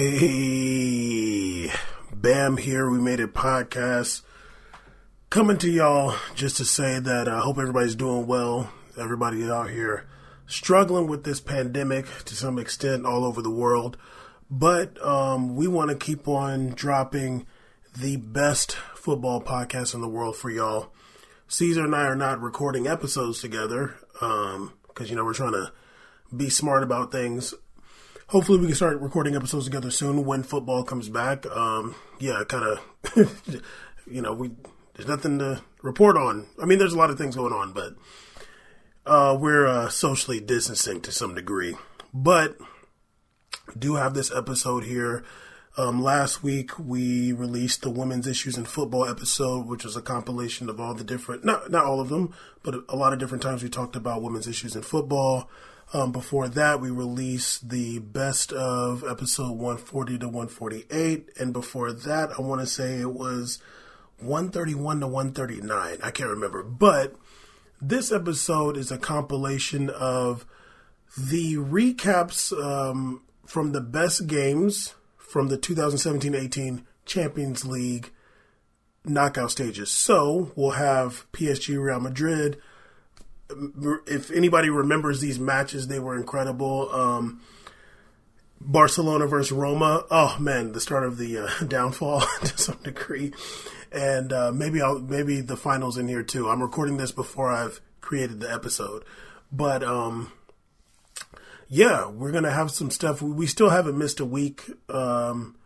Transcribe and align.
Hey, 0.00 1.72
Bam 2.14 2.56
here. 2.56 2.88
We 2.88 3.00
made 3.00 3.18
it 3.18 3.34
podcast. 3.34 4.22
Coming 5.28 5.58
to 5.58 5.68
y'all 5.68 6.14
just 6.36 6.58
to 6.58 6.64
say 6.64 7.00
that 7.00 7.28
I 7.28 7.40
hope 7.40 7.58
everybody's 7.58 7.96
doing 7.96 8.28
well. 8.28 8.70
Everybody 8.96 9.42
out 9.50 9.70
here 9.70 10.06
struggling 10.46 11.08
with 11.08 11.24
this 11.24 11.40
pandemic 11.40 12.06
to 12.26 12.36
some 12.36 12.60
extent 12.60 13.06
all 13.06 13.24
over 13.24 13.42
the 13.42 13.50
world. 13.50 13.96
But 14.48 15.04
um, 15.04 15.56
we 15.56 15.66
want 15.66 15.90
to 15.90 15.96
keep 15.96 16.28
on 16.28 16.68
dropping 16.68 17.44
the 17.98 18.18
best 18.18 18.74
football 18.94 19.42
podcast 19.42 19.96
in 19.96 20.00
the 20.00 20.08
world 20.08 20.36
for 20.36 20.48
y'all. 20.48 20.92
Caesar 21.48 21.82
and 21.82 21.96
I 21.96 22.02
are 22.02 22.14
not 22.14 22.40
recording 22.40 22.86
episodes 22.86 23.40
together 23.40 23.96
because, 24.12 24.60
um, 24.60 25.06
you 25.06 25.16
know, 25.16 25.24
we're 25.24 25.34
trying 25.34 25.54
to 25.54 25.72
be 26.32 26.50
smart 26.50 26.84
about 26.84 27.10
things. 27.10 27.52
Hopefully, 28.28 28.58
we 28.58 28.66
can 28.66 28.74
start 28.74 29.00
recording 29.00 29.34
episodes 29.34 29.64
together 29.64 29.90
soon 29.90 30.26
when 30.26 30.42
football 30.42 30.84
comes 30.84 31.08
back. 31.08 31.46
Um, 31.46 31.94
yeah, 32.18 32.44
kind 32.46 32.62
of, 32.62 33.62
you 34.06 34.20
know, 34.20 34.34
we 34.34 34.50
there's 34.94 35.08
nothing 35.08 35.38
to 35.38 35.62
report 35.80 36.18
on. 36.18 36.46
I 36.60 36.66
mean, 36.66 36.78
there's 36.78 36.92
a 36.92 36.98
lot 36.98 37.08
of 37.08 37.16
things 37.16 37.36
going 37.36 37.54
on, 37.54 37.72
but 37.72 37.94
uh, 39.06 39.34
we're 39.40 39.66
uh, 39.66 39.88
socially 39.88 40.40
distancing 40.40 41.00
to 41.00 41.10
some 41.10 41.34
degree. 41.34 41.74
But 42.12 42.58
do 43.78 43.94
have 43.94 44.12
this 44.12 44.30
episode 44.30 44.84
here. 44.84 45.24
Um, 45.78 46.02
last 46.02 46.42
week 46.42 46.78
we 46.78 47.32
released 47.32 47.80
the 47.80 47.88
women's 47.88 48.26
issues 48.26 48.58
in 48.58 48.66
football 48.66 49.06
episode, 49.06 49.66
which 49.66 49.84
was 49.84 49.96
a 49.96 50.02
compilation 50.02 50.68
of 50.68 50.78
all 50.78 50.92
the 50.92 51.02
different, 51.02 51.46
not 51.46 51.70
not 51.70 51.86
all 51.86 51.98
of 51.98 52.10
them, 52.10 52.34
but 52.62 52.74
a 52.90 52.96
lot 52.96 53.14
of 53.14 53.18
different 53.18 53.42
times 53.42 53.62
we 53.62 53.70
talked 53.70 53.96
about 53.96 54.20
women's 54.20 54.46
issues 54.46 54.76
in 54.76 54.82
football. 54.82 55.48
Um, 55.92 56.12
before 56.12 56.48
that, 56.48 56.80
we 56.80 56.90
released 56.90 57.70
the 57.70 57.98
best 58.00 58.52
of 58.52 59.02
episode 59.08 59.52
140 59.52 60.18
to 60.18 60.26
148, 60.26 61.30
and 61.38 61.52
before 61.54 61.92
that, 61.92 62.30
I 62.38 62.42
want 62.42 62.60
to 62.60 62.66
say 62.66 63.00
it 63.00 63.12
was 63.12 63.58
131 64.18 65.00
to 65.00 65.06
139. 65.06 65.98
I 66.02 66.10
can't 66.10 66.28
remember, 66.28 66.62
but 66.62 67.14
this 67.80 68.12
episode 68.12 68.76
is 68.76 68.90
a 68.90 68.98
compilation 68.98 69.88
of 69.88 70.44
the 71.16 71.54
recaps 71.54 72.52
um, 72.52 73.22
from 73.46 73.72
the 73.72 73.80
best 73.80 74.26
games 74.26 74.94
from 75.16 75.48
the 75.48 75.56
2017-18 75.56 76.84
Champions 77.06 77.64
League 77.64 78.10
knockout 79.06 79.50
stages. 79.50 79.90
So 79.90 80.52
we'll 80.54 80.72
have 80.72 81.26
PSG 81.32 81.80
Real 81.82 82.00
Madrid. 82.00 82.58
If 84.06 84.30
anybody 84.30 84.70
remembers 84.70 85.20
these 85.20 85.38
matches, 85.38 85.88
they 85.88 85.98
were 85.98 86.16
incredible. 86.16 86.90
Um, 86.92 87.40
Barcelona 88.60 89.26
versus 89.26 89.52
Roma. 89.52 90.04
Oh 90.10 90.36
man, 90.38 90.72
the 90.72 90.80
start 90.80 91.04
of 91.04 91.16
the 91.16 91.38
uh, 91.38 91.64
downfall 91.66 92.20
to 92.42 92.58
some 92.58 92.78
degree, 92.82 93.32
and 93.92 94.32
uh, 94.32 94.52
maybe 94.52 94.82
I'll 94.82 94.98
maybe 94.98 95.40
the 95.40 95.56
finals 95.56 95.96
in 95.96 96.08
here 96.08 96.22
too. 96.22 96.48
I'm 96.48 96.62
recording 96.62 96.96
this 96.96 97.12
before 97.12 97.50
I've 97.50 97.80
created 98.00 98.40
the 98.40 98.52
episode, 98.52 99.04
but 99.52 99.82
um, 99.82 100.32
yeah, 101.68 102.08
we're 102.08 102.32
gonna 102.32 102.50
have 102.50 102.70
some 102.70 102.90
stuff. 102.90 103.22
We 103.22 103.46
still 103.46 103.70
haven't 103.70 103.96
missed 103.96 104.20
a 104.20 104.24
week 104.24 104.70
um, 104.88 105.56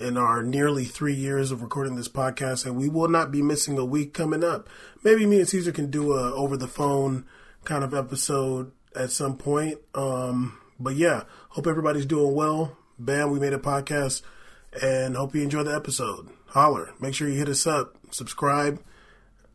in 0.00 0.16
our 0.16 0.42
nearly 0.42 0.84
three 0.84 1.14
years 1.14 1.52
of 1.52 1.62
recording 1.62 1.94
this 1.94 2.08
podcast, 2.08 2.64
and 2.64 2.76
we 2.76 2.88
will 2.88 3.08
not 3.08 3.30
be 3.30 3.42
missing 3.42 3.78
a 3.78 3.84
week 3.84 4.14
coming 4.14 4.42
up. 4.42 4.68
Maybe 5.04 5.26
me 5.26 5.38
and 5.38 5.48
Caesar 5.48 5.72
can 5.72 5.90
do 5.90 6.14
a 6.14 6.34
over 6.34 6.56
the 6.56 6.66
phone 6.66 7.26
kind 7.64 7.84
of 7.84 7.92
episode 7.92 8.72
at 8.96 9.10
some 9.10 9.36
point. 9.36 9.78
Um, 9.94 10.58
but 10.78 10.96
yeah, 10.96 11.24
hope 11.50 11.66
everybody's 11.66 12.06
doing 12.06 12.34
well. 12.34 12.76
Bam, 12.98 13.30
we 13.30 13.38
made 13.38 13.52
a 13.52 13.58
podcast, 13.58 14.22
and 14.82 15.16
hope 15.16 15.34
you 15.34 15.42
enjoy 15.42 15.62
the 15.62 15.74
episode. 15.74 16.30
Holler! 16.46 16.92
Make 16.98 17.14
sure 17.14 17.28
you 17.28 17.38
hit 17.38 17.48
us 17.48 17.66
up, 17.66 17.96
subscribe, 18.10 18.82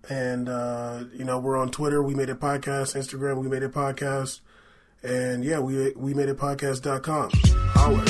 and 0.07 0.47
uh, 0.47 1.05
you 1.13 1.25
know 1.25 1.39
we're 1.39 1.57
on 1.57 1.69
Twitter. 1.69 2.01
We 2.03 2.13
made 2.13 2.29
a 2.29 2.35
podcast. 2.35 2.95
Instagram. 2.95 3.41
We 3.41 3.49
made 3.49 3.63
a 3.63 3.69
podcast. 3.69 4.41
And 5.03 5.43
yeah, 5.43 5.59
we 5.59 5.91
we 5.95 6.13
made 6.13 6.29
it 6.29 6.37
podcast.com. 6.37 7.29
Holler. 7.73 8.05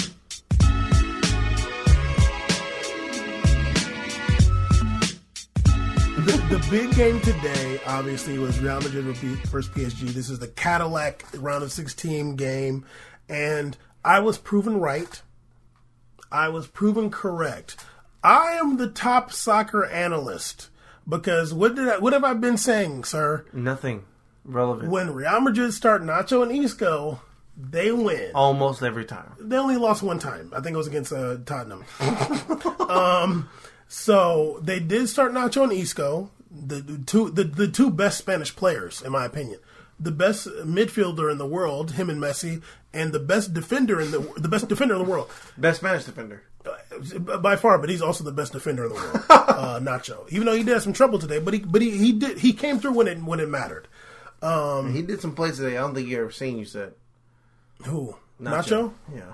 The, 6.26 6.58
the 6.58 6.68
big 6.72 6.96
game 6.96 7.22
today, 7.22 7.80
obviously, 7.86 8.40
was 8.40 8.60
Real 8.60 8.82
Madrid 8.82 9.06
versus 9.06 9.72
PSG. 9.72 10.10
This 10.10 10.28
is 10.28 10.40
the 10.40 10.48
Cadillac 10.48 11.24
round 11.36 11.64
of 11.64 11.72
16 11.72 12.36
game. 12.36 12.84
And 13.30 13.78
I 14.04 14.22
was 14.22 14.40
proven 14.40 14.80
right. 14.80 15.22
I 16.32 16.50
was 16.50 16.66
proven 16.66 17.12
correct. 17.12 17.76
I 18.24 18.54
am 18.54 18.78
the 18.78 18.90
top 18.90 19.32
soccer 19.32 19.86
analyst 19.86 20.70
because 21.08 21.54
what 21.54 21.76
did 21.76 21.88
I, 21.88 22.00
what 22.00 22.14
have 22.14 22.24
I 22.24 22.34
been 22.34 22.58
saying, 22.58 23.04
sir? 23.04 23.46
Nothing 23.54 24.06
relevant. 24.44 24.90
When 24.90 25.14
Real 25.14 25.42
Madrid 25.42 25.76
start 25.76 26.02
Nacho 26.02 26.42
and 26.42 26.52
Isco, 26.52 27.22
they 27.56 27.92
win 27.92 28.32
almost 28.34 28.82
every 28.82 29.06
time. 29.06 29.34
They 29.40 29.58
only 29.58 29.78
lost 29.78 30.02
one 30.02 30.18
time. 30.18 30.52
I 30.56 30.62
think 30.62 30.74
it 30.74 30.78
was 30.78 30.88
against 30.88 31.14
uh, 31.14 31.38
Tottenham. 31.46 31.86
um, 32.90 33.48
so 33.88 34.60
they 34.62 34.80
did 34.80 35.10
start 35.10 35.34
Nacho 35.34 35.64
and 35.64 35.74
Isco, 35.74 36.32
the, 36.52 36.76
the 36.76 36.98
two 37.00 37.30
the, 37.30 37.44
the 37.44 37.68
two 37.68 37.90
best 37.90 38.18
Spanish 38.18 38.56
players, 38.56 39.02
in 39.02 39.12
my 39.12 39.26
opinion. 39.26 39.60
The 40.00 40.12
best 40.12 40.48
midfielder 40.48 41.32
in 41.32 41.38
the 41.38 41.48
world, 41.48 41.92
him 41.92 42.10
and 42.10 42.22
Messi, 42.22 42.62
and 42.94 43.14
the 43.14 43.20
best 43.20 43.54
defender 43.54 44.02
in 44.02 44.12
the 44.12 44.20
the 44.38 44.50
best 44.50 44.68
defender 44.68 44.96
in 44.96 45.04
the 45.04 45.10
world. 45.10 45.30
Best 45.58 45.80
Spanish 45.80 46.04
defender. 46.04 46.44
Uh, 46.66 47.38
by 47.38 47.56
far, 47.56 47.78
but 47.78 47.90
he's 47.90 48.02
also 48.02 48.24
the 48.24 48.32
best 48.32 48.52
defender 48.52 48.86
in 48.86 48.90
the 48.90 48.96
world, 48.96 49.24
uh, 49.30 49.80
Nacho. 49.80 50.28
Even 50.32 50.46
though 50.46 50.54
he 50.54 50.64
did 50.64 50.74
have 50.74 50.84
some 50.84 50.94
trouble 50.94 51.20
today, 51.20 51.40
but 51.40 51.54
he 51.54 51.60
but 51.60 51.82
he, 51.82 51.92
he 51.92 52.12
did 52.12 52.40
he 52.40 52.54
came 52.54 52.80
through 52.80 52.94
when 52.94 53.08
it 53.08 53.22
when 53.22 53.40
it 53.40 53.50
mattered. 53.50 53.88
Um, 54.42 54.94
he 54.94 55.02
did 55.02 55.22
some 55.22 55.36
plays 55.36 55.58
today. 55.58 55.78
I 55.78 55.82
don't 55.82 55.94
think 55.94 56.08
you 56.08 56.20
ever 56.20 56.32
seen. 56.32 56.58
You 56.58 56.66
said 56.66 56.94
who 57.86 58.16
Nacho? 58.42 58.92
Nacho? 58.92 58.94
Yeah. 59.14 59.34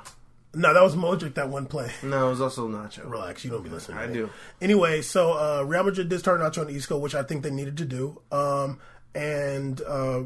No, 0.54 0.74
that 0.74 0.84
was 0.84 0.96
Modric 0.96 1.36
that 1.36 1.50
one 1.50 1.66
play. 1.66 1.92
No, 2.04 2.28
it 2.28 2.30
was 2.32 2.42
also 2.42 2.68
Nacho. 2.68 3.10
Relax, 3.10 3.46
you 3.46 3.52
don't 3.52 3.64
be 3.64 3.70
listening. 3.70 3.98
I 3.98 4.08
do. 4.08 4.30
Anyway, 4.62 5.02
so 5.02 5.32
uh, 5.32 5.64
Real 5.64 5.84
Madrid 5.84 6.10
did 6.10 6.20
start 6.20 6.42
Nacho 6.42 6.66
on 6.66 6.70
Isco, 6.70 6.98
which 6.98 7.16
I 7.16 7.24
think 7.24 7.44
they 7.44 7.52
needed 7.52 7.78
to 7.78 7.86
do. 7.86 8.22
Um, 8.32 8.80
and 9.16 9.82
uh, 9.82 10.24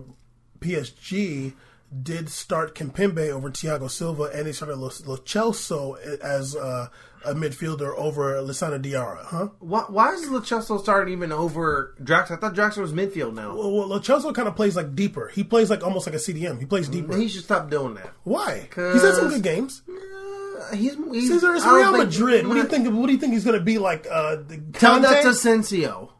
PSG 0.60 1.54
did 2.02 2.30
start 2.30 2.74
Kimpembe 2.76 3.30
over 3.30 3.52
Thiago 3.52 3.90
Silva, 3.90 4.24
and 4.34 4.48
they 4.48 4.52
started 4.52 4.78
Lo, 4.78 4.90
Lo 5.06 5.18
Celso 5.18 6.00
as 6.22 6.56
uh, 6.56 6.88
a 7.26 7.34
midfielder 7.34 7.94
over 7.98 8.36
Lassana 8.42 8.82
Diarra, 8.82 9.26
huh? 9.26 9.50
Why, 9.60 9.82
why 9.88 10.14
is 10.14 10.30
Lo 10.30 10.42
starting 10.78 11.14
even 11.14 11.32
over 11.32 11.96
Drax? 12.04 12.32
I 12.32 12.36
thought 12.36 12.54
Draxler 12.54 12.80
was 12.80 12.94
midfield 12.94 13.34
now. 13.34 13.56
Well, 13.56 13.90
well 13.90 14.34
kind 14.34 14.48
of 14.48 14.56
plays 14.56 14.76
like 14.76 14.96
deeper. 14.96 15.30
He 15.30 15.44
plays 15.44 15.70
like 15.70 15.84
almost 15.84 16.06
like 16.06 16.16
a 16.16 16.20
CDM. 16.20 16.60
He 16.60 16.66
plays 16.66 16.88
deeper. 16.88 17.16
He 17.16 17.28
should 17.28 17.44
stop 17.44 17.70
doing 17.70 17.96
that. 17.96 18.12
Why? 18.24 18.70
He's 18.76 19.02
had 19.02 19.16
some 19.16 19.30
good 19.30 19.44
games. 19.44 19.82
Uh, 19.88 20.76
he's, 20.76 20.96
he's 20.96 21.30
Caesar 21.30 21.54
is 21.54 21.66
Real 21.66 21.92
Madrid. 21.92 22.48
What 22.48 22.54
do 22.54 22.60
you 22.60 22.68
think? 22.68 22.88
What 22.94 23.08
do 23.08 23.14
you 23.14 23.20
think 23.20 23.34
he's 23.34 23.44
going 23.44 23.58
to 23.58 23.64
be 23.64 23.78
like? 23.78 24.08
Uh, 24.10 24.38
Tell 24.74 25.00
that 25.02 25.24
to 25.24 25.30
Asensio. 25.30 26.14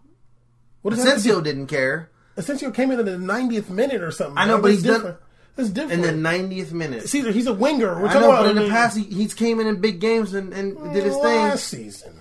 What 0.82 0.94
Asensio 0.94 1.42
didn't 1.42 1.68
care. 1.68 2.12
Asensio 2.38 2.70
came 2.72 2.92
in 2.92 3.00
at 3.00 3.06
the 3.06 3.12
90th 3.12 3.70
minute 3.70 4.02
or 4.02 4.12
something. 4.12 4.38
I 4.38 4.46
know, 4.46 4.60
but 4.60 4.72
he's 4.72 4.84
different. 4.84 5.20
done. 5.20 5.25
That's 5.56 5.70
different. 5.70 6.06
In 6.06 6.22
the 6.22 6.30
90th 6.30 6.72
minute. 6.72 7.08
Caesar, 7.08 7.32
he's 7.32 7.48
a 7.48 7.54
winger. 7.54 8.02
We're 8.02 8.08
I 8.08 8.20
know, 8.20 8.32
but 8.32 8.50
in 8.50 8.56
the 8.58 8.70
past, 8.70 8.98
he, 8.98 9.04
he's 9.04 9.34
came 9.34 9.60
in 9.60 9.68
in 9.68 9.80
big 9.80 10.00
games 10.00 10.34
and, 10.34 10.54
and 10.54 10.76
did 10.94 11.06
his 11.06 11.16
thing. 11.16 11.24
Last 11.24 11.68
season. 11.68 12.20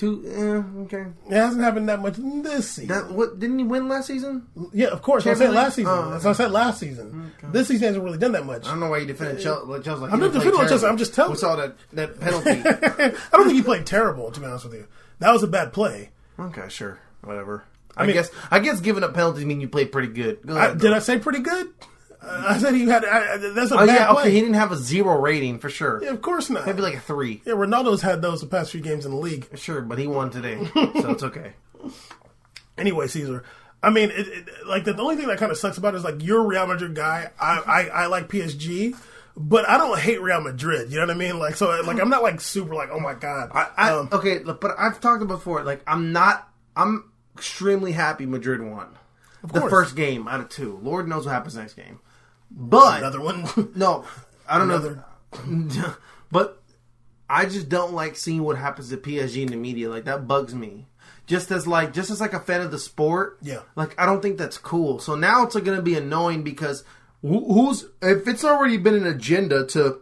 Two, 0.00 0.24
eh, 0.26 0.80
okay. 0.84 1.10
It 1.28 1.34
hasn't 1.34 1.62
happened 1.62 1.90
that 1.90 2.00
much 2.00 2.14
this 2.16 2.70
season. 2.70 2.88
That, 2.88 3.10
what 3.10 3.38
didn't 3.38 3.58
he 3.58 3.66
win 3.66 3.86
last 3.86 4.06
season? 4.06 4.46
Yeah, 4.72 4.86
of 4.86 5.02
course. 5.02 5.26
I 5.26 5.34
said 5.34 5.52
last 5.52 5.76
season. 5.76 5.92
Oh, 5.92 6.12
okay. 6.14 6.26
I 6.26 6.32
said 6.32 6.52
last 6.52 6.80
season. 6.80 7.32
Okay. 7.36 7.52
This 7.52 7.68
season 7.68 7.88
hasn't 7.88 8.02
really 8.02 8.16
done 8.16 8.32
that 8.32 8.46
much. 8.46 8.64
I 8.64 8.70
don't 8.70 8.80
know 8.80 8.88
why 8.88 8.96
you 8.96 9.06
defended 9.06 9.42
Chelsea. 9.42 9.82
Chelsea 9.82 10.00
like 10.00 10.10
I'm 10.10 10.20
not 10.20 10.32
defending 10.32 10.66
Chelsea. 10.68 10.86
I'm 10.86 10.96
just 10.96 11.12
telling. 11.12 11.32
We 11.32 11.36
saw 11.36 11.56
that 11.56 11.76
that 11.92 12.18
penalty. 12.20 12.50
I 12.50 13.12
don't 13.32 13.44
think 13.44 13.56
he 13.56 13.62
played 13.62 13.84
terrible. 13.84 14.30
To 14.30 14.40
be 14.40 14.46
honest 14.46 14.64
with 14.64 14.72
you, 14.72 14.86
that 15.18 15.32
was 15.32 15.42
a 15.42 15.46
bad 15.46 15.74
play. 15.74 16.12
Okay, 16.38 16.66
sure, 16.70 16.98
whatever. 17.22 17.64
I, 17.94 18.04
I 18.04 18.06
mean, 18.06 18.14
guess 18.14 18.30
I 18.50 18.60
guess 18.60 18.80
giving 18.80 19.04
up 19.04 19.12
penalties 19.12 19.44
mean 19.44 19.60
you 19.60 19.68
played 19.68 19.92
pretty 19.92 20.08
good. 20.08 20.40
Go 20.46 20.56
ahead, 20.56 20.70
I, 20.70 20.74
did 20.76 20.94
I 20.94 21.00
say 21.00 21.18
pretty 21.18 21.40
good? 21.40 21.74
I 22.22 22.58
said 22.58 22.74
he 22.74 22.86
had. 22.86 23.04
I, 23.04 23.36
that's 23.38 23.70
a 23.70 23.74
oh, 23.74 23.86
bad 23.86 23.94
yeah, 23.94 24.12
play. 24.12 24.22
okay. 24.22 24.30
He 24.30 24.40
didn't 24.40 24.54
have 24.54 24.72
a 24.72 24.76
zero 24.76 25.18
rating 25.20 25.58
for 25.58 25.70
sure. 25.70 26.02
Yeah, 26.02 26.10
of 26.10 26.20
course 26.20 26.50
not. 26.50 26.66
Maybe 26.66 26.82
like 26.82 26.94
a 26.94 27.00
three. 27.00 27.42
Yeah, 27.44 27.54
Ronaldo's 27.54 28.02
had 28.02 28.20
those 28.22 28.40
the 28.40 28.46
past 28.46 28.72
few 28.72 28.80
games 28.80 29.06
in 29.06 29.12
the 29.12 29.16
league. 29.16 29.48
Sure, 29.58 29.80
but 29.80 29.98
he 29.98 30.06
won 30.06 30.30
today, 30.30 30.64
so 30.74 31.10
it's 31.10 31.22
okay. 31.22 31.52
Anyway, 32.76 33.06
Caesar. 33.06 33.44
I 33.82 33.88
mean, 33.88 34.10
it, 34.10 34.28
it, 34.28 34.48
like 34.66 34.84
the, 34.84 34.92
the, 34.92 35.00
only 35.02 35.16
thing 35.16 35.28
that 35.28 35.38
kind 35.38 35.50
of 35.50 35.56
sucks 35.56 35.78
about 35.78 35.94
it 35.94 35.98
is 35.98 36.04
like 36.04 36.22
you're 36.22 36.42
a 36.42 36.46
Real 36.46 36.66
Madrid 36.66 36.94
guy. 36.94 37.30
I, 37.40 37.60
I, 37.66 38.02
I 38.02 38.06
like 38.06 38.28
PSG, 38.28 38.94
but 39.34 39.66
I 39.66 39.78
don't 39.78 39.98
hate 39.98 40.20
Real 40.20 40.42
Madrid. 40.42 40.90
You 40.90 40.96
know 40.96 41.06
what 41.06 41.16
I 41.16 41.18
mean? 41.18 41.38
Like 41.38 41.56
so, 41.56 41.68
like 41.86 41.98
I'm 41.98 42.10
not 42.10 42.22
like 42.22 42.42
super 42.42 42.74
like 42.74 42.90
oh 42.92 43.00
my 43.00 43.14
god. 43.14 43.50
I, 43.54 43.68
I 43.76 43.90
um, 43.92 44.10
okay, 44.12 44.40
look 44.40 44.60
but 44.60 44.72
I've 44.78 45.00
talked 45.00 45.26
before. 45.26 45.64
Like 45.64 45.82
I'm 45.86 46.12
not. 46.12 46.46
I'm 46.76 47.10
extremely 47.36 47.92
happy 47.92 48.26
Madrid 48.26 48.62
won 48.62 48.96
the 49.42 49.68
first 49.68 49.96
game 49.96 50.28
out 50.28 50.40
of 50.40 50.48
two. 50.48 50.78
Lord 50.82 51.08
knows 51.08 51.26
what 51.26 51.32
happens 51.32 51.56
next 51.56 51.74
game. 51.74 52.00
But 52.50 52.98
another 52.98 53.20
one. 53.20 53.46
no, 53.76 54.04
I 54.48 54.58
don't 54.58 54.68
know. 54.68 55.94
but 56.32 56.62
I 57.28 57.46
just 57.46 57.68
don't 57.68 57.92
like 57.94 58.16
seeing 58.16 58.42
what 58.42 58.58
happens 58.58 58.90
to 58.90 58.96
PSG 58.96 59.42
in 59.42 59.50
the 59.50 59.56
media. 59.56 59.88
Like 59.88 60.04
that 60.04 60.26
bugs 60.26 60.54
me. 60.54 60.86
Just 61.26 61.50
as 61.52 61.66
like 61.66 61.92
just 61.92 62.10
as 62.10 62.20
like 62.20 62.32
a 62.32 62.40
fan 62.40 62.60
of 62.60 62.70
the 62.72 62.78
sport. 62.78 63.38
Yeah. 63.42 63.60
Like 63.76 63.98
I 64.00 64.04
don't 64.06 64.20
think 64.20 64.36
that's 64.38 64.58
cool. 64.58 64.98
So 64.98 65.14
now 65.14 65.44
it's 65.44 65.54
going 65.54 65.76
to 65.76 65.82
be 65.82 65.94
annoying 65.96 66.42
because 66.42 66.82
who- 67.22 67.52
who's 67.52 67.84
if 68.02 68.26
it's 68.26 68.44
already 68.44 68.76
been 68.78 68.94
an 68.94 69.06
agenda 69.06 69.64
to 69.68 70.00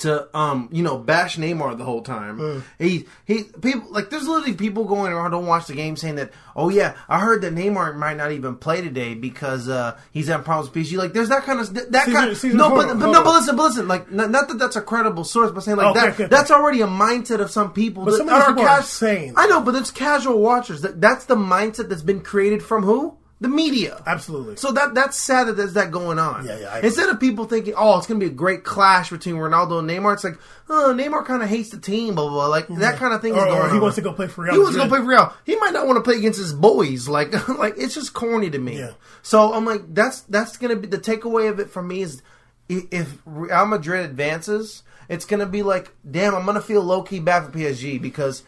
to 0.00 0.36
um 0.36 0.68
you 0.72 0.82
know 0.82 0.98
bash 0.98 1.36
Neymar 1.36 1.76
the 1.78 1.84
whole 1.84 2.02
time. 2.02 2.38
Mm. 2.38 2.62
He 2.78 3.06
he 3.24 3.44
people 3.44 3.90
like 3.90 4.10
there's 4.10 4.26
literally 4.26 4.54
people 4.54 4.84
going 4.84 5.12
around 5.12 5.32
don't 5.32 5.46
watch 5.46 5.66
the 5.66 5.74
game 5.74 5.96
saying 5.96 6.16
that 6.16 6.32
oh 6.56 6.68
yeah 6.68 6.96
I 7.08 7.20
heard 7.20 7.42
that 7.42 7.54
Neymar 7.54 7.96
might 7.96 8.16
not 8.16 8.32
even 8.32 8.56
play 8.56 8.80
today 8.80 9.14
because 9.14 9.68
uh 9.68 9.98
he's 10.12 10.28
having 10.28 10.44
problems 10.44 10.74
with 10.74 10.86
PSG. 10.86 10.96
Like 10.96 11.12
there's 11.12 11.28
that 11.28 11.42
kind 11.42 11.60
of 11.60 11.74
that 11.74 12.04
Caesar- 12.06 12.16
kind 12.16 12.30
of 12.30 12.44
no 12.44 12.70
but, 12.70 12.98
but 12.98 13.10
no 13.10 13.22
but 13.24 13.32
listen 13.32 13.56
but 13.56 13.62
listen 13.64 13.88
like 13.88 14.10
not, 14.10 14.30
not 14.30 14.48
that 14.48 14.58
that's 14.58 14.76
a 14.76 14.82
credible 14.82 15.24
source 15.24 15.50
but 15.50 15.62
saying 15.62 15.76
like 15.76 15.94
that 15.94 16.08
okay, 16.14 16.24
okay. 16.24 16.26
that's 16.26 16.50
already 16.50 16.80
a 16.80 16.86
mindset 16.86 17.40
of 17.40 17.50
some 17.50 17.72
people 17.72 18.04
But 18.04 18.12
that, 18.12 18.16
some 18.18 18.26
that 18.28 18.46
people 18.46 18.64
are 18.64 18.78
insane. 18.78 19.34
I 19.36 19.46
know 19.46 19.60
but 19.60 19.74
it's 19.74 19.90
casual 19.90 20.40
watchers 20.40 20.82
that 20.82 21.00
that's 21.00 21.26
the 21.26 21.36
mindset 21.36 21.88
that's 21.88 22.02
been 22.02 22.20
created 22.20 22.62
from 22.62 22.84
who 22.84 23.17
the 23.40 23.48
media. 23.48 24.02
Absolutely. 24.06 24.56
So 24.56 24.72
that 24.72 24.94
that's 24.94 25.16
sad 25.16 25.46
that 25.46 25.56
there's 25.56 25.74
that 25.74 25.90
going 25.90 26.18
on. 26.18 26.44
Yeah, 26.44 26.58
yeah. 26.58 26.80
Instead 26.82 27.08
of 27.08 27.20
people 27.20 27.44
thinking, 27.44 27.74
oh, 27.76 27.96
it's 27.96 28.06
going 28.06 28.18
to 28.18 28.26
be 28.26 28.32
a 28.32 28.34
great 28.34 28.64
clash 28.64 29.10
between 29.10 29.36
Ronaldo 29.36 29.78
and 29.78 29.88
Neymar, 29.88 30.14
it's 30.14 30.24
like, 30.24 30.38
oh, 30.68 30.92
Neymar 30.96 31.24
kind 31.24 31.42
of 31.42 31.48
hates 31.48 31.70
the 31.70 31.78
team, 31.78 32.16
blah, 32.16 32.24
blah, 32.24 32.32
blah. 32.32 32.46
Like, 32.46 32.66
that 32.66 32.74
mm-hmm. 32.74 32.98
kind 32.98 33.14
of 33.14 33.22
thing 33.22 33.34
is 33.34 33.44
going 33.44 33.52
or 33.52 33.68
he 33.68 33.76
on. 33.76 33.80
wants 33.80 33.96
to 33.96 34.02
go 34.02 34.12
play 34.12 34.26
for 34.26 34.42
Real 34.42 34.54
He 34.54 34.58
wants 34.58 34.74
to 34.74 34.82
go 34.82 34.88
play 34.88 34.98
for 34.98 35.04
Real. 35.04 35.32
He 35.44 35.54
might 35.56 35.72
not 35.72 35.86
want 35.86 35.98
to 35.98 36.02
play 36.02 36.18
against 36.18 36.38
his 36.38 36.52
boys. 36.52 37.08
Like, 37.18 37.32
like 37.48 37.74
it's 37.76 37.94
just 37.94 38.12
corny 38.12 38.48
to 38.50 38.58
me. 38.58 38.78
Yeah. 38.78 38.92
So 39.22 39.52
I'm 39.52 39.64
like, 39.64 39.92
that's 39.92 40.20
that's 40.22 40.56
going 40.56 40.70
to 40.74 40.80
be 40.80 40.86
the 40.86 40.98
takeaway 40.98 41.50
of 41.50 41.58
it 41.58 41.68
for 41.68 41.82
me 41.82 42.02
is 42.02 42.22
if 42.68 43.18
Real 43.24 43.66
Madrid 43.66 44.04
advances, 44.04 44.84
it's 45.08 45.24
going 45.24 45.40
to 45.40 45.46
be 45.46 45.62
like, 45.62 45.90
damn, 46.08 46.34
I'm 46.34 46.44
going 46.44 46.54
to 46.54 46.60
feel 46.60 46.82
low 46.82 47.02
key 47.02 47.18
bad 47.18 47.44
for 47.44 47.50
PSG 47.50 48.00
because 48.00 48.44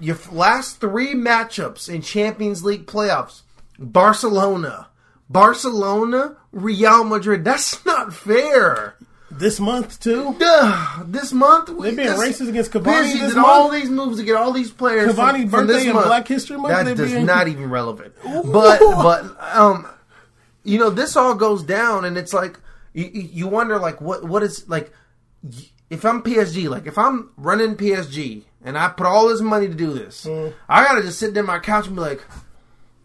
your 0.00 0.18
last 0.30 0.80
three 0.80 1.14
matchups 1.14 1.88
in 1.88 2.02
Champions 2.02 2.64
League 2.64 2.86
playoffs, 2.86 3.42
Barcelona, 3.82 4.88
Barcelona, 5.28 6.36
Real 6.52 7.04
Madrid. 7.04 7.44
That's 7.44 7.84
not 7.84 8.12
fair. 8.14 8.94
this 9.30 9.58
month 9.58 9.98
too. 9.98 10.36
Duh, 10.38 11.04
this 11.06 11.32
month 11.32 11.70
we 11.70 11.90
They 11.90 11.96
being 11.96 12.08
this- 12.08 12.20
racist 12.40 12.48
against 12.50 12.70
Cavani 12.70 13.18
this 13.18 13.30
did 13.34 13.38
all 13.38 13.70
these 13.70 13.88
moves 13.88 14.18
to 14.18 14.24
get 14.24 14.36
all 14.36 14.52
these 14.52 14.70
players. 14.70 15.10
Cavani's 15.14 15.42
from, 15.42 15.48
from 15.50 15.66
birthday 15.68 15.84
and 15.86 15.94
month. 15.94 16.06
Black 16.06 16.28
History 16.28 16.56
Month, 16.58 16.74
That 16.84 16.96
does 16.96 17.12
being- 17.12 17.24
not 17.26 17.48
even 17.48 17.70
relevant. 17.70 18.12
But 18.22 18.78
but 18.80 19.24
um, 19.56 19.86
you 20.64 20.78
know, 20.78 20.90
this 20.90 21.16
all 21.16 21.34
goes 21.34 21.62
down, 21.62 22.04
and 22.04 22.18
it's 22.18 22.32
like 22.34 22.58
you, 22.92 23.04
you 23.12 23.22
you 23.32 23.48
wonder 23.48 23.78
like 23.78 24.00
what 24.02 24.22
what 24.24 24.42
is 24.42 24.68
like 24.68 24.92
if 25.88 26.04
I'm 26.04 26.22
PSG, 26.22 26.68
like 26.68 26.86
if 26.86 26.98
I'm 26.98 27.30
running 27.38 27.74
PSG 27.76 28.42
and 28.64 28.76
I 28.78 28.88
put 28.88 29.06
all 29.06 29.28
this 29.28 29.40
money 29.40 29.66
to 29.66 29.74
do 29.74 29.92
this, 29.94 30.26
Mm. 30.26 30.52
I 30.68 30.84
gotta 30.84 31.02
just 31.02 31.18
sit 31.18 31.32
there 31.34 31.42
on 31.42 31.46
my 31.46 31.58
couch 31.58 31.86
and 31.86 31.96
be 31.96 32.02
like, 32.02 32.22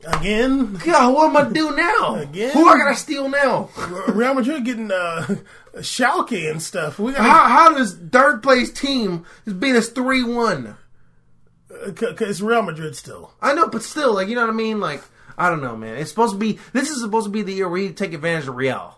Again, 0.05 0.75
God, 0.75 1.13
what 1.13 1.29
am 1.29 1.38
I 1.38 1.51
do 1.51 1.75
now? 1.75 2.15
Again? 2.15 2.51
Who 2.51 2.67
am 2.67 2.75
I 2.75 2.77
gotta 2.77 2.95
steal 2.95 3.27
now? 3.29 3.69
Real 4.09 4.35
Madrid 4.35 4.63
getting 4.63 4.91
uh, 4.91 5.38
Schalke 5.77 6.49
and 6.49 6.61
stuff. 6.61 6.99
We 6.99 7.13
got 7.13 7.21
How, 7.25 7.47
how 7.47 7.77
does 7.77 7.95
third 7.95 8.44
place 8.44 8.71
team 8.71 9.25
beat 9.59 9.75
us 9.75 9.89
three 9.89 10.23
one? 10.23 10.77
it's 11.69 12.41
Real 12.41 12.61
Madrid 12.61 12.95
still. 12.95 13.33
I 13.41 13.53
know, 13.53 13.67
but 13.67 13.83
still, 13.83 14.13
like 14.13 14.27
you 14.27 14.35
know 14.35 14.41
what 14.41 14.49
I 14.51 14.53
mean? 14.53 14.79
Like 14.79 15.03
I 15.38 15.49
don't 15.49 15.61
know, 15.61 15.75
man. 15.75 15.97
It's 15.97 16.09
supposed 16.09 16.33
to 16.33 16.39
be. 16.39 16.59
This 16.73 16.89
is 16.89 17.01
supposed 17.01 17.25
to 17.25 17.31
be 17.31 17.41
the 17.41 17.53
year 17.53 17.69
where 17.69 17.79
you 17.81 17.91
take 17.91 18.13
advantage 18.13 18.47
of 18.47 18.55
Real. 18.55 18.97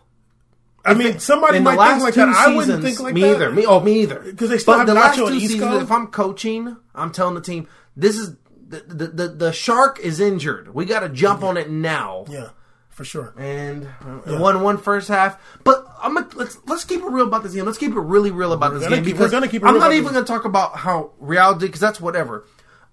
I 0.86 0.94
mean, 0.94 1.20
somebody 1.20 1.58
In 1.58 1.64
might 1.64 1.72
the 1.72 1.78
last 1.78 1.92
think 1.96 2.04
like 2.04 2.14
two 2.14 2.20
that. 2.26 2.36
I 2.36 2.48
wouldn't 2.56 2.66
seasons, 2.82 2.84
think 2.86 3.00
like 3.02 3.14
me 3.14 3.22
that. 3.22 3.36
either. 3.36 3.52
Me, 3.52 3.66
oh, 3.66 3.80
me 3.82 4.02
either. 4.02 4.20
Because 4.20 4.50
they 4.50 4.58
still 4.58 4.76
but 4.76 4.78
have 4.80 4.88
the 4.88 4.94
Nacho 4.94 4.96
last 4.96 5.18
two 5.18 5.40
seasons. 5.40 5.84
If 5.84 5.92
I'm 5.92 6.08
coaching, 6.08 6.78
I'm 6.96 7.12
telling 7.12 7.36
the 7.36 7.42
team 7.42 7.68
this 7.98 8.16
is 8.18 8.36
the 8.70 8.80
the 8.88 9.08
the, 9.08 9.28
the 9.28 9.52
shark 9.52 10.00
is 10.00 10.20
injured. 10.20 10.74
We 10.74 10.86
got 10.86 11.02
to 11.02 11.10
jump 11.10 11.44
on 11.44 11.58
it 11.58 11.70
now. 11.70 12.26
Yeah, 12.30 12.50
for 12.90 13.04
sure. 13.04 13.34
And 13.38 13.86
uh, 14.06 14.38
won 14.40 14.62
one 14.62 14.78
first 14.78 15.08
half, 15.08 15.42
but 15.64 15.86
I'm 16.02 16.14
gonna, 16.14 16.30
let's 16.36 16.58
let's 16.68 16.86
keep 16.86 17.02
it 17.02 17.08
real 17.10 17.28
about 17.28 17.44
this 17.44 17.54
game. 17.54 17.66
Let's 17.66 17.78
keep 17.78 17.92
it 17.92 18.00
really 18.00 18.32
real 18.32 18.54
about 18.54 18.74
this 18.74 18.84
gonna 18.84 18.98
game 18.98 19.06
keep- 19.06 19.14
because 19.16 19.32
we're 19.32 19.40
gonna 19.40 19.52
keep 19.52 19.66
I'm 19.66 19.78
not 19.80 19.92
even 19.94 20.14
going 20.14 20.24
to 20.24 20.28
talk 20.32 20.46
about 20.46 20.76
how 20.78 21.12
Real 21.20 21.54
did 21.54 21.66
because 21.68 21.82
that's 21.82 22.00
whatever. 22.00 22.46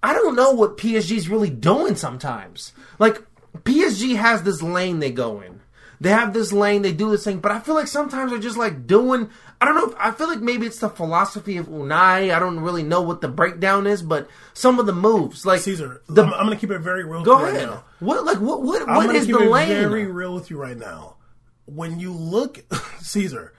I 0.02 0.12
don't 0.12 0.36
know 0.36 0.52
what 0.52 0.76
PSG's 0.76 1.28
really 1.28 1.50
doing 1.50 1.96
sometimes. 1.96 2.72
Like 2.98 3.22
PSG 3.62 4.16
has 4.16 4.42
this 4.42 4.62
lane 4.62 4.98
they 5.00 5.10
go 5.10 5.40
in. 5.40 5.55
They 6.00 6.10
have 6.10 6.34
this 6.34 6.52
lane, 6.52 6.82
they 6.82 6.92
do 6.92 7.10
this 7.10 7.24
thing, 7.24 7.38
but 7.38 7.52
I 7.52 7.58
feel 7.58 7.74
like 7.74 7.86
sometimes 7.86 8.30
they're 8.30 8.40
just 8.40 8.58
like 8.58 8.86
doing. 8.86 9.30
I 9.60 9.64
don't 9.64 9.74
know. 9.76 9.86
If, 9.88 9.94
I 9.98 10.10
feel 10.10 10.28
like 10.28 10.40
maybe 10.40 10.66
it's 10.66 10.78
the 10.80 10.90
philosophy 10.90 11.56
of 11.56 11.68
Unai. 11.68 12.34
I 12.34 12.38
don't 12.38 12.60
really 12.60 12.82
know 12.82 13.00
what 13.00 13.22
the 13.22 13.28
breakdown 13.28 13.86
is, 13.86 14.02
but 14.02 14.28
some 14.52 14.78
of 14.78 14.84
the 14.84 14.92
moves, 14.92 15.46
like 15.46 15.60
Caesar, 15.62 16.02
the 16.08 16.24
I'm, 16.24 16.34
I'm 16.34 16.44
going 16.46 16.50
to 16.56 16.60
keep 16.60 16.70
it 16.70 16.80
very 16.80 17.04
real. 17.04 17.22
go 17.22 17.36
with 17.40 17.52
you 17.52 17.56
ahead. 17.56 17.68
Right 17.68 17.74
now. 17.76 17.84
What 18.00 18.24
like 18.26 18.38
what 18.40 18.62
what 18.62 18.86
I'm 18.86 18.96
what 18.96 19.10
keep 19.10 19.26
the 19.34 19.38
it 19.44 19.50
lane? 19.50 19.68
very 19.68 20.06
real 20.06 20.34
with 20.34 20.50
you 20.50 20.58
right 20.58 20.76
now. 20.76 21.16
When 21.64 21.98
you 21.98 22.12
look, 22.12 22.58
Caesar, 23.00 23.54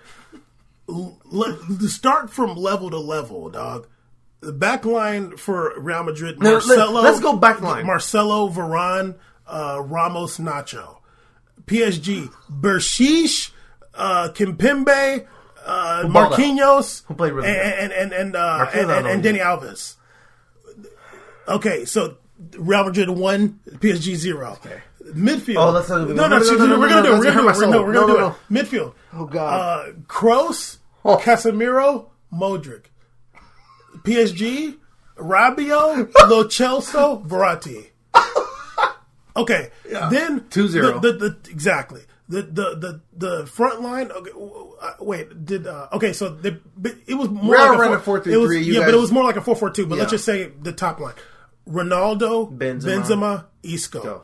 l- 0.88 1.20
let, 1.26 1.60
to 1.80 1.88
start 1.90 2.30
from 2.30 2.56
level 2.56 2.90
to 2.92 3.00
level, 3.00 3.50
dog. 3.50 3.88
The 4.40 4.54
back 4.54 4.86
line 4.86 5.36
for 5.38 5.74
Real 5.80 6.04
Madrid, 6.04 6.40
No, 6.40 6.52
let- 6.54 6.68
Marcelo. 6.68 7.02
let's 7.02 7.20
go 7.20 7.36
back 7.36 7.60
line. 7.62 7.88
Marcelo, 7.88 8.50
Varane, 8.50 9.16
uh, 9.48 9.82
Ramos, 9.84 10.38
Nacho. 10.38 10.97
PSG, 11.68 12.32
Berchiche, 12.50 13.52
uh, 13.94 14.30
Kimpembe, 14.34 15.28
uh? 15.66 16.04
Marquinhos, 16.08 17.04
Who 17.06 17.14
played 17.14 17.34
really 17.34 17.50
and, 17.50 17.92
and 17.92 17.92
and 17.94 18.14
and 18.14 18.36
uh, 18.36 18.66
and, 18.74 18.80
and, 18.80 18.90
don't 18.90 19.06
and 19.08 19.24
know. 19.24 19.32
Dani 19.32 19.62
Alves. 19.62 19.96
Okay, 21.48 21.86
so 21.86 22.18
Real 22.58 22.84
Madrid 22.86 23.10
one, 23.10 23.60
PSG 23.68 24.16
zero. 24.16 24.54
Okay. 24.54 24.82
Midfield. 25.14 25.56
Oh, 25.58 25.72
let's 25.72 25.88
not- 25.90 26.10
no, 26.10 26.28
no, 26.28 26.38
no, 26.40 26.40
no, 26.40 26.66
no, 26.66 26.80
we're 26.80 26.90
gonna 26.90 27.04
do 27.04 27.14
it. 27.16 27.20
We're 27.20 27.24
gonna 27.24 27.42
do 27.42 27.48
it. 27.50 27.56
hurt 27.56 27.62
my 27.62 27.66
We're, 27.66 27.72
no, 27.72 27.84
we're 27.84 27.94
gonna 27.94 28.14
do 28.14 28.26
it. 28.28 28.34
Midfield. 28.66 28.94
Oh, 29.14 29.26
God. 29.26 29.54
Uh, 29.90 29.92
Kroos, 30.08 30.78
Oh. 31.06 31.16
Casemiro, 31.18 32.08
Modric. 32.34 32.84
PSG, 34.04 34.76
Rabiot, 35.18 36.12
Lo 36.30 36.44
Celso, 36.46 37.26
Verratti. 37.26 37.88
Okay, 39.38 39.70
then 39.90 40.42
2-0. 40.42 41.02
The, 41.02 41.12
the, 41.12 41.18
the 41.30 41.38
exactly 41.52 42.02
the 42.30 42.42
the 42.42 42.76
the 42.76 43.02
the 43.16 43.46
front 43.46 43.82
line. 43.82 44.12
Okay, 44.12 44.32
uh, 44.82 44.94
wait, 45.00 45.46
did 45.46 45.66
uh, 45.66 45.88
okay? 45.94 46.12
So 46.14 46.30
the, 46.30 46.60
it 47.08 47.14
was 47.16 47.30
more 47.30 47.54
Real 47.56 47.78
like 47.78 47.92
a 47.92 48.00
four- 48.00 48.20
4-3-3, 48.20 48.42
was- 48.42 48.56
you 48.68 48.74
Yeah, 48.74 48.80
but 48.86 48.94
it 48.94 49.00
was 49.00 49.12
more 49.12 49.24
like 49.24 49.38
a 49.38 49.42
four 49.42 49.56
four 49.56 49.70
two. 49.70 49.86
But 49.86 49.98
let's 49.98 50.12
just 50.12 50.26
say 50.26 50.52
the 50.62 50.74
top 50.74 51.00
line: 51.00 51.14
Ronaldo, 51.70 52.52
Benzema. 52.58 52.84
Benzema, 53.04 53.46
Isco. 53.64 54.02
Go. 54.02 54.22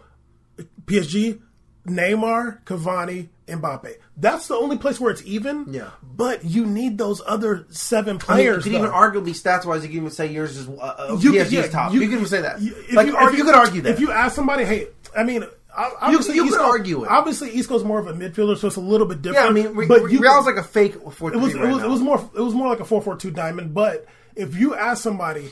PSG, 0.86 1.39
Neymar, 1.88 2.63
Cavani, 2.65 3.29
Mbappe. 3.48 3.93
That's 4.17 4.48
the 4.48 4.55
only 4.55 4.77
place 4.77 5.00
where 5.00 5.12
it's 5.12 5.24
even. 5.25 5.65
Yeah. 5.74 5.89
But 6.03 6.43
you 6.46 6.65
need 6.65 6.98
those 6.98 7.22
other 7.25 7.65
seven 7.70 8.20
I 8.27 8.36
mean, 8.36 8.46
you 8.46 8.51
players. 8.51 8.63
could 8.63 8.74
even 8.74 8.89
arguably 8.91 9.29
stats 9.32 9.65
wise, 9.65 9.82
you 9.84 9.89
can 9.89 9.98
even 9.98 10.12
say 10.12 10.27
yours 10.27 10.58
is 10.58 10.67
uh, 10.67 10.72
uh, 10.74 11.17
You 11.20 11.32
PSG's 11.32 11.43
could- 11.43 11.51
yeah, 11.53 11.67
top. 11.67 11.93
You, 11.93 12.01
can 12.01 12.12
even 12.12 12.25
say 12.25 12.41
that. 12.41 12.62
you- 12.62 12.75
if 12.77 12.93
like, 12.93 13.08
you, 13.08 13.13
you, 13.38 13.43
could 13.46 13.55
argue 13.55 13.82
that. 13.82 13.93
If 13.93 14.00
you 14.01 14.12
ask 14.12 14.36
somebody, 14.36 14.65
hey, 14.65 14.88
I 15.15 15.24
mean, 15.24 15.43
ob- 15.43 15.93
obviously 16.01 16.36
you 16.36 16.43
could 16.43 16.53
Isco- 16.53 16.63
argue 16.63 17.03
it. 17.03 17.10
Obviously, 17.10 17.55
Isco's 17.58 17.84
more 17.84 18.00
of 18.00 18.08
a 18.08 18.13
midfielder, 18.13 18.58
so 18.58 18.67
it's 18.67 18.75
a 18.75 18.82
little 18.82 19.08
bit 19.08 19.22
different. 19.22 19.46
yeah. 19.46 19.50
I 19.50 19.53
mean, 19.67 19.75
Re- 19.75 19.88
but 19.88 20.03
Re- 20.03 20.12
you 20.13 20.20
Real's 20.20 20.46
like 20.46 20.55
a 20.58 20.63
fake 20.63 20.96
four 21.12 21.34
it 21.34 21.38
was 21.38 21.51
three 21.53 21.70
it 21.70 21.74
was 21.74 21.84
it 21.84 21.89
was 21.89 22.01
more 22.01 22.29
it 22.36 22.41
was 22.41 22.53
more 22.53 22.70
like 22.70 22.79
a 22.79 22.86
four 22.86 23.01
four 23.01 23.15
two 23.15 23.32
diamond. 23.32 23.74
But 23.74 24.05
if 24.36 24.55
you 24.55 24.75
ask 24.75 25.01
somebody, 25.03 25.51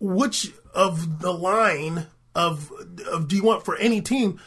which 0.00 0.52
of 0.74 1.20
the 1.20 1.32
line 1.32 2.06
of 2.34 2.70
of 3.10 3.28
do 3.28 3.36
you 3.36 3.42
want 3.42 3.64
for 3.64 3.76
any 3.76 4.00
team? 4.00 4.40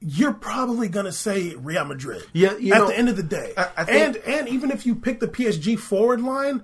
You're 0.00 0.32
probably 0.34 0.88
gonna 0.88 1.10
say 1.12 1.54
Real 1.56 1.84
Madrid. 1.84 2.22
Yeah, 2.32 2.56
you 2.56 2.72
at 2.72 2.78
know, 2.78 2.86
the 2.88 2.96
end 2.96 3.08
of 3.08 3.16
the 3.16 3.22
day, 3.24 3.52
I- 3.56 3.68
I 3.78 3.84
think- 3.84 4.16
and 4.16 4.16
and 4.34 4.48
even 4.48 4.70
if 4.70 4.86
you 4.86 4.94
pick 4.94 5.18
the 5.20 5.26
PSG 5.26 5.76
forward 5.76 6.20
line, 6.20 6.62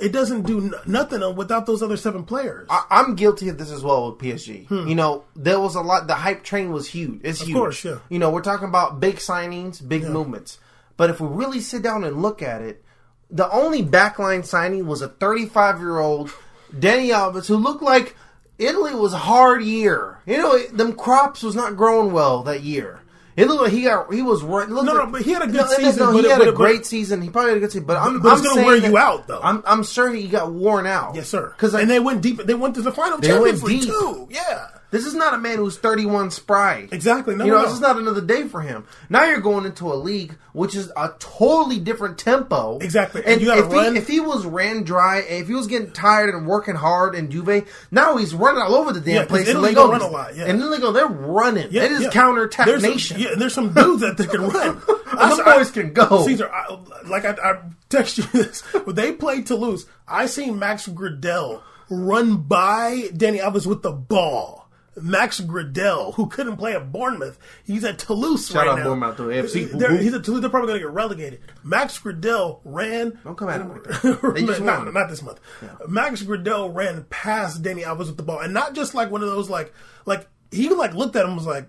it 0.00 0.12
doesn't 0.12 0.42
do 0.42 0.58
n- 0.58 0.74
nothing 0.86 1.34
without 1.36 1.66
those 1.66 1.82
other 1.82 1.96
seven 1.96 2.24
players. 2.24 2.66
I, 2.70 2.84
I'm 2.90 3.14
guilty 3.14 3.48
of 3.48 3.58
this 3.58 3.70
as 3.70 3.82
well 3.82 4.10
with 4.10 4.20
PSG. 4.20 4.70
You 4.88 4.94
know, 4.94 5.24
there 5.34 5.58
was 5.60 5.74
a 5.74 5.80
lot. 5.80 6.06
The 6.06 6.14
hype 6.14 6.42
train 6.44 6.70
was 6.72 6.88
huge. 6.88 7.20
It's 7.24 7.40
huge. 7.40 7.50
Hmm. 7.50 7.56
course, 7.58 7.84
yeah. 7.84 7.98
You 8.08 8.18
know, 8.18 8.30
we're 8.30 8.42
talking 8.42 8.68
about 8.68 9.00
big 9.00 9.16
signings, 9.16 9.86
big 9.86 10.04
movements. 10.04 10.58
But 10.96 11.10
if 11.10 11.20
we 11.20 11.28
really 11.28 11.60
sit 11.60 11.82
down 11.82 12.04
and 12.04 12.22
look 12.22 12.42
at 12.42 12.62
it, 12.62 12.84
the 13.30 13.50
only 13.50 13.82
backline 13.82 14.44
signing 14.44 14.86
was 14.86 15.02
a 15.02 15.08
35 15.08 15.80
year 15.80 15.98
old 15.98 16.30
Dani 16.72 17.08
Alves 17.12 17.46
who 17.46 17.56
looked 17.56 17.82
like 17.82 18.16
Italy 18.58 18.94
was 18.94 19.12
a 19.12 19.18
hard 19.18 19.62
year. 19.62 20.18
You 20.26 20.38
know, 20.38 20.58
them 20.68 20.94
crops 20.94 21.42
was 21.42 21.54
not 21.56 21.76
growing 21.76 22.12
well 22.12 22.42
that 22.44 22.62
year. 22.62 23.00
It 23.36 23.48
looked 23.48 23.62
like 23.64 23.72
he 23.72 23.82
got 23.82 24.12
he 24.12 24.22
was 24.22 24.42
right. 24.42 24.66
No, 24.68 24.80
no, 24.80 25.06
but 25.06 25.20
he 25.22 25.32
had 25.32 25.42
a 25.42 25.46
good 25.46 25.68
season, 25.68 26.14
he 26.14 26.22
but 26.22 26.30
had 26.30 26.40
a 26.40 26.44
it- 26.44 26.46
but- 26.46 26.54
great 26.54 26.86
season. 26.86 27.20
He 27.20 27.28
probably 27.28 27.50
had 27.50 27.56
a 27.58 27.60
good 27.60 27.72
season. 27.72 27.86
But 27.86 27.98
I'm, 27.98 28.20
but 28.20 28.32
I'm 28.32 28.42
gonna 28.42 28.64
wear 28.64 28.76
you 28.76 28.96
out, 28.96 29.26
though. 29.26 29.40
I'm 29.42 29.62
I'm 29.66 29.82
sure 29.84 30.10
he 30.12 30.26
got 30.26 30.50
worn 30.52 30.86
out. 30.86 31.14
yes, 31.14 31.28
sir. 31.28 31.50
Because 31.50 31.74
and 31.74 31.90
they 31.90 32.00
went 32.00 32.22
deep. 32.22 32.38
They 32.44 32.54
went 32.54 32.74
to 32.76 32.82
the 32.82 32.92
final 32.92 33.18
They 33.18 33.28
Champions 33.28 33.62
went 33.62 33.82
deep. 33.82 33.90
too. 33.90 34.28
Yeah. 34.30 34.68
This 34.90 35.04
is 35.04 35.14
not 35.14 35.34
a 35.34 35.38
man 35.38 35.56
who's 35.56 35.76
31 35.76 36.30
spry. 36.30 36.88
Exactly. 36.92 37.34
No, 37.34 37.44
you 37.44 37.50
know, 37.50 37.58
no, 37.58 37.64
this 37.64 37.74
is 37.74 37.80
not 37.80 37.96
another 37.98 38.20
day 38.20 38.46
for 38.46 38.60
him. 38.60 38.84
Now 39.10 39.24
you're 39.24 39.40
going 39.40 39.64
into 39.66 39.92
a 39.92 39.94
league 39.94 40.36
which 40.52 40.74
is 40.74 40.90
a 40.96 41.12
totally 41.18 41.78
different 41.78 42.16
tempo. 42.18 42.78
Exactly. 42.78 43.20
And 43.24 43.32
And 43.34 43.40
you 43.42 43.52
if 43.52 43.70
run- 43.70 43.92
he 43.94 43.98
if 43.98 44.06
he 44.08 44.20
was 44.20 44.46
ran 44.46 44.84
dry, 44.84 45.18
if 45.18 45.48
he 45.48 45.54
was 45.54 45.66
getting 45.66 45.90
tired 45.90 46.34
and 46.34 46.46
working 46.46 46.76
hard 46.76 47.14
in 47.14 47.30
Juve, 47.30 47.68
now 47.90 48.16
he's 48.16 48.32
running 48.34 48.62
all 48.62 48.74
over 48.74 48.92
the 48.92 49.00
damn 49.00 49.14
Yeah, 49.16 49.24
place. 49.26 49.46
And 49.48 49.54
don't 49.54 49.62
Lego- 49.64 49.90
run 49.90 50.00
a 50.00 50.06
lot, 50.08 50.34
yeah. 50.36 50.44
And 50.46 50.62
then 50.62 50.70
they 50.70 50.78
go, 50.78 50.92
they're 50.92 51.06
running. 51.08 51.68
Yeah, 51.72 51.82
it 51.84 51.92
is 51.92 52.02
yeah. 52.04 52.10
counterattack 52.10 52.66
There's 52.66 52.82
some- 52.82 52.90
nation. 52.92 53.20
yeah, 53.20 53.32
and 53.32 53.40
there's 53.40 53.54
some 53.54 53.72
dudes 53.74 54.00
that 54.02 54.16
they 54.16 54.26
can 54.26 54.40
run. 54.48 54.80
Them 54.80 55.44
boys 55.44 55.70
can 55.72 55.92
go. 55.92 56.24
Caesar, 56.24 56.50
I, 56.50 56.78
like 57.06 57.24
I, 57.24 57.32
I 57.32 57.58
text 57.90 58.18
you 58.18 58.24
this. 58.32 58.60
When 58.84 58.94
they 58.94 59.12
played 59.12 59.46
Toulouse, 59.46 59.84
I 60.08 60.26
seen 60.26 60.58
Max 60.58 60.86
Gradel 60.88 61.60
run 61.90 62.36
by 62.38 63.08
Dani 63.12 63.40
Alves 63.40 63.66
with 63.66 63.82
the 63.82 63.92
ball. 63.92 64.65
Max 64.96 65.40
Gradel, 65.40 66.14
who 66.14 66.26
couldn't 66.26 66.56
play 66.56 66.74
at 66.74 66.90
Bournemouth, 66.90 67.38
he's 67.64 67.84
at 67.84 67.98
Toulouse 67.98 68.48
Shout 68.48 68.56
right 68.66 68.68
out 68.68 68.78
now. 68.78 68.84
Bournemouth 68.84 69.16
to 69.18 69.22
AFC. 69.24 69.78
They're- 69.78 69.96
He's 69.96 70.14
at 70.14 70.24
Toulouse. 70.24 70.40
They're 70.40 70.50
probably 70.50 70.68
going 70.68 70.80
to 70.80 70.86
get 70.86 70.92
relegated. 70.94 71.40
Max 71.62 71.98
Gradel 71.98 72.60
ran. 72.64 73.18
Don't 73.24 73.36
come 73.36 73.48
at 73.48 73.60
him 73.60 73.68
like 73.72 73.82
that. 73.84 74.32
They 74.34 74.44
just 74.46 74.60
not, 74.62 74.84
won. 74.84 74.94
not 74.94 75.08
this 75.08 75.22
month. 75.22 75.40
Max 75.88 76.22
Gradel 76.22 76.74
ran 76.74 77.04
past 77.10 77.62
Dani 77.62 77.84
Alves 77.84 78.06
with 78.06 78.16
the 78.16 78.22
ball, 78.22 78.40
and 78.40 78.54
not 78.54 78.74
just 78.74 78.94
like 78.94 79.10
one 79.10 79.22
of 79.22 79.28
those 79.28 79.50
like 79.50 79.72
like 80.06 80.26
he 80.56 80.68
like 80.70 80.94
looked 80.94 81.16
at 81.16 81.22
him 81.22 81.32
and 81.32 81.36
was 81.36 81.46
like 81.46 81.68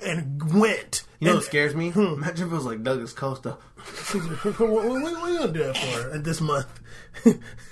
and 0.00 0.58
went. 0.58 1.04
You 1.20 1.26
know 1.26 1.32
and, 1.32 1.38
what 1.38 1.46
scares 1.46 1.74
me? 1.74 1.90
Hmm. 1.90 2.00
Imagine 2.14 2.46
if 2.46 2.52
it 2.52 2.56
was 2.56 2.64
like 2.64 2.82
Douglas 2.82 3.12
Costa. 3.12 3.50
what, 4.12 4.58
what, 4.58 4.70
what, 4.70 4.88
what 4.88 5.14
are 5.14 5.30
you 5.30 5.38
gonna 5.38 5.52
do 5.52 5.64
that 5.64 5.76
for? 5.76 6.18
This 6.18 6.40
month, 6.40 6.80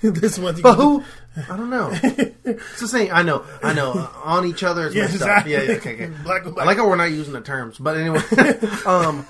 this 0.01 0.37
month, 0.37 0.57
you 0.57 0.63
But 0.63 0.75
who? 0.75 1.03
I 1.49 1.57
don't 1.57 1.71
know. 1.71 1.89
It's 1.93 2.79
the 2.79 2.87
same. 2.87 3.09
I 3.11 3.23
know. 3.23 3.45
I 3.63 3.73
know. 3.73 3.93
Uh, 3.93 4.09
on 4.23 4.45
each 4.45 4.61
other 4.61 4.87
is 4.87 4.93
Yeah, 4.93 5.03
messed 5.03 5.15
exactly. 5.15 5.55
up. 5.55 5.63
Yeah, 5.63 5.71
yeah. 5.71 5.77
Okay, 5.77 5.93
okay. 5.95 6.05
Black 6.23 6.43
black. 6.43 6.57
I 6.59 6.65
like 6.65 6.77
how 6.77 6.87
we're 6.87 6.97
not 6.97 7.09
using 7.09 7.33
the 7.33 7.41
terms, 7.41 7.79
but 7.79 7.97
anyway. 7.97 8.19
um, 8.85 9.25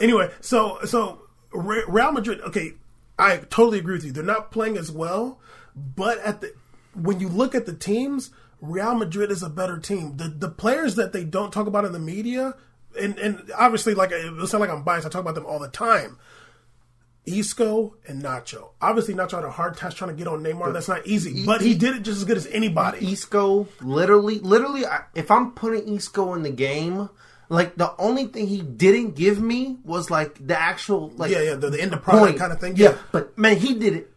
anyway, 0.00 0.30
so 0.40 0.78
so 0.84 1.22
Real 1.52 2.12
Madrid. 2.12 2.40
Okay, 2.42 2.74
I 3.18 3.38
totally 3.38 3.80
agree 3.80 3.94
with 3.96 4.04
you. 4.04 4.12
They're 4.12 4.22
not 4.22 4.52
playing 4.52 4.76
as 4.76 4.92
well, 4.92 5.40
but 5.74 6.18
at 6.18 6.40
the 6.42 6.54
when 6.94 7.18
you 7.18 7.28
look 7.28 7.54
at 7.54 7.66
the 7.66 7.74
teams, 7.74 8.30
Real 8.60 8.94
Madrid 8.94 9.30
is 9.30 9.42
a 9.42 9.48
better 9.50 9.78
team. 9.78 10.16
The 10.16 10.28
the 10.28 10.48
players 10.50 10.96
that 10.96 11.12
they 11.12 11.24
don't 11.24 11.52
talk 11.52 11.66
about 11.66 11.84
in 11.84 11.92
the 11.92 11.98
media, 11.98 12.54
and 13.00 13.18
and 13.18 13.50
obviously, 13.56 13.94
like 13.94 14.10
it'll 14.12 14.46
sound 14.46 14.60
like 14.60 14.70
I'm 14.70 14.82
biased. 14.82 15.06
I 15.06 15.10
talk 15.10 15.22
about 15.22 15.34
them 15.34 15.46
all 15.46 15.58
the 15.58 15.68
time. 15.68 16.18
Isco 17.26 17.96
and 18.08 18.22
Nacho. 18.22 18.70
Obviously, 18.80 19.14
Nacho 19.14 19.32
had 19.32 19.44
a 19.44 19.50
hard 19.50 19.76
task 19.76 19.96
trying 19.98 20.10
to 20.10 20.16
get 20.16 20.26
on 20.26 20.42
Neymar. 20.42 20.72
That's 20.72 20.88
not 20.88 21.06
easy, 21.06 21.44
but 21.44 21.60
he 21.60 21.74
did 21.74 21.94
it 21.96 22.02
just 22.02 22.18
as 22.18 22.24
good 22.24 22.36
as 22.38 22.46
anybody. 22.46 23.12
Isco, 23.12 23.68
literally, 23.82 24.38
literally, 24.40 24.84
if 25.14 25.30
I'm 25.30 25.52
putting 25.52 25.94
Isco 25.94 26.34
in 26.34 26.42
the 26.42 26.50
game, 26.50 27.10
like 27.50 27.76
the 27.76 27.94
only 27.98 28.24
thing 28.26 28.46
he 28.46 28.62
didn't 28.62 29.16
give 29.16 29.40
me 29.40 29.76
was 29.84 30.10
like 30.10 30.44
the 30.44 30.58
actual, 30.58 31.10
like 31.10 31.30
Yeah, 31.30 31.42
yeah, 31.42 31.54
the- 31.56 31.70
the 31.70 31.80
end 31.80 31.92
of 31.92 32.02
product 32.02 32.26
point. 32.26 32.38
kind 32.38 32.52
of 32.52 32.58
thing, 32.60 32.76
Yeah. 32.76 32.90
yeah. 32.92 32.96
but 33.12 33.36
man, 33.38 33.58
he 33.58 33.74
did 33.74 33.94
it. 33.94 34.09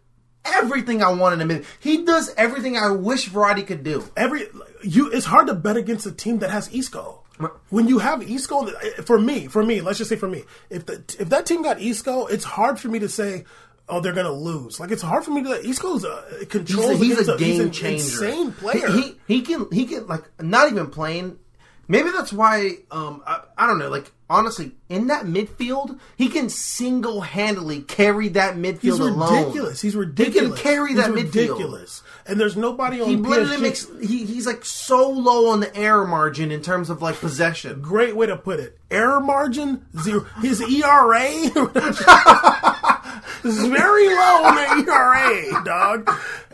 Everything 0.46 1.02
I 1.02 1.12
wanted 1.12 1.40
him 1.42 1.52
in. 1.52 1.66
He 1.80 2.04
does 2.06 2.34
everything 2.36 2.78
I 2.78 2.92
wish 2.92 3.30
Verratti 3.30 3.66
could 3.66 3.84
do. 3.84 4.04
every 4.18 4.48
you 4.84 5.10
it's 5.12 5.26
hard 5.26 5.48
to 5.48 5.54
bet 5.54 5.78
against 5.78 6.06
a 6.06 6.12
team 6.12 6.40
that 6.40 6.50
has 6.52 6.74
Isco. 6.74 7.22
When 7.70 7.88
you 7.88 8.00
have 8.00 8.22
Isco, 8.22 8.68
for 9.06 9.20
me, 9.20 9.48
for 9.48 9.64
me, 9.64 9.82
let's 9.82 9.98
just 9.98 10.10
say 10.10 10.16
for 10.16 10.28
me, 10.30 10.44
if 10.70 10.86
the 10.86 11.04
if 11.20 11.30
that 11.30 11.46
team 11.46 11.64
got 11.64 11.82
Isco, 11.82 12.28
it's 12.28 12.44
hard 12.44 12.80
for 12.80 12.90
me 12.90 13.00
to 13.00 13.10
say, 13.10 13.46
oh, 13.90 14.00
they're 14.02 14.14
going 14.14 14.28
to 14.28 14.32
lose. 14.32 14.80
Like 14.80 14.92
it's 14.92 15.02
hard 15.02 15.24
for 15.26 15.32
me 15.32 15.44
to. 15.44 15.50
Isco's 15.68 16.06
uh, 16.06 16.24
a 16.32 16.40
He's 16.40 16.48
controls. 16.48 16.92
a, 16.92 16.96
he's 17.04 17.28
a 17.28 17.38
game 17.38 17.48
he's 17.50 17.60
an 17.60 17.72
changer. 17.72 17.96
insane 18.04 18.52
player. 18.54 18.88
He, 18.92 19.02
he 19.02 19.16
he 19.28 19.42
can 19.42 19.68
he 19.72 19.86
can 19.86 20.08
like 20.08 20.24
not 20.42 20.70
even 20.72 20.88
playing. 20.88 21.40
Maybe 21.88 22.10
that's 22.12 22.32
why 22.34 22.78
um 22.92 23.22
I, 23.28 23.42
I 23.58 23.68
don't 23.68 23.78
know. 23.80 23.90
Like 23.90 24.12
honestly, 24.30 24.72
in 24.90 25.08
that 25.08 25.26
midfield, 25.26 26.00
he 26.18 26.30
can 26.30 26.50
single 26.50 27.22
handedly 27.22 27.82
carry 27.82 28.30
that 28.30 28.56
midfield 28.56 28.80
He's 28.82 29.00
alone. 29.00 29.40
ridiculous. 29.44 29.82
He's 29.82 29.96
ridiculous. 29.96 30.58
He 30.58 30.64
can 30.64 30.74
carry 30.74 30.90
He's 30.92 30.98
that 30.98 31.12
midfield. 31.12 31.24
ridiculous. 31.36 32.02
And 32.26 32.40
there's 32.40 32.56
nobody 32.56 33.02
on 33.02 33.10
He 33.10 33.18
literally 33.18 33.58
PSG. 33.58 33.62
makes 33.62 33.86
he, 34.10 34.26
he's 34.26 34.48
like 34.48 34.64
so 34.64 35.10
low 35.10 35.50
on 35.50 35.60
the 35.60 35.76
error 35.76 36.08
margin 36.08 36.52
in 36.52 36.62
terms 36.62 36.90
of 36.90 37.02
like 37.02 37.18
possession. 37.20 37.82
Great 37.82 38.16
way 38.16 38.28
to 38.28 38.38
put 38.38 38.62
it. 38.62 38.80
Error 38.90 39.20
margin 39.20 39.86
zero. 40.02 40.22
His 40.42 40.62
ERA 40.62 41.22
is 41.22 41.52
very 43.68 44.08
low 44.08 44.44
on 44.46 44.56
the 44.56 44.86
ERA, 44.92 45.64
dog. 45.66 46.10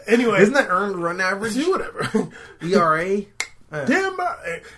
Anyway, 0.08 0.42
Isn't 0.42 0.56
that 0.56 0.70
earned 0.70 0.96
run 0.96 1.22
average? 1.22 1.54
do 1.54 1.70
whatever. 1.70 2.30
ERA. 2.64 3.22
Damn. 3.72 4.18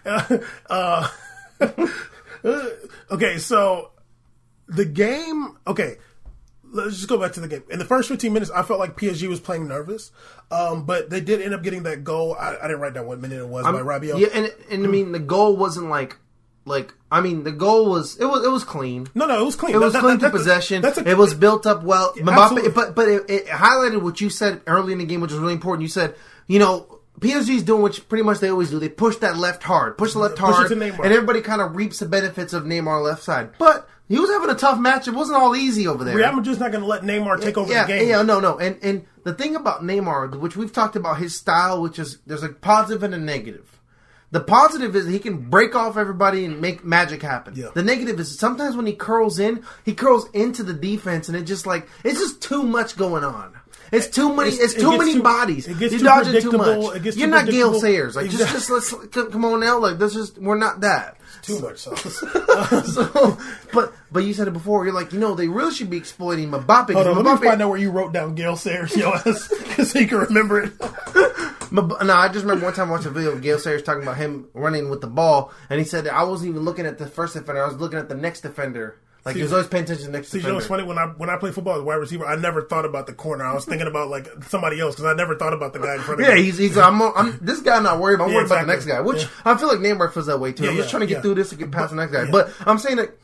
Uh, 0.05 0.37
uh, 0.69 1.07
okay, 3.11 3.37
so 3.37 3.91
the 4.67 4.85
game. 4.85 5.57
Okay, 5.67 5.97
let's 6.71 6.95
just 6.97 7.07
go 7.09 7.17
back 7.17 7.33
to 7.33 7.39
the 7.39 7.47
game. 7.47 7.63
In 7.69 7.79
the 7.79 7.85
first 7.85 8.09
15 8.09 8.33
minutes, 8.33 8.51
I 8.51 8.63
felt 8.63 8.79
like 8.79 8.97
PSG 8.97 9.27
was 9.27 9.39
playing 9.39 9.67
nervous, 9.67 10.11
um, 10.51 10.85
but 10.85 11.09
they 11.09 11.21
did 11.21 11.41
end 11.41 11.53
up 11.53 11.63
getting 11.63 11.83
that 11.83 12.03
goal. 12.03 12.35
I, 12.39 12.57
I 12.57 12.61
didn't 12.67 12.79
write 12.79 12.93
down 12.93 13.05
what 13.07 13.19
minute 13.19 13.39
it 13.39 13.47
was 13.47 13.63
by 13.65 13.71
Rabiot. 13.73 14.19
Yeah, 14.19 14.27
and 14.33 14.53
and 14.69 14.85
I 14.85 14.87
mean 14.89 15.11
the 15.11 15.19
goal 15.19 15.55
wasn't 15.55 15.89
like 15.89 16.17
like 16.65 16.93
I 17.11 17.21
mean 17.21 17.43
the 17.43 17.51
goal 17.51 17.89
was 17.89 18.17
it 18.19 18.25
was 18.25 18.45
it 18.45 18.49
was 18.51 18.63
clean. 18.63 19.07
No, 19.15 19.25
no, 19.25 19.39
it 19.41 19.45
was 19.45 19.55
clean. 19.55 19.75
It 19.75 19.79
was 19.79 19.93
That- 19.93 20.01
clean 20.01 20.17
that- 20.19 20.27
to 20.31 20.37
possession. 20.37 20.83
a- 20.85 21.09
it 21.09 21.17
was 21.17 21.33
built 21.33 21.65
up 21.65 21.83
well. 21.83 22.13
Mbappe, 22.13 22.73
but 22.73 22.95
but 22.95 23.07
it, 23.07 23.29
it 23.29 23.47
highlighted 23.47 24.01
what 24.01 24.21
you 24.21 24.29
said 24.29 24.61
early 24.67 24.93
in 24.93 24.99
the 24.99 25.05
game, 25.05 25.21
which 25.21 25.31
was 25.31 25.39
really 25.39 25.53
important. 25.53 25.83
You 25.83 25.87
said, 25.89 26.15
you 26.47 26.59
know, 26.59 26.99
PSG's 27.21 27.63
doing 27.63 27.83
what 27.83 28.09
pretty 28.09 28.23
much 28.23 28.39
they 28.39 28.49
always 28.49 28.71
do. 28.71 28.79
They 28.79 28.89
push 28.89 29.17
that 29.17 29.37
left 29.37 29.63
hard, 29.63 29.97
push 29.97 30.13
the 30.13 30.19
left 30.19 30.37
Push 30.37 30.55
hard, 30.55 30.71
and 30.71 30.81
everybody 30.81 31.41
kind 31.41 31.61
of 31.61 31.75
reaps 31.75 31.99
the 31.99 32.07
benefits 32.07 32.51
of 32.51 32.63
Neymar 32.63 33.01
left 33.03 33.21
side. 33.23 33.51
But 33.59 33.87
he 34.09 34.19
was 34.19 34.29
having 34.29 34.49
a 34.49 34.55
tough 34.55 34.79
match. 34.79 35.07
It 35.07 35.13
wasn't 35.13 35.37
all 35.37 35.55
easy 35.55 35.87
over 35.87 36.03
there. 36.03 36.17
Real 36.17 36.33
Madrid's 36.33 36.59
not 36.59 36.71
going 36.71 36.81
to 36.81 36.87
let 36.87 37.03
Neymar 37.03 37.41
take 37.41 37.57
over 37.57 37.71
yeah, 37.71 37.83
the 37.83 37.93
game. 37.93 38.09
Yeah, 38.09 38.23
no, 38.23 38.39
no. 38.39 38.57
And 38.57 38.77
and 38.81 39.05
the 39.23 39.33
thing 39.33 39.55
about 39.55 39.83
Neymar, 39.83 40.37
which 40.39 40.57
we've 40.57 40.73
talked 40.73 40.95
about 40.95 41.19
his 41.19 41.37
style, 41.37 41.81
which 41.81 41.99
is 41.99 42.17
there's 42.25 42.43
a 42.43 42.49
positive 42.49 43.03
and 43.03 43.13
a 43.13 43.19
negative. 43.19 43.79
The 44.31 44.39
positive 44.39 44.95
is 44.95 45.07
he 45.07 45.19
can 45.19 45.49
break 45.49 45.75
off 45.75 45.97
everybody 45.97 46.43
and 46.45 46.59
make 46.59 46.83
magic 46.83 47.21
happen. 47.21 47.53
Yeah. 47.55 47.69
The 47.73 47.83
negative 47.83 48.19
is 48.19 48.39
sometimes 48.39 48.75
when 48.75 48.85
he 48.85 48.93
curls 48.93 49.39
in, 49.39 49.63
he 49.85 49.93
curls 49.93 50.29
into 50.31 50.63
the 50.63 50.73
defense, 50.73 51.27
and 51.27 51.37
it 51.37 51.43
just 51.43 51.65
like 51.65 51.87
it's 52.03 52.19
just 52.19 52.41
too 52.41 52.63
much 52.63 52.97
going 52.97 53.23
on. 53.23 53.53
It's 53.91 54.07
too 54.07 54.33
many. 54.35 54.49
It's- 54.49 54.63
It's, 54.63 54.73
too 54.75 54.91
gets 54.91 54.97
many 54.99 55.13
too- 55.15 55.23
bodies. 55.23 55.67
it 55.67 55.77
gets 55.77 55.91
You're 55.93 55.99
too 55.99 56.05
dodging 56.05 56.41
too 56.41 56.51
much. 56.53 57.05
it 57.05 57.15
You're 57.17 57.27
not 57.27 57.45
Gale. 57.47 57.73
Sayers. 57.79 58.15
Like 58.15 58.25
Exactly. 58.25 58.57
just 58.59 58.69
just 58.69 58.93
let's 58.93 59.07
come 59.07 59.31
come 59.31 59.45
on 59.45 59.59
now. 59.59 59.79
Like 59.79 59.97
this 59.99 60.15
is 60.15 60.37
we're 60.37 60.57
not 60.57 60.81
that. 60.81 61.17
Too 61.41 61.59
much 61.59 61.79
sauce. 61.79 62.19
so, 62.93 63.37
but 63.73 63.93
but 64.11 64.23
you 64.23 64.33
said 64.33 64.47
it 64.47 64.51
before. 64.53 64.85
You're 64.85 64.93
like, 64.93 65.11
you 65.11 65.19
know, 65.19 65.33
they 65.33 65.47
really 65.47 65.73
should 65.73 65.89
be 65.89 65.97
exploiting 65.97 66.51
Mbappe. 66.51 66.93
Hold 66.93 67.07
on, 67.07 67.23
let 67.23 67.41
me 67.41 67.47
find 67.47 67.61
out 67.61 67.69
where 67.69 67.79
you 67.79 67.89
wrote 67.91 68.13
down 68.13 68.35
Gale 68.35 68.55
Sayers, 68.55 68.95
yo 68.95 69.17
so 69.17 69.99
you 69.99 70.07
can 70.07 70.19
remember 70.19 70.61
it. 70.61 70.73
No, 71.73 71.87
I 72.01 72.27
just 72.27 72.43
remember 72.43 72.65
one 72.65 72.73
time 72.73 72.89
watching 72.89 73.07
a 73.07 73.11
video 73.11 73.31
of 73.31 73.41
Gale 73.41 73.57
Sayers 73.57 73.81
talking 73.81 74.03
about 74.03 74.17
him 74.17 74.49
running 74.53 74.89
with 74.89 74.99
the 74.99 75.07
ball, 75.07 75.53
and 75.69 75.79
he 75.79 75.85
said 75.85 76.05
I 76.05 76.23
wasn't 76.23 76.49
even 76.49 76.63
looking 76.63 76.85
at 76.85 76.97
the 76.97 77.07
first 77.07 77.33
defender; 77.33 77.63
I 77.63 77.67
was 77.67 77.77
looking 77.77 77.97
at 77.97 78.09
the 78.09 78.15
next 78.15 78.41
defender. 78.41 78.97
Like 79.23 79.35
he 79.35 79.43
was 79.43 79.51
always 79.53 79.67
paying 79.67 79.83
attention 79.83 80.05
to 80.05 80.11
the 80.11 80.17
next 80.17 80.29
See, 80.29 80.39
you 80.39 80.47
know 80.47 80.55
what's 80.55 80.65
funny? 80.65 80.83
When 80.83 80.97
I 80.97 81.05
when 81.05 81.29
I 81.29 81.37
play 81.37 81.51
football 81.51 81.75
as 81.75 81.81
a 81.81 81.83
wide 81.83 81.95
receiver, 81.95 82.25
I 82.25 82.35
never 82.37 82.63
thought 82.63 82.85
about 82.85 83.05
the 83.05 83.13
corner. 83.13 83.45
I 83.45 83.53
was 83.53 83.65
thinking 83.65 83.87
about 83.87 84.09
like 84.09 84.27
somebody 84.45 84.79
else 84.79 84.95
because 84.95 85.05
I 85.11 85.13
never 85.15 85.35
thought 85.35 85.53
about 85.53 85.73
the 85.73 85.79
guy 85.79 85.93
in 85.93 86.01
front 86.01 86.21
of 86.21 86.25
Yeah, 86.27 86.33
me. 86.33 86.39
Yeah, 86.39 86.45
he's, 86.45 86.57
he's 86.57 86.77
I'm, 86.77 86.99
I'm 87.01 87.37
this 87.39 87.59
guy. 87.61 87.77
I'm 87.77 87.83
not 87.83 87.99
worried. 87.99 88.15
about. 88.15 88.25
I'm 88.25 88.29
Yeah, 88.31 88.35
worried 88.37 88.45
about 88.47 88.61
the 88.61 88.73
next 88.73 88.85
guy, 88.85 88.99
which 89.01 89.21
Yeah. 89.23 89.29
I 89.45 89.57
feel 89.57 89.67
like 89.67 89.77
Neymar 89.79 90.11
feels 90.11 90.25
that 90.25 90.39
way 90.39 90.53
too. 90.53 90.67
I'm 90.67 90.75
just 90.75 90.89
trying 90.89 91.01
to 91.01 91.07
get 91.07 91.21
through 91.21 91.35
this 91.35 91.49
to 91.51 91.55
get 91.55 91.71
past 91.71 91.91
the 91.91 91.97
next 91.97 92.13
guy. 92.13 92.31
But 92.31 92.51
I'm 92.65 92.79
saying 92.79 92.95
that 92.97 93.15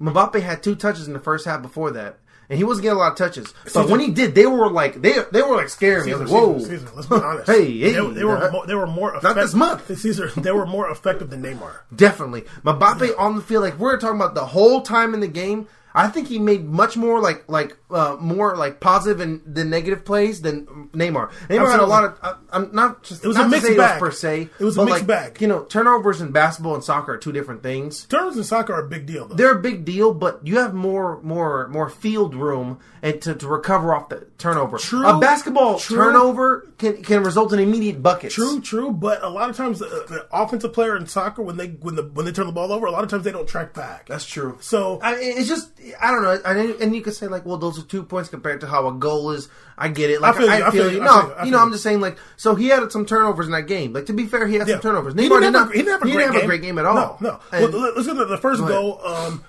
Mbappe 0.00 0.40
had 0.42 0.60
two 0.62 0.74
touches 0.74 1.06
in 1.06 1.12
the 1.12 1.20
first 1.20 1.44
half 1.46 1.62
before 1.62 1.92
that. 1.92 2.18
And 2.48 2.58
he 2.58 2.64
wasn't 2.64 2.82
getting 2.82 2.96
a 2.96 3.00
lot 3.00 3.12
of 3.12 3.18
touches, 3.18 3.54
but 3.64 3.72
Caesar- 3.72 3.88
when 3.90 4.00
he 4.00 4.10
did, 4.10 4.34
they 4.34 4.46
were 4.46 4.70
like 4.70 5.00
they 5.00 5.14
they 5.32 5.42
were 5.42 5.56
like 5.56 5.68
scaring 5.70 6.06
me. 6.06 6.12
I 6.12 6.16
was 6.16 6.30
like, 6.30 6.40
"Whoa, 6.42 6.58
Caesar, 6.58 6.78
Caesar, 6.78 6.88
let's 6.94 7.08
be 7.08 7.14
honest. 7.22 7.46
Hey, 7.50 7.78
hey, 7.78 7.92
they, 7.92 8.06
they 8.10 8.24
were 8.24 8.36
uh, 8.36 8.50
more, 8.50 8.66
they 8.66 8.74
were 8.74 8.86
more 8.86 9.18
not 9.22 9.34
this 9.34 9.54
month. 9.54 9.96
Caesar, 9.98 10.28
they 10.36 10.52
were 10.52 10.66
more 10.66 10.90
effective 10.90 11.30
than 11.30 11.42
Neymar. 11.42 11.72
Definitely. 11.94 12.42
Mbappe 12.64 13.18
on 13.18 13.36
the 13.36 13.42
field, 13.42 13.64
like 13.64 13.78
we're 13.78 13.98
talking 13.98 14.16
about 14.20 14.34
the 14.34 14.44
whole 14.46 14.82
time 14.82 15.14
in 15.14 15.20
the 15.20 15.28
game. 15.28 15.68
I 15.96 16.08
think 16.08 16.26
he 16.28 16.38
made 16.40 16.64
much 16.68 16.96
more 16.96 17.20
like 17.20 17.48
like 17.48 17.76
uh, 17.94 18.16
more 18.20 18.56
like 18.56 18.80
positive 18.80 19.20
and 19.20 19.40
the 19.46 19.64
negative 19.64 20.04
plays 20.04 20.42
than 20.42 20.66
Neymar. 20.92 21.30
Neymar 21.48 21.70
had 21.70 21.80
a 21.80 21.86
lot 21.86 22.04
of. 22.04 22.18
I, 22.22 22.34
I'm 22.52 22.74
not 22.74 23.04
just. 23.04 23.24
It 23.24 23.28
was 23.28 23.36
not 23.36 23.46
a 23.46 23.48
mixed 23.48 23.76
bag. 23.76 24.00
per 24.00 24.10
se. 24.10 24.48
It 24.58 24.64
was 24.64 24.76
a 24.76 24.84
mixed 24.84 25.00
like, 25.00 25.06
bag. 25.06 25.40
You 25.40 25.46
know, 25.46 25.64
turnovers 25.64 26.20
in 26.20 26.32
basketball 26.32 26.74
and 26.74 26.82
soccer 26.82 27.14
are 27.14 27.18
two 27.18 27.32
different 27.32 27.62
things. 27.62 28.04
Turnovers 28.06 28.36
in 28.36 28.44
soccer 28.44 28.74
are 28.74 28.84
a 28.84 28.88
big 28.88 29.06
deal, 29.06 29.28
though. 29.28 29.34
They're 29.34 29.56
a 29.56 29.60
big 29.60 29.84
deal, 29.84 30.12
but 30.12 30.46
you 30.46 30.58
have 30.58 30.74
more 30.74 31.22
more 31.22 31.68
more 31.68 31.88
field 31.88 32.34
room 32.34 32.80
and 33.04 33.20
to, 33.20 33.34
to 33.34 33.46
recover 33.46 33.94
off 33.94 34.08
the 34.08 34.26
turnover. 34.38 34.78
True. 34.78 35.06
A 35.06 35.18
basketball 35.20 35.78
True. 35.78 35.98
turnover 35.98 36.72
can 36.78 37.02
can 37.02 37.22
result 37.22 37.52
in 37.52 37.58
immediate 37.58 38.02
buckets. 38.02 38.34
True, 38.34 38.60
true, 38.62 38.90
but 38.90 39.22
a 39.22 39.28
lot 39.28 39.50
of 39.50 39.56
times 39.56 39.78
the, 39.78 39.86
the 40.08 40.26
offensive 40.32 40.72
player 40.72 40.96
in 40.96 41.06
soccer 41.06 41.42
when 41.42 41.58
they 41.58 41.68
when 41.68 41.96
the 41.96 42.02
when 42.02 42.24
they 42.24 42.32
turn 42.32 42.46
the 42.46 42.52
ball 42.52 42.72
over, 42.72 42.86
a 42.86 42.90
lot 42.90 43.04
of 43.04 43.10
times 43.10 43.24
they 43.24 43.30
don't 43.30 43.46
track 43.46 43.74
back. 43.74 44.06
That's 44.08 44.24
true. 44.24 44.56
So 44.60 45.00
I, 45.02 45.16
it's 45.20 45.48
just 45.48 45.70
I 46.00 46.10
don't 46.10 46.22
know, 46.22 46.40
and, 46.44 46.80
and 46.80 46.96
you 46.96 47.02
could 47.02 47.14
say 47.14 47.26
like, 47.26 47.44
well, 47.44 47.58
those 47.58 47.83
two 47.84 48.02
points 48.02 48.28
compared 48.28 48.60
to 48.62 48.66
how 48.66 48.88
a 48.88 48.92
goal 48.92 49.30
is. 49.30 49.48
I 49.78 49.88
get 49.88 50.10
it. 50.10 50.20
Like 50.20 50.34
I 50.34 50.38
feel 50.38 50.46
feel, 50.48 50.58
you, 50.58 50.64
I 50.64 50.70
feel 50.70 50.90
you. 50.90 50.96
you, 50.98 51.02
I 51.02 51.04
No, 51.04 51.20
feel 51.20 51.28
you, 51.30 51.34
I 51.36 51.44
you 51.44 51.50
know, 51.52 51.58
I'm 51.58 51.70
just 51.72 51.82
saying. 51.82 52.00
Like, 52.00 52.16
so 52.36 52.54
he 52.54 52.68
had 52.68 52.90
some 52.92 53.06
turnovers 53.06 53.46
in 53.46 53.52
that 53.52 53.62
game. 53.66 53.92
Like 53.92 54.06
to 54.06 54.12
be 54.12 54.26
fair, 54.26 54.46
he 54.46 54.56
had 54.56 54.66
Yeah. 54.68 54.74
some 54.74 54.82
turnovers. 54.82 55.14
He 55.14 55.20
Neymar 55.20 55.40
didn't 55.40 55.40
did 55.40 55.44
have, 55.44 55.52
not. 55.54 55.68
a, 55.68 55.72
he 55.72 55.78
didn't 55.78 55.92
have 55.92 56.02
a, 56.02 56.06
he 56.06 56.12
great, 56.12 56.20
didn't 56.22 56.32
game. 56.32 56.40
have 56.40 56.44
a 56.44 56.46
great 56.46 56.62
game 56.62 56.78
at 56.78 56.86
all. 56.86 56.94
No, 56.94 57.16
no. 57.20 57.40
And- 57.52 57.72
well, 57.72 57.92
let's 57.94 58.06
look 58.08 58.18
at 58.18 58.28
the 58.28 58.38
first 58.38 58.60
Go 58.60 58.68
goal. 58.68 59.00
Um, 59.06 59.44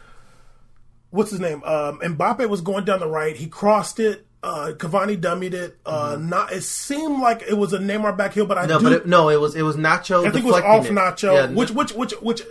what's 1.11 1.31
his 1.31 1.39
name? 1.39 1.63
Um, 1.63 1.99
Mbappe 1.99 2.47
was 2.49 2.61
going 2.61 2.85
down 2.85 2.99
the 2.99 3.07
right. 3.07 3.35
He 3.35 3.47
crossed 3.47 3.99
it. 3.99 4.25
Uh, 4.43 4.73
Cavani 4.77 5.19
dummied 5.19 5.53
it. 5.53 5.75
Uh, 5.87 6.17
not. 6.19 6.51
It 6.51 6.61
seemed 6.61 7.19
like 7.19 7.41
it 7.49 7.55
was 7.57 7.73
a 7.73 7.79
Neymar 7.79 8.15
back 8.15 8.33
heel, 8.33 8.45
but 8.45 8.57
I 8.59 8.67
Mm-hmm. 8.67 8.69
no, 8.69 8.77
do. 8.79 8.83
but 8.83 8.93
it, 8.93 9.07
no, 9.07 9.29
it 9.29 9.39
was 9.41 9.55
it 9.55 9.63
was 9.63 9.75
Nacho. 9.75 10.25
I 10.27 10.29
think 10.31 10.45
it 10.45 10.51
was 10.51 10.61
off 10.61 10.85
it. 10.85 10.91
Nacho, 10.91 11.33
Yeah, 11.33 11.47
which 11.55 11.71
which 11.71 11.93
which 11.93 12.11
which. 12.21 12.41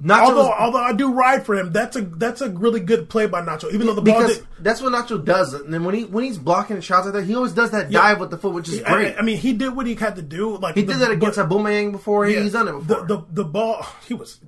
Nacho 0.00 0.20
although 0.20 0.36
was- 0.48 0.56
although 0.58 0.78
I 0.82 0.92
do 0.94 1.12
ride 1.12 1.44
for 1.44 1.54
him, 1.54 1.72
that's 1.72 1.96
a 1.96 2.00
that's 2.02 2.40
a 2.40 2.48
really 2.50 2.80
good 2.80 3.08
play 3.08 3.26
by 3.26 3.42
Nacho. 3.42 3.72
Even 3.72 3.86
though 3.86 3.94
the 3.94 4.00
ball 4.02 4.20
because 4.20 4.38
did, 4.38 4.46
that's 4.60 4.80
what 4.80 4.92
Nacho 4.92 5.22
does. 5.24 5.52
And 5.54 5.72
then 5.72 5.84
when 5.84 5.94
he 5.94 6.04
when 6.04 6.24
he's 6.24 6.38
blocking 6.38 6.76
the 6.76 6.82
shots 6.82 7.04
like 7.04 7.14
that, 7.14 7.24
he 7.24 7.34
always 7.34 7.52
does 7.52 7.70
that 7.72 7.90
dive 7.90 8.18
with 8.18 8.30
the 8.30 8.38
foot, 8.38 8.52
which 8.54 8.68
is 8.68 8.82
I- 8.82 8.92
great. 8.92 9.16
I, 9.18 9.22
mean, 9.22 9.36
he 9.36 9.52
did 9.52 9.76
what 9.76 9.86
he 9.86 9.94
had 9.94 10.16
to 10.16 10.22
do. 10.22 10.56
Like 10.56 10.74
he 10.76 10.82
did 10.82 10.96
that 10.98 11.10
against 11.10 11.38
Aubameyang 11.38 11.92
before. 11.92 12.26
Yeah, 12.26 12.40
he's 12.40 12.52
done 12.52 12.68
it 12.68 12.72
before. 12.72 13.06
The, 13.06 13.16
the 13.16 13.24
the 13.32 13.44
ball, 13.44 13.86
he 14.06 14.14
was. 14.14 14.38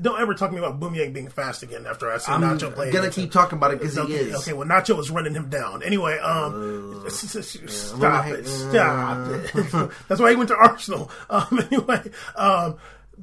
Don't 0.00 0.20
ever 0.20 0.32
talk 0.32 0.50
to 0.50 0.56
me 0.56 0.60
about 0.64 0.78
Aubameyang 0.78 1.12
being 1.12 1.26
fast 1.28 1.64
again 1.64 1.84
after 1.84 2.08
I 2.08 2.18
see 2.18 2.30
I'm 2.30 2.40
Nacho 2.40 2.72
play. 2.72 2.92
gonna 2.92 3.10
keep 3.10 3.32
talking 3.32 3.58
about 3.58 3.72
it 3.72 3.80
because 3.80 3.96
he 3.96 4.00
Okay, 4.02 4.14
is. 4.14 4.36
okay, 4.36 4.52
well, 4.52 4.68
Nacho 4.68 4.96
was 4.96 5.10
running 5.10 5.34
him 5.34 5.48
down. 5.48 5.82
Anyway, 5.82 6.16
um, 6.18 7.04
stop 7.08 7.98
Well, 7.98 8.32
it, 8.32 8.46
stop 8.46 9.28
it. 9.28 9.90
That's 10.08 10.20
why 10.20 10.30
he 10.30 10.36
went 10.36 10.48
to 10.50 10.56
Arsenal. 10.56 11.10
Um, 11.30 11.60
anyway, 11.70 12.10
um, 12.36 12.76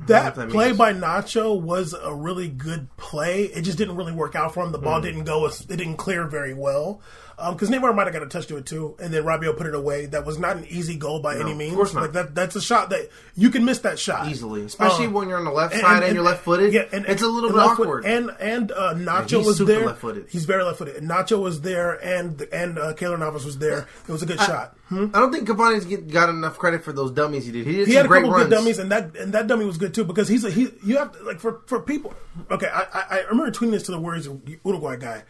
that, 0.07 0.35
that 0.35 0.49
play 0.49 0.67
means. 0.67 0.77
by 0.77 0.93
Nacho 0.93 1.59
was 1.59 1.93
a 1.93 2.13
really 2.13 2.47
good 2.47 2.87
play. 2.97 3.43
It 3.43 3.61
just 3.61 3.77
didn't 3.77 3.95
really 3.95 4.11
work 4.13 4.35
out 4.35 4.53
for 4.53 4.63
him. 4.63 4.71
The 4.71 4.79
Mm. 4.79 4.83
ball 4.83 5.01
didn't 5.01 5.23
go. 5.23 5.45
It 5.45 5.65
didn't 5.67 5.97
clear 5.97 6.25
very 6.25 6.53
well. 6.53 7.01
Because 7.37 7.69
Neymar 7.69 7.93
might 7.93 8.05
have 8.07 8.13
got 8.13 8.23
a 8.23 8.27
touch 8.27 8.47
to 8.47 8.55
it 8.55 8.65
too, 8.65 8.95
and 8.97 9.13
then 9.13 9.23
Rabiot 9.23 9.57
put 9.57 9.67
it 9.67 9.75
away. 9.75 10.05
That 10.05 10.25
was 10.25 10.39
not 10.39 10.55
an 10.55 10.65
easy 10.69 10.95
goal 10.95 11.19
by 11.19 11.37
any 11.37 11.53
means. 11.53 11.73
Of 11.73 11.77
course 11.77 11.93
not. 11.93 12.03
Like 12.03 12.11
that, 12.13 12.33
that's 12.35 12.55
a 12.55 12.61
shot 12.61 12.91
that 12.91 13.09
you 13.35 13.49
can 13.49 13.65
miss 13.65 13.79
that 13.79 13.99
shot 13.99 14.29
easily, 14.29 14.61
especially 14.63 15.07
Um, 15.07 15.13
when 15.13 15.27
you're 15.27 15.37
on 15.37 15.43
the 15.43 15.51
left 15.51 15.75
side 15.75 16.03
and, 16.03 16.15
you're 16.15 16.23
left 16.23 16.45
footed. 16.45 16.71
Yeah, 16.73 16.85
and, 16.93 17.05
it's 17.05 17.21
a 17.21 17.27
little 17.27 17.49
and 17.49 17.55
bit 17.57 17.61
left 17.65 17.75
foot- 17.75 17.87
awkward. 17.87 18.05
And 18.05 18.31
and 18.39 18.71
uh, 18.71 18.93
Nacho 18.95 19.37
he's 19.39 19.47
was 19.47 19.57
there. 19.59 19.85
left-footed. 19.85 20.27
He's 20.29 20.45
very 20.45 20.63
left 20.63 20.77
footed. 20.77 20.95
Nacho 21.03 21.41
was 21.41 21.59
there, 21.59 21.93
and 22.03 22.41
and 22.53 22.79
uh, 22.79 22.93
Keylor 22.93 23.19
Navas 23.19 23.43
was 23.43 23.57
there. 23.57 23.87
It 24.07 24.11
was 24.11 24.23
a 24.23 24.25
good 24.25 24.39
shot. 24.39 24.77
Hmm? 24.87 25.07
I 25.13 25.19
don't 25.19 25.33
think 25.33 25.45
Cavani's 25.47 25.83
get, 25.85 26.07
got 26.09 26.29
enough 26.29 26.57
credit 26.57 26.83
for 26.85 26.93
those 26.93 27.11
dummies 27.11 27.45
he 27.45 27.51
did. 27.51 27.65
He 27.67 27.73
did 27.73 27.87
He 27.89 27.95
had 27.95 28.05
a 28.05 28.07
great 28.07 28.21
couple 28.21 28.37
runs. 28.37 28.49
good 28.49 28.55
dummies, 28.55 28.79
and 28.79 28.91
that 28.91 29.13
and 29.17 29.33
that 29.33 29.47
dummy 29.47 29.65
was 29.65 29.77
good 29.77 29.93
too 29.93 30.05
because 30.05 30.29
he's 30.29 30.45
a 30.45 30.49
he. 30.51 30.69
You 30.85 30.97
have 30.99 31.11
to 31.11 31.23
like 31.23 31.39
for 31.41 31.61
for 31.65 31.81
people. 31.81 32.13
Okay, 32.49 32.67
I 32.67 32.81
I, 32.93 33.05
I 33.09 33.19
remember 33.29 33.51
tweeting 33.51 33.71
this 33.71 33.83
to 33.83 33.91
the 33.91 33.99
Warriors 33.99 34.29
Uruguay 34.63 34.95
guy. 34.95 35.23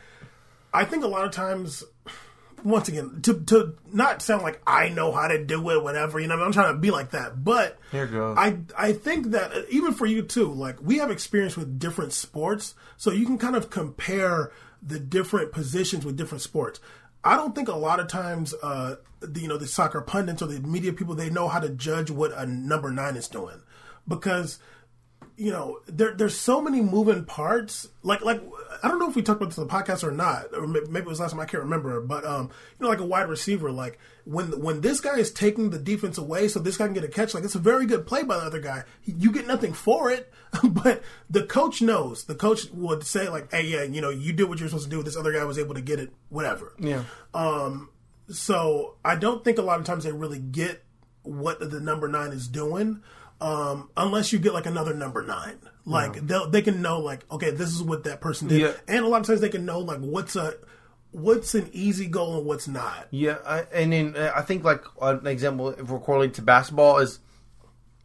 I 0.71 0.83
think 0.85 1.03
a 1.03 1.07
lot 1.07 1.25
of 1.25 1.31
times. 1.31 1.83
Once 2.65 2.89
again, 2.89 3.21
to 3.21 3.39
to 3.41 3.75
not 3.93 4.21
sound 4.21 4.43
like 4.43 4.61
I 4.67 4.89
know 4.89 5.11
how 5.11 5.27
to 5.27 5.43
do 5.45 5.69
it, 5.69 5.83
whatever 5.83 6.19
you 6.19 6.27
know, 6.27 6.35
I'm 6.35 6.51
trying 6.51 6.73
to 6.73 6.79
be 6.79 6.91
like 6.91 7.11
that. 7.11 7.43
But 7.43 7.79
Here 7.91 8.07
goes. 8.07 8.35
I 8.37 8.57
I 8.77 8.93
think 8.93 9.31
that 9.31 9.53
uh, 9.53 9.61
even 9.69 9.93
for 9.93 10.05
you 10.05 10.23
too, 10.23 10.51
like 10.51 10.81
we 10.81 10.97
have 10.97 11.11
experience 11.11 11.55
with 11.55 11.79
different 11.79 12.11
sports, 12.11 12.73
so 12.97 13.11
you 13.11 13.25
can 13.25 13.37
kind 13.37 13.55
of 13.55 13.69
compare 13.69 14.51
the 14.81 14.99
different 14.99 15.51
positions 15.51 16.05
with 16.05 16.17
different 16.17 16.41
sports. 16.41 16.79
I 17.23 17.35
don't 17.35 17.55
think 17.55 17.69
a 17.69 17.75
lot 17.75 17.99
of 17.99 18.07
times, 18.07 18.53
uh, 18.61 18.97
the, 19.19 19.39
you 19.39 19.47
know, 19.47 19.57
the 19.57 19.67
soccer 19.67 20.01
pundits 20.01 20.41
or 20.43 20.47
the 20.47 20.59
media 20.59 20.93
people 20.93 21.15
they 21.15 21.29
know 21.29 21.47
how 21.47 21.59
to 21.59 21.69
judge 21.69 22.11
what 22.11 22.31
a 22.33 22.45
number 22.45 22.91
nine 22.91 23.15
is 23.15 23.27
doing 23.27 23.61
because 24.07 24.59
you 25.37 25.51
know, 25.51 25.79
there 25.87 26.13
there's 26.13 26.37
so 26.37 26.61
many 26.61 26.81
moving 26.81 27.25
parts. 27.25 27.87
Like 28.03 28.21
like 28.23 28.41
I 28.81 28.87
don't 28.87 28.99
know 28.99 29.09
if 29.09 29.15
we 29.15 29.21
talked 29.21 29.41
about 29.41 29.49
this 29.49 29.59
on 29.59 29.67
the 29.67 29.73
podcast 29.73 30.03
or 30.03 30.11
not, 30.11 30.47
or 30.53 30.65
maybe 30.67 30.99
it 30.99 31.05
was 31.05 31.19
last 31.19 31.31
time 31.31 31.39
I 31.39 31.45
can't 31.45 31.63
remember. 31.63 31.99
But 32.01 32.25
um, 32.25 32.49
you 32.79 32.83
know, 32.83 32.89
like 32.89 32.99
a 32.99 33.05
wide 33.05 33.27
receiver, 33.27 33.71
like 33.71 33.99
when 34.23 34.59
when 34.61 34.81
this 34.81 35.01
guy 35.01 35.17
is 35.17 35.31
taking 35.31 35.69
the 35.71 35.79
defense 35.79 36.17
away, 36.17 36.47
so 36.47 36.59
this 36.59 36.77
guy 36.77 36.85
can 36.85 36.93
get 36.93 37.03
a 37.03 37.09
catch. 37.09 37.33
Like 37.33 37.43
it's 37.43 37.55
a 37.55 37.59
very 37.59 37.85
good 37.85 38.07
play 38.07 38.23
by 38.23 38.37
the 38.37 38.43
other 38.43 38.61
guy. 38.61 38.83
You 39.03 39.31
get 39.31 39.45
nothing 39.47 39.73
for 39.73 40.09
it, 40.09 40.31
but 40.63 41.03
the 41.29 41.43
coach 41.43 41.81
knows. 41.81 42.23
The 42.23 42.35
coach 42.35 42.69
would 42.71 43.05
say 43.05 43.27
like, 43.27 43.51
"Hey, 43.51 43.65
yeah, 43.65 43.83
you 43.83 44.01
know, 44.01 44.09
you 44.09 44.31
did 44.31 44.45
what 44.45 44.59
you're 44.59 44.69
supposed 44.69 44.89
to 44.89 44.95
do. 44.95 45.03
This 45.03 45.17
other 45.17 45.33
guy 45.33 45.43
was 45.43 45.59
able 45.59 45.75
to 45.75 45.81
get 45.81 45.99
it. 45.99 46.13
Whatever." 46.29 46.73
Yeah. 46.79 47.03
Um, 47.33 47.89
so 48.29 48.95
I 49.03 49.15
don't 49.15 49.43
think 49.43 49.57
a 49.57 49.61
lot 49.61 49.79
of 49.79 49.85
times 49.85 50.05
they 50.05 50.11
really 50.11 50.39
get 50.39 50.83
what 51.23 51.59
the 51.59 51.79
number 51.79 52.07
nine 52.07 52.31
is 52.31 52.47
doing, 52.47 53.01
um, 53.41 53.89
unless 53.97 54.31
you 54.33 54.39
get 54.39 54.53
like 54.53 54.65
another 54.65 54.93
number 54.93 55.23
nine. 55.23 55.59
Like 55.87 56.25
they'll 56.25 56.49
they 56.49 56.63
can 56.63 56.81
know 56.81 56.99
like 56.99 57.25
okay, 57.31 57.51
this 57.51 57.69
is 57.69 57.83
what 57.83 58.05
that 58.05 58.19
person 58.19 58.47
did, 58.47 58.61
Yeah. 58.61 58.73
and 58.87 59.05
a 59.05 59.07
lot 59.07 59.21
of 59.21 59.27
times 59.27 59.41
they 59.41 59.49
can 59.49 59.65
know 59.65 59.79
like 59.81 59.99
what's 59.99 60.35
a 60.35 60.55
what's 61.11 61.53
an 61.53 61.69
easy 61.73 62.07
goal 62.07 62.37
and 62.37 62.45
what's 62.47 62.67
not. 62.67 63.07
Yeah, 63.11 63.37
I, 63.45 63.65
and 63.71 63.93
then 63.93 64.15
uh, 64.17 64.31
I 64.35 64.41
think 64.41 64.63
like 64.63 64.83
an 64.99 65.27
example, 65.27 65.69
if 65.69 65.87
we're 65.87 65.99
correlating 65.99 66.33
to 66.33 66.41
basketball, 66.41 66.97
is 66.97 67.19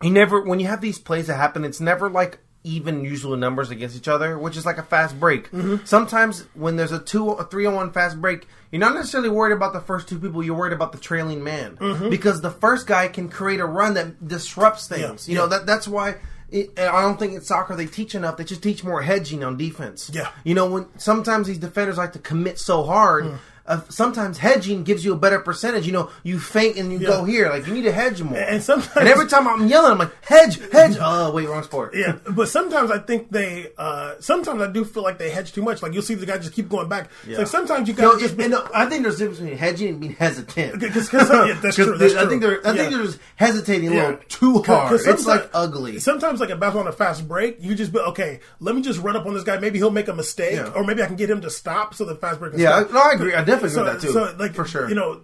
you 0.02 0.10
never 0.10 0.42
when 0.42 0.60
you 0.60 0.66
have 0.66 0.82
these 0.82 0.98
plays 0.98 1.26
that 1.28 1.36
happen, 1.36 1.64
it's 1.64 1.80
never 1.80 2.10
like 2.10 2.38
even 2.62 3.02
usual 3.04 3.36
numbers 3.36 3.70
against 3.70 3.96
each 3.96 4.08
other, 4.08 4.38
which 4.38 4.56
is 4.56 4.66
like 4.66 4.76
a 4.78 4.82
fast 4.82 5.18
break. 5.18 5.48
Sometimes 5.84 6.44
when 6.54 6.76
there's 6.76 6.92
a 6.92 6.98
two, 6.98 7.30
a 7.30 7.44
three 7.44 7.66
on 7.66 7.74
one 7.74 7.90
fast 7.92 8.20
break, 8.20 8.46
you're 8.70 8.80
not 8.80 8.94
necessarily 8.94 9.28
worried 9.30 9.54
about 9.54 9.72
the 9.72 9.80
first 9.80 10.08
two 10.08 10.18
people. 10.18 10.42
You're 10.42 10.56
worried 10.56 10.72
about 10.74 10.92
the 10.92 10.98
trailing 10.98 11.42
man 11.42 11.76
because 12.10 12.40
the 12.42 12.50
first 12.50 12.86
guy 12.86 13.08
can 13.08 13.28
create 13.28 13.60
a 13.60 13.64
run 13.66 13.94
that 13.94 14.26
disrupts 14.28 14.88
things. 14.88 15.26
Yeah, 15.28 15.32
You 15.32 15.38
know 15.38 15.46
that 15.48 15.66
that's 15.66 15.88
why. 15.88 16.16
It, 16.52 16.76
I 16.80 17.00
don't 17.02 17.16
think 17.16 17.34
in 17.34 17.42
soccer 17.42 17.76
they 17.76 17.86
teach 17.86 18.16
enough. 18.16 18.36
They 18.36 18.42
just 18.42 18.60
teach 18.62 18.82
more 18.82 19.02
hedging 19.02 19.44
on 19.44 19.56
defense. 19.56 20.10
Yeah. 20.12 20.30
you 20.42 20.54
know 20.56 20.68
when 20.68 20.86
sometimes 20.98 21.46
these 21.46 21.58
defenders 21.58 21.96
like 21.96 22.12
to 22.14 22.18
commit 22.18 22.58
so 22.58 22.82
hard. 22.82 23.24
Hmm. 23.26 23.34
Uh, 23.70 23.80
sometimes 23.88 24.36
hedging 24.36 24.82
gives 24.82 25.04
you 25.04 25.12
a 25.12 25.16
better 25.16 25.38
percentage. 25.38 25.86
You 25.86 25.92
know, 25.92 26.10
you 26.24 26.38
faint 26.40 26.76
and 26.76 26.92
you 26.92 26.98
go 26.98 27.24
here. 27.24 27.48
Like 27.48 27.66
you 27.66 27.72
need 27.72 27.82
to 27.84 27.92
hedge 27.92 28.20
more. 28.20 28.36
And 28.38 28.60
sometimes- 28.62 28.96
and 28.96 29.08
every 29.08 29.28
time 29.28 29.46
I'm 29.46 29.68
yelling, 29.68 29.92
I'm 29.92 29.98
like 29.98 30.12
hedge, 30.24 30.58
hedge. 30.72 30.96
Oh 31.00 31.30
wait, 31.32 31.48
wrong 31.48 31.62
sport. 31.62 31.94
Yeah, 31.94 32.16
but 32.30 32.48
sometimes 32.48 32.90
I 32.90 32.98
think 32.98 33.30
they. 33.30 33.68
Uh, 33.78 34.14
sometimes 34.20 34.60
I 34.60 34.66
do 34.66 34.84
feel 34.84 35.02
like 35.04 35.18
they 35.18 35.30
hedge 35.30 35.52
too 35.52 35.62
much. 35.62 35.82
Like 35.82 35.92
you'll 35.92 36.02
see 36.02 36.14
the 36.16 36.26
guy 36.26 36.38
just 36.38 36.52
keep 36.52 36.68
going 36.68 36.88
back. 36.88 37.10
It's 37.26 37.38
like 37.38 37.46
sometimes 37.46 37.88
you 37.88 37.94
No, 37.94 38.12
got 38.18 38.22
it, 38.22 38.38
and, 38.40 38.54
uh, 38.54 38.66
I 38.74 38.86
think 38.86 39.04
there's 39.04 39.14
a 39.16 39.18
difference 39.18 39.38
between 39.40 39.56
hedging 39.58 39.88
and 39.90 40.00
being 40.00 40.14
hesitant. 40.14 40.80
Because- 40.80 41.08
'cause- 41.08 41.30
yeah, 41.30 41.58
that's 41.62 41.76
true, 41.80 41.96
that's 41.96 42.14
I 42.16 42.26
think 42.26 42.42
true. 42.42 42.50
they're 42.50 42.60
I 42.66 42.76
think 42.76 42.90
Yeah. 42.90 42.96
they're 42.98 43.06
just 43.06 43.18
hesitating 43.36 43.88
a 43.88 43.94
little 43.94 44.10
Yeah. 44.10 44.16
too 44.28 44.54
'Cause- 44.54 44.66
hard. 44.66 44.90
'cause 44.90 45.06
It's 45.06 45.26
like 45.26 45.48
ugly. 45.54 46.00
Sometimes, 46.00 46.40
like 46.40 46.50
a 46.50 46.56
battle 46.56 46.80
on 46.80 46.88
a 46.88 46.92
fast 46.92 47.28
break, 47.28 47.58
you 47.60 47.74
just 47.76 47.92
be 47.92 48.00
okay. 48.00 48.40
Let 48.58 48.74
me 48.74 48.82
just 48.82 48.98
run 49.00 49.14
up 49.16 49.26
on 49.26 49.34
this 49.34 49.44
guy. 49.44 49.58
Maybe 49.58 49.78
he'll 49.78 49.90
make 49.92 50.08
a 50.08 50.14
mistake, 50.14 50.54
Yeah. 50.56 50.70
or 50.74 50.82
maybe 50.82 51.02
I 51.02 51.06
can 51.06 51.16
get 51.16 51.30
him 51.30 51.40
to 51.42 51.50
stop 51.50 51.94
so 51.94 52.04
the 52.04 52.16
fast 52.16 52.40
break. 52.40 52.52
Can 52.52 52.60
Yeah, 52.60 52.80
stop. 52.80 52.92
No, 52.92 53.00
I 53.00 53.12
agree. 53.12 53.34
I 53.34 53.38
definitely 53.44 53.59
agree 53.66 53.74
so, 53.74 53.84
with 53.84 53.92
that 53.94 54.06
too. 54.06 54.12
So, 54.12 54.34
like 54.38 54.54
For 54.54 54.64
sure. 54.64 54.88
you 54.88 54.94
know. 54.94 55.22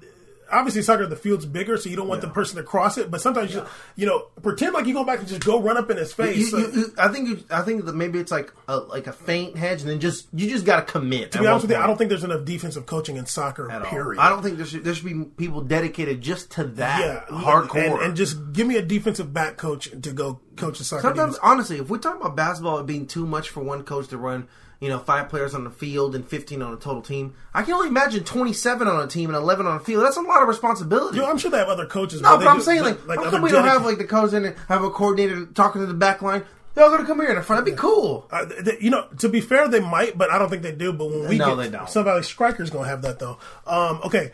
Obviously, 0.49 0.81
soccer 0.83 1.05
the 1.09 1.17
field's 1.17 1.45
bigger, 1.45 1.77
so 1.77 1.89
you 1.89 1.97
don't 1.97 2.07
want 2.07 2.21
the 2.21 2.29
person 2.29 2.57
to 2.57 2.63
cross 2.63 2.99
it. 2.99 3.11
But 3.11 3.21
sometimes, 3.21 3.53
you, 3.53 3.65
you 3.97 4.07
know, 4.07 4.29
pretend 4.43 4.75
like 4.75 4.87
you 4.87 4.95
go 4.95 5.03
back 5.03 5.19
and 5.19 5.27
just 5.27 5.45
go 5.45 5.61
run 5.61 5.77
up 5.77 5.91
in 5.91 5.97
his 5.97 6.13
face. 6.13 6.37
You- 6.37 6.47
So- 6.47 6.59
you- 6.59 6.95
I 6.97 7.09
think 7.09 7.29
you, 7.29 7.43
I 7.51 7.63
think 7.63 7.85
that 7.85 7.97
maybe 7.97 8.21
it's 8.21 8.31
like 8.31 8.53
a, 8.69 8.77
like 8.77 9.09
a 9.09 9.13
faint 9.13 9.57
hedge, 9.57 9.81
and 9.81 9.91
then 9.91 9.99
just 9.99 10.29
you 10.33 10.49
just 10.49 10.65
got 10.65 10.87
to 10.87 10.93
commit. 10.93 11.33
to 11.33 11.41
be 11.41 11.49
honest 11.49 11.65
with 11.65 11.73
you, 11.73 11.77
I 11.79 11.85
don't 11.89 11.97
think 11.99 12.11
there's 12.11 12.23
enough 12.23 12.45
defensive 12.45 12.87
coaching 12.87 13.17
in 13.17 13.27
soccer. 13.27 13.67
Period. 13.87 14.21
I 14.21 14.29
don't 14.29 14.41
think 14.45 14.59
there 14.59 14.67
should 14.67 14.85
there 14.85 14.95
should 14.95 15.05
be 15.05 15.25
people 15.37 15.63
dedicated 15.63 16.21
just 16.21 16.53
to 16.53 16.63
that 16.63 17.01
Yeah, 17.29 17.37
hardcore. 17.41 17.95
and, 17.95 18.03
and 18.03 18.17
just 18.17 18.53
give 18.53 18.69
me 18.69 18.77
a 18.77 18.83
defensive 18.83 19.35
back 19.35 19.57
coach 19.57 19.91
to 20.01 20.13
go 20.13 20.39
coach 20.55 20.79
the 20.79 20.85
soccer. 20.85 21.03
Sometimes, 21.03 21.33
teams. 21.35 21.41
honestly, 21.43 21.79
if 21.79 21.91
we 21.91 21.99
talk 21.99 22.21
about 22.21 22.37
basketball 22.37 22.81
being 22.85 23.09
too 23.09 23.27
much 23.27 23.49
for 23.49 23.65
one 23.65 23.83
coach 23.83 24.07
to 24.11 24.17
run, 24.17 24.47
you 24.81 24.89
know, 24.89 24.99
five 24.99 25.29
players 25.29 25.55
on 25.55 25.65
the 25.65 25.71
field 25.71 26.15
and 26.15 26.27
fifteen 26.27 26.61
on 26.63 26.73
a 26.73 26.77
total 26.77 27.03
team, 27.03 27.35
I 27.55 27.63
can 27.63 27.75
only 27.75 27.89
imagine 27.89 28.25
twenty-seven 28.25 28.87
on 28.87 29.03
a 29.03 29.07
team 29.07 29.31
and 29.31 29.37
eleven 29.37 29.67
on 29.67 29.77
a 29.77 29.81
field. 29.81 30.05
That's 30.05 30.17
a 30.17 30.21
lot 30.23 30.43
of 30.43 30.49
responsibility. 30.49 31.19
Know, 31.19 31.31
I'm 31.31 31.39
sure 31.39 31.51
they 31.51 31.59
have 31.59 31.69
other 31.69 31.87
coaches. 31.87 32.21
no, 32.21 32.37
they 32.37 32.45
but 32.45 32.51
I'm 32.51 32.59
do- 32.59 32.63
saying 32.65 32.83
but, 32.83 33.07
like, 33.07 33.19
how 33.19 33.31
come 33.31 33.43
we 33.43 33.51
don't 33.51 33.65
have 33.65 33.85
like 33.85 33.99
the 33.99 34.05
coach 34.05 34.33
in 34.33 34.45
it, 34.45 34.57
have 34.69 34.83
a 34.85 34.91
coordinator 34.91 35.47
talking 35.47 35.81
to 35.81 35.87
the 35.87 35.95
back 35.95 36.21
line? 36.23 36.45
Y'all 36.77 36.91
gonna 36.91 37.07
come 37.07 37.21
here 37.21 37.31
in 37.31 37.37
the 37.37 37.43
front? 37.43 37.65
That'd 37.65 37.75
be 37.75 37.81
cool. 37.81 38.29
Uh, 38.31 38.45
th- 38.45 38.83
you 38.83 38.91
know, 38.91 39.07
to 39.21 39.31
be 39.31 39.41
fair, 39.41 39.67
they 39.67 39.81
might, 39.81 40.19
but 40.19 40.31
I 40.31 40.39
don't 40.39 40.51
think 40.51 40.63
they 40.63 40.73
do. 40.73 40.93
But 40.93 41.07
when 41.09 41.27
we 41.27 41.39
No, 41.39 41.57
get, 41.57 41.63
they 41.73 41.79
don't. 41.79 41.89
Sun 41.89 42.05
Valley 42.05 42.23
Strikers 42.23 42.69
gonna 42.69 42.87
have 42.87 43.01
that 43.01 43.19
though. 43.19 43.39
Um, 43.67 44.01
okay, 44.05 44.33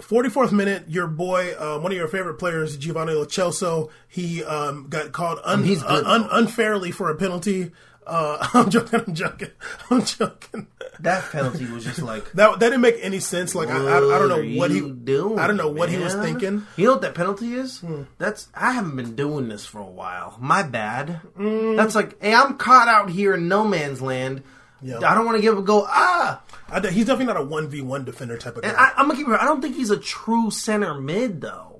forty 0.00 0.30
fourth 0.30 0.52
minute, 0.52 0.84
your 0.88 1.06
boy, 1.06 1.52
uh, 1.58 1.78
one 1.78 1.92
of 1.92 1.98
your 1.98 2.08
favorite 2.08 2.38
players, 2.38 2.78
Giovanni 2.78 3.12
Lo 3.12 3.26
Celso, 3.26 3.90
he 4.08 4.42
um, 4.44 4.86
got 4.88 5.12
called 5.12 5.38
un- 5.44 5.64
good, 5.64 5.82
un- 5.84 6.06
un- 6.06 6.28
unfairly 6.30 6.90
for 6.92 7.10
a 7.10 7.14
penalty. 7.14 7.72
Uh, 8.06 8.46
I'm 8.54 8.70
joking. 8.70 9.00
I'm 9.06 9.14
joking. 9.14 9.50
I'm 9.90 10.04
joking. 10.04 10.66
That 11.00 11.30
penalty 11.30 11.66
was 11.66 11.84
just 11.84 12.00
like. 12.00 12.24
That 12.36 12.58
that 12.60 12.68
didn't 12.68 12.80
make 12.82 12.96
any 13.00 13.20
sense. 13.20 13.54
Like 13.54 13.68
I, 13.68 13.76
I, 13.78 13.96
I 13.96 14.18
don't 14.18 14.28
know 14.28 14.58
what 14.58 14.70
he 14.70 14.80
doing. 14.80 15.38
I 15.38 15.46
don't 15.46 15.56
know 15.56 15.68
what 15.70 15.88
he 15.88 15.96
was 15.98 16.14
thinking. 16.14 16.58
Hmm. 16.60 16.80
You 16.80 16.86
know 16.86 16.92
what 16.92 17.02
that 17.02 17.14
penalty 17.14 17.54
is? 17.54 17.82
That's 18.18 18.48
I 18.54 18.72
haven't 18.72 18.96
been 18.96 19.14
doing 19.16 19.48
this 19.48 19.64
for 19.66 19.80
a 19.80 19.84
while. 19.86 20.36
My 20.38 20.62
bad. 20.62 21.20
That's 21.36 21.94
like, 21.94 22.20
hey, 22.22 22.34
I'm 22.34 22.56
caught 22.56 22.88
out 22.88 23.10
here 23.10 23.34
in 23.34 23.48
no 23.48 23.64
man's 23.64 24.02
land. 24.02 24.42
Yeah. 24.82 24.98
I 24.98 25.14
don't 25.14 25.24
want 25.24 25.36
to 25.36 25.42
give 25.42 25.56
a 25.56 25.62
go. 25.62 25.86
Ah, 25.88 26.42
I, 26.68 26.80
he's 26.88 27.06
definitely 27.06 27.32
not 27.32 27.40
a 27.40 27.44
one 27.44 27.68
v 27.68 27.80
one 27.80 28.04
defender 28.04 28.36
type 28.36 28.56
of 28.56 28.62
guy. 28.62 28.74
I, 28.76 28.92
I'm 28.96 29.08
gonna 29.08 29.16
keep. 29.16 29.28
I 29.28 29.44
don't 29.44 29.62
think 29.62 29.76
he's 29.76 29.90
a 29.90 29.96
true 29.96 30.50
center 30.50 30.94
mid 31.00 31.40
though. 31.40 31.75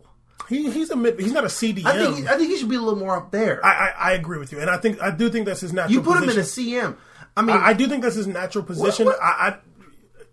He, 0.48 0.70
he's 0.70 0.90
a 0.90 0.96
mid, 0.96 1.18
he's 1.20 1.32
not 1.32 1.44
a 1.44 1.48
CDM. 1.48 1.86
I 1.86 1.96
think 1.98 2.16
he, 2.18 2.28
I 2.28 2.36
think 2.36 2.50
he 2.50 2.56
should 2.58 2.68
be 2.68 2.76
a 2.76 2.80
little 2.80 2.98
more 2.98 3.16
up 3.16 3.30
there. 3.30 3.64
I, 3.64 3.70
I, 3.70 3.92
I 4.10 4.12
agree 4.12 4.38
with 4.38 4.52
you, 4.52 4.60
and 4.60 4.70
I 4.70 4.76
think 4.78 5.00
I 5.02 5.10
do 5.10 5.28
think 5.30 5.46
that's 5.46 5.60
his 5.60 5.72
natural. 5.72 5.92
you 5.92 6.02
put 6.02 6.16
him 6.18 6.28
in 6.28 6.34
position. 6.34 6.64
a 6.64 6.80
CM. 6.82 6.96
I 7.36 7.42
mean, 7.42 7.56
I, 7.56 7.66
I 7.68 7.72
do 7.74 7.86
think 7.88 8.02
that's 8.02 8.16
his 8.16 8.26
natural 8.26 8.64
position. 8.64 9.06
what- 9.06 9.20
I, 9.22 9.48
I 9.48 9.58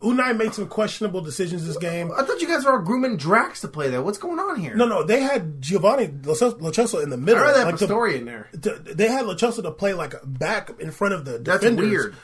Unai 0.01 0.35
made 0.35 0.53
some 0.53 0.67
questionable 0.67 1.21
decisions 1.21 1.65
this 1.65 1.77
game. 1.77 2.11
I 2.11 2.23
thought 2.23 2.41
you 2.41 2.47
guys 2.47 2.65
were 2.65 2.77
grooming 2.79 3.15
Drax 3.15 3.61
to 3.61 3.69
play 3.69 3.89
there. 3.89 4.01
What's 4.01 4.17
going 4.17 4.37
on 4.37 4.59
here? 4.59 4.75
No, 4.75 4.85
no, 4.85 5.03
they 5.03 5.21
had 5.21 5.61
Giovanni 5.61 6.07
Lo 6.25 6.33
in 6.33 7.09
the 7.09 7.15
I 7.15 7.19
middle. 7.19 7.41
read 7.41 7.55
that 7.55 7.65
like 7.67 7.77
the- 7.77 7.87
in 8.17 8.25
there. 8.25 8.49
they 8.51 9.07
had 9.07 9.25
Lo 9.25 9.33
to 9.33 9.71
play 9.71 9.93
like 9.93 10.13
back 10.25 10.71
in 10.79 10.91
front 10.91 11.13
of 11.13 11.23
the 11.23 11.37
That's 11.39 11.61
defenders. 11.61 11.89
weird. 11.89 12.15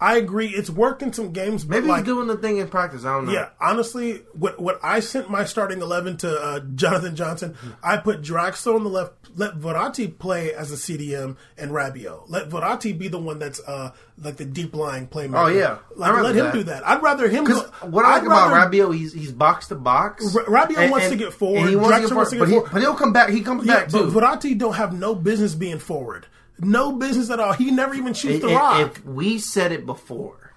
I 0.00 0.16
agree. 0.18 0.48
It's 0.48 0.68
worked 0.68 1.02
in 1.02 1.12
some 1.12 1.32
games, 1.32 1.64
but 1.64 1.76
Maybe 1.76 1.86
like, 1.88 1.98
he's 1.98 2.06
doing 2.06 2.26
the 2.26 2.36
thing 2.36 2.58
in 2.58 2.68
practice. 2.68 3.04
I 3.04 3.14
don't 3.14 3.26
know. 3.26 3.32
yeah, 3.32 3.48
honestly, 3.60 4.16
what 4.34 4.60
what 4.60 4.78
I 4.82 5.00
sent 5.00 5.30
my 5.30 5.44
starting 5.44 5.80
eleven 5.80 6.16
to 6.18 6.38
uh, 6.38 6.60
Jonathan 6.74 7.16
Johnson, 7.16 7.56
I 7.82 7.96
put 7.96 8.20
Draxler 8.22 8.74
on 8.74 8.84
the 8.84 8.90
left. 8.90 9.12
Let 9.34 9.54
Verratti 9.58 10.18
play 10.18 10.52
as 10.54 10.72
a 10.72 10.76
CDM 10.76 11.36
and 11.58 11.70
Rabiot. 11.70 12.24
Let 12.28 12.48
Verratti 12.48 12.96
be 12.98 13.08
the 13.08 13.18
one 13.18 13.38
that's 13.38 13.60
uh, 13.60 13.92
like 14.22 14.36
the 14.36 14.44
deep 14.46 14.74
lying 14.74 15.06
playmaker. 15.08 15.44
Oh, 15.44 15.46
yeah. 15.48 15.78
like 15.94 16.22
let 16.22 16.34
him 16.36 16.44
that. 16.46 16.54
do 16.54 16.62
that. 16.64 16.86
I'd 16.86 17.02
rather 17.02 17.28
him. 17.28 17.44
Because 17.44 17.62
go- 17.62 17.88
what 17.88 18.04
I 18.04 18.14
like 18.18 18.24
about 18.24 18.70
Rabiot, 18.72 18.94
he's 18.94 19.12
he's 19.12 19.32
box 19.32 19.68
to 19.68 19.74
box. 19.74 20.24
Rabiot 20.34 20.90
wants 20.90 21.08
to 21.08 21.16
get 21.16 21.32
forward. 21.32 21.60
and 21.60 21.68
he 21.70 21.76
wants 21.76 21.96
to 22.00 22.08
get 22.08 22.14
wants 22.16 22.30
to 22.30 22.36
get 22.36 22.40
but, 22.40 22.48
He, 22.48 22.60
but 22.72 22.80
he'll 22.82 22.94
come 22.94 23.12
back. 23.12 23.30
He 23.30 23.40
comes 23.42 23.66
Yeah, 23.66 23.80
back 23.80 23.90
but 23.92 23.98
too. 23.98 24.10
Verratti 24.10 24.56
don't 24.58 24.74
have 24.74 24.92
no 24.92 25.14
business 25.14 25.54
being 25.54 25.78
forward. 25.78 26.26
No 26.58 26.92
business 26.92 27.30
at 27.30 27.38
all. 27.40 27.52
He 27.52 27.70
never 27.70 27.94
even 27.94 28.14
shoots 28.14 28.40
the 28.40 28.48
If- 28.48 28.56
rock. 28.56 28.80
If 28.80 29.04
we 29.04 29.38
said 29.38 29.72
it 29.72 29.84
before, 29.86 30.52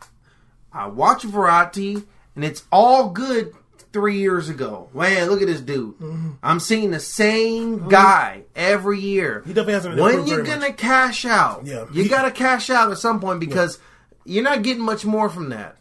I 0.71 0.88
watch 0.88 1.23
Verratti 1.23 2.05
and 2.35 2.43
it's 2.45 2.63
all 2.71 3.09
good. 3.09 3.53
Three 3.91 4.19
years 4.19 4.49
ago, 4.49 4.88
man, 4.93 5.31
look 5.31 5.41
at 5.41 5.47
this 5.47 5.62
dude. 5.62 5.97
Mm-hmm. 5.97 6.29
I'm 6.43 6.59
seeing 6.59 6.91
the 6.91 6.99
same 6.99 7.88
guy 7.88 8.43
every 8.55 8.99
year. 8.99 9.41
He 9.47 9.51
definitely 9.51 9.73
hasn't 9.73 9.97
When 9.97 10.27
you're 10.27 10.43
gonna 10.43 10.67
much. 10.67 10.77
cash 10.77 11.25
out? 11.25 11.65
Yeah. 11.65 11.85
you 11.91 12.03
He- 12.03 12.07
gotta 12.07 12.29
cash 12.29 12.69
out 12.69 12.91
at 12.91 12.99
some 12.99 13.19
point 13.19 13.39
because 13.39 13.79
you're 14.25 14.43
not 14.43 14.62
getting 14.62 14.83
much 14.83 15.05
more 15.05 15.27
from 15.27 15.49
that. 15.49 15.77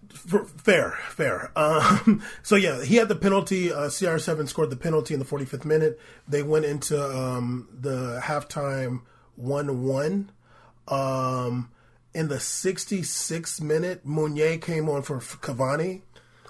Fair, 0.56 0.92
fair. 1.10 1.50
Um, 1.54 2.22
so 2.42 2.56
yeah, 2.56 2.82
he 2.82 2.96
had 2.96 3.08
the 3.08 3.14
penalty. 3.14 3.70
Uh, 3.74 3.88
CR7 3.88 4.48
scored 4.48 4.70
the 4.70 4.76
penalty 4.76 5.12
in 5.12 5.20
the 5.20 5.26
45th 5.26 5.66
minute. 5.66 6.00
They 6.26 6.42
went 6.42 6.64
into 6.64 6.98
um, 6.98 7.68
the 7.78 8.20
halftime 8.24 9.02
one-one. 9.38 10.30
Um, 10.86 11.70
in 12.14 12.28
the 12.28 12.36
66th 12.36 13.60
minute, 13.60 14.04
Meunier 14.04 14.58
came 14.58 14.88
on 14.88 15.02
for 15.02 15.18
Cavani. 15.18 16.02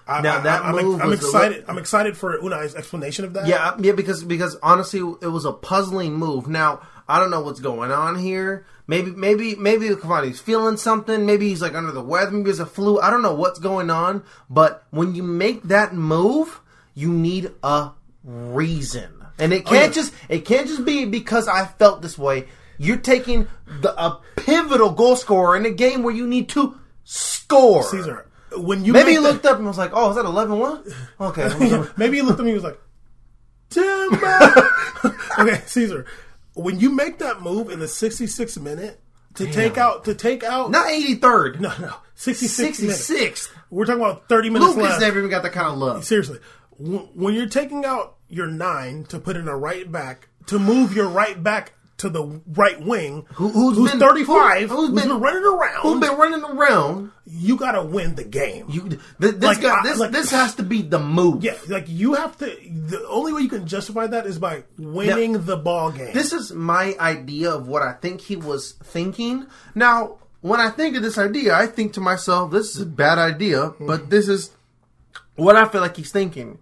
I, 0.07 0.23
Now, 0.23 0.41
that 0.41 0.65
I, 0.65 0.73
move 0.73 1.03
I'm 1.03 1.11
a 1.11 1.15
excited. 1.15 1.65
I'm 1.69 1.77
excited 1.77 2.17
for 2.17 2.41
Unai's 2.41 2.75
explanation 2.75 3.27
of 3.27 3.35
that. 3.35 3.47
Yeah, 3.47 3.77
yeah, 3.79 3.93
because 3.93 4.25
because 4.25 4.57
honestly, 4.63 5.01
it 5.01 5.27
was 5.27 5.45
a 5.45 5.53
puzzling 5.53 6.15
move. 6.15 6.49
Now 6.49 6.81
I 7.07 7.19
don't 7.19 7.31
know 7.31 7.43
what's 7.43 7.61
going 7.61 7.91
on 7.91 8.19
here. 8.19 8.65
Maybe 8.87 9.11
maybe 9.11 9.55
maybe 9.55 9.89
Cavani's 9.91 10.41
feeling 10.41 10.79
something. 10.79 11.27
Maybe 11.27 11.49
he's 11.51 11.61
like 11.61 11.75
under 11.75 11.93
the 11.93 12.03
weather. 12.03 12.31
Maybe 12.31 12.45
there's 12.45 12.59
a 12.59 12.67
flu. 12.67 12.99
I 13.01 13.11
don't 13.11 13.21
know 13.21 13.35
what's 13.35 13.59
going 13.59 13.91
on. 13.91 14.25
But 14.49 14.85
when 14.91 15.15
you 15.15 15.23
make 15.23 15.63
that 15.65 15.95
move, 15.95 16.61
you 16.95 17.13
need 17.13 17.51
a 17.63 17.91
reason, 18.25 19.11
and 19.39 19.53
it 19.53 19.67
can't 19.67 19.89
yeah. 19.89 19.93
just 19.93 20.15
it 20.31 20.47
can't 20.47 20.69
just 20.69 20.87
be 20.87 21.05
because 21.05 21.49
I 21.49 21.67
felt 21.67 22.01
this 22.01 22.17
way. 22.17 22.47
You're 22.79 22.97
taking 22.99 23.49
the 23.83 23.93
a 24.01 24.21
pivotal 24.37 24.91
goal 24.93 25.17
scorer 25.17 25.57
in 25.57 25.67
a 25.67 25.71
game 25.71 26.03
where 26.03 26.15
you 26.15 26.27
need 26.27 26.49
to 26.51 26.79
score. 27.05 27.83
Caesar. 27.83 28.25
When 28.57 28.85
you 28.85 28.93
Maybe 28.93 29.11
he 29.11 29.17
that- 29.17 29.23
looked 29.23 29.45
up 29.47 29.59
and 29.59 29.67
was 29.67 29.77
like, 29.79 29.91
"Oh, 29.93 30.11
is 30.11 30.17
that 30.17 30.25
11-1? 30.25 30.95
Okay, 31.21 31.89
Maybe 31.97 32.17
he 32.19 32.23
looked 32.23 32.39
at 32.41 32.45
me 32.45 32.53
and 32.53 32.63
was 32.63 32.65
like, 32.65 32.81
Timber. 33.71 34.71
okay, 35.39 35.63
Caesar. 35.67 36.07
When 36.55 36.81
you 36.81 36.91
make 36.91 37.19
that 37.19 37.43
move 37.43 37.71
in 37.71 37.79
the 37.79 37.87
66th 37.87 38.61
minute 38.61 39.01
to 39.35 39.47
take 39.53 39.77
out 39.79 40.05
to 40.07 40.15
take 40.15 40.43
out 40.43 40.71
not 40.71 40.87
83rd. 40.89 41.61
no 41.61 41.73
no 41.79 41.95
66 42.15 42.81
minutes. 42.81 43.11
66th. 43.11 43.49
We're 43.71 43.85
talking 43.85 44.01
about 44.01 44.29
30 44.29 44.51
minutes 44.51 44.75
Lucas 44.75 44.91
left. 44.91 45.01
never 45.03 45.19
even 45.19 45.31
got 45.31 45.43
that 45.43 45.53
kind 45.53 45.69
of 45.69 45.79
love. 45.79 46.05
Seriously, 46.05 46.39
when 46.79 47.35
you're 47.35 47.49
taking 47.49 47.85
out 47.85 48.17
your 48.29 48.47
nine 48.47 49.05
to 49.05 49.19
put 49.21 49.37
in 49.37 49.47
a 49.47 49.57
right 49.57 49.91
back 49.91 50.29
to 50.47 50.59
move 50.59 50.95
your 50.97 51.09
right 51.09 51.41
back 51.43 51.75
to 51.99 52.09
the 52.09 52.41
right 52.49 52.81
wing, 52.81 53.27
Who, 53.35 53.49
who's 53.49 53.77
who's 53.77 53.91
been 53.91 54.01
35, 54.01 54.71
who, 54.71 54.77
who's 54.87 55.03
been, 55.03 55.11
running 55.21 55.45
around, 55.45 55.83
Who's 55.83 56.01
been 56.01 56.17
running 56.17 56.45
around? 56.45 57.11
you 57.27 57.57
got 57.57 57.73
to 57.73 57.83
win 57.83 58.15
the 58.15 58.25
game. 58.25 58.67
You, 58.71 58.89
th- 58.89 59.01
this 59.19 59.43
Like, 59.43 59.61
guy, 59.61 59.81
I- 59.81 59.83
this, 59.83 59.99
like- 59.99 60.13
this 60.13 60.31
has 60.31 60.55
to 60.57 60.63
be 60.63 60.83
the 60.83 60.99
move. 60.99 61.43
yeah, 61.45 61.57
like 61.69 61.85
you 61.89 62.15
have 62.15 62.37
to. 62.39 62.47
The 62.47 63.05
only 63.09 63.33
way 63.33 63.43
you 63.43 63.49
can 63.49 63.67
justify 63.67 64.07
that 64.07 64.27
is 64.27 64.39
by 64.39 64.65
winning 64.79 65.45
the 65.45 65.57
ball 65.57 65.91
game. 65.93 66.15
This 66.15 66.33
is 66.33 66.53
my 66.53 66.95
idea 67.01 67.51
of 67.53 67.69
what 67.69 67.83
I 67.83 67.93
think 67.95 68.21
he 68.21 68.37
was 68.37 68.73
thinking. 68.83 69.47
Now, 69.75 70.19
when 70.41 70.61
I 70.61 70.71
think 70.71 70.97
of 70.97 71.03
this 71.03 71.19
idea, 71.19 71.55
I 71.55 71.67
think 71.67 71.95
to 71.95 72.01
myself, 72.01 72.51
this 72.53 72.77
is 72.77 72.83
a 72.83 72.87
bad 72.87 73.19
idea, 73.19 73.73
but 73.81 74.09
this 74.09 74.29
is 74.29 74.51
what 75.35 75.57
I 75.57 75.67
feel 75.69 75.81
like 75.81 75.97
he's 75.97 76.13
thinking. 76.13 76.59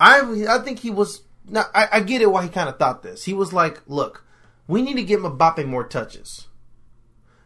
I 0.00 0.46
I 0.48 0.58
think 0.64 0.78
he 0.78 0.90
was. 0.90 1.20
Now, 1.46 1.64
I, 1.74 1.88
I 1.92 2.00
get 2.00 2.22
it 2.22 2.30
why 2.30 2.44
he 2.44 2.48
kind 2.48 2.68
of 2.68 2.78
thought 2.78 3.02
this. 3.02 3.24
He 3.24 3.34
was 3.34 3.52
like, 3.52 3.80
"Look, 3.86 4.24
we 4.70 4.82
need 4.82 4.94
to 4.94 5.02
give 5.02 5.20
Mbappe 5.20 5.66
more 5.66 5.84
touches." 5.84 6.46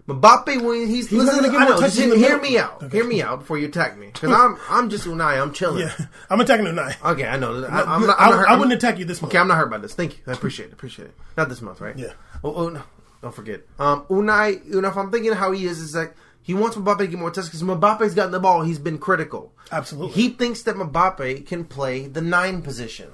Mbappe, 0.07 0.61
when 0.61 0.87
he's, 0.87 1.11
not 1.11 1.25
listen, 1.25 1.57
I 1.57 1.65
know, 1.65 1.79
touches 1.79 1.97
just 1.97 2.17
hear 2.17 2.39
me 2.39 2.59
out. 2.59 2.93
Hear 2.93 3.05
me 3.05 3.23
out 3.23 3.39
before 3.39 3.57
you 3.57 3.69
attack 3.69 3.97
me, 3.97 4.09
because 4.09 4.31
I'm 4.31 4.59
I'm 4.69 4.91
just 4.91 5.07
Unai. 5.07 5.41
I'm 5.41 5.55
chilling. 5.55 5.81
yeah, 5.99 6.07
I'm 6.29 6.39
attacking 6.41 6.67
tonight. 6.67 6.97
Okay, 7.03 7.27
I 7.27 7.39
know. 7.39 7.65
I, 7.65 7.81
I, 7.81 7.95
I'm 7.95 8.07
not, 8.07 8.21
I'm 8.21 8.31
not 8.31 8.39
hurt- 8.39 8.49
I 8.49 8.57
wouldn't 8.57 8.75
attack 8.75 8.99
you 8.99 9.07
this 9.07 9.23
month. 9.23 9.33
Okay, 9.33 9.39
I'm 9.39 9.49
not 9.49 9.57
hurt 9.57 9.71
by 9.71 9.79
this. 9.79 9.95
Thank 9.95 10.19
you. 10.19 10.23
I 10.27 10.33
appreciate 10.33 10.67
it. 10.67 10.73
Appreciate 10.75 11.07
it. 11.07 11.15
Not 11.39 11.49
this 11.49 11.63
month, 11.63 11.81
right? 11.81 11.97
Yeah. 11.97 12.13
Oh, 12.43 12.55
oh 12.55 12.69
no. 12.69 12.83
Don't 13.23 13.35
forget. 13.35 13.63
Um, 13.79 14.05
Unai, 14.11 14.63
you 14.67 14.83
know, 14.83 14.89
if 14.89 14.97
I'm 14.99 15.11
thinking 15.11 15.33
how 15.33 15.53
he 15.53 15.65
is, 15.65 15.79
is 15.79 15.95
like 15.95 16.15
he 16.43 16.53
wants 16.53 16.77
Mbappe 16.77 16.99
to 16.99 17.07
get 17.07 17.19
more 17.19 17.31
touches 17.31 17.49
because 17.49 17.63
Mbappe's 17.63 18.13
gotten 18.13 18.33
the 18.33 18.41
ball. 18.41 18.61
He's 18.61 18.79
been 18.79 18.99
critical. 18.99 19.55
Absolutely. 19.73 20.13
He 20.13 20.29
thinks 20.29 20.65
that 20.65 20.77
Mbappe 20.77 21.47
can 21.47 21.65
play 21.65 22.07
the 22.07 22.21
nine 22.21 22.61
position. 22.61 23.11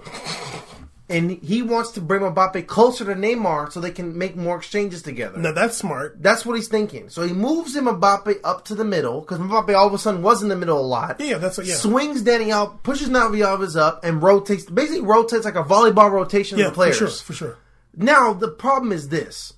And 1.11 1.33
he 1.43 1.61
wants 1.61 1.91
to 1.93 2.01
bring 2.01 2.23
Mbappe 2.23 2.69
closer 2.69 3.05
to 3.05 3.15
Neymar 3.15 3.73
so 3.73 3.81
they 3.81 3.91
can 3.91 4.17
make 4.17 4.37
more 4.37 4.57
exchanges 4.57 5.03
together. 5.03 5.39
Now 5.39 5.53
that's 5.53 5.77
smart. 5.77 6.23
That's 6.23 6.47
what 6.47 6.55
he's 6.55 6.69
thinking. 6.69 7.09
So 7.09 7.27
he 7.27 7.33
moves 7.33 7.75
him 7.75 7.87
Mbappe 7.87 8.37
up 8.45 8.65
to 8.67 8.77
the 8.77 8.85
middle 8.85 9.21
because 9.21 9.41
Mbappe 9.41 9.75
all 9.77 9.89
of 9.89 9.93
a 9.93 9.99
sudden 9.99 10.23
was 10.23 10.41
in 10.41 10.49
the 10.49 10.57
middle 10.57 10.79
a 10.79 10.87
lot. 10.87 11.21
Yeah, 11.21 11.39
that's 11.39 11.59
what, 11.59 11.67
yeah. 11.67 11.75
Swings 11.75 12.23
Dani 12.23 12.51
out, 12.51 12.85
pushes 12.85 13.09
Dani 13.09 13.45
Alves 13.45 13.77
up, 13.77 14.05
and 14.05 14.23
rotates. 14.23 14.65
Basically, 14.67 15.01
rotates 15.01 15.45
like 15.45 15.57
a 15.57 15.65
volleyball 15.65 16.13
rotation 16.13 16.59
yeah, 16.59 16.67
of 16.67 16.71
the 16.71 16.75
players. 16.77 16.99
for 16.99 17.09
sure, 17.09 17.17
for 17.17 17.33
sure. 17.33 17.59
Now 17.97 18.33
the 18.33 18.49
problem 18.49 18.93
is 18.93 19.09
this: 19.09 19.55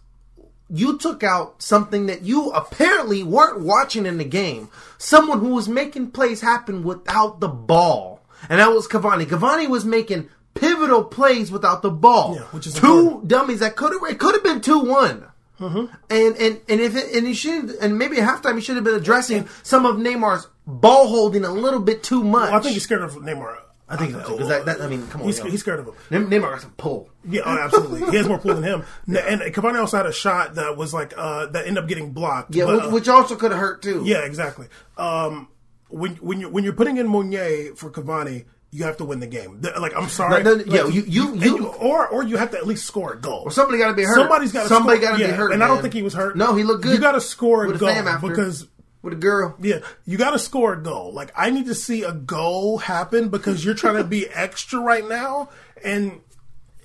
you 0.71 0.97
took 0.97 1.23
out 1.23 1.61
something 1.61 2.07
that 2.07 2.23
you 2.23 2.51
apparently 2.53 3.23
weren't 3.23 3.61
watching 3.61 4.07
in 4.07 4.17
the 4.17 4.25
game. 4.25 4.71
Someone 4.97 5.41
who 5.41 5.51
was 5.51 5.69
making 5.69 6.12
plays 6.12 6.41
happen 6.41 6.83
without 6.83 7.41
the 7.41 7.49
ball, 7.49 8.23
and 8.49 8.59
that 8.59 8.73
was 8.73 8.88
Cavani. 8.88 9.27
Cavani 9.27 9.69
was 9.69 9.85
making 9.85 10.31
pivotal 10.55 11.05
plays 11.05 11.51
without 11.51 11.83
the 11.83 11.91
ball. 11.91 12.35
Yeah, 12.37 12.43
which 12.53 12.67
is 12.67 12.75
two 12.75 12.87
important. 12.99 13.29
dummies 13.29 13.61
that 13.61 13.77
could 13.77 13.93
have 13.93 14.03
it 14.11 14.19
could 14.19 14.35
have 14.35 14.45
been 14.45 14.61
two 14.61 14.79
one. 14.81 15.27
And 15.61 15.88
and 16.11 16.61
and 16.69 16.81
if 16.81 16.97
it, 16.97 17.15
and 17.15 17.25
he 17.27 17.35
should 17.35 17.71
and 17.81 17.97
maybe 17.97 18.19
at 18.19 18.29
halftime 18.29 18.57
he 18.57 18.61
should 18.61 18.75
have 18.75 18.85
been 18.85 18.97
addressing 18.97 19.49
some 19.62 19.87
of 19.87 19.97
Neymar's 19.97 20.49
ball 20.67 21.07
holding 21.07 21.45
a 21.45 21.53
little 21.53 21.79
bit 21.81 22.03
too 22.03 22.25
much. 22.25 22.51
Well, 22.51 22.59
I 22.59 22.62
think 22.62 22.75
he's 22.75 22.83
scared 22.83 23.03
of 23.03 23.12
Neymar. 23.15 23.59
I 23.88 23.97
think 23.97 24.12
so 24.12 24.23
too 24.25 24.33
because 24.33 24.49
that, 24.49 24.65
that 24.67 24.81
I 24.81 24.88
mean 24.88 25.07
come 25.09 25.21
on 25.21 25.27
He's, 25.29 25.38
he's 25.41 25.61
scared 25.61 25.79
of 25.79 25.87
him. 25.87 25.95
Nem- 26.11 26.31
Neymar 26.31 26.51
got 26.51 26.62
some 26.62 26.73
pull. 26.73 27.11
Yeah, 27.29 27.43
oh, 27.45 27.59
absolutely. 27.59 28.11
He 28.11 28.17
has 28.17 28.27
more 28.27 28.38
pull 28.38 28.55
than 28.55 28.65
him. 28.65 28.85
N- 29.09 29.17
And 29.43 29.55
Cavani 29.55 29.79
also 29.79 29.99
had 29.99 30.07
a 30.07 30.12
shot 30.12 30.57
that 30.57 30.77
was 30.77 30.93
like 30.93 31.12
uh, 31.17 31.47
that 31.47 31.67
ended 31.69 31.83
up 31.85 31.88
getting 31.88 32.11
blocked. 32.12 32.55
Yeah, 32.57 32.65
but, 32.65 32.91
which, 32.91 33.07
uh, 33.07 33.12
also 33.15 33.37
could 33.37 33.53
have 33.53 33.61
hurt 33.61 33.83
too. 33.83 34.03
yeah, 34.05 34.25
exactly. 34.25 34.67
Um, 34.97 35.47
when 35.91 36.17
when 36.17 36.41
you 36.41 36.49
when 36.49 36.65
you're 36.65 36.73
putting 36.73 36.97
in 36.97 37.07
Meunier 37.09 37.77
for 37.77 37.88
Cavani, 37.91 38.47
you 38.75 38.85
have 38.85 38.97
to 38.97 39.05
win 39.05 39.21
the 39.21 39.27
game. 39.27 39.61
Like 39.79 39.93
I'm 39.95 40.09
sorry, 40.09 40.43
No, 40.43 40.55
no, 40.55 40.65
yeah, 40.65 40.83
Like, 40.85 40.95
you- 40.95 41.05
you- 41.07 41.33
and 41.35 41.43
you- 41.45 41.67
or 41.67 42.09
or 42.09 42.23
you 42.25 42.39
have 42.39 42.51
to 42.53 42.57
at 42.57 42.67
least 42.67 42.87
score 42.87 43.13
a 43.13 43.21
goal. 43.21 43.51
Somebody 43.51 43.79
got 43.79 43.89
to 43.89 43.95
be 43.95 44.03
hurt. 44.03 44.15
Somebody's 44.15 44.51
got 44.53 44.67
Somebody 44.69 44.99
got 44.99 45.17
to 45.17 45.21
yeah, 45.21 45.27
be 45.29 45.33
hurt. 45.35 45.53
and 45.53 45.63
I 45.63 45.69
don't 45.69 45.83
think 45.83 45.93
he 45.95 46.03
was 46.03 46.15
hurt. 46.15 46.37
No, 46.37 46.55
he 46.55 46.65
looked 46.65 46.83
good. 46.83 46.95
You 46.95 46.99
got 47.01 47.13
to 47.13 47.21
score 47.21 47.65
a 47.67 47.77
goal 47.79 48.19
because 48.23 48.67
with 49.03 49.13
a 49.13 49.17
girl. 49.17 49.57
yeah, 49.61 49.81
you 50.07 50.17
got 50.17 50.31
to 50.31 50.39
score 50.39 50.73
a 50.73 50.83
goal. 50.83 51.13
Like 51.13 51.31
I 51.37 51.51
need 51.51 51.67
to 51.67 51.75
see 51.75 52.03
a 52.03 52.13
goal 52.13 52.79
happen 52.79 53.29
because 53.29 53.65
you're 53.65 53.75
trying 53.75 53.97
to 53.97 54.05
be 54.05 54.27
extra 54.33 54.81
right 54.81 55.07
now, 55.07 55.51
and 55.85 56.21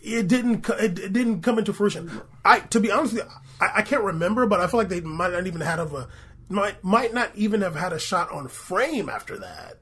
it 0.02 0.28
didn't. 0.28 0.68
It, 0.70 1.00
it 1.00 1.14
didn't 1.14 1.42
come 1.42 1.58
into 1.58 1.72
fruition. 1.74 2.12
I, 2.44 2.60
to 2.60 2.80
be 2.80 2.92
honest, 2.92 3.14
with 3.14 3.24
you, 3.24 3.30
I, 3.62 3.80
I 3.80 3.82
can't 3.84 4.04
remember, 4.04 4.46
but 4.46 4.60
I 4.60 4.68
feel 4.68 4.80
like 4.80 4.90
they 4.90 5.02
might 5.02 5.32
not 5.32 5.48
even 5.48 5.62
had 5.62 5.80
of 5.80 5.94
a 5.94 6.08
might 6.50 6.84
might 6.84 7.14
not 7.14 7.32
even 7.36 7.62
have 7.62 7.76
had 7.76 7.94
a 7.94 8.00
shot 8.00 8.32
on 8.32 8.48
frame 8.50 9.08
after 9.10 9.38
that. 9.38 9.78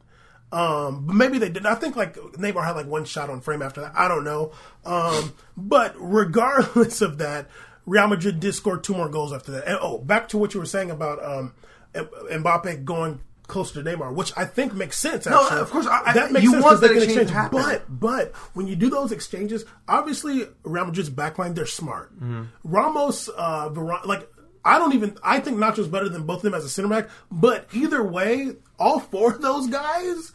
Um, 0.52 1.06
but 1.08 1.16
maybe 1.16 1.38
they 1.38 1.50
did. 1.50 1.66
I 1.66 1.76
think 1.76 1.96
like 1.96 2.16
Neymar 2.16 2.64
had 2.66 2.76
like 2.76 2.88
one 2.88 3.04
shot 3.06 3.30
on 3.30 3.42
frame 3.42 3.62
after 3.62 3.82
that. 3.82 3.94
I 3.96 4.08
don't 4.08 4.24
know. 4.24 4.52
Um, 4.86 5.34
but 5.58 5.94
regardless 5.98 7.02
of 7.02 7.18
that, 7.18 7.50
Real 7.86 8.08
Madrid 8.08 8.40
did 8.40 8.54
score 8.56 8.78
two 8.78 8.94
more 8.94 9.10
goals 9.10 9.34
after 9.34 9.52
that. 9.54 9.68
And 9.68 9.78
oh, 9.82 9.98
back 9.98 10.30
to 10.30 10.38
what 10.38 10.54
you 10.54 10.60
were 10.60 10.66
saying 10.66 10.92
about 10.92 11.24
um, 11.24 11.54
M- 11.94 12.10
Mbappe 12.44 12.84
going 12.86 13.20
closer 13.48 13.84
to 13.84 13.88
Neymar, 13.90 14.14
which 14.14 14.32
I 14.36 14.46
think 14.46 14.74
makes 14.74 14.98
sense. 14.98 15.26
No, 15.28 15.44
Actually. 15.44 15.62
of 15.62 15.70
course, 15.72 15.86
I- 15.88 16.02
I- 16.08 16.14
that 16.14 16.32
makes 16.32 16.44
you 16.46 16.52
sense 16.52 16.64
want 16.64 16.74
'cause 16.74 16.82
they 16.82 16.88
that 16.88 16.94
can 16.94 17.04
exchange 17.04 17.30
exchange. 17.30 17.52
to 17.54 17.60
happen. 17.60 17.82
But 18.00 18.00
but 18.00 18.36
when 18.56 18.68
you 18.68 18.76
do 18.76 18.90
those 18.90 19.12
exchanges, 19.12 19.66
obviously 19.88 20.48
Real 20.64 20.86
Madrid's 20.86 21.10
backline 21.12 21.54
they're 21.54 21.66
smart. 21.68 22.16
Mm-hmm. 22.16 22.44
Ramos, 22.64 23.30
uh, 23.38 23.70
Varane, 23.70 24.06
like 24.06 24.28
I 24.66 24.80
don't 24.80 24.94
even. 24.94 25.18
I 25.24 25.40
think 25.40 25.58
Nacho's 25.58 25.88
better 25.88 26.10
than 26.10 26.26
both 26.26 26.38
of 26.38 26.42
them 26.44 26.56
as 26.56 26.66
a 26.66 26.70
center 26.70 26.90
back. 26.90 27.10
But 27.32 27.68
either 27.72 28.04
way, 28.04 28.54
all 28.80 29.00
four 29.00 29.34
of 29.34 29.42
those 29.42 29.68
guys, 29.68 30.32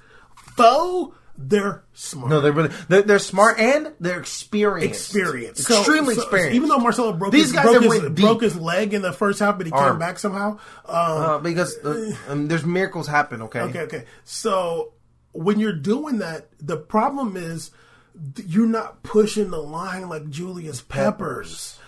foe, 0.57 1.13
they're 1.37 1.83
smart. 1.95 2.31
No, 2.31 2.41
they're 2.41 2.53
really 2.53 2.71
they're, 2.89 3.03
they're 3.03 3.19
smart 3.19 3.59
and 3.59 3.93
they're 3.99 4.21
experienced. 4.21 5.15
Experience, 5.15 5.67
So- 5.67 5.79
extremely 5.79 6.15
so- 6.15 6.23
experienced. 6.23 6.55
Even 6.55 6.69
though 6.69 6.79
Marcelo 6.79 7.13
broke 7.13 7.33
These 7.33 7.47
his, 7.47 7.53
guys 7.53 7.65
broke, 7.65 7.83
his, 7.83 8.09
broke 8.11 8.43
his 8.43 8.57
leg 8.57 8.95
in 8.95 9.03
the 9.03 9.13
first 9.13 9.41
half, 9.41 9.57
but 9.57 9.67
he 9.67 9.73
came 9.73 9.99
back 9.99 10.19
somehow. 10.19 10.59
Um, 10.87 10.97
uh, 10.97 11.39
because 11.39 11.77
uh, 11.85 12.13
um, 12.29 12.49
there's 12.49 12.65
miracles 12.65 13.09
happen. 13.09 13.43
Okay. 13.43 13.61
Okay, 13.61 13.81
okay. 13.81 14.05
So 14.25 14.93
when 15.33 15.59
you're 15.59 15.73
doing 15.73 16.19
that, 16.19 16.49
the 16.61 16.77
problem 16.77 17.37
is 17.37 17.71
you're 18.47 18.67
not 18.67 19.03
pushing 19.03 19.51
the 19.51 19.63
line 19.63 20.09
like 20.09 20.29
Julius 20.29 20.83
Peppers. 20.83 21.79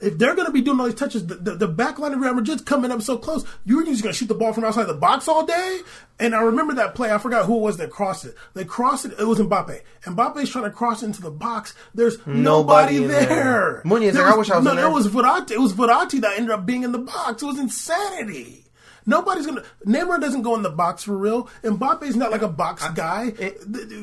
If 0.00 0.16
they're 0.16 0.34
going 0.34 0.46
to 0.46 0.52
be 0.52 0.62
doing 0.62 0.80
all 0.80 0.86
these 0.86 0.94
touches, 0.94 1.26
the, 1.26 1.34
the, 1.34 1.54
the 1.56 1.68
back 1.68 1.98
line 1.98 2.12
of 2.14 2.20
Real 2.20 2.32
Madrid's 2.34 2.62
coming 2.62 2.90
up 2.90 3.02
so 3.02 3.18
close. 3.18 3.44
You're 3.66 3.84
just 3.84 4.02
going 4.02 4.12
to 4.14 4.18
shoot 4.18 4.28
the 4.28 4.34
ball 4.34 4.52
from 4.54 4.64
outside 4.64 4.84
the 4.84 4.94
box 4.94 5.28
all 5.28 5.44
day. 5.44 5.80
And 6.18 6.34
I 6.34 6.40
remember 6.40 6.74
that 6.74 6.94
play. 6.94 7.12
I 7.12 7.18
forgot 7.18 7.44
who 7.44 7.56
it 7.56 7.60
was 7.60 7.76
that 7.76 7.90
crossed 7.90 8.24
it. 8.24 8.34
They 8.54 8.64
crossed 8.64 9.04
it. 9.04 9.12
It 9.18 9.24
was 9.26 9.38
Mbappe. 9.38 9.80
Mbappe's 10.04 10.48
trying 10.50 10.64
to 10.64 10.70
cross 10.70 11.02
into 11.02 11.20
the 11.20 11.30
box. 11.30 11.74
There's 11.94 12.16
nobody, 12.26 13.00
Nobody 13.00 13.06
there. 13.06 13.26
there. 13.26 13.82
Munoz, 13.84 14.14
There 14.14 14.26
I 14.26 14.36
wish 14.36 14.50
I 14.50 14.56
was 14.56 14.64
no, 14.64 14.74
there 14.74 14.84
there. 14.84 14.90
was 14.92 15.06
Verratti. 15.08 15.50
It 15.52 15.60
was 15.60 15.74
Verratti 15.74 16.20
that 16.22 16.36
ended 16.36 16.50
up 16.50 16.64
being 16.64 16.82
in 16.82 16.92
the 16.92 16.98
box. 16.98 17.42
It 17.42 17.46
was 17.46 17.58
insanity. 17.58 18.64
Nobody's 19.06 19.46
gonna. 19.46 19.64
Neymar 19.86 20.20
doesn't 20.20 20.42
go 20.42 20.54
in 20.54 20.62
the 20.62 20.68
box 20.70 21.02
for 21.04 21.16
real. 21.16 21.48
Mbappe's 21.64 22.16
not 22.16 22.30
like 22.30 22.42
a 22.42 22.48
box 22.48 22.86
guy. 22.90 23.30
Th- 23.30 23.56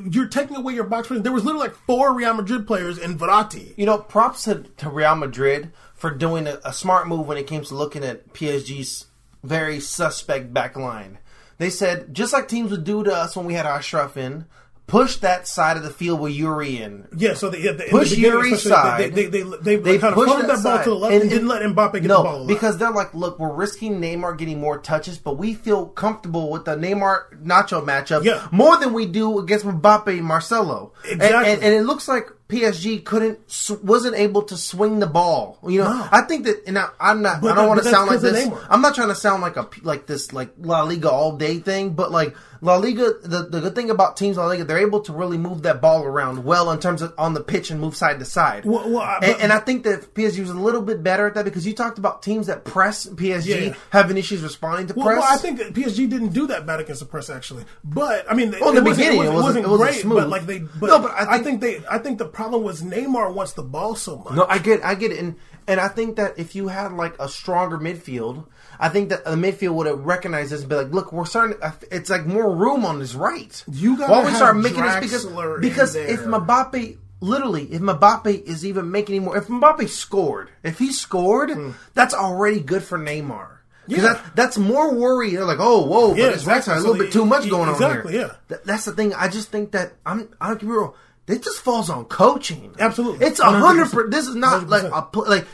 You're 0.10 0.28
taking 0.28 0.58
away 0.58 0.74
your 0.74 0.86
box. 0.86 1.08
There 1.10 1.32
was 1.32 1.46
literally 1.46 1.68
like 1.68 1.76
four 1.86 2.16
Real 2.16 2.34
Madrid 2.34 2.66
players 2.66 2.98
in 2.98 3.18
Verratti. 3.18 3.78
You 3.78 3.86
know, 3.86 4.00
props 4.00 4.44
to, 4.46 4.64
to 4.78 4.90
Real 4.90 5.16
Madrid 5.16 5.72
for 5.98 6.12
doing 6.12 6.48
a, 6.48 6.60
a 6.64 6.72
smart 6.72 7.08
move 7.08 7.28
when 7.28 7.38
it 7.38 7.48
came 7.48 7.64
to 7.64 7.76
looking 7.76 8.04
at 8.04 8.34
PSG's 8.34 9.06
very 9.44 9.80
suspect 9.80 10.54
back 10.54 10.76
line. 10.78 11.18
They 11.58 11.70
said, 11.70 12.14
just 12.14 12.34
like 12.34 12.48
teams 12.48 12.72
would 12.72 12.84
do 12.84 13.04
to 13.04 13.14
us 13.14 13.36
when 13.36 13.46
we 13.46 13.56
had 13.56 13.66
Ashraf 13.66 14.16
in, 14.16 14.46
push 14.86 15.18
that 15.18 15.48
side 15.48 15.76
of 15.76 15.84
the 15.84 15.90
field 15.90 16.20
with 16.20 16.34
Yuri 16.34 16.78
in. 16.82 17.08
Yeah, 17.18 17.34
so 17.34 17.50
they, 17.50 17.62
they, 17.62 17.90
Push 17.90 18.12
the 18.12 18.58
side. 18.58 19.14
They, 19.14 19.26
they, 19.26 19.42
they, 19.42 19.76
they, 19.76 19.98
kind 19.98 20.14
of 20.14 20.14
pushed 20.14 20.30
floated 20.30 20.48
that, 20.50 20.64
ball 20.64 20.78
side. 20.78 20.84
to 20.86 20.90
the 20.92 20.96
left 20.96 21.14
and, 21.16 21.30
didn't 21.30 21.48
let 21.48 21.62
Mbappe 21.64 21.94
get 21.94 22.04
no, 22.04 22.18
the 22.18 22.24
ball. 22.24 22.48
because 22.48 22.78
they're 22.78 22.92
like, 22.92 23.14
look, 23.14 23.40
we're 23.40 23.54
risking 23.54 24.00
Neymar 24.00 24.38
getting 24.38 24.60
more 24.62 24.78
touches, 24.78 25.18
but 25.18 25.38
we 25.38 25.56
feel 25.56 25.88
comfortable 25.88 26.50
with 26.52 26.66
the 26.66 26.76
Neymar 26.76 27.44
Nacho 27.44 27.84
matchup 27.84 28.24
Yeah. 28.24 28.48
more 28.52 28.78
than 28.78 28.94
we 28.94 29.06
do 29.08 29.40
against 29.40 29.66
Mbappe 29.66 30.08
and 30.08 30.24
Marcelo. 30.24 30.94
And- 31.04 31.22
Exactly. 31.22 31.54
And, 31.54 31.64
and 31.64 31.74
it 31.74 31.82
looks 31.82 32.08
like 32.08 32.30
PSG 32.50 33.04
couldn't, 33.04 33.40
wasn't 33.84 34.16
able 34.16 34.42
to 34.44 34.56
swing 34.56 35.00
the 35.00 35.08
ball. 35.08 35.60
You 35.68 35.80
know, 35.84 35.92
No. 35.94 36.08
I 36.12 36.22
think 36.22 36.46
that, 36.46 36.64
and 36.66 36.78
I, 36.78 36.88
I'm 37.00 37.22
not, 37.22 37.42
But 37.42 37.52
I 37.52 37.56
don't 37.56 37.68
want 37.68 37.84
to 37.84 37.90
sound 37.90 38.10
like 38.10 38.22
this. 38.22 38.50
I'm 38.70 38.82
not 38.82 38.96
trying 38.96 39.10
to 39.10 39.16
sound 39.16 39.42
like 39.42 39.58
a 39.58 39.68
like 39.84 40.06
this 40.08 40.32
like 40.32 40.52
La 40.60 40.84
Liga 40.84 41.10
all 41.12 41.36
day 41.36 41.60
thing, 41.60 41.90
but 41.92 42.10
like 42.12 42.36
La 42.62 42.78
Liga, 42.78 43.14
the, 43.22 43.44
the 43.44 43.60
good 43.62 43.76
thing 43.76 43.90
about 43.92 44.18
teams 44.18 44.38
La 44.38 44.48
Liga, 44.48 44.64
they're 44.64 44.80
able 44.80 45.02
to 45.02 45.14
really 45.14 45.38
move 45.38 45.62
that 45.64 45.80
ball 45.82 46.04
around 46.06 46.44
well 46.46 46.72
in 46.72 46.80
terms 46.80 47.02
of 47.02 47.14
on 47.18 47.34
the 47.34 47.42
pitch 47.44 47.70
and 47.70 47.80
move 47.82 47.96
side 47.96 48.18
to 48.20 48.26
side. 48.26 48.64
Well, 48.66 48.90
well, 48.90 49.02
I- 49.02 49.20
and, 49.22 49.34
but- 49.34 49.42
and 49.42 49.54
I 49.54 49.60
think 49.60 49.84
that 49.84 50.14
PSG 50.16 50.40
was 50.40 50.50
a 50.50 50.54
little 50.54 50.82
bit 50.82 51.04
better 51.04 51.28
at 51.28 51.34
that 51.36 51.44
because 51.46 51.68
you 51.68 51.74
talked 51.74 51.98
about 52.00 52.24
teams 52.24 52.48
that 52.48 52.64
press 52.64 53.06
PSG 53.06 53.68
Yeah, 53.68 53.74
having 53.90 54.16
issues 54.18 54.42
responding 54.42 54.88
to 54.88 54.94
Well, 54.94 55.06
press. 55.06 55.20
well, 55.22 55.34
I 55.34 55.38
think 55.38 55.60
PSG 55.76 56.10
didn't 56.10 56.30
do 56.30 56.48
that 56.48 56.66
bad 56.66 56.80
against 56.80 57.02
the 57.02 57.06
press 57.08 57.30
actually, 57.30 57.66
but 57.84 58.26
I 58.32 58.34
mean, 58.34 58.56
Well, 58.60 58.70
in 58.70 58.76
the 58.76 58.90
beginning, 58.90 59.20
it 59.22 59.26
it 59.28 59.34
wasn't- 59.34 59.66
it 59.66 59.68
great. 59.70 59.96
smooth. 60.02 60.18
But 60.20 60.30
like 60.30 60.46
they, 60.46 60.60
but, 60.60 60.88
No, 60.88 61.00
but 61.00 61.12
I 61.12 61.36
I, 61.36 61.40
think- 61.40 61.62
think, 61.62 61.62
they, 61.62 61.82
I 61.92 61.98
think 62.00 62.18
the 62.18 62.26
problem 62.38 62.62
was 62.64 62.84
Neymar 62.84 63.34
wants 63.34 63.54
the 63.54 63.64
ball 63.64 63.96
so 63.96 64.18
much. 64.18 64.34
No, 64.36 64.46
I 64.48 64.60
get, 64.60 64.86
I 64.86 64.94
get 64.94 65.12
it, 65.12 65.20
and 65.20 65.36
and 65.68 65.80
I 65.82 65.88
think 65.88 66.18
that 66.18 66.38
if 66.38 66.56
you 66.56 66.68
had 66.68 66.94
like 66.94 67.16
a 67.20 67.28
stronger 67.28 67.80
midfield, 67.80 68.46
I 68.80 68.90
think 68.90 69.10
that 69.10 69.26
the 69.26 69.32
midfield 69.32 69.74
would 69.74 69.88
have 69.88 70.06
recognized 70.06 70.52
this 70.52 70.62
and 70.62 70.70
be 70.70 70.76
like, 70.76 70.92
look, 70.92 71.12
we're 71.12 71.26
starting. 71.26 71.58
It's 71.92 72.12
like 72.12 72.28
more 72.28 72.56
room 72.56 72.86
on 72.86 73.00
his 73.00 73.16
right. 73.16 73.64
You 73.70 73.98
gotta 73.98 74.14
Why 74.14 74.26
we 74.26 74.32
start 74.36 74.56
making 74.56 74.84
this 74.84 75.24
because 75.26 75.26
because 75.60 75.94
there. 75.94 76.08
if 76.08 76.22
Mbappe. 76.22 77.00
Literally, 77.20 77.64
if 77.74 77.82
Mbappe 77.82 78.44
is 78.44 78.64
even 78.64 78.92
making 78.92 79.16
any 79.16 79.26
more, 79.26 79.36
if 79.36 79.48
Mbappe 79.48 79.90
scored, 79.90 80.52
if 80.62 80.78
he 80.78 80.92
scored, 80.92 81.50
hmm. 81.50 81.72
that's 81.96 82.14
already 82.14 82.60
good 82.60 82.84
for 82.84 83.00
Neymar. 83.00 83.58
Yeah. 83.88 84.02
that, 84.02 84.36
that's 84.36 84.58
more 84.60 84.94
worry. 84.94 85.32
They're 85.32 85.44
like, 85.44 85.58
oh, 85.60 85.84
whoa, 85.88 86.10
but 86.10 86.20
Yeah, 86.20 86.32
his 86.34 86.46
right 86.46 86.58
exactly. 86.58 86.84
a 86.84 86.88
little 86.88 87.04
bit 87.06 87.12
too 87.12 87.26
much 87.26 87.50
going 87.50 87.70
exactly, 87.72 88.14
on 88.14 88.20
here. 88.20 88.28
yeah. 88.28 88.36
Th- 88.50 88.62
that's 88.66 88.86
the 88.86 88.92
thing. 88.92 89.16
I 89.16 89.30
just 89.30 89.50
think 89.50 89.72
that 89.72 89.94
I'm. 90.06 90.30
I 90.40 90.50
don't 90.50 90.60
get 90.60 90.70
me 90.70 90.76
wrong. 90.76 90.94
It 91.28 91.44
just 91.44 91.60
falls 91.60 91.90
on 91.90 92.06
coaching. 92.06 92.74
Absolutely. 92.80 93.26
it's 93.28 93.40
a 93.40 93.46
hundred. 93.46 93.88
100%. 93.88 94.12
This 94.12 94.28
is 94.28 94.36
not 94.36 94.68
like 94.70 94.84
100%. 94.84 94.98
a 94.98 95.02
pl- 95.04 95.28
like 95.28 95.46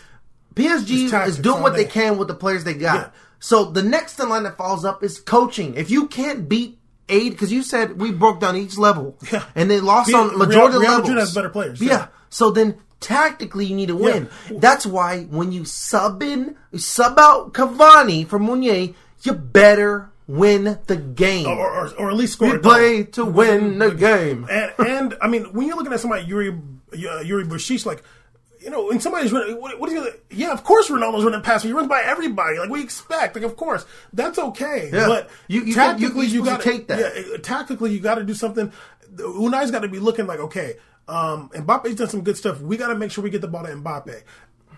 PSG 0.55 1.09
tactics 1.09 1.37
is 1.37 1.41
doing 1.43 1.61
what 1.63 1.73
they 1.75 1.85
can 1.85 2.17
with 2.17 2.27
the 2.27 2.35
players 2.35 2.63
they 2.63 2.75
got. 2.75 2.95
Yeah. 2.95 3.09
So 3.39 3.65
the 3.65 3.81
next 3.83 4.19
in 4.19 4.29
line 4.29 4.43
that 4.43 4.55
falls 4.57 4.85
up 4.85 5.03
is 5.03 5.19
coaching. 5.19 5.73
If 5.75 5.89
you 5.89 6.07
can't 6.07 6.47
beat 6.47 6.77
eight, 7.09 7.31
because 7.31 7.51
you 7.51 7.63
said 7.63 7.99
we 7.99 8.11
broke 8.11 8.39
down 8.39 8.55
each 8.55 8.77
level, 8.77 9.17
Yeah. 9.31 9.43
and 9.55 9.69
they 9.69 9.79
lost 9.81 10.09
Real- 10.09 10.17
on 10.19 10.37
majority 10.37 10.77
Real 10.77 10.91
of 10.91 10.97
Madrid 10.99 11.07
levels. 11.15 11.19
has 11.29 11.33
better 11.35 11.49
players, 11.49 11.81
Yeah. 11.81 11.91
yeah. 11.93 12.07
So 12.29 12.51
then 12.51 12.75
tactically 12.99 13.65
you 13.65 13.75
need 13.75 13.87
to 13.89 13.95
win. 13.95 14.29
Yeah. 14.49 14.59
That's 14.59 14.85
why 14.85 15.23
when 15.23 15.51
you 15.51 15.65
sub 15.65 16.23
in, 16.23 16.55
you 16.71 16.79
sub 16.79 17.19
out 17.19 17.53
Cavani 17.53 18.25
for 18.27 18.39
Meunier, 18.39 18.93
you 19.23 19.33
better 19.33 20.09
win 20.27 20.79
the 20.87 20.95
game. 20.97 21.47
or, 21.47 21.69
or, 21.69 21.89
or 21.97 22.09
at 22.09 22.15
least 22.15 22.33
score. 22.33 22.51
we 22.53 22.57
play 22.59 23.03
to 23.03 23.25
win 23.25 23.79
the 23.79 23.91
game. 23.91 24.47
and 24.49 24.71
and 24.79 25.15
I 25.21 25.27
mean, 25.27 25.53
when 25.53 25.67
you're 25.67 25.77
looking 25.77 25.93
at 25.93 25.99
somebody 25.99 26.25
Yuri 26.25 26.49
uh, 26.49 27.19
Yuri 27.21 27.45
Berchiche, 27.45 27.85
like 27.85 28.03
you 28.61 28.69
know, 28.69 28.85
when 28.85 28.99
somebody's 29.01 29.33
running, 29.33 29.59
what, 29.59 29.77
what 29.77 29.89
are 29.89 29.93
you? 29.93 30.09
Yeah, 30.31 30.53
of 30.53 30.63
course, 30.63 30.89
Ronaldo's 30.89 31.25
running 31.25 31.41
past 31.41 31.65
me. 31.65 31.71
He 31.71 31.73
runs 31.75 31.89
by 31.89 32.01
everybody, 32.01 32.59
like 32.59 32.69
we 32.69 32.81
expect. 32.81 33.35
Like, 33.35 33.43
of 33.43 33.57
course, 33.57 33.85
that's 34.13 34.39
okay. 34.39 34.89
Yeah. 34.93 35.07
But 35.07 35.29
You- 35.49 35.63
you- 35.65 35.73
tactically, 35.73 36.27
you- 36.27 36.39
you, 36.39 36.45
got 36.45 36.61
to 36.61 36.71
take 36.71 36.87
that. 36.87 36.99
Yeah, 36.99 37.33
uh, 37.33 37.37
tactically, 37.39 37.91
you 37.91 37.99
got 37.99 38.15
to 38.15 38.23
do 38.23 38.33
something. 38.33 38.71
Unai's 39.19 39.69
got 39.69 39.81
to 39.81 39.89
be 39.89 39.99
looking 39.99 40.27
like, 40.27 40.39
okay, 40.39 40.75
um, 41.09 41.49
Mbappe's 41.49 41.95
done 41.95 42.07
some 42.07 42.21
good 42.23 42.37
stuff. 42.37 42.61
We 42.61 42.77
got 42.77 42.87
to 42.87 42.95
make 42.95 43.11
sure 43.11 43.21
we 43.21 43.29
get 43.29 43.41
the 43.41 43.49
ball 43.49 43.63
to 43.65 43.69
Mbappe. 43.69 44.21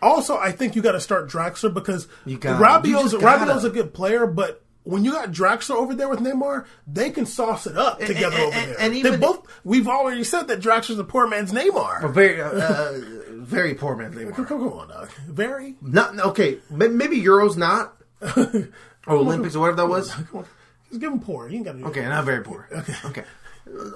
Also, 0.01 0.35
I 0.35 0.51
think 0.51 0.75
you 0.75 0.81
got 0.81 0.93
to 0.93 0.99
start 0.99 1.29
Draxler 1.29 1.71
because. 1.71 2.07
Rabiot's. 2.25 3.13
Rabiot's 3.13 3.63
a 3.65 3.69
good 3.69 3.93
player, 3.93 4.25
but. 4.25 4.63
When 4.85 5.03
you 5.03 5.11
got 5.13 5.31
Draxler 5.31 5.75
over 5.75 5.93
there 5.93 6.07
with 6.07 6.19
Neymar, 6.19 6.65
they 6.87 7.09
can 7.09 7.25
sauce 7.25 7.65
it 7.67 7.75
up 7.77 7.99
together 7.99 8.35
and- 8.37 8.45
over 8.45 8.65
there. 8.67 8.75
and 8.79 8.93
they 8.93 8.99
even- 8.99 9.19
both 9.19 9.45
we've 9.63 9.87
already 9.87 10.23
said 10.23 10.47
that 10.47 10.61
Draxler's 10.61 10.99
a 10.99 11.03
poor 11.03 11.27
man's 11.27 11.51
Neymar. 11.51 12.11
Very, 12.13 12.39
uh, 12.41 12.49
uh, 12.49 12.93
very 13.31 13.73
poor 13.73 13.95
man. 13.95 14.13
Neymar. 14.13 14.35
Come, 14.35 14.45
come 14.45 14.67
on, 14.69 14.87
dog. 14.89 15.09
Very. 15.27 15.75
Not 15.81 16.17
okay. 16.19 16.59
Maybe 16.69 17.19
Euros 17.21 17.57
not, 17.57 17.95
or 18.37 18.69
Olympics 19.07 19.55
or 19.55 19.59
whatever 19.61 19.77
that 19.77 19.87
was. 19.87 20.11
Come 20.11 20.27
on. 20.33 20.45
Just 20.89 21.01
give 21.01 21.11
him 21.11 21.19
poor. 21.19 21.49
You 21.49 21.57
ain't 21.57 21.65
got 21.65 21.77
to 21.79 21.85
Okay, 21.87 22.05
it. 22.05 22.09
not 22.09 22.23
very 22.25 22.43
poor. 22.43 22.67
Okay, 22.71 22.93
okay. 23.05 23.23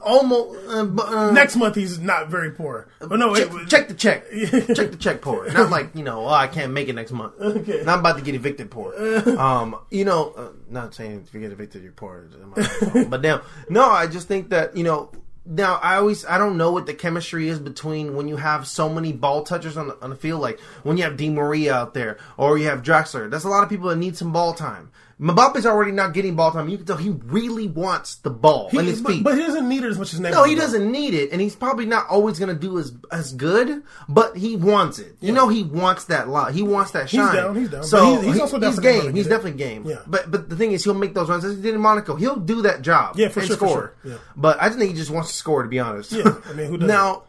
Almost. 0.04 0.68
Uh, 0.68 1.02
uh, 1.02 1.32
Next 1.32 1.56
month 1.56 1.76
he's 1.76 2.00
not 2.00 2.30
very 2.30 2.52
poor. 2.52 2.88
But 3.00 3.18
no, 3.20 3.36
check, 3.36 3.46
it 3.46 3.54
was, 3.54 3.70
check 3.70 3.88
the 3.88 3.94
check. 3.94 4.30
check 4.76 4.92
the 4.92 4.98
check 5.00 5.22
poor. 5.22 5.50
Not 5.52 5.70
like 5.70 5.96
you 5.96 6.04
know. 6.04 6.26
Oh, 6.26 6.30
I 6.30 6.48
can't 6.48 6.74
make 6.74 6.88
it 6.90 6.94
next 6.94 7.12
month. 7.12 7.34
Okay. 7.40 7.84
Not 7.84 8.00
about 8.00 8.18
to 8.18 8.24
get 8.24 8.36
evicted 8.36 8.72
poor. 8.72 8.94
Um, 9.40 9.78
you 9.90 10.06
know, 10.06 10.34
uh, 10.36 10.50
not 10.70 10.94
saying 10.94 11.24
if 11.26 11.34
you 11.34 11.40
get 11.40 11.52
evicted 11.52 11.84
you're 11.84 11.92
poor. 11.92 12.28
it's 12.28 12.36
my 12.58 12.64
fault. 12.92 13.10
but 13.10 13.22
now, 13.22 13.42
no, 13.70 13.90
I 13.90 14.08
just 14.08 14.28
think 14.28 14.50
that 14.50 14.76
you 14.76 14.84
know. 14.84 15.12
Now 15.46 15.80
I 15.82 15.96
always 15.96 16.26
I 16.26 16.38
don't 16.38 16.58
know 16.58 16.72
what 16.72 16.86
the 16.86 16.94
chemistry 16.94 17.48
is 17.48 17.58
between 17.58 18.16
when 18.16 18.28
you 18.28 18.36
have 18.36 18.68
so 18.68 18.88
many 18.88 19.14
ball 19.14 19.44
touchers 19.44 19.78
on 19.78 19.88
the, 19.88 19.98
on 20.04 20.12
the 20.12 20.16
field, 20.16 20.42
like 20.42 20.60
when 20.84 20.98
you 20.98 21.04
have 21.04 21.18
Di 21.18 21.30
Maria 21.30 21.74
out 21.74 21.94
there 21.96 22.18
or 22.38 22.58
you 22.60 22.68
have 22.68 22.84
Draxler. 22.84 23.32
That's 23.32 23.46
a 23.46 23.50
lot 23.50 23.64
of 23.64 23.70
people 23.70 23.90
that 23.90 23.96
need 23.96 24.16
some 24.16 24.32
ball 24.32 24.54
time. 24.54 24.92
Mbappe's 25.20 25.66
already 25.66 25.92
not 25.92 26.14
getting 26.14 26.36
ball 26.36 26.50
time. 26.52 26.70
You 26.70 26.78
can 26.78 26.86
tell 26.86 26.96
he 26.96 27.10
really 27.10 27.68
wants 27.68 28.16
the 28.16 28.30
ball 28.30 28.70
in 28.72 28.80
he, 28.80 28.86
his 28.86 29.02
but, 29.02 29.12
feet. 29.12 29.24
but 29.26 29.34
he 29.38 29.42
doesn't 29.42 29.68
need 29.68 29.84
it 29.84 29.90
as 29.90 30.00
much 30.00 30.14
as 30.14 30.22
Neymar. 30.22 30.32
No, 30.32 30.44
he 30.46 30.56
does. 30.56 30.72
doesn't 30.72 30.90
need 30.90 31.14
it, 31.14 31.34
and 31.34 31.42
he's 31.42 31.56
probably 31.58 31.86
not 31.86 32.08
always 32.08 32.40
going 32.40 32.48
to 32.56 32.60
do 32.60 32.80
as 32.80 32.94
as 33.12 33.34
good. 33.34 33.84
But 34.08 34.38
he 34.38 34.56
wants 34.56 34.98
it. 35.00 35.18
You 35.20 35.34
know, 35.34 35.50
he 35.50 35.64
wants 35.64 36.06
that 36.06 36.30
lot. 36.30 36.54
He 36.54 36.64
wants 36.64 36.92
that 36.92 37.10
shine. 37.10 37.26
He's 37.26 37.34
down, 37.36 37.56
he's 37.58 37.70
down. 37.70 37.84
So 37.84 37.98
But 37.98 38.06
he's- 38.12 38.24
he's 38.26 38.36
he- 38.36 38.42
also 38.42 38.60
definitely 38.60 39.02
game. 39.02 39.16
He's 39.16 39.28
it. 39.28 39.30
definitely 39.30 39.58
game. 39.60 39.84
Yeah. 39.86 39.98
But 40.08 40.32
but 40.32 40.48
the 40.50 40.56
thing 40.56 40.72
is, 40.72 40.86
he'll 40.86 40.94
make 40.94 41.14
those 41.14 41.28
runs 41.30 41.44
as 41.44 41.58
he 41.58 41.62
did 41.62 41.76
in 41.76 41.82
Monaco. 41.82 42.16
He'll 42.16 42.38
do 42.38 42.62
that 42.62 42.82
job. 42.82 43.18
Yeah, 43.18 43.28
for 43.28 43.42
sure, 43.42 43.58
for 43.58 43.66
Score. 43.68 43.78
sure. 44.04 44.12
Yeah. 44.14 44.18
But 44.38 44.62
I 44.62 44.68
just 44.68 44.80
think 44.80 44.92
he 44.92 44.98
just 44.98 45.12
wants 45.12 45.32
to 45.32 45.36
score. 45.36 45.64
To 45.64 45.70
be 45.70 45.80
honest. 45.80 46.14
Yeah, 46.14 46.34
I 46.50 46.54
mean, 46.54 46.68
who 46.68 46.78
doesn't? 46.78 46.88
now, 46.96 47.24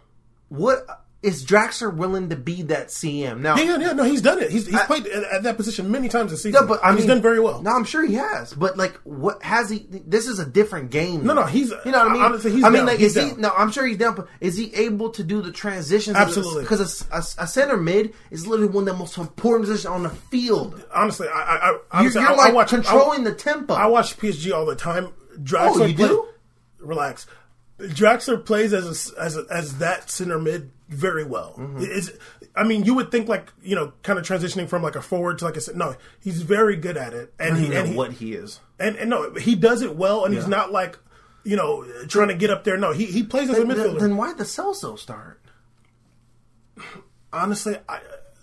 what 0.48 0.86
is 1.22 1.44
Draxler 1.44 1.94
willing 1.94 2.30
to 2.30 2.36
be 2.36 2.62
that 2.62 2.88
CM 2.88 3.40
now? 3.40 3.54
Yeah, 3.56 3.64
yeah, 3.64 3.78
yeah, 3.78 3.92
no, 3.92 4.04
he's 4.04 4.22
done 4.22 4.38
it. 4.42 4.50
He's, 4.50 4.64
he's 4.66 4.74
I- 4.74 4.86
played 4.86 5.06
at, 5.06 5.22
at 5.24 5.42
that 5.42 5.56
position 5.58 5.90
many 5.90 6.08
times 6.08 6.30
this 6.30 6.42
season. 6.42 6.62
Yeah, 6.62 6.66
but 6.66 6.80
I 6.82 6.88
mean, 6.88 6.96
he's 6.98 7.06
done 7.06 7.20
very 7.20 7.40
well. 7.40 7.60
No, 7.62 7.72
I'm 7.72 7.84
sure 7.84 8.06
he 8.06 8.14
has. 8.14 8.54
But 8.54 8.78
like, 8.78 8.94
what 9.04 9.42
has 9.42 9.68
he? 9.68 9.86
This 9.90 10.26
is 10.26 10.38
a 10.38 10.46
different 10.46 10.90
game. 10.90 11.26
No, 11.26 11.34
no, 11.34 11.44
he's- 11.44 11.70
You 11.84 11.92
know 11.92 11.98
what 11.98 12.08
I 12.10 12.12
mean? 12.14 12.22
honestly, 12.22 12.52
he's 12.52 12.64
I 12.64 12.68
mean, 12.70 12.76
down, 12.78 12.86
like, 12.86 12.98
he's 13.00 13.16
is 13.16 13.22
he? 13.22 13.30
down. 13.32 13.40
No, 13.42 13.50
I'm 13.56 13.70
sure 13.70 13.86
he's 13.86 13.98
down. 13.98 14.14
But 14.14 14.28
is 14.40 14.56
he 14.56 14.74
able 14.74 15.10
to 15.10 15.22
do 15.22 15.42
the 15.42 15.52
transitions? 15.52 16.16
Absolutely. 16.16 16.62
Because 16.62 17.06
a, 17.10 17.14
a, 17.16 17.18
a 17.44 17.46
center 17.46 17.76
mid 17.76 18.14
is 18.30 18.46
literally 18.46 18.72
one 18.72 18.88
of 18.88 18.94
the 18.94 18.98
most 18.98 19.18
important 19.18 19.66
positions 19.68 19.86
on 19.86 20.02
the 20.04 20.10
field. 20.10 20.82
honestly, 20.94 21.28
I, 21.28 21.32
I, 21.32 21.78
I, 21.90 22.02
You're, 22.02 22.12
you're 22.12 22.22
I, 22.22 22.34
like 22.34 22.54
watch 22.54 22.70
controlling 22.70 23.24
the 23.24 23.34
tempo. 23.34 23.74
I 23.74 23.86
watch 23.86 24.16
PSG 24.16 24.54
all 24.54 24.64
the 24.64 24.74
time. 24.74 25.12
Draxler 25.38 25.80
Oh, 25.82 25.84
you 25.84 25.94
play- 25.94 26.08
do? 26.08 26.26
Relax. 26.78 27.26
Draxler 27.78 28.44
plays 28.44 28.72
as 28.72 29.12
a, 29.16 29.20
as 29.22 29.36
a, 29.36 29.44
as 29.50 29.78
that 29.78 30.10
center 30.10 30.38
mid 30.38 30.70
very 30.90 31.24
well. 31.24 31.54
Mm-hmm. 31.56 31.78
Is 31.82 32.12
I 32.54 32.64
mean, 32.64 32.84
you 32.84 32.94
would 32.94 33.10
think 33.10 33.28
like 33.28 33.52
you 33.62 33.74
know, 33.74 33.92
kind 34.02 34.18
of 34.18 34.24
transitioning 34.26 34.68
from 34.68 34.82
like 34.82 34.96
a 34.96 35.02
forward 35.02 35.38
to 35.38 35.44
like 35.46 35.56
I 35.56 35.60
said, 35.60 35.76
no, 35.76 35.94
he's 36.20 36.42
very 36.42 36.76
good 36.76 36.96
at 36.96 37.14
it, 37.14 37.32
and 37.38 37.54
I 37.56 37.58
he, 37.60 37.68
know 37.68 37.76
and, 37.80 37.88
he 37.88 37.94
what 37.96 38.12
he 38.12 38.34
is. 38.34 38.60
and 38.78 38.96
and 38.96 39.08
no, 39.08 39.32
he 39.34 39.54
does 39.54 39.82
it 39.82 39.96
well, 39.96 40.24
and 40.24 40.34
he's 40.34 40.48
not 40.48 40.72
like 40.72 40.98
you 41.44 41.56
know 41.56 41.84
trying 42.08 42.28
to 42.28 42.34
get 42.34 42.50
up 42.50 42.64
there. 42.64 42.76
No, 42.76 42.92
he 42.92 43.06
he 43.06 43.22
plays 43.22 43.48
as 43.48 43.58
a 43.58 43.64
Then, 43.64 43.76
midfielder. 43.76 44.00
then 44.00 44.16
why'd 44.16 44.36
the 44.36 44.44
Celso 44.44 44.98
start? 44.98 45.40
Honestly, 47.32 47.76
I, 47.88 48.00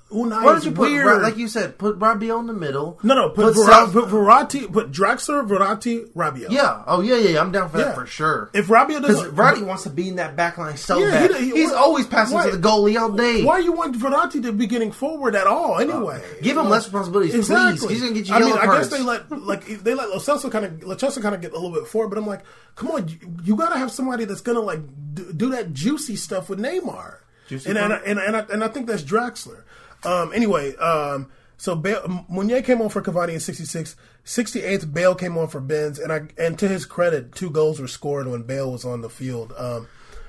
Unai 0.10 0.42
Why 0.42 0.54
did 0.56 0.64
you 0.64 0.72
put, 0.72 0.90
weird. 0.90 1.22
Like 1.22 1.36
you 1.36 1.50
said, 1.50 1.78
put 1.78 2.00
Rabiot 2.00 2.40
in 2.40 2.48
the 2.48 2.54
middle? 2.54 2.98
no, 3.04 3.14
no, 3.14 3.30
put, 3.30 3.54
put 3.54 3.68
Celso- 3.68 3.92
put 3.92 4.06
Verratti, 4.06 4.72
put 4.72 4.90
Draxler, 4.90 5.46
Verratti, 5.46 6.10
Rabiot. 6.14 6.50
Yeah. 6.50 6.84
Oh 6.88 7.02
yeah, 7.02 7.16
yeah. 7.18 7.42
I'm 7.42 7.52
down 7.52 7.68
for 7.70 7.78
Yeah. 7.78 7.86
that 7.88 7.96
for 7.96 8.06
sure. 8.06 8.50
If 8.54 8.68
Rabiot 8.68 9.02
doesn't, 9.02 9.36
Verratti 9.36 9.64
wants 9.66 9.84
to 9.84 9.90
be 9.90 10.08
in 10.08 10.16
that 10.16 10.38
back 10.38 10.58
line 10.58 10.78
so 10.78 10.98
Yeah, 11.00 11.28
bad. 11.28 11.36
he- 11.36 11.50
he- 11.52 11.58
He's 11.58 11.72
why- 11.72 11.76
always 11.78 12.08
passing 12.08 12.36
why- 12.36 12.50
to 12.50 12.56
the 12.56 12.66
goalie 12.70 12.98
all 12.98 13.10
day. 13.12 13.44
why 13.44 13.60
you 13.60 13.74
want 13.74 14.00
Verratti 14.00 14.42
to 14.44 14.54
be 14.54 14.66
getting 14.66 14.94
forward 14.94 15.36
at 15.36 15.46
all 15.46 15.76
uh, 15.76 15.80
anyway? 15.80 16.22
Give 16.42 16.56
him 16.56 16.70
less 16.70 16.86
responsibilities, 16.86 17.36
Exactly. 17.36 17.78
please. 17.88 17.90
He's 17.90 18.02
gonna 18.02 18.14
get 18.14 18.28
you 18.30 18.34
I 18.36 18.40
mean, 18.40 18.48
yellow 18.48 18.62
I 18.62 18.78
guess 18.78 18.88
they 18.88 19.02
let 19.02 19.30
like 19.42 19.84
they 19.84 19.94
let 19.94 20.10
Lo 20.10 20.20
Celso 20.20 20.50
kind 20.50 20.64
of 20.64 20.84
Lo 20.84 20.96
Celso 20.96 21.22
kind 21.22 21.36
of 21.36 21.42
get 21.42 21.52
a 21.52 21.56
little 21.56 21.72
bit 21.74 21.86
forward, 21.86 22.08
but 22.10 22.18
I'm 22.18 22.26
like, 22.28 22.44
come 22.78 22.92
on, 22.92 23.10
you, 23.10 23.18
you 23.44 23.56
got 23.58 23.74
to 23.74 23.78
have 23.78 23.92
somebody 23.92 24.24
that's 24.24 24.40
gonna 24.40 24.62
like 24.62 24.80
do, 25.14 25.34
do 25.34 25.50
that 25.50 25.74
juicy 25.74 26.16
stuff 26.16 26.50
with 26.50 26.60
Neymar, 26.60 27.16
Juicy 27.50 27.70
and 27.72 27.78
and, 27.78 27.92
and 28.06 28.20
and 28.20 28.38
I, 28.38 28.46
and 28.54 28.64
I 28.64 28.70
think 28.70 28.88
that's 28.88 29.04
Draxler. 29.04 29.64
Um, 30.04 30.32
anyway, 30.34 30.76
um, 30.76 31.32
so 31.58 31.76
Bale, 31.76 32.26
Meunier 32.30 32.62
came 32.62 32.82
on 32.82 32.90
for 32.90 33.02
Cavani 33.02 33.34
in 33.34 33.40
66. 33.40 33.96
68th, 34.26 34.94
Bale 34.94 35.16
came 35.16 35.38
on 35.38 35.48
for 35.48 35.60
Benz, 35.60 36.00
and 36.00 36.12
I 36.12 36.22
and 36.38 36.60
to 36.60 36.68
his 36.68 36.86
credit, 36.86 37.34
two 37.34 37.50
goals 37.50 37.80
were 37.80 37.88
scored 37.88 38.28
when 38.28 38.44
Bale 38.44 38.72
was 38.72 38.86
on 38.86 39.02
the 39.02 39.10
field. 39.10 39.54
Um, 39.58 39.88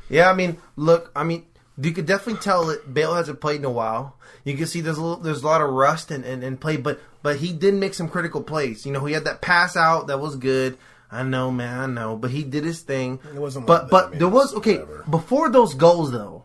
Yeah, 0.09 0.31
I 0.31 0.35
mean, 0.35 0.57
look, 0.76 1.11
I 1.14 1.24
mean, 1.24 1.44
you 1.81 1.92
could 1.92 2.07
definitely 2.07 2.40
tell 2.40 2.66
that 2.66 2.92
Bale 2.94 3.14
hasn't 3.14 3.40
played 3.40 3.59
in 3.61 3.64
a 3.64 3.70
while. 3.70 4.16
You 4.44 4.57
can 4.57 4.66
see 4.66 4.81
there's 4.81 4.98
a 4.98 5.02
little, 5.02 5.22
there's 5.22 5.42
a 5.42 5.46
lot 5.46 5.61
of 5.61 5.70
rust 5.70 6.11
and, 6.11 6.24
and, 6.24 6.42
and 6.42 6.61
play, 6.61 6.76
but 6.76 7.00
but 7.22 7.37
he 7.37 7.52
did 7.52 7.74
make 7.74 7.94
some 7.94 8.09
critical 8.09 8.42
plays. 8.42 8.87
You 8.87 8.92
know, 8.92 9.04
he 9.04 9.12
had 9.12 9.24
that 9.24 9.42
pass 9.42 9.76
out 9.76 10.07
that 10.07 10.20
was 10.20 10.37
good. 10.37 10.78
I 11.11 11.22
know, 11.22 11.50
man, 11.50 11.78
I 11.81 11.87
know, 11.87 12.16
but 12.16 12.31
he 12.31 12.42
did 12.44 12.64
his 12.64 12.81
thing. 12.81 13.18
It 13.24 13.35
wasn't 13.35 13.66
but 13.66 13.83
like 13.85 13.90
but 13.90 14.07
I 14.07 14.11
mean, 14.11 14.18
there 14.20 14.28
was 14.28 14.54
okay 14.54 14.78
whatever. 14.78 15.04
before 15.11 15.50
those 15.50 15.74
goals 15.74 16.12
though. 16.12 16.44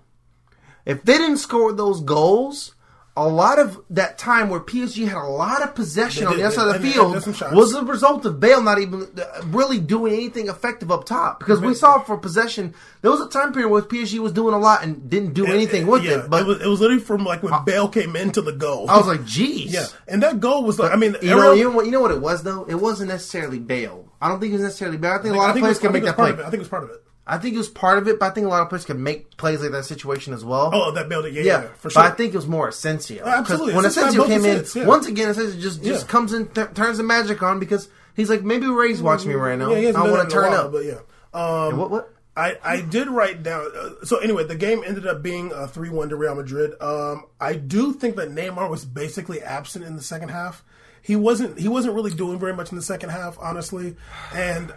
If 0.85 1.03
they 1.03 1.17
didn't 1.17 1.37
score 1.37 1.71
those 1.71 2.01
goals, 2.01 2.72
a 3.15 3.27
lot 3.27 3.59
of 3.59 3.79
that 3.91 4.17
time 4.17 4.49
where 4.49 4.59
PSG 4.59 5.07
had 5.07 5.17
a 5.21 5.27
lot 5.27 5.61
of 5.61 5.75
possession 5.75 6.23
They 6.23 6.31
on 6.31 6.37
the 6.37 6.43
other 6.45 6.55
side 6.55 6.75
of 6.75 6.81
the 6.81 6.91
field 6.91 7.13
there's 7.13 7.23
some 7.25 7.33
shots. 7.33 7.53
was 7.53 7.71
a 7.75 7.83
result 7.85 8.25
of 8.25 8.39
Bale 8.39 8.59
not 8.63 8.79
even 8.81 9.03
uh, 9.17 9.41
really 9.45 9.79
doing 9.79 10.13
anything 10.13 10.47
effective 10.47 10.89
up 10.89 11.05
top. 11.05 11.37
Because 11.39 11.61
we 11.61 11.75
saw 11.75 11.99
for 11.99 12.17
possession, 12.17 12.73
there 13.03 13.11
was 13.11 13.21
a 13.21 13.29
time 13.29 13.53
period 13.53 13.69
where 13.69 13.83
PSG 13.83 14.17
was 14.17 14.31
doing 14.33 14.55
a 14.55 14.57
lot 14.57 14.83
and 14.83 15.09
didn't 15.11 15.33
do 15.33 15.45
anything 15.45 15.85
with 15.85 16.03
yeah, 16.03 16.21
it. 16.23 16.29
But 16.29 16.41
it 16.41 16.47
was, 16.47 16.61
it 16.61 16.67
was 16.67 16.79
literally 16.81 17.03
from 17.03 17.23
like 17.23 17.43
when 17.43 17.53
Bale 17.65 17.87
came 17.87 18.15
into 18.15 18.41
the 18.41 18.51
goal. 18.53 18.89
I 18.89 18.97
was 18.97 19.05
like, 19.05 19.23
geez. 19.25 19.71
yeah, 19.71 19.85
and 20.07 20.23
that 20.23 20.39
goal 20.39 20.63
was 20.63 20.79
like, 20.79 20.91
I 20.91 20.95
mean, 20.95 21.15
You 21.21 21.29
know, 21.29 21.53
you 21.53 21.65
know 21.65 21.69
what? 21.71 21.85
You 21.85 21.91
know 21.91 22.01
what 22.01 22.11
it 22.11 22.19
was 22.21 22.41
though. 22.41 22.63
It 22.65 22.75
wasn't 22.75 23.09
necessarily 23.09 23.59
Bale. 23.59 24.11
I 24.19 24.27
don't 24.29 24.39
think 24.39 24.51
it 24.51 24.55
was 24.55 24.63
necessarily 24.63 24.97
Bale. 24.97 25.11
I 25.11 25.17
think, 25.21 25.35
a 25.35 25.37
lot 25.37 25.47
I 25.47 25.49
of 25.51 25.57
players 25.57 25.75
was- 25.75 25.79
can 25.79 25.91
make 25.93 26.03
that 26.05 26.15
part 26.15 26.33
play. 26.35 26.43
it. 26.43 26.47
I 26.47 26.49
think 26.49 26.55
it 26.55 26.59
was 26.59 26.67
part 26.69 26.83
of 26.85 26.89
it. 26.89 27.03
I 27.25 27.37
think 27.37 27.55
it 27.55 27.57
was 27.57 27.69
part 27.69 27.97
of 27.99 28.07
it, 28.09 28.19
but 28.19 28.25
I 28.31 28.33
think 28.33 28.45
a 28.47 28.49
lot 28.49 28.61
of 28.63 28.69
players 28.69 28.83
can 28.83 29.01
make 29.01 29.37
plays 29.37 29.61
like 29.61 29.71
that 29.71 29.85
situation 29.85 30.33
as 30.33 30.43
well. 30.43 30.71
Oh, 30.73 30.91
that 30.91 31.07
Bale, 31.07 31.25
yeah, 31.27 31.41
yeah, 31.41 31.61
Yeah, 31.61 31.67
for 31.77 31.89
sure. 31.89 32.03
But 32.03 32.11
I 32.11 32.15
think 32.15 32.33
it 32.33 32.37
was 32.37 32.47
more 32.47 32.67
Asensio. 32.67 33.25
Absolutely. 33.25 33.73
When 33.75 33.85
Asensio 33.85 34.23
had 34.23 34.31
Asensio 34.31 34.57
both 34.57 34.73
came 34.73 34.81
in, 34.81 34.85
yeah. 34.85 34.89
once 34.89 35.07
again, 35.07 35.29
Asensio 35.29 35.59
just, 35.61 35.81
just 35.83 36.05
Yeah. 36.05 36.11
comes 36.11 36.33
in, 36.33 36.47
t- 36.47 36.63
turns 36.73 36.97
the 36.97 37.03
magic 37.03 37.41
on 37.41 37.59
because 37.59 37.87
he's 38.13 38.29
like, 38.29 38.43
maybe 38.43 38.67
Ray's 38.67 39.01
watching 39.01 39.29
me 39.29 39.35
right 39.35 39.57
now. 39.57 39.73
yeah, 39.73 39.91
I 39.95 40.09
want 40.11 40.29
to 40.29 40.33
turn 40.33 40.51
while, 40.51 40.61
up. 40.65 40.71
but 40.73 40.83
yeah. 40.83 40.99
Um, 41.33 41.77
What? 41.77 41.91
What? 41.91 42.09
I, 42.35 42.57
I 42.63 42.81
did 42.81 43.07
write 43.09 43.43
down. 43.43 43.67
Uh, 43.77 43.89
so 44.05 44.17
anyway, 44.17 44.43
the 44.43 44.55
game 44.55 44.83
ended 44.85 45.05
up 45.05 45.21
being 45.21 45.51
a 45.53 45.67
three-one 45.67 46.09
to 46.09 46.15
Real 46.15 46.33
Madrid. 46.35 46.71
Um, 46.81 47.25
I 47.39 47.53
do 47.53 47.93
think 47.93 48.15
that 48.15 48.31
Neymar 48.31 48.69
was 48.71 48.85
basically 48.85 49.39
absent 49.41 49.85
in 49.85 49.95
the 49.95 50.01
second 50.01 50.29
half. 50.29 50.63
He 51.03 51.15
wasn't. 51.15 51.59
He 51.59 51.67
wasn't 51.67 51.93
really 51.93 52.11
doing 52.11 52.39
very 52.39 52.53
much 52.55 52.71
in 52.71 52.75
the 52.75 52.81
second 52.81 53.09
half, 53.09 53.37
honestly. 53.39 53.95
And 54.33 54.73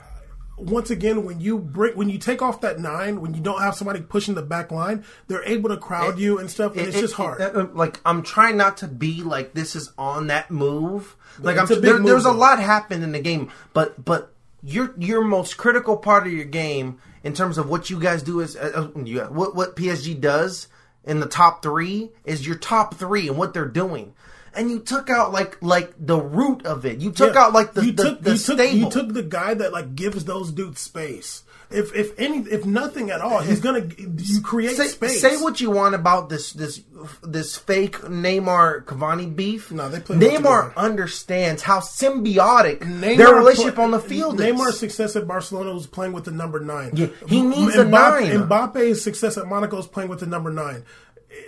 once 0.56 0.90
again, 0.90 1.24
when 1.24 1.40
you 1.40 1.58
bring 1.58 1.96
when 1.96 2.08
you 2.08 2.18
take 2.18 2.40
off 2.42 2.60
that 2.62 2.78
nine, 2.78 3.20
when 3.20 3.34
you 3.34 3.40
don't 3.40 3.60
have 3.60 3.74
somebody 3.74 4.00
pushing 4.00 4.34
the 4.34 4.42
back 4.42 4.70
line, 4.72 5.04
they're 5.28 5.44
able 5.44 5.68
to 5.68 5.76
crowd 5.76 6.18
you 6.18 6.38
and 6.38 6.50
stuff, 6.50 6.72
and 6.72 6.80
It- 6.82 6.88
it's 6.88 6.96
it- 6.96 7.00
just 7.02 7.14
hard. 7.14 7.40
it- 7.40 7.54
uh, 7.54 7.66
like 7.74 8.00
I'm 8.06 8.22
trying 8.22 8.56
not 8.56 8.78
to 8.78 8.88
be 8.88 9.22
like 9.22 9.54
this 9.54 9.76
is 9.76 9.92
on 9.98 10.28
that 10.28 10.50
move. 10.50 11.16
Like 11.40 11.58
I'm, 11.58 11.64
a 11.64 11.68
big 11.68 11.82
there, 11.82 11.98
move, 11.98 12.06
there's 12.06 12.24
a 12.24 12.32
lot 12.32 12.58
happened 12.60 13.04
in 13.04 13.12
the 13.12 13.20
game, 13.20 13.50
but 13.74 14.02
but 14.04 14.32
your 14.62 14.94
your 14.98 15.22
most 15.22 15.56
critical 15.58 15.96
part 15.98 16.26
of 16.26 16.32
your 16.32 16.44
game 16.46 16.98
in 17.22 17.34
terms 17.34 17.58
of 17.58 17.68
what 17.68 17.90
you 17.90 18.00
guys 18.00 18.22
do 18.22 18.40
is 18.40 18.56
uh, 18.56 18.70
uh, 18.94 19.28
what 19.28 19.54
what 19.54 19.76
PSG 19.76 20.14
does 20.18 20.68
in 21.04 21.20
the 21.20 21.26
top 21.26 21.62
three 21.62 22.10
is 22.24 22.46
your 22.46 22.56
top 22.56 22.94
three 22.94 23.28
and 23.28 23.36
what 23.36 23.52
they're 23.54 23.64
doing. 23.66 24.12
And 24.56 24.70
you 24.70 24.80
took 24.80 25.10
out 25.10 25.32
like 25.32 25.58
like 25.62 25.92
the 25.98 26.18
root 26.18 26.64
of 26.64 26.86
it. 26.86 26.98
You 27.00 27.12
took 27.12 27.34
Yeah. 27.34 27.44
out 27.44 27.52
like 27.52 27.74
the 27.74 27.84
you 27.86 27.92
the, 27.92 28.02
took 28.04 28.22
the 28.22 28.30
you 28.32 28.38
took 28.38 28.72
you 28.72 28.90
took 28.90 29.12
the 29.14 29.22
guy 29.22 29.54
that 29.54 29.72
like 29.72 29.94
gives 29.94 30.24
those 30.24 30.50
dudes 30.50 30.80
space. 30.80 31.42
If 31.68 31.94
if 31.96 32.12
any 32.16 32.38
if 32.48 32.64
nothing 32.64 33.10
at 33.10 33.20
all, 33.20 33.40
he's 33.40 33.58
gonna 33.60 33.84
you 34.18 34.40
create 34.40 34.76
say, 34.76 34.86
space. 34.86 35.20
say 35.20 35.36
what 35.36 35.60
you 35.60 35.68
want 35.70 35.96
about 35.96 36.28
this 36.28 36.52
this 36.52 36.80
this 37.24 37.56
fake 37.56 37.98
Neymar 38.02 38.84
Cavani 38.84 39.34
beef. 39.34 39.72
No, 39.72 39.88
they 39.88 39.98
play 39.98 40.16
Neymar 40.16 40.74
understands 40.76 41.62
how 41.62 41.80
symbiotic 41.80 42.78
Neymar 42.80 43.16
their 43.16 43.34
relationship 43.34 43.74
play- 43.74 43.84
on 43.84 43.90
the 43.90 43.98
field 44.00 44.38
Neymar's 44.38 44.74
is. 44.74 44.78
success 44.78 45.16
at 45.16 45.26
Barcelona 45.26 45.74
was 45.74 45.88
playing 45.88 46.12
with 46.12 46.24
the 46.24 46.30
number 46.30 46.60
nine. 46.60 46.92
Yeah, 46.94 47.08
he 47.26 47.42
needs 47.42 47.74
a 47.74 47.84
nine. 47.84 48.30
Mbappe's 48.48 49.02
success 49.02 49.36
at 49.36 49.46
Monaco 49.48 49.78
is 49.78 49.86
playing 49.88 50.08
with 50.08 50.20
the 50.20 50.26
number 50.26 50.50
nine. 50.52 50.84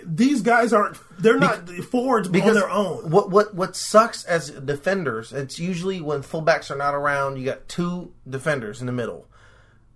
These 0.05 0.41
guys 0.41 0.73
aren't. 0.73 0.97
They're 1.21 1.39
not 1.39 1.67
forwards 1.69 2.27
on 2.27 2.33
their 2.33 2.69
own. 2.69 3.09
What 3.09 3.29
what 3.29 3.53
what 3.53 3.75
sucks 3.75 4.23
as 4.23 4.49
defenders? 4.51 5.33
It's 5.33 5.59
usually 5.59 6.01
when 6.01 6.21
fullbacks 6.23 6.71
are 6.71 6.77
not 6.77 6.95
around. 6.95 7.37
You 7.37 7.45
got 7.45 7.67
two 7.67 8.13
defenders 8.27 8.79
in 8.79 8.85
the 8.85 8.93
middle. 8.93 9.27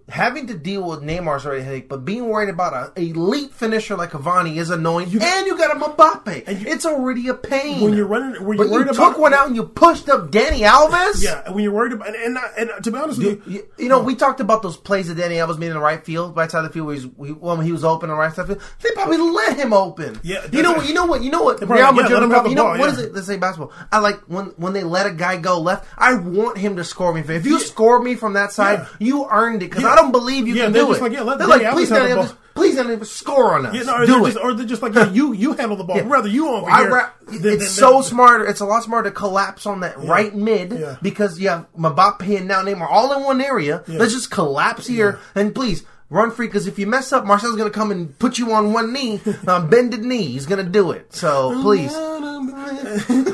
Having 0.09 0.47
to 0.47 0.53
deal 0.57 0.83
with 0.83 0.99
Neymar's 1.01 1.45
already 1.45 1.63
headache, 1.63 1.87
but 1.87 2.03
being 2.03 2.27
worried 2.27 2.49
about 2.49 2.97
an 2.97 3.03
elite 3.03 3.51
finisher 3.53 3.95
like 3.95 4.11
Cavani 4.11 4.57
is 4.57 4.69
annoying. 4.69 5.05
and 5.07 5.47
you 5.47 5.57
got 5.57 5.75
a 5.75 5.79
Mbappe. 5.79 6.43
it's 6.45 6.85
already 6.85 7.29
a 7.29 7.33
pain. 7.33 7.81
When 7.81 7.93
you're 7.93 8.05
running- 8.05 8.43
when 8.43 8.57
you're 8.57 8.67
worried 8.69 8.87
you 8.87 8.91
about- 8.91 9.11
took 9.11 9.17
one 9.17 9.33
out 9.33 9.47
and 9.47 9.55
you 9.55 9.63
pushed 9.63 10.09
up 10.09 10.29
Dani 10.29 10.59
Alves. 10.67 11.23
Yeah, 11.23 11.49
when 11.51 11.63
you're 11.63 11.71
worried 11.71 11.93
about 11.93 12.09
and 12.09 12.17
and, 12.17 12.37
and 12.57 12.71
uh, 12.71 12.79
to 12.81 12.91
be 12.91 12.97
honest 12.97 13.17
with 13.19 13.27
you, 13.27 13.41
You, 13.47 13.65
you 13.77 13.87
know, 13.89 14.01
we 14.03 14.15
talked 14.15 14.41
about 14.41 14.61
those 14.61 14.75
plays 14.75 15.07
that 15.07 15.17
Dani 15.17 15.35
Alves 15.37 15.57
made 15.57 15.67
in 15.67 15.73
the 15.75 15.79
right 15.79 16.03
field, 16.03 16.35
right 16.35 16.51
side 16.51 16.59
of 16.59 16.63
the 16.65 16.73
field, 16.73 16.87
where 16.87 16.95
he's, 16.95 17.03
he, 17.05 17.31
when 17.31 17.61
he 17.61 17.71
was 17.71 17.85
open 17.85 18.09
on 18.09 18.17
the 18.17 18.21
right 18.21 18.33
side 18.35 18.41
of 18.41 18.47
the 18.49 18.55
field. 18.55 18.67
They 18.81 18.91
probably 18.91 19.17
let 19.19 19.55
him 19.57 19.71
open. 19.71 20.19
Yeah, 20.21 20.45
you 20.51 20.61
know 20.63 20.73
what? 20.73 20.85
You 20.87 20.93
know 20.95 21.05
what? 21.05 21.23
You 21.23 21.31
know 21.31 21.43
what? 21.43 21.57
probably- 21.59 21.77
Real 21.77 21.85
yeah, 21.85 21.91
Madrid. 21.91 22.11
let 22.11 22.23
him 22.23 22.31
have 22.31 22.43
the 22.43 22.49
you 22.49 22.55
know 22.57 22.63
ball, 22.63 22.71
what 22.77 22.87
yeah. 22.87 22.91
is 22.93 22.99
it? 22.99 23.13
Let's 23.13 23.27
say 23.27 23.37
basketball. 23.37 23.71
I 23.89 23.99
like 23.99 24.19
when 24.27 24.47
when 24.57 24.73
they 24.73 24.83
let 24.83 25.05
a 25.07 25.11
guy 25.11 25.37
go 25.37 25.61
left. 25.61 25.87
I 25.97 26.15
want 26.15 26.57
him 26.57 26.75
to 26.75 26.83
score 26.83 27.13
me. 27.13 27.21
If 27.25 27.45
you 27.45 27.57
score 27.61 28.01
me 28.03 28.15
from 28.15 28.33
that 28.33 28.51
side, 28.51 28.79
Yeah. 28.79 28.87
you 28.99 29.27
earned 29.31 29.63
it 29.63 29.69
because 29.69 29.83
Yeah. 29.83 29.92
I 29.93 29.95
don't 29.95 30.11
believe 30.11 30.47
you 30.47 30.55
Yeah, 30.55 30.63
can 30.65 30.73
do 30.73 30.87
just 30.87 30.99
it. 30.99 31.03
like, 31.03 31.11
yeah, 31.13 31.21
let 31.21 31.37
they're 31.37 31.47
like, 31.47 31.71
please, 31.73 31.89
have 31.89 32.09
the. 32.09 32.15
Alves, 32.15 32.35
please, 32.55 32.75
Dani 32.77 32.97
Alves, 32.97 33.05
score 33.07 33.53
on 33.55 33.65
us. 33.67 33.75
you 33.75 33.83
know, 33.83 33.95
or 33.95 34.05
do 34.05 34.11
they're 34.13 34.21
it. 34.21 34.33
just, 34.33 34.37
or 34.43 34.53
they're 34.53 34.65
just 34.65 34.81
like 34.81 34.93
yeah, 34.95 35.09
you 35.19 35.33
you 35.33 35.53
handle 35.53 35.77
the 35.77 35.83
ball. 35.83 36.01
Rather 36.03 36.27
you 36.27 36.49
over 36.49 36.69
I 36.69 36.81
here. 36.81 36.89
ra- 36.91 37.09
it's 37.27 37.41
than- 37.41 37.59
so 37.61 37.93
than- 37.93 38.03
smarter. 38.03 38.45
It's 38.45 38.59
a 38.59 38.65
lot 38.65 38.83
smarter 38.83 39.09
to 39.09 39.15
collapse 39.15 39.65
on 39.65 39.79
that 39.81 39.97
right 39.99 40.33
mid 40.35 40.71
Yeah. 40.73 40.97
because 41.01 41.39
you 41.39 41.49
have 41.49 41.67
Mbappe 41.77 42.37
and 42.37 42.47
now 42.47 42.61
Neymar 42.63 42.87
all 42.89 43.13
in 43.17 43.23
one 43.23 43.39
area. 43.41 43.83
Let's 43.87 44.13
just 44.13 44.29
collapse 44.31 44.87
here 44.87 45.19
and 45.35 45.53
please 45.55 45.83
run 46.09 46.29
free 46.31 46.45
because 46.47 46.67
if 46.67 46.77
you 46.77 46.85
mess 46.85 47.11
up, 47.11 47.25
Marcel's 47.25 47.55
going 47.55 47.71
to 47.71 47.73
come 47.73 47.89
and 47.89 48.17
put 48.19 48.37
you 48.37 48.51
on 48.53 48.71
one 48.71 48.93
knee, 48.93 49.19
uh, 49.47 49.65
bended 49.65 50.03
knee. 50.03 50.27
He's 50.27 50.45
going 50.45 50.63
to 50.63 50.69
do 50.71 50.91
it. 50.91 51.13
So 51.13 51.59
please. 51.61 51.91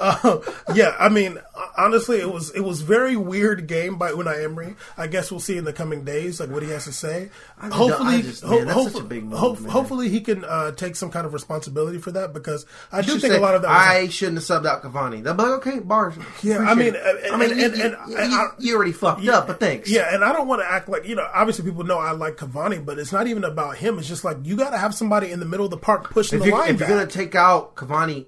Uh, 0.00 0.38
yeah, 0.74 0.94
I 0.98 1.08
mean, 1.08 1.38
honestly, 1.76 2.18
it 2.20 2.30
was 2.32 2.50
it 2.50 2.60
was 2.60 2.80
very 2.82 3.16
weird 3.16 3.66
game 3.66 3.96
by 3.96 4.10
Unai 4.12 4.44
Emery. 4.44 4.76
I 4.96 5.06
guess 5.06 5.30
we'll 5.30 5.40
see 5.40 5.56
in 5.56 5.64
the 5.64 5.72
coming 5.72 6.04
days, 6.04 6.40
like 6.40 6.50
what 6.50 6.62
he 6.62 6.70
has 6.70 6.84
to 6.84 6.92
say. 6.92 7.30
I 7.60 7.68
hopefully, 7.68 8.22
just- 8.22 8.44
man, 8.44 8.66
that's 8.66 8.92
such 8.92 9.02
move, 9.10 9.32
hope- 9.38 9.66
hopefully 9.66 10.08
he 10.08 10.20
can 10.20 10.44
uh, 10.44 10.72
take 10.72 10.96
some 10.96 11.10
kind 11.10 11.26
of 11.26 11.32
responsibility 11.32 11.98
for 11.98 12.10
that 12.12 12.32
because 12.32 12.66
I 12.92 13.02
do 13.02 13.12
think 13.18 13.32
say, 13.32 13.36
a 13.38 13.40
lot 13.40 13.54
of 13.54 13.62
that. 13.62 13.68
Was, 13.68 13.76
I 13.76 14.08
shouldn't 14.08 14.38
have 14.38 14.44
subbed 14.44 14.66
out 14.66 14.82
Cavani. 14.82 15.22
They'll 15.22 15.34
be 15.34 15.42
like, 15.42 15.66
okay, 15.66 15.78
bars. 15.80 16.14
Yeah, 16.42 16.58
I 16.58 16.74
mean, 16.74 16.94
and- 16.96 17.34
I 17.34 17.36
mean, 17.36 17.50
and- 17.50 17.58
you, 17.60 17.64
and- 17.66 17.76
you- 17.76 17.84
and- 17.84 17.94
and 18.24 18.34
I- 18.34 18.48
you 18.58 18.76
already 18.76 18.92
fucked 18.92 19.26
up, 19.28 19.46
but 19.46 19.60
thanks. 19.60 19.90
Yeah, 19.90 20.14
and 20.14 20.24
I 20.24 20.32
don't 20.32 20.48
want 20.48 20.62
to 20.62 20.70
act 20.70 20.88
like 20.88 21.06
you 21.06 21.14
know. 21.14 21.26
Obviously, 21.34 21.64
people 21.64 21.84
know 21.84 21.98
I 21.98 22.12
like 22.12 22.36
Cavani, 22.36 22.84
but 22.84 22.98
it's 22.98 23.12
not 23.12 23.26
even 23.26 23.44
about 23.44 23.76
him. 23.76 23.98
It's 23.98 24.08
just 24.08 24.24
like 24.24 24.38
you 24.42 24.56
got 24.56 24.70
to 24.70 24.78
have 24.78 24.94
somebody 24.94 25.30
in 25.30 25.40
the 25.40 25.46
middle 25.46 25.64
of 25.66 25.70
the 25.70 25.76
park 25.76 26.10
pushing 26.10 26.38
if 26.38 26.44
the 26.44 26.50
line 26.50 26.70
if 26.74 26.80
you're 26.80 26.88
gonna 26.88 27.06
take 27.06 27.34
out 27.34 27.74
Cavani, 27.76 28.26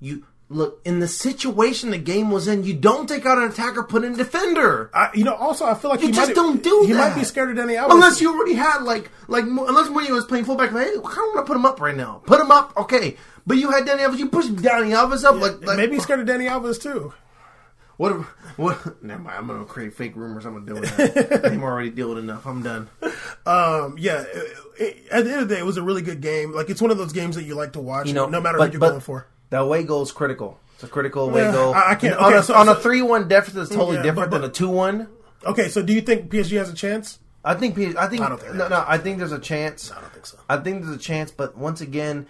you 0.00 0.24
look 0.50 0.80
in 0.84 1.00
the 1.00 1.08
situation 1.08 1.90
the 1.90 1.98
game 1.98 2.30
was 2.30 2.48
in. 2.48 2.64
You 2.64 2.74
don't 2.74 3.06
take 3.08 3.26
out 3.26 3.36
an 3.38 3.44
attacker, 3.50 3.82
put 3.82 4.02
in 4.04 4.14
a 4.14 4.16
defender. 4.16 4.90
I, 4.94 5.10
you 5.14 5.24
know, 5.24 5.34
also 5.34 5.66
I 5.66 5.74
feel 5.74 5.90
like 5.90 6.00
You 6.00 6.06
he 6.08 6.12
just 6.12 6.28
might, 6.30 6.34
don't 6.34 6.62
do 6.62 6.84
He 6.86 6.92
that. 6.92 7.10
might 7.14 7.18
be 7.20 7.24
scared 7.24 7.50
of 7.50 7.62
Dani 7.62 7.78
Alves 7.78 7.92
Unless 7.92 8.20
you 8.20 8.34
already 8.34 8.54
had 8.54 8.82
like 8.82 9.10
like 9.28 9.44
unless 9.44 9.88
Mourinho 9.88 10.10
was 10.12 10.24
playing 10.24 10.44
fullback, 10.46 10.72
like, 10.72 10.86
hey, 10.86 10.90
I 10.90 10.94
don't 10.94 11.04
want 11.34 11.36
to 11.36 11.42
put 11.44 11.56
him 11.56 11.66
up 11.66 11.80
right 11.80 11.96
now. 11.96 12.22
Put 12.26 12.40
him 12.40 12.50
up, 12.50 12.72
okay. 12.76 13.16
But 13.46 13.58
you 13.58 13.70
had 13.70 13.86
Dani 13.86 13.98
Alves. 14.06 14.18
You 14.18 14.28
pushed 14.28 14.54
Dani 14.56 14.90
Alves 14.94 15.24
up 15.24 15.36
like, 15.40 15.64
like 15.66 15.76
maybe 15.76 15.94
he's 15.94 16.02
scared 16.02 16.20
of 16.20 16.26
Dani 16.26 16.48
Alves 16.50 16.80
too. 16.80 17.12
What? 17.98 18.12
What? 18.56 19.02
Never 19.02 19.20
mind. 19.22 19.36
I'm 19.38 19.46
gonna 19.48 19.64
create 19.64 19.92
fake 19.92 20.14
rumors. 20.14 20.46
I'm 20.46 20.52
gonna 20.54 20.66
deal 20.66 20.80
with 20.80 20.96
that. 20.96 21.44
I'm 21.52 21.62
already 21.64 21.90
dealing 21.90 22.18
enough. 22.18 22.46
I'm 22.46 22.62
done. 22.62 22.88
Um, 23.44 23.96
yeah, 23.98 24.22
it- 24.22 24.52
it- 24.78 25.06
at 25.10 25.24
the 25.24 25.32
end 25.32 25.42
of 25.42 25.48
the 25.48 25.54
day, 25.56 25.60
it 25.60 25.64
was 25.66 25.76
a 25.78 25.82
really 25.82 26.02
good 26.02 26.20
game. 26.20 26.52
Like 26.52 26.70
it's 26.70 26.80
one 26.80 26.90
of 26.92 26.98
those 26.98 27.12
games 27.12 27.34
that 27.36 27.42
you 27.44 27.54
like 27.56 27.72
to 27.72 27.80
watch, 27.80 28.06
You 28.06 28.12
know, 28.14 28.26
no 28.26 28.40
matter 28.40 28.56
but- 28.58 28.66
who 28.68 28.72
you're 28.74 28.80
but 28.80 28.88
going 28.90 29.00
for. 29.00 29.26
The 29.50 29.60
away 29.60 29.82
goal 29.84 30.02
is 30.02 30.12
critical. 30.12 30.58
It's 30.74 30.84
a 30.84 30.88
critical 30.88 31.26
eh, 31.28 31.30
away 31.30 31.42
Yeah, 31.42 31.52
goal. 31.52 31.74
I- 31.74 31.90
I 31.90 31.94
can't- 31.94 32.16
on 32.16 32.32
a, 32.34 32.42
so- 32.42 32.54
on 32.54 32.68
a 32.68 32.74
three-one 32.74 33.28
deficit 33.28 33.62
is 33.62 33.68
totally 33.68 33.96
Yeah, 33.96 34.02
different 34.02 34.30
but- 34.30 34.40
than 34.42 34.50
a 34.50 34.52
two-one. 34.52 35.08
Okay, 35.46 35.68
so 35.68 35.82
do 35.82 35.92
you 35.92 36.00
think 36.00 36.30
PSG 36.30 36.56
has 36.58 36.68
a 36.68 36.74
chance? 36.74 37.18
I 37.44 37.54
think. 37.54 37.76
P- 37.76 37.94
I 37.96 38.06
think. 38.08 38.22
I 38.22 38.28
don't 38.28 38.40
think 38.40 38.54
no, 38.54 38.66
no. 38.68 38.84
I 38.86 38.98
think 38.98 39.18
there's 39.18 39.32
a 39.32 39.38
chance. 39.38 39.90
I 39.96 40.00
don't 40.00 40.12
think 40.12 40.26
so. 40.26 40.36
I 40.48 40.56
think 40.56 40.82
there's 40.82 40.96
a 40.96 40.98
chance, 40.98 41.30
but 41.30 41.56
once 41.56 41.80
again, 41.80 42.26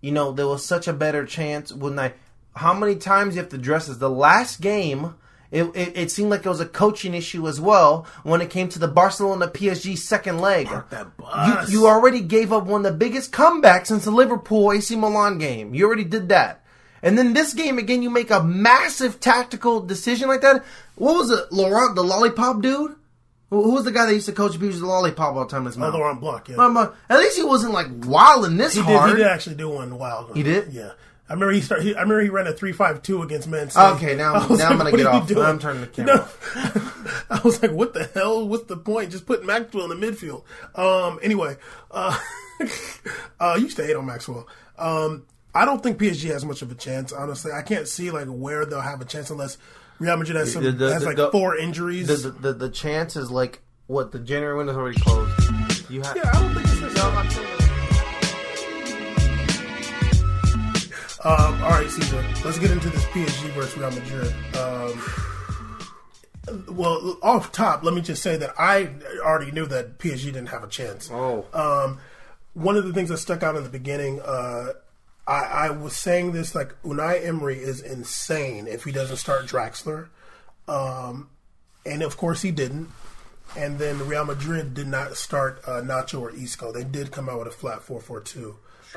you 0.00 0.10
know, 0.10 0.32
there 0.32 0.46
was 0.48 0.64
such 0.64 0.88
a 0.88 0.92
better 0.94 1.24
chance 1.26 1.72
when 1.72 1.98
I. 1.98 2.14
How 2.56 2.72
many 2.72 2.96
times 2.96 3.34
you 3.36 3.40
have 3.42 3.50
to 3.50 3.58
dress 3.58 3.88
as 3.88 3.98
the 3.98 4.08
last 4.10 4.60
game? 4.62 5.14
It, 5.50 5.64
it, 5.74 5.96
it 5.96 6.10
seemed 6.10 6.30
like 6.30 6.44
it 6.44 6.48
was 6.48 6.60
a 6.60 6.66
coaching 6.66 7.14
issue 7.14 7.48
as 7.48 7.58
well 7.60 8.06
when 8.22 8.42
it 8.42 8.50
came 8.50 8.68
to 8.68 8.78
the 8.78 8.88
Barcelona 8.88 9.48
PSG 9.48 9.96
second 9.96 10.40
leg. 10.40 10.68
that 10.90 11.06
You, 11.18 11.24
bus. 11.24 11.72
you 11.72 11.86
already 11.86 12.20
gave 12.20 12.52
up 12.52 12.66
one 12.66 12.84
of 12.84 12.92
the 12.92 12.98
biggest 12.98 13.32
comebacks 13.32 13.86
since 13.86 14.04
the 14.04 14.10
Liverpool 14.10 14.72
AC 14.72 14.94
Milan 14.94 15.38
game. 15.38 15.74
You 15.74 15.86
already 15.86 16.04
did 16.04 16.28
that. 16.28 16.64
And 17.02 17.16
then 17.16 17.32
this 17.32 17.54
game 17.54 17.78
again, 17.78 18.02
you 18.02 18.10
make 18.10 18.30
a 18.30 18.42
massive 18.42 19.20
tactical 19.20 19.80
decision 19.80 20.28
like 20.28 20.42
that. 20.42 20.64
What 20.96 21.14
was 21.16 21.30
it, 21.30 21.50
Laurent, 21.52 21.94
the 21.94 22.02
lollipop 22.04 22.60
dude? 22.60 22.96
Who, 23.50 23.62
who 23.62 23.70
was 23.72 23.84
the 23.84 23.92
guy 23.92 24.04
that 24.06 24.12
used 24.12 24.26
to 24.26 24.32
coach 24.32 24.52
people 24.52 24.70
the 24.70 24.84
lollipop 24.84 25.34
all 25.34 25.44
the 25.44 25.50
time? 25.50 25.64
His 25.64 25.76
oh, 25.76 25.80
mouth? 25.80 25.94
Laurent 25.94 26.20
Blanc, 26.20 26.48
yeah. 26.48 26.92
At 27.08 27.18
least 27.18 27.36
he 27.38 27.44
wasn't 27.44 27.72
like 27.72 27.86
wilding 28.04 28.56
this 28.58 28.74
He 28.74 28.82
did, 28.82 28.96
hard. 28.96 29.10
he 29.10 29.16
did 29.16 29.26
actually 29.26 29.56
do 29.56 29.70
one 29.70 29.96
wild. 29.96 30.36
He 30.36 30.42
did? 30.42 30.72
Yeah. 30.72 30.90
I 31.28 31.34
remember 31.34 31.52
he 31.52 31.60
started. 31.60 31.84
He, 31.84 31.94
I 31.94 32.00
remember 32.02 32.22
he 32.22 32.28
ran 32.30 32.46
a 32.46 32.52
three 32.52 32.72
five 32.72 33.02
two 33.02 33.22
against 33.22 33.48
Man 33.48 33.68
City. 33.70 33.84
Okay, 33.96 34.16
now- 34.16 34.34
I 34.36 34.46
was 34.46 34.58
now 34.58 34.68
I'm 34.70 34.78
gonna 34.78 34.90
get 34.96 35.06
off. 35.06 35.28
doing? 35.28 35.44
I'm 35.44 35.58
turning 35.58 35.82
the 35.82 35.86
camera 35.88 36.28
I 37.30 37.40
was 37.44 37.60
like, 37.62 37.72
what 37.72 37.92
the 37.94 38.04
hell? 38.14 38.48
What's 38.48 38.64
the 38.64 38.76
point? 38.76 39.10
Just 39.10 39.26
put 39.26 39.44
Maxwell 39.44 39.90
in 39.92 40.00
the 40.00 40.06
midfield. 40.06 40.44
Um. 40.74 41.18
Anyway, 41.22 41.56
uh, 41.90 42.18
uh, 43.40 43.54
you 43.56 43.64
used 43.64 43.76
to 43.76 43.84
hate 43.86 43.96
on 43.96 44.06
Maxwell. 44.06 44.46
Um. 44.78 45.26
I 45.54 45.64
don't 45.64 45.82
think 45.82 45.98
PSG 45.98 46.30
has 46.30 46.44
much 46.44 46.62
of 46.62 46.70
a 46.70 46.74
chance. 46.74 47.10
Honestly, 47.12 47.50
I 47.52 47.62
can't 47.62 47.88
see 47.88 48.10
like 48.10 48.26
where 48.28 48.64
they'll 48.66 48.80
have 48.82 49.00
a 49.00 49.04
chance 49.06 49.30
unless 49.30 49.56
Real 49.98 50.16
Madrid 50.16 50.36
has 50.36 50.52
some 50.52 50.62
The- 50.62 50.72
the- 50.72 50.92
has 50.92 51.04
like 51.04 51.16
the- 51.16 51.30
four 51.32 51.56
injuries. 51.56 52.06
the, 52.06 52.30
the, 52.30 52.38
the, 52.38 52.52
the 52.52 52.68
chance 52.70 53.16
is 53.16 53.30
like, 53.30 53.60
what, 53.86 54.12
the 54.12 54.18
January 54.18 54.56
window's 54.56 54.76
already 54.76 55.00
closed. 55.00 55.90
You 55.90 56.02
have. 56.02 56.16
yeah, 56.16 56.30
I 56.32 56.40
don't 56.40 56.54
think 56.54 56.66
it's 56.84 56.94
No, 56.96 57.67
Um, 61.24 61.62
all 61.64 61.70
right, 61.70 61.90
Caesar. 61.90 62.24
Let's 62.44 62.58
get 62.58 62.70
into 62.70 62.90
this 62.90 63.04
PSG 63.06 63.50
versus 63.50 63.76
Real 63.76 63.90
Madrid. 63.90 64.32
Um, 64.56 65.02
well, 66.68 67.18
off 67.22 67.50
top, 67.50 67.82
let 67.82 67.92
me 67.92 68.00
just 68.00 68.22
say 68.22 68.36
that 68.36 68.54
I 68.58 68.90
already 69.20 69.50
knew 69.50 69.66
that 69.66 69.98
PSG 69.98 70.26
didn't 70.26 70.46
have 70.46 70.62
a 70.62 70.68
chance. 70.68 71.10
Oh. 71.12 71.44
Um, 71.52 71.98
one 72.54 72.76
of 72.76 72.86
the 72.86 72.92
things 72.92 73.08
that 73.08 73.18
stuck 73.18 73.42
out 73.42 73.56
in 73.56 73.64
the 73.64 73.68
beginning, 73.68 74.20
uh, 74.20 74.72
I, 75.26 75.42
I 75.42 75.70
was 75.70 75.96
saying 75.96 76.32
this 76.32 76.54
like 76.54 76.80
Unai 76.82 77.24
Emery 77.24 77.58
is 77.58 77.80
insane 77.80 78.66
if 78.66 78.84
he 78.84 78.92
doesn't 78.92 79.16
start 79.16 79.46
Draxler, 79.46 80.08
um, 80.68 81.28
and 81.84 82.02
of 82.02 82.16
course 82.16 82.42
he 82.42 82.50
didn't. 82.50 82.88
And 83.56 83.78
then 83.78 84.06
Real 84.06 84.24
Madrid 84.24 84.74
did 84.74 84.86
not 84.88 85.16
start 85.16 85.62
uh, 85.66 85.80
Nacho 85.80 86.20
or 86.20 86.30
Isco. 86.30 86.70
They 86.70 86.84
did 86.84 87.10
come 87.10 87.28
out 87.28 87.38
with 87.38 87.48
a 87.48 87.52
flat 87.52 87.82
four 87.82 88.00
four 88.00 88.20
two. 88.20 88.56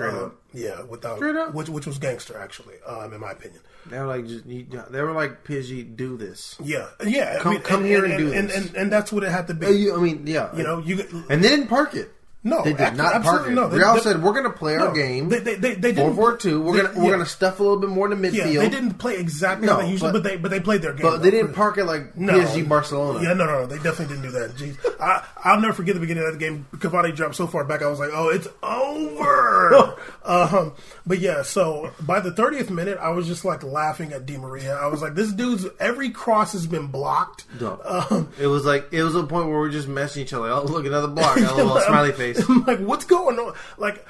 Straight 0.10 0.22
Uh, 0.22 0.26
up. 0.26 0.36
yeah, 0.54 0.82
without 0.84 1.18
Straight 1.18 1.36
up. 1.36 1.54
which 1.54 1.70
which 1.70 1.86
was 1.88 1.98
gangster 1.98 2.38
actually, 2.38 2.76
um, 2.86 3.14
in 3.14 3.20
my 3.20 3.32
opinion. 3.32 3.62
They 3.90 3.98
were 4.00 4.06
like, 4.06 4.28
just, 4.28 4.46
you, 4.46 4.66
they 4.92 5.02
were 5.02 5.12
like, 5.14 5.44
PSG, 5.44 5.96
do 5.96 6.18
this. 6.18 6.56
Yeah, 6.64 6.88
yeah. 7.06 7.38
I 7.40 7.42
Come- 7.42 7.60
come 7.62 7.84
here 7.84 8.06
and 8.06 8.18
do 8.18 8.32
and, 8.32 8.50
this. 8.50 8.68
and, 8.68 8.76
and 8.76 8.92
that's 8.92 9.12
what 9.12 9.24
it 9.24 9.32
had 9.32 9.48
to 9.48 9.54
be. 9.54 9.66
Uh, 9.66 9.70
you- 9.70 9.96
I 9.96 10.00
mean, 10.00 10.28
yeah. 10.28 10.56
you 10.56 10.64
know, 10.64 10.80
you 10.80 11.00
and 11.30 11.44
they 11.44 11.50
didn't 11.50 11.68
park 11.68 11.96
it. 11.96 12.12
No, 12.44 12.64
They 12.64 12.74
did 12.74 12.96
not 12.96 13.24
it. 13.48 13.52
no. 13.52 13.68
They- 13.70 13.78
Real 13.78 13.94
they- 13.96 14.00
said, 14.02 14.24
we're 14.24 14.32
going 14.34 14.46
to 14.46 14.50
play 14.52 14.76
our 14.76 14.88
no, 14.90 14.94
game. 14.96 15.30
They 15.30 15.40
they 15.40 15.56
they, 15.56 15.76
they 15.76 15.92
didn't 15.92 16.16
four 16.16 16.38
two. 16.38 16.60
We're 16.62 16.82
gonna 16.84 16.98
we're 16.98 17.06
yeah. 17.06 17.12
gonna 17.12 17.26
stuff 17.28 17.60
a 17.60 17.64
little 17.64 17.78
bit 17.80 17.90
more 17.90 18.12
in 18.12 18.20
the 18.20 18.28
midfield. 18.28 18.52
Yeah, 18.54 18.62
they 18.62 18.70
didn't 18.70 18.96
play 18.96 19.18
exactly 19.18 19.68
No, 19.68 19.76
how 19.76 19.82
they 19.82 19.92
usually, 19.92 20.12
but- 20.12 20.24
but, 20.24 20.30
they 20.30 20.38
but 20.38 20.50
they 20.52 20.60
played 20.60 20.82
their 20.82 20.94
game. 20.94 21.04
but 21.04 21.18
they 21.22 21.30
didn't 21.32 21.54
park 21.54 21.78
it 21.78 21.86
like 21.86 22.18
No. 22.18 22.34
PSG 22.34 22.68
Barcelona. 22.68 23.22
Yeah, 23.24 23.34
no, 23.34 23.46
no, 23.46 23.60
no. 23.62 23.66
They 23.68 23.76
definitely 23.78 24.16
didn't 24.16 24.24
do 24.24 24.32
that. 24.32 24.56
Jeez. 24.56 24.78
I, 25.00 25.24
I'll 25.44 25.60
never 25.62 25.74
forget 25.74 25.94
the 25.96 26.02
beginning 26.02 26.26
of 26.26 26.34
the 26.34 26.40
game. 26.40 26.66
Cavani 26.78 27.16
dropped 27.16 27.36
so 27.36 27.46
far 27.48 27.64
back, 27.64 27.82
I 27.84 27.88
was 27.88 28.00
like, 28.00 28.12
oh, 28.14 28.30
it's 28.30 28.48
over. 28.64 29.96
um, 30.26 30.74
but 31.06 31.20
yeah, 31.20 31.42
so 31.44 31.92
by 32.02 32.20
the 32.20 32.32
30th 32.32 32.70
minute, 32.70 32.98
I 33.00 33.10
was 33.10 33.28
just 33.28 33.46
like 33.46 33.64
laughing 33.64 34.14
at 34.14 34.26
Di 34.26 34.38
Maria. 34.38 34.76
I 34.76 34.88
was 34.88 35.02
like, 35.02 35.16
this 35.16 35.32
dude's 35.32 35.66
every 35.80 36.10
cross 36.10 36.54
has 36.54 36.68
been 36.68 36.88
blocked. 36.88 37.46
No. 37.60 37.80
Um, 37.84 38.30
It 38.40 38.48
was 38.48 38.66
like 38.66 38.88
it 38.92 39.04
was 39.04 39.16
a 39.16 39.24
point 39.24 39.48
where 39.48 39.60
we 39.60 39.68
are 39.68 39.72
just 39.72 39.88
messing 39.88 40.24
each 40.24 40.34
other. 40.34 40.50
Oh, 40.50 40.64
look, 40.64 40.86
another 40.86 41.08
block. 41.08 41.36
Got 41.38 41.54
a 41.54 41.56
little 41.56 41.80
smiley 41.82 42.12
face. 42.14 42.31
I'm 42.40 42.64
like, 42.66 42.80
what's 42.80 43.06
going 43.06 43.38
on? 43.40 43.54
Like, 43.78 44.06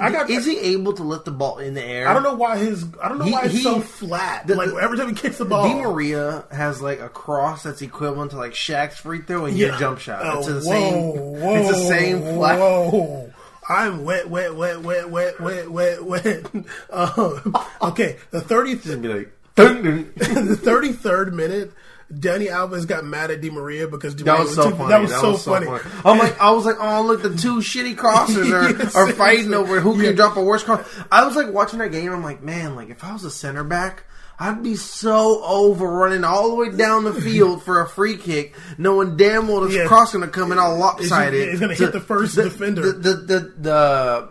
I 0.00 0.10
got. 0.10 0.28
Is 0.28 0.44
he 0.44 0.58
able 0.58 0.92
to 0.92 1.02
lift 1.02 1.24
the 1.24 1.30
ball 1.30 1.58
in 1.58 1.72
the 1.74 1.82
air? 1.82 2.06
I 2.08 2.12
don't 2.12 2.22
know 2.22 2.34
why 2.34 2.58
his. 2.58 2.84
I 3.02 3.08
don't 3.08 3.18
know 3.18 3.24
He- 3.24 3.32
why 3.32 3.44
it's 3.44 3.54
he- 3.54 3.62
so 3.62 3.80
flat. 3.80 4.46
the- 4.46 4.54
like 4.54 4.68
every 4.82 4.98
time 4.98 5.08
he 5.08 5.14
kicks 5.14 5.38
the 5.38 5.46
ball, 5.46 5.66
Di 5.66 5.80
Maria 5.80 6.44
has 6.52 6.82
like 6.82 7.00
a 7.00 7.08
cross 7.08 7.62
that's 7.62 7.80
equivalent 7.80 8.32
to 8.32 8.36
like 8.36 8.52
Shaq's 8.52 8.98
free 8.98 9.22
throw 9.22 9.46
and 9.46 9.56
Yeah. 9.56 9.68
your 9.68 9.76
jump 9.78 9.98
shot. 9.98 10.20
Oh, 10.24 10.38
it's 10.40 10.46
the 10.48 10.54
whoa, 10.54 10.60
same. 10.60 11.40
Whoa, 11.40 11.54
it's 11.56 11.68
the 11.70 11.84
same 11.88 12.20
flat. 12.20 12.58
Whoa. 12.58 13.30
I'm 13.66 14.04
wet, 14.04 14.28
wet, 14.28 14.54
wet, 14.54 14.82
wet, 14.82 15.08
wet, 15.10 15.40
wet, 15.40 15.70
wet, 15.70 16.04
wet. 16.04 16.46
Um, 16.90 17.56
okay, 17.82 18.18
the 18.30 18.42
thirtieth, 18.42 18.84
like, 18.84 19.32
the 19.54 20.58
thirty 20.62 20.92
third 20.92 21.32
minute. 21.32 21.72
Dani 22.12 22.48
Alves 22.50 22.86
got 22.86 23.04
mad 23.04 23.30
at 23.30 23.40
Di 23.40 23.50
Maria 23.50 23.88
because 23.88 24.14
Di 24.14 24.24
That 24.24 24.32
Maria 24.32 24.44
was 24.44 24.54
so 24.54 24.70
too- 24.70 24.76
funny. 24.76 24.88
That 24.90 25.00
was 25.02 25.10
so 25.10 25.36
funny. 25.36 25.66
I'm 26.04 26.18
like, 26.18 26.40
I 26.40 26.50
was 26.52 26.64
like, 26.64 26.76
oh 26.80 27.02
look, 27.02 27.22
the 27.22 27.34
two 27.36 27.56
shitty 27.58 27.96
crossers 27.96 28.52
are, 28.52 28.70
Yes, 28.78 28.94
are 28.96 29.10
fighting 29.12 29.54
over 29.54 29.80
who 29.80 29.94
can 29.94 30.04
Yeah. 30.04 30.12
drop 30.12 30.36
a 30.36 30.42
worse 30.42 30.62
cross. 30.62 30.86
I 31.10 31.24
was 31.26 31.34
like 31.36 31.52
watching 31.52 31.78
that 31.80 31.92
game. 31.92 32.12
I'm 32.12 32.22
like, 32.22 32.42
man, 32.42 32.76
like 32.76 32.90
if 32.90 33.02
I 33.04 33.12
was 33.12 33.24
a 33.24 33.30
center 33.30 33.64
back. 33.64 34.04
I'd 34.36 34.64
be 34.64 34.74
so 34.74 35.44
over 35.44 35.86
running 35.88 36.24
all 36.24 36.48
the 36.48 36.56
way 36.56 36.68
down 36.76 37.04
the 37.04 37.14
field 37.14 37.62
for 37.62 37.80
a 37.80 37.88
free 37.88 38.16
kick, 38.16 38.56
knowing 38.78 39.16
damn 39.16 39.46
well 39.46 39.60
this 39.60 39.76
Yeah. 39.76 39.86
cross 39.86 40.12
gonna 40.12 40.26
come 40.26 40.50
in 40.50 40.58
all 40.58 40.76
lopsided. 40.76 41.50
it's 41.50 41.60
gonna 41.60 41.74
hit 41.76 41.92
the 41.92 42.00
first 42.00 42.34
defender. 42.34 42.90
The 42.90 43.14
the 43.14 43.14
the 43.14 43.52
the, 43.60 44.28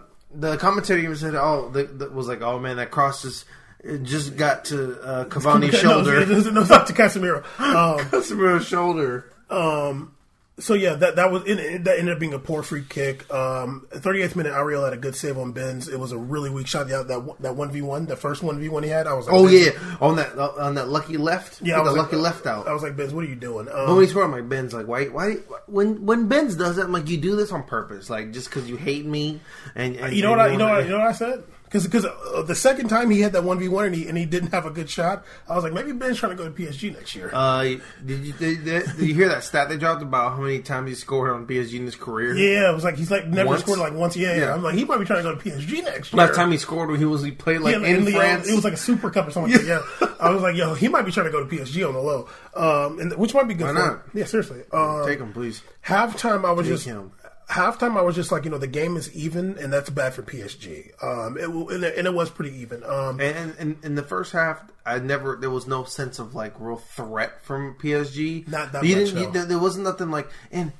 the 0.49 0.57
commentator 0.57 0.99
even 0.99 1.15
said, 1.15 1.35
"Oh, 1.35 1.69
the, 1.71 1.83
the, 1.85 2.09
was 2.09 2.27
like, 2.27 2.41
oh 2.41 2.59
man, 2.59 2.75
that 2.77 2.91
cross 2.91 3.21
just 3.21 3.45
it 3.83 4.03
just 4.03 4.35
got 4.37 4.65
to 4.65 4.99
uh, 5.01 5.25
Cavani's 5.29 5.77
shoulder, 5.79 6.25
No, 6.25 6.39
no, 6.39 6.49
no, 6.51 6.63
not 6.63 6.87
to 6.87 6.93
Casemiro. 6.93 7.43
Um, 7.59 7.99
Casemiro's 8.09 8.65
shoulder." 8.67 9.31
Um, 9.49 10.15
so 10.59 10.75
yeah, 10.75 10.93
that 10.93 11.15
that 11.15 11.31
was 11.31 11.43
it, 11.47 11.59
it- 11.59 11.83
that 11.85 11.97
ended 11.97 12.13
up 12.13 12.19
being 12.19 12.33
a 12.35 12.39
poor 12.39 12.61
free 12.61 12.83
kick. 12.87 13.31
Um, 13.33 13.87
38th 13.91 14.35
minute, 14.35 14.53
Areola 14.53 14.85
had 14.85 14.93
a 14.93 14.97
good 14.97 15.15
save 15.15 15.35
on 15.39 15.51
Benz. 15.51 15.87
It 15.87 15.99
was 15.99 16.11
a 16.11 16.17
really 16.17 16.51
weak 16.51 16.67
shot. 16.67 16.87
That 16.89 17.07
that 17.07 17.35
that 17.41 17.55
one 17.55 17.71
v 17.71 17.81
one, 17.81 18.05
the 18.05 18.15
first 18.15 18.43
one 18.43 18.59
v 18.59 18.69
one 18.69 18.83
he 18.83 18.89
had. 18.89 19.07
I 19.07 19.13
was 19.13 19.25
like, 19.25 19.35
Oh 19.35 19.47
Benz- 19.47 19.73
yeah, 19.75 19.97
on 19.99 20.15
that 20.17 20.37
on 20.37 20.75
that 20.75 20.89
lucky 20.89 21.17
left. 21.17 21.59
yeah, 21.63 21.81
I 21.81 21.83
the 21.83 21.91
like, 21.91 22.03
lucky 22.03 22.17
left 22.17 22.45
out. 22.45 22.67
I 22.67 22.73
was 22.73 22.83
like, 22.83 22.95
Benz, 22.95 23.13
what 23.15 23.25
are 23.25 23.27
you 23.27 23.35
doing? 23.35 23.65
But 23.65 23.75
Um, 23.89 23.95
when 23.95 24.03
he 24.05 24.09
scored, 24.11 24.25
I'm 24.25 24.31
like 24.31 24.47
Ben's 24.47 24.75
like, 24.75 24.87
why, 24.87 25.05
why, 25.05 25.37
when 25.65 26.05
when 26.05 26.27
Ben's 26.27 26.55
does 26.55 26.77
it, 26.77 26.83
I'm 26.83 26.91
like, 26.91 27.09
you 27.09 27.17
do 27.17 27.35
this 27.35 27.51
on 27.51 27.63
purpose, 27.63 28.11
like 28.11 28.31
just 28.31 28.47
because 28.49 28.69
you 28.69 28.77
hate 28.77 29.05
me, 29.07 29.41
and, 29.75 29.95
and 29.95 30.15
you 30.15 30.21
know 30.21 30.33
and 30.33 30.37
what? 30.37 30.47
I, 30.49 30.51
you 30.51 30.57
know 30.59 30.69
what? 30.69 30.83
You 30.85 30.91
know 30.91 30.99
what 30.99 31.07
I 31.07 31.13
said? 31.13 31.43
Because 31.73 31.85
because 31.87 32.05
uh, 32.05 32.43
the 32.43 32.53
second 32.53 32.87
time 32.89 33.09
he 33.09 33.21
had 33.21 33.33
that 33.33 33.43
one 33.43 33.57
v 33.57 33.67
one 33.67 33.85
and 33.85 33.95
he 33.95 34.07
and 34.07 34.15
he 34.15 34.25
didn't 34.27 34.51
have 34.51 34.67
a 34.67 34.69
good 34.69 34.87
shot, 34.91 35.25
I 35.49 35.55
was 35.55 35.63
like, 35.63 35.73
maybe 35.73 35.91
Ben's 35.91 36.19
trying 36.19 36.37
to 36.37 36.37
go 36.37 36.47
to 36.47 36.51
PSG 36.51 36.93
next 36.93 37.15
year. 37.15 37.31
Uh, 37.33 37.63
did 38.05 38.23
you 38.23 38.33
did, 38.33 38.63
did 38.63 38.99
you 38.99 39.15
hear 39.15 39.27
that 39.29 39.43
stat 39.43 39.69
they 39.69 39.77
dropped 39.77 40.03
about 40.03 40.33
how 40.33 40.41
many 40.41 40.59
times 40.59 40.87
he 40.89 40.93
scored 40.93 41.31
on 41.31 41.47
PSG 41.47 41.73
in 41.79 41.85
his 41.85 41.95
career? 41.95 42.35
yeah, 42.35 42.69
it 42.69 42.75
was 42.75 42.83
like 42.83 42.95
he's 42.95 43.09
like 43.09 43.25
never 43.25 43.49
Once? 43.49 43.61
scored 43.63 43.79
like 43.79 43.93
once. 43.93 44.15
Yeah, 44.15 44.33
yeah, 44.35 44.39
Yeah. 44.41 44.53
I'm 44.53 44.61
like 44.61 44.75
he 44.75 44.85
might 44.85 44.99
be 44.99 45.05
trying 45.05 45.23
to 45.23 45.29
go 45.31 45.35
to 45.35 45.41
PSG 45.49 45.83
next 45.83 46.13
year. 46.13 46.23
Last 46.23 46.35
time 46.35 46.51
he 46.51 46.59
scored 46.59 46.91
when 46.91 46.99
he 46.99 47.05
was 47.05 47.23
he 47.23 47.31
played 47.31 47.61
like 47.61 47.73
Yeah, 47.75 47.87
in 47.87 48.05
the, 48.05 48.15
uh, 48.15 48.19
France. 48.19 48.47
it 48.47 48.53
was 48.53 48.63
like 48.63 48.73
a 48.73 48.77
Super 48.77 49.09
Cup 49.09 49.27
or 49.27 49.31
something. 49.31 49.51
Like 49.51 49.61
that. 49.65 49.83
Yeah, 49.99 50.07
I 50.19 50.29
was 50.29 50.43
like, 50.43 50.55
yo, 50.55 50.75
he 50.75 50.87
might 50.89 51.07
be 51.07 51.11
trying 51.11 51.25
to 51.25 51.31
go 51.31 51.43
to 51.43 51.49
PSG 51.55 51.87
on 51.87 51.95
the 51.95 51.99
low, 51.99 52.29
um, 52.55 52.99
and 52.99 53.17
which 53.17 53.33
might 53.33 53.47
be 53.47 53.55
good 53.55 53.65
Why 53.65 53.73
for 53.73 53.79
him. 53.79 53.87
not? 53.87 54.03
Yeah, 54.13 54.25
seriously. 54.25 54.61
Um, 54.71 55.07
Take 55.07 55.19
him, 55.19 55.33
please. 55.33 55.63
halftime, 55.83 56.45
I 56.45 56.51
was 56.51 56.67
Take 56.67 56.75
just 56.75 56.85
him. 56.85 57.11
Halftime. 57.49 57.97
I 57.97 58.01
was 58.01 58.15
just 58.15 58.31
like, 58.31 58.45
you 58.45 58.51
know, 58.51 58.57
the 58.57 58.67
game 58.67 58.97
is 58.97 59.13
even, 59.15 59.57
and 59.57 59.71
that's 59.71 59.89
bad 59.89 60.13
for 60.13 60.21
PSG. 60.23 60.91
Um, 61.03 61.37
it, 61.37 61.51
will- 61.51 61.69
and, 61.69 61.83
it, 61.83 61.97
and 61.97 62.07
it 62.07 62.13
was 62.13 62.29
pretty 62.29 62.55
even. 62.57 62.83
Um, 62.83 63.19
And, 63.19 63.77
in 63.83 63.95
the 63.95 64.03
first 64.03 64.31
half, 64.33 64.61
I 64.85 64.99
never 64.99 65.37
there 65.39 65.49
was 65.49 65.67
no 65.67 65.83
sense 65.83 66.19
of 66.19 66.35
like 66.35 66.53
real 66.59 66.77
threat 66.77 67.43
from 67.43 67.75
PSG. 67.81 68.47
Not 68.47 68.71
that 68.73 68.83
you 68.83 68.95
much, 68.95 69.05
didn't. 69.05 69.19
you- 69.19 69.25
no. 69.27 69.31
there, 69.31 69.45
there 69.45 69.59
wasn't 69.59 69.85
nothing 69.85 70.11
like 70.11 70.27
and. 70.51 70.71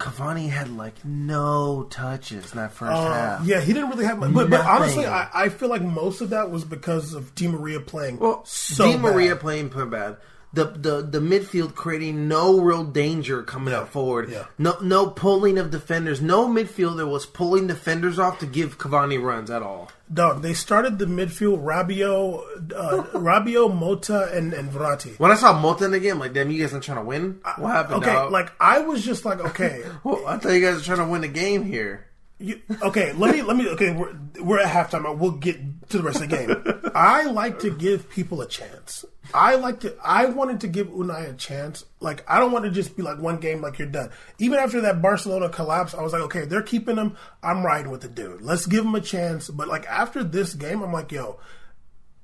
Cavani 0.00 0.48
had 0.50 0.68
like 0.76 1.04
no 1.04 1.84
touches 1.84 2.50
in 2.50 2.58
that 2.58 2.72
first 2.72 2.90
uh, 2.90 3.12
half. 3.12 3.46
yeah, 3.46 3.60
he 3.60 3.72
didn't 3.72 3.90
really 3.90 4.04
have, 4.04 4.18
much, 4.18 4.32
but, 4.34 4.50
but 4.50 4.60
honestly, 4.66 5.06
I, 5.06 5.28
I 5.32 5.48
feel 5.48 5.68
like 5.68 5.82
most 5.82 6.20
of 6.20 6.30
that 6.30 6.50
was 6.50 6.64
because 6.64 7.14
of 7.14 7.32
Di 7.36 7.46
Maria 7.46 7.78
playing 7.78 8.18
Well, 8.18 8.44
so 8.44 8.90
Di 8.90 8.98
Maria 8.98 9.36
bad. 9.36 9.40
playing 9.42 9.68
pretty 9.68 9.90
bad. 9.90 10.16
The 10.54 10.66
the 10.66 11.00
the 11.00 11.18
midfield 11.18 11.74
creating 11.74 12.28
no 12.28 12.60
real 12.60 12.84
danger 12.84 13.42
coming 13.42 13.72
up 13.72 13.88
forward. 13.88 14.28
Yeah. 14.30 14.44
No 14.58 14.76
no 14.82 15.06
pulling 15.08 15.56
of 15.56 15.70
defenders. 15.70 16.20
No 16.20 16.46
midfielder 16.46 17.10
was 17.10 17.24
pulling 17.24 17.66
defenders 17.66 18.18
off 18.18 18.38
to 18.40 18.46
give 18.46 18.76
Cavani 18.76 19.22
runs 19.22 19.50
at 19.50 19.62
all. 19.62 19.90
Dog, 20.12 20.42
they 20.42 20.52
started 20.52 20.98
the 20.98 21.06
midfield 21.06 21.64
Rabiot, 21.64 22.72
uh, 22.74 23.02
Rabiot, 23.18 23.72
Motta, 23.72 24.30
and, 24.36 24.52
and 24.52 24.70
Verratti. 24.70 25.18
When 25.18 25.30
I 25.30 25.36
saw 25.36 25.54
Motta 25.58 25.86
in 25.86 25.90
the 25.90 26.00
game, 26.00 26.18
like, 26.18 26.34
damn, 26.34 26.50
you 26.50 26.60
guys 26.60 26.74
are 26.74 26.80
trying 26.80 26.98
to 26.98 27.04
win. 27.04 27.40
What 27.56 27.70
happened? 27.70 28.02
Okay, 28.02 28.12
dog? 28.12 28.30
like 28.30 28.52
I 28.60 28.80
was 28.80 29.02
just 29.02 29.24
like, 29.24 29.40
okay, 29.40 29.82
Well, 30.04 30.26
I 30.26 30.36
thought 30.36 30.52
you 30.52 30.60
guys 30.60 30.82
are 30.82 30.84
trying 30.84 30.98
to 31.06 31.10
win 31.10 31.22
the 31.22 31.28
game 31.28 31.64
here. 31.64 32.08
you, 32.38 32.60
okay, 32.82 33.14
let 33.14 33.34
me 33.34 33.40
let 33.40 33.56
me. 33.56 33.68
Okay, 33.70 33.92
we're 33.92 34.14
we're 34.42 34.58
at 34.60 34.66
halftime. 34.70 35.16
We'll 35.16 35.30
get 35.30 35.88
to 35.88 35.96
the 35.96 36.02
rest 36.04 36.20
of 36.20 36.28
the 36.28 36.36
game. 36.36 36.90
I 36.94 37.24
like 37.24 37.60
to 37.60 37.70
give 37.70 38.10
people 38.10 38.42
a 38.42 38.46
chance. 38.46 39.06
I 39.32 39.54
like 39.56 39.80
to. 39.80 39.96
I 40.04 40.26
wanted 40.26 40.60
to 40.60 40.68
give 40.68 40.88
Unai 40.88 41.30
a 41.30 41.34
chance. 41.34 41.84
Like 42.00 42.24
I 42.28 42.38
don't 42.38 42.52
want 42.52 42.64
to 42.64 42.70
just 42.70 42.96
be 42.96 43.02
like 43.02 43.18
one 43.18 43.38
game, 43.38 43.60
like 43.62 43.78
you're 43.78 43.88
done. 43.88 44.10
Even 44.38 44.58
after 44.58 44.80
that 44.82 45.00
Barcelona 45.00 45.48
collapse, 45.48 45.94
I 45.94 46.02
was 46.02 46.12
like, 46.12 46.22
okay, 46.22 46.44
they're 46.44 46.62
keeping 46.62 46.96
him. 46.96 47.16
I'm 47.42 47.64
riding 47.64 47.90
with 47.90 48.02
the 48.02 48.08
dude. 48.08 48.42
Let's 48.42 48.66
give 48.66 48.84
him 48.84 48.94
a 48.94 49.00
chance. 49.00 49.48
But 49.48 49.68
like 49.68 49.86
after 49.86 50.24
this 50.24 50.54
game, 50.54 50.82
I'm 50.82 50.92
like, 50.92 51.12
yo, 51.12 51.38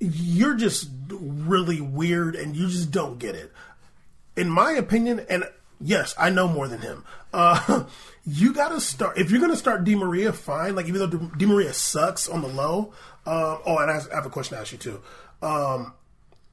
you're 0.00 0.54
just 0.54 0.90
really 1.08 1.80
weird, 1.80 2.34
and 2.34 2.56
you 2.56 2.68
just 2.68 2.90
don't 2.90 3.18
get 3.18 3.34
it 3.34 3.52
in 4.38 4.48
my 4.48 4.72
opinion, 4.72 5.26
and 5.28 5.44
yes, 5.80 6.14
I 6.16 6.30
know 6.30 6.46
more 6.46 6.68
than 6.68 6.80
him. 6.80 7.04
Uh, 7.34 7.84
you 8.24 8.54
got 8.54 8.68
to 8.68 8.80
start 8.80 9.18
if 9.18 9.30
you're 9.30 9.40
going 9.40 9.52
to 9.52 9.58
start 9.58 9.84
Di 9.84 9.96
Maria. 9.96 10.32
Fine, 10.32 10.76
like 10.76 10.86
even 10.86 11.00
though 11.00 11.18
Di 11.18 11.44
Maria 11.44 11.74
sucks 11.74 12.28
on 12.28 12.40
the 12.40 12.48
low. 12.48 12.94
Uh, 13.26 13.58
oh, 13.66 13.78
and 13.78 13.90
I 13.90 14.00
have 14.14 14.24
a 14.24 14.30
question 14.30 14.56
to 14.56 14.60
ask 14.62 14.72
you 14.72 14.78
too. 14.78 15.02
Um, 15.42 15.92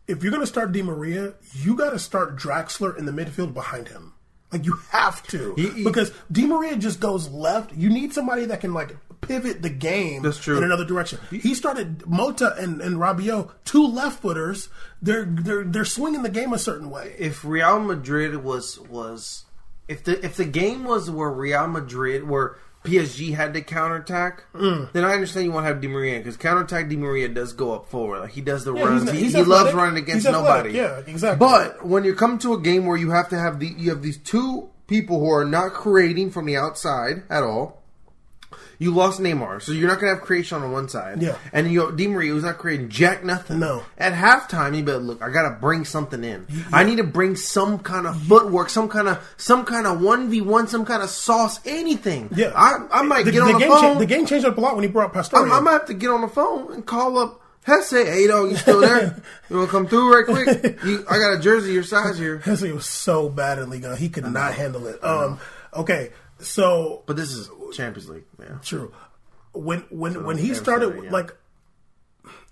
if 0.07 0.21
you're 0.23 0.31
going 0.31 0.43
to 0.43 0.47
start 0.47 0.71
Di 0.71 0.81
Maria, 0.81 1.33
you 1.53 1.75
got 1.75 1.91
to 1.91 1.99
start 1.99 2.35
Draxler 2.37 2.97
in 2.97 3.05
the 3.05 3.11
midfield 3.11 3.53
behind 3.53 3.87
him. 3.87 4.13
Like 4.51 4.65
you 4.65 4.73
have 4.91 5.21
to 5.27 5.53
He- 5.55 5.69
he- 5.69 5.83
because 5.83 6.11
Di 6.31 6.45
Maria 6.45 6.75
just 6.77 6.99
goes 6.99 7.27
left. 7.29 7.73
You 7.73 7.89
need 7.89 8.13
somebody 8.13 8.45
that 8.45 8.61
can 8.61 8.73
like 8.73 8.95
pivot 9.21 9.61
the 9.63 9.69
game 9.71 10.21
That's 10.21 10.37
true. 10.37 10.57
in 10.57 10.63
another 10.63 10.85
direction. 10.85 11.19
He 11.31 11.55
started 11.55 11.99
Motta 11.99 12.57
and, 12.61 12.79
and 12.79 12.97
Rabiot, 12.97 13.49
two 13.65 13.85
left 13.85 14.21
footers. 14.21 14.69
They're 15.01 15.25
they're 15.25 15.63
they're 15.63 15.83
swinging 15.85 16.21
the 16.23 16.29
game 16.29 16.53
a 16.53 16.59
certain 16.59 16.89
way. 16.91 17.15
if 17.17 17.43
Real 17.43 17.79
Madrid 17.79 18.43
was 18.43 18.79
was 18.79 19.45
if 19.87 20.03
the 20.03 20.23
if 20.23 20.37
the 20.37 20.45
game 20.45 20.83
was 20.83 21.09
where 21.09 21.31
Real 21.31 21.67
Madrid 21.67 22.27
where 22.29 22.55
PSG 22.85 23.33
had 23.33 23.53
to 23.53 23.61
counterattack, 23.61 24.43
Mm. 24.55 24.91
then 24.93 25.03
I 25.05 25.13
understand 25.13 25.45
you 25.45 25.51
want 25.51 25.65
to 25.65 25.67
have 25.69 25.81
Di 25.81 25.87
Maria 25.87 26.17
because 26.19 26.37
counterattack 26.37 26.87
Di 26.89 26.95
Maria 26.97 27.27
does 27.29 27.53
go 27.53 27.73
up 27.73 27.89
forward. 27.89 28.19
Like 28.21 28.31
he 28.31 28.41
does 28.41 28.63
the 28.65 28.73
Yeah, 28.73 28.83
runs. 28.85 29.03
he's- 29.03 29.13
he 29.15 29.23
he's 29.25 29.33
he 29.35 29.43
loves 29.43 29.73
running 29.73 29.97
against 29.97 30.25
nobody. 30.29 30.71
yeah, 30.71 31.01
exactly. 31.07 31.45
But 31.45 31.85
when 31.85 32.03
you 32.03 32.13
come 32.15 32.37
to 32.39 32.53
a 32.53 32.59
game 32.59 32.85
where 32.85 32.97
you 32.97 33.11
have 33.11 33.29
to 33.29 33.37
have 33.39 33.59
the 33.59 33.67
you 33.67 33.89
have 33.89 34.01
these 34.01 34.17
two 34.17 34.69
people 34.87 35.19
who 35.19 35.31
are 35.31 35.45
not 35.45 35.73
creating 35.73 36.29
from 36.31 36.45
the 36.45 36.55
outside 36.57 37.23
at 37.29 37.43
all. 37.43 37.81
You 38.77 38.91
lost 38.93 39.21
Neymar, 39.21 39.61
so 39.61 39.71
you're 39.71 39.87
not 39.87 39.99
gonna 39.99 40.13
have 40.13 40.21
creation 40.21 40.61
on 40.61 40.71
one 40.71 40.89
side. 40.89 41.21
Yeah. 41.21 41.37
and 41.53 41.71
you 41.71 41.91
Di 41.93 42.07
Maria 42.07 42.31
who's 42.31 42.43
not 42.43 42.57
creating 42.57 42.89
jack 42.89 43.23
nothing. 43.23 43.59
No. 43.59 43.83
At 43.97 44.13
halftime, 44.13 44.75
you 44.75 44.83
better 44.83 44.97
look. 44.97 45.21
I 45.21 45.29
gotta 45.29 45.51
bring 45.51 45.85
something 45.85 46.23
in. 46.23 46.45
I 46.73 46.83
need 46.83 46.97
to 46.97 47.03
bring 47.03 47.35
some 47.35 47.79
kind 47.79 48.05
of 48.05 48.19
footwork, 48.23 48.69
some 48.69 48.89
kind 48.89 49.07
of 49.07 49.25
some 49.37 49.63
kind 49.65 49.87
of 49.87 50.01
one 50.01 50.29
v 50.29 50.41
one, 50.41 50.67
some 50.67 50.85
kind 50.85 51.01
of 51.01 51.09
sauce, 51.09 51.59
anything. 51.65 52.29
Yeah, 52.35 52.51
I, 52.55 52.85
I 52.91 53.01
might 53.03 53.25
the, 53.25 53.31
get 53.31 53.43
on 53.43 53.53
the, 53.53 53.59
phone. 53.65 53.81
cha- 53.81 53.93
the 53.93 54.05
game 54.05 54.25
changed 54.25 54.45
up 54.45 54.57
a 54.57 54.61
lot 54.61 54.75
when 54.75 54.83
he 54.83 54.89
brought 54.89 55.13
Pastore. 55.13 55.49
I, 55.49 55.57
I 55.57 55.59
might 55.61 55.71
have 55.71 55.85
to 55.85 55.93
get 55.93 56.09
on 56.09 56.21
the 56.21 56.27
phone 56.27 56.73
and 56.73 56.85
call 56.85 57.17
up 57.17 57.41
Jese. 57.65 58.05
Hey, 58.05 58.27
dog, 58.27 58.49
you 58.49 58.57
still 58.57 58.81
there? 58.81 59.15
you 59.49 59.57
want 59.57 59.69
to 59.69 59.71
come 59.71 59.87
through 59.87 60.13
right 60.13 60.25
quick? 60.25 60.83
You, 60.83 61.05
I 61.09 61.17
got 61.17 61.33
a 61.33 61.39
jersey 61.39 61.71
your 61.71 61.83
size 61.83 62.17
here. 62.17 62.39
Jese 62.45 62.73
was 62.73 62.85
so 62.85 63.29
bad 63.29 63.57
in 63.59 63.69
Liga, 63.69 63.95
he 63.95 64.09
could 64.09 64.25
not 64.25 64.53
handle 64.53 64.85
it. 64.87 65.03
Um, 65.03 65.39
okay, 65.73 66.11
so 66.39 67.03
But 67.05 67.15
this 67.17 67.31
is 67.31 67.49
Champions 67.73 68.09
League, 68.09 68.25
man. 68.37 68.59
true. 68.63 68.93
When 69.53 69.81
when 69.89 70.23
when 70.25 70.37
he 70.37 70.53
started, 70.53 71.03
yeah. 71.05 71.09
like 71.11 71.35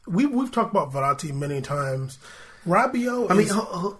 we 0.07 0.25
we've 0.25 0.51
talked 0.51 0.71
about 0.71 0.91
Verratti 0.93 1.34
many 1.34 1.61
times. 1.61 2.17
Rabiot, 2.65 3.29
I 3.29 3.34
mean, 3.34 3.47
is- 3.47 3.51
ho- 3.51 3.61
ho- 3.61 3.99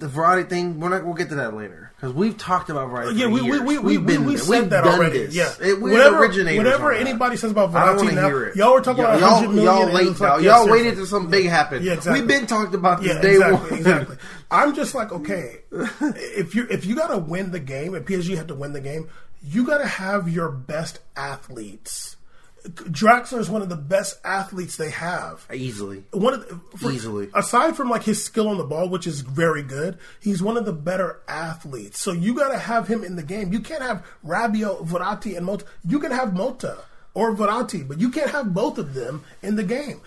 the 0.00 0.08
Verratti 0.08 0.48
thing. 0.48 0.80
We're 0.80 0.88
not. 0.88 1.04
We'll 1.04 1.14
get 1.14 1.28
to 1.28 1.36
that 1.36 1.54
later 1.54 1.92
because 1.94 2.12
we've 2.14 2.36
talked 2.36 2.70
about 2.70 2.88
Verratti. 2.90 3.16
Yeah, 3.16 3.26
we, 3.28 3.42
we, 3.42 3.60
we, 3.60 3.78
we, 3.78 3.78
We've 3.78 4.06
been 4.06 4.24
we 4.24 4.34
there. 4.34 4.42
said 4.44 4.60
We've 4.62 4.70
that 4.70 4.84
already. 4.84 5.26
This. 5.26 5.34
Yeah, 5.34 5.52
It- 5.60 5.80
we're 5.80 5.92
whatever, 5.92 6.18
whatever 6.56 6.92
on 6.92 6.94
that. 6.94 7.00
anybody 7.08 7.36
says 7.36 7.50
about 7.52 7.70
Verratti, 7.70 7.76
I 7.82 7.94
don't 7.94 8.14
now, 8.14 8.26
hear 8.26 8.44
it. 8.46 8.56
y'all 8.56 8.72
were 8.74 8.80
talking 8.80 9.04
y'all, 9.04 9.16
about 9.18 9.30
100 9.42 9.48
million. 9.54 9.64
Y'all 9.64 9.82
and 9.84 9.92
late 9.94 10.06
like, 10.08 10.20
now. 10.20 10.26
Y'all 10.38 10.64
seriously. 10.64 10.72
waited 10.72 10.94
till 10.96 11.06
something 11.06 11.30
big 11.30 11.46
happened. 11.46 11.84
Yeah, 11.84 11.92
exactly. 11.92 12.20
We've 12.20 12.28
been 12.28 12.46
talked 12.46 12.74
about 12.74 13.00
this 13.02 13.14
Yeah, 13.14 13.20
day 13.22 13.32
exactly, 13.32 13.70
one. 13.70 13.78
exactly. 13.78 14.16
I'm 14.50 14.74
just 14.74 14.94
like, 14.94 15.12
okay, 15.12 15.58
if 15.70 16.54
you 16.54 16.66
if 16.70 16.86
you 16.86 16.96
got 16.96 17.08
to 17.08 17.18
win 17.18 17.50
the 17.52 17.60
game, 17.60 17.94
if 17.94 18.04
PSG 18.06 18.36
had 18.36 18.48
to 18.48 18.54
win 18.54 18.72
the 18.72 18.80
game, 18.80 19.08
you 19.44 19.64
got 19.66 19.78
to 19.78 19.86
have 19.86 20.28
your 20.28 20.50
best 20.50 20.98
athletes. 21.16 22.16
Draxler 22.64 23.38
is 23.38 23.48
one 23.48 23.62
of 23.62 23.68
the 23.68 23.76
best 23.76 24.20
athletes 24.24 24.76
they 24.76 24.90
have. 24.90 25.46
Easily. 25.52 26.04
One 26.12 26.34
of 26.34 26.48
the, 26.48 26.78
for- 26.78 26.90
Easily. 26.92 27.28
aside 27.34 27.76
from 27.76 27.88
like 27.88 28.02
his 28.02 28.22
skill 28.22 28.48
on 28.48 28.58
the 28.58 28.64
ball, 28.64 28.88
which 28.88 29.06
is 29.06 29.22
very 29.22 29.62
good, 29.62 29.98
he's 30.20 30.42
one 30.42 30.56
of 30.56 30.64
the 30.66 30.72
better 30.72 31.20
athletes. 31.26 31.98
So 31.98 32.12
you 32.12 32.34
got 32.34 32.50
to 32.50 32.58
have 32.58 32.86
him 32.88 33.02
in 33.02 33.16
the 33.16 33.22
game. 33.22 33.52
You 33.52 33.60
can't 33.60 33.82
have 33.82 34.04
Rabiot, 34.26 34.86
Verratti, 34.86 35.36
and 35.36 35.46
Motta. 35.46 35.64
You 35.86 35.98
can 36.00 36.10
have 36.12 36.30
Motta 36.30 36.78
or 37.14 37.34
Verratti, 37.34 37.86
but 37.86 37.98
you 38.00 38.10
can't 38.10 38.30
have 38.30 38.52
both 38.54 38.78
of 38.78 38.94
them 38.94 39.24
in 39.42 39.56
the 39.56 39.64
game. 39.64 40.00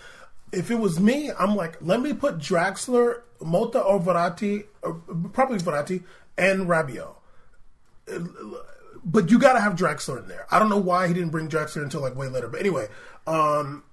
If 0.52 0.70
it 0.70 0.76
was 0.78 1.00
me, 1.00 1.30
I'm 1.36 1.56
like, 1.56 1.76
let 1.80 2.00
me 2.00 2.12
put 2.12 2.38
Draxler, 2.38 3.22
Motta, 3.40 3.84
or 3.84 3.98
Verratti, 4.00 4.64
or 4.82 4.94
probably 5.32 5.58
Verratti, 5.58 6.04
and 6.38 6.68
Rabiot 6.68 7.14
but 9.04 9.30
you 9.30 9.38
got 9.38 9.54
to 9.54 9.60
have 9.60 9.74
Draxler 9.74 10.22
in 10.22 10.28
there. 10.28 10.46
I 10.50 10.58
don't 10.58 10.68
know 10.68 10.78
why 10.78 11.08
he 11.08 11.14
didn't 11.14 11.30
bring 11.30 11.48
Draxler 11.48 11.82
until 11.82 12.00
like 12.00 12.16
way 12.16 12.28
later. 12.28 12.48
But 12.48 12.60
anyway, 12.60 12.88
um, 13.26 13.84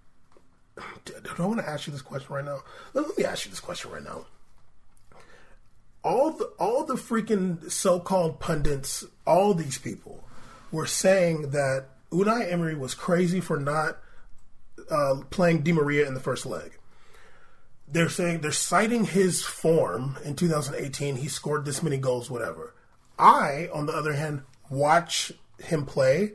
do 1.04 1.14
I 1.38 1.46
want 1.46 1.60
to 1.60 1.70
ask 1.70 1.88
you 1.88 1.94
this 1.94 2.02
question 2.02 2.34
right 2.34 2.46
now? 2.46 2.62
Let, 2.94 3.08
let 3.08 3.18
me 3.18 3.26
ask 3.26 3.46
you 3.46 3.52
this 3.52 3.60
question 3.60 3.92
right 3.92 4.04
now. 4.04 4.26
All 6.04 6.32
the 6.32 6.46
all 6.58 6.84
the 6.84 6.96
freaking 6.96 7.70
so-called 7.70 8.40
pundits, 8.40 9.04
all 9.28 9.54
these 9.54 9.78
people, 9.78 10.24
were 10.72 10.88
saying 10.88 11.52
that 11.52 11.86
Unai 12.12 12.52
Emery 12.52 12.76
was 12.76 12.96
crazy 12.96 13.40
for 13.40 13.60
not 13.60 14.00
uh, 14.90 15.22
playing 15.30 15.62
Di 15.62 15.74
Maria 15.74 16.08
in 16.08 16.16
the 16.16 16.20
first 16.20 16.46
leg. 16.46 16.78
They're 17.88 18.10
saying 18.10 18.40
they're 18.40 18.52
citing 18.52 19.06
his 19.06 19.44
form 19.44 20.18
in 20.24 20.36
2018. 20.36 21.18
He 21.18 21.28
scored 21.28 21.66
this 21.66 21.84
many 21.84 21.98
goals, 21.98 22.32
whatever. 22.32 22.74
I, 23.20 23.70
on 23.72 23.86
the 23.86 23.94
other 23.94 24.14
hand, 24.14 24.42
watch 24.72 25.32
him 25.60 25.86
play. 25.86 26.34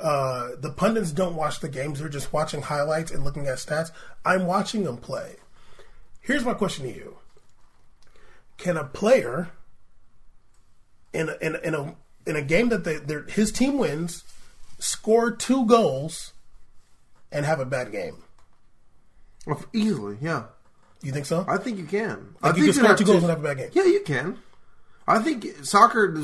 Uh, 0.00 0.50
the 0.58 0.70
pundits 0.70 1.12
don't 1.12 1.36
watch 1.36 1.60
the 1.60 1.68
games; 1.68 2.00
they're 2.00 2.08
just 2.08 2.32
watching 2.32 2.62
highlights 2.62 3.12
and 3.12 3.22
looking 3.22 3.46
at 3.46 3.58
stats. 3.58 3.92
I'm 4.24 4.46
watching 4.46 4.82
him 4.82 4.96
play. 4.96 5.36
Here's 6.20 6.44
my 6.44 6.54
question 6.54 6.86
to 6.86 6.92
you: 6.92 7.18
Can 8.56 8.76
a 8.76 8.84
player 8.84 9.50
in 11.12 11.28
a, 11.28 11.36
in 11.40 11.54
a, 11.54 11.58
in 11.60 11.74
a 11.74 11.94
in 12.26 12.36
a 12.36 12.42
game 12.42 12.70
that 12.70 12.84
they, 12.84 12.98
his 13.32 13.52
team 13.52 13.78
wins 13.78 14.24
score 14.78 15.30
two 15.30 15.64
goals 15.66 16.32
and 17.30 17.46
have 17.46 17.60
a 17.60 17.66
bad 17.66 17.92
game? 17.92 18.24
Easily, 19.72 20.16
yeah. 20.20 20.44
You 21.02 21.12
think 21.12 21.26
so? 21.26 21.44
I 21.46 21.58
think 21.58 21.78
you 21.78 21.84
can. 21.84 22.34
Like 22.40 22.54
I 22.54 22.56
you 22.56 22.64
think 22.64 22.76
can 22.76 22.84
score 22.84 22.96
two 22.96 23.04
goals 23.04 23.22
and 23.22 23.30
have 23.30 23.40
a 23.40 23.42
bad 23.42 23.58
game. 23.58 23.70
Yeah, 23.74 23.84
you 23.84 24.00
can. 24.00 24.38
I 25.06 25.18
think 25.18 25.46
soccer. 25.64 26.14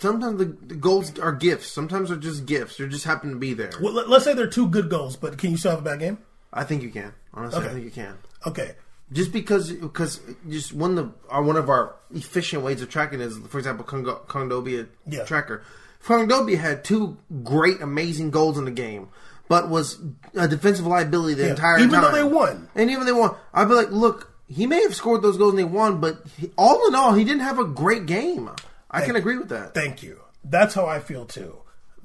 Sometimes 0.00 0.38
the, 0.38 0.44
the 0.66 0.74
goals 0.74 1.18
are 1.18 1.32
gifts. 1.32 1.68
Sometimes 1.70 2.08
they're 2.08 2.18
just 2.18 2.46
gifts. 2.46 2.76
They 2.76 2.88
just 2.88 3.04
happen 3.04 3.30
to 3.30 3.36
be 3.36 3.54
there. 3.54 3.70
Well, 3.80 3.92
let, 3.92 4.08
us 4.08 4.24
say 4.24 4.34
they're 4.34 4.46
two 4.48 4.68
good 4.68 4.90
goals, 4.90 5.16
but 5.16 5.38
can 5.38 5.52
you 5.52 5.56
still 5.56 5.70
have 5.72 5.80
a 5.80 5.82
bad 5.82 6.00
game? 6.00 6.18
I 6.52 6.64
think 6.64 6.82
you 6.82 6.90
can. 6.90 7.12
Honestly, 7.32 7.64
I 7.64 7.68
think 7.68 7.84
you 7.84 7.90
can. 7.90 8.16
Okay. 8.46 8.74
Just 9.12 9.32
because, 9.32 9.70
because 9.70 10.20
just 10.48 10.72
one 10.72 10.96
of 10.98 11.06
the 11.28 11.34
uh, 11.36 11.42
one 11.42 11.56
of 11.56 11.68
our 11.68 11.94
efficient 12.12 12.62
ways 12.62 12.80
of 12.82 12.88
tracking 12.90 13.20
is, 13.20 13.36
for 13.48 13.58
example, 13.58 13.84
Kondogbia 13.84 14.88
Yeah. 15.06 15.24
tracker. 15.24 15.62
Kondogbia 16.04 16.58
had 16.58 16.84
two 16.84 17.16
great, 17.44 17.80
amazing 17.80 18.30
goals 18.30 18.58
in 18.58 18.64
the 18.64 18.70
game, 18.70 19.08
but 19.48 19.68
was 19.68 19.98
a 20.34 20.48
defensive 20.48 20.86
liability 20.86 21.34
the 21.34 21.44
Yeah. 21.44 21.50
entire 21.50 21.78
Even 21.78 21.90
time. 21.90 22.00
Even 22.00 22.12
though 22.12 22.16
they 22.28 22.34
won. 22.34 22.68
and 22.74 22.90
even 22.90 23.06
they 23.06 23.12
won, 23.12 23.36
I'd 23.52 23.68
be 23.68 23.74
like, 23.74 23.90
look, 23.90 24.33
he 24.48 24.66
may 24.66 24.82
have 24.82 24.94
scored 24.94 25.22
those 25.22 25.36
goals 25.36 25.52
and 25.52 25.58
they 25.58 25.64
won, 25.64 26.00
but 26.00 26.22
he, 26.38 26.50
all 26.56 26.86
in 26.88 26.94
all, 26.94 27.14
he 27.14 27.24
didn't 27.24 27.42
have 27.42 27.58
a 27.58 27.64
great 27.64 28.06
game. 28.06 28.50
I 28.90 29.04
can 29.04 29.16
agree 29.16 29.36
with 29.36 29.48
that. 29.48 29.74
Thank 29.74 30.02
you. 30.02 30.20
That's 30.44 30.74
how 30.74 30.86
I 30.86 31.00
feel 31.00 31.24
too. 31.24 31.56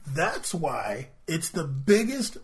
That's 0.07 0.53
why 0.53 1.09
it's 1.27 1.49
the 1.49 1.65
biggest 1.65 2.37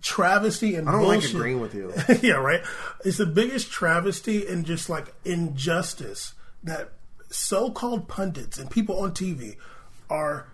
travesty 0.00 0.76
and 0.76 0.88
I 0.88 0.92
don't 0.92 1.02
like 1.02 1.20
bullshit. 1.20 1.34
agreeing 1.34 1.60
with 1.60 1.74
you. 1.74 1.92
yeah, 2.22 2.34
right. 2.34 2.62
It's 3.04 3.18
the 3.18 3.26
biggest 3.26 3.70
travesty 3.70 4.46
and 4.46 4.64
just 4.64 4.88
like 4.88 5.12
injustice 5.24 6.34
that 6.62 6.92
so-called 7.30 8.08
pundits 8.08 8.58
and 8.58 8.70
people 8.70 9.00
on 9.00 9.12
TV 9.12 9.56
are 10.08 10.46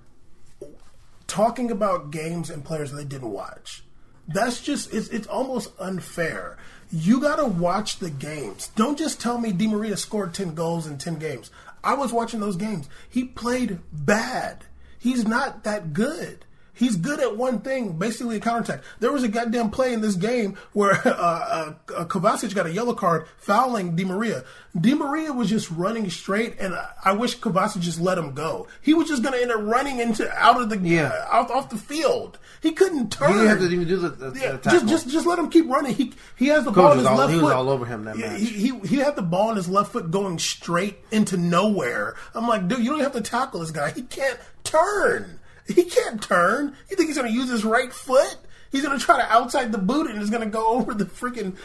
talking 1.26 1.70
about 1.70 2.10
games 2.10 2.50
and 2.50 2.64
players 2.64 2.90
that 2.90 2.96
they 2.96 3.04
didn't 3.04 3.30
watch. 3.30 3.84
That's 4.28 4.60
just 4.60 4.92
it's 4.92 5.08
it's 5.08 5.26
almost 5.26 5.70
unfair. 5.78 6.58
You 6.90 7.20
got 7.20 7.36
to 7.36 7.46
watch 7.46 7.98
the 7.98 8.10
games. 8.10 8.68
Don't 8.76 8.98
just 8.98 9.20
tell 9.20 9.38
me 9.38 9.52
Di 9.52 9.66
Maria 9.66 9.96
scored 9.96 10.32
10 10.34 10.54
goals 10.54 10.86
in 10.86 10.98
10 10.98 11.16
games. 11.16 11.50
I 11.82 11.94
was 11.94 12.12
watching 12.12 12.40
those 12.40 12.56
games. 12.56 12.88
He 13.08 13.24
played 13.24 13.80
bad. 13.92 14.64
He's 14.98 15.26
not 15.26 15.64
that 15.64 15.92
good. 15.92 16.45
He's 16.76 16.94
good 16.96 17.20
at 17.20 17.36
one 17.36 17.60
thing, 17.60 17.98
basically 17.98 18.36
a 18.36 18.40
counterattack. 18.40 18.82
There 19.00 19.10
was 19.10 19.22
a 19.22 19.28
goddamn 19.28 19.70
play 19.70 19.92
in 19.94 20.02
this 20.02 20.14
game 20.14 20.56
where 20.74 20.92
uh, 21.06 21.10
uh, 21.10 21.74
uh, 21.96 22.04
Kovacic 22.04 22.54
got 22.54 22.66
a 22.66 22.70
yellow 22.70 22.94
card 22.94 23.26
fouling 23.38 23.96
Di 23.96 24.04
Maria. 24.04 24.44
Di 24.78 24.92
Maria 24.94 25.32
was 25.32 25.48
just 25.48 25.70
running 25.70 26.10
straight, 26.10 26.56
and 26.60 26.74
I 27.02 27.12
wish 27.12 27.38
Kovacic 27.38 27.80
just 27.80 27.98
let 27.98 28.18
him 28.18 28.34
go. 28.34 28.68
He 28.82 28.92
was 28.92 29.08
just 29.08 29.22
going 29.22 29.34
to 29.34 29.40
end 29.40 29.50
up 29.50 29.60
running 29.62 30.00
into 30.00 30.30
out 30.32 30.60
of 30.60 30.68
the 30.68 30.78
Yeah. 30.78 31.06
uh, 31.08 31.28
out 31.34 31.50
off 31.50 31.70
the 31.70 31.78
field. 31.78 32.38
He 32.60 32.72
couldn't 32.72 33.10
turn. 33.10 33.28
He 33.32 33.34
didn't 33.38 33.48
have 33.48 33.58
to 33.60 33.64
even 33.70 33.88
do 33.88 33.96
the, 33.96 34.08
the, 34.10 34.38
Yeah, 34.38 34.52
the 34.52 34.70
just 34.70 34.86
just 34.86 35.08
just 35.08 35.26
let 35.26 35.38
him 35.38 35.48
keep 35.48 35.66
running. 35.68 35.94
He 35.94 36.12
he 36.36 36.48
has 36.48 36.64
the 36.64 36.72
Coach 36.72 36.76
ball 36.76 36.92
in 36.92 36.98
his 36.98 37.06
all- 37.06 37.16
left 37.16 37.30
he 37.32 37.36
was 37.38 37.46
foot. 37.46 37.54
all 37.56 37.70
over 37.70 37.86
him 37.86 38.04
that 38.04 38.18
Yeah, 38.18 38.32
match. 38.32 38.40
He, 38.40 38.46
he 38.46 38.78
he 38.80 38.96
had 38.96 39.16
the 39.16 39.22
ball 39.22 39.48
in 39.50 39.56
his 39.56 39.68
left 39.68 39.92
foot 39.92 40.10
going 40.10 40.38
straight 40.38 40.98
into 41.10 41.38
nowhere. 41.38 42.16
I'm 42.34 42.46
like, 42.46 42.68
dude, 42.68 42.80
you 42.80 42.90
don't 42.90 43.00
have 43.00 43.12
to 43.12 43.20
tackle 43.22 43.60
this 43.60 43.70
guy. 43.70 43.92
He 43.92 44.02
can't 44.02 44.38
turn. 44.64 45.40
He 45.68 45.84
can't 45.84 46.22
turn. 46.22 46.74
You 46.90 46.96
think 46.96 47.08
he's 47.08 47.16
going 47.18 47.30
to 47.30 47.36
use 47.36 47.50
his 47.50 47.64
right 47.64 47.92
foot? 47.92 48.36
He's 48.70 48.82
going 48.84 48.98
to 48.98 49.04
try 49.04 49.16
to 49.18 49.32
outside 49.32 49.72
the 49.72 49.78
boot 49.78 50.08
and 50.10 50.20
it's 50.20 50.30
going 50.30 50.42
to 50.44 50.48
go 50.50 50.66
over 50.74 50.94
the 50.94 51.04
freaking 51.06 51.56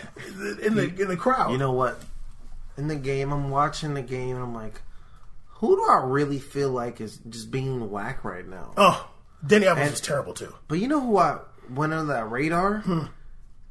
in 0.62 0.76
the 0.76 0.93
in 0.99 1.08
the 1.08 1.18
crowd. 1.18 1.52
You 1.52 1.58
know 1.58 1.72
what? 1.74 1.99
In 2.78 2.88
the 2.88 2.95
game, 2.95 3.32
I'm 3.32 3.49
watching 3.49 3.93
the 3.93 4.02
game, 4.02 4.36
and 4.36 4.43
I'm 4.43 4.56
like, 4.56 4.82
who 5.56 5.76
do 5.76 5.84
I 5.84 6.02
really 6.06 6.39
feel 6.39 6.70
like 6.70 7.02
is 7.02 7.18
just 7.30 7.52
being 7.52 7.91
whack 7.91 8.24
right 8.24 8.47
now? 8.47 8.74
Oh, 8.78 9.10
Dani 9.45 9.64
Alves 9.66 9.91
is 9.93 10.02
terrible 10.02 10.34
too. 10.34 10.56
But 10.68 10.80
you 10.80 10.88
know 10.88 10.99
who 11.02 11.18
I 11.18 11.39
went 11.70 11.93
under 11.93 12.14
that 12.14 12.32
radar? 12.32 12.80
Hmm. 12.80 13.04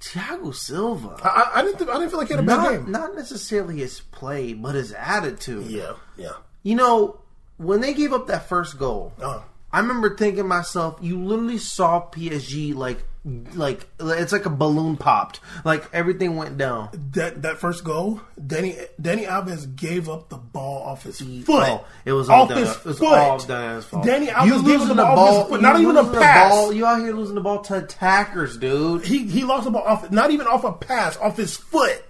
Thiago 0.00 0.54
Silva. 0.54 1.16
I, 1.22 1.50
I, 1.56 1.62
didn't 1.62 1.78
th- 1.78 1.90
I 1.90 1.94
didn't 1.94 2.10
feel 2.10 2.18
like 2.18 2.28
he 2.28 2.34
had 2.34 2.42
a 2.44 2.46
bad 2.46 2.56
Not, 2.56 2.70
game. 2.72 2.90
not 2.90 3.14
necessarily 3.16 3.78
his 3.78 4.00
play, 4.00 4.54
but 4.54 4.74
his 4.74 4.92
attitude. 4.92 5.66
Yeah, 5.66 5.94
yeah. 6.16 6.32
You 6.62 6.74
know, 6.76 7.20
when 7.58 7.80
they 7.82 7.92
gave 7.94 8.12
up 8.12 8.26
that 8.28 8.48
first 8.48 8.78
goal, 8.78 9.12
Oh. 9.20 9.44
I 9.72 9.80
remember 9.80 10.16
thinking 10.16 10.38
to 10.42 10.44
myself, 10.44 10.98
you 11.00 11.22
literally 11.22 11.58
saw 11.58 12.04
PSG 12.10 12.74
like, 12.74 12.98
like 13.54 13.86
it's 14.00 14.32
like 14.32 14.46
a 14.46 14.50
balloon 14.50 14.96
popped, 14.96 15.40
like 15.64 15.84
everything 15.92 16.36
went 16.36 16.56
down. 16.56 16.88
That 17.12 17.42
that 17.42 17.58
first 17.58 17.84
goal, 17.84 18.20
Dani 18.40 18.84
Dani 19.00 19.26
Alves 19.28 19.76
gave 19.76 20.08
up 20.08 20.30
the 20.30 20.38
ball 20.38 20.82
off 20.84 21.02
his 21.04 21.20
foot. 21.20 21.68
Oh, 21.68 21.84
it 22.06 22.12
was 22.12 22.28
all 22.30 22.44
off 22.44 22.50
his 22.56 22.70
It 22.70 22.84
was 22.84 22.98
foot. 22.98 23.18
all 23.18 23.38
fault. 23.38 24.06
Dani 24.06 24.28
Alves 24.28 24.46
you 24.46 24.56
losing 24.56 24.88
the 24.96 25.04
ball, 25.04 25.44
foot. 25.44 25.60
Not 25.60 25.78
even 25.78 25.96
a 25.98 26.04
pass. 26.10 26.50
ball. 26.50 26.72
You 26.72 26.86
out 26.86 27.00
here 27.00 27.12
losing 27.12 27.34
the 27.34 27.42
ball 27.42 27.60
to 27.64 27.76
attackers, 27.84 28.56
dude. 28.56 29.04
He 29.04 29.26
he 29.28 29.44
lost 29.44 29.64
the 29.64 29.70
ball 29.70 29.82
off, 29.82 30.10
not 30.10 30.30
even 30.30 30.46
off 30.46 30.64
a 30.64 30.72
pass, 30.72 31.16
off 31.18 31.36
his 31.36 31.56
foot. 31.56 32.02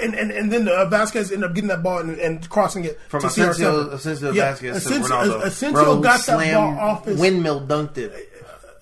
And 0.00 0.14
and, 0.14 0.30
and 0.30 0.52
then 0.52 0.68
uh, 0.68 0.84
Vasquez 0.86 1.32
ended 1.32 1.48
up 1.50 1.54
getting 1.54 1.68
that 1.68 1.82
ball 1.82 1.98
and, 1.98 2.18
and 2.18 2.48
crossing 2.48 2.84
it 2.84 2.98
From 3.08 3.22
to 3.22 3.26
Asensio, 3.26 3.88
CR7. 3.88 3.92
Asensio 3.94 4.30
Yeah, 4.32 4.50
Vasquez 4.50 4.84
to 4.84 4.88
Asensio, 4.90 5.16
Ronaldo. 5.16 5.42
Asensio 5.44 5.84
Bro, 5.84 6.00
got 6.00 6.26
that 6.26 6.54
ball 6.54 6.78
off 6.78 7.04
his 7.06 7.20
windmill 7.20 7.60
dunked 7.66 7.98
it. 7.98 8.28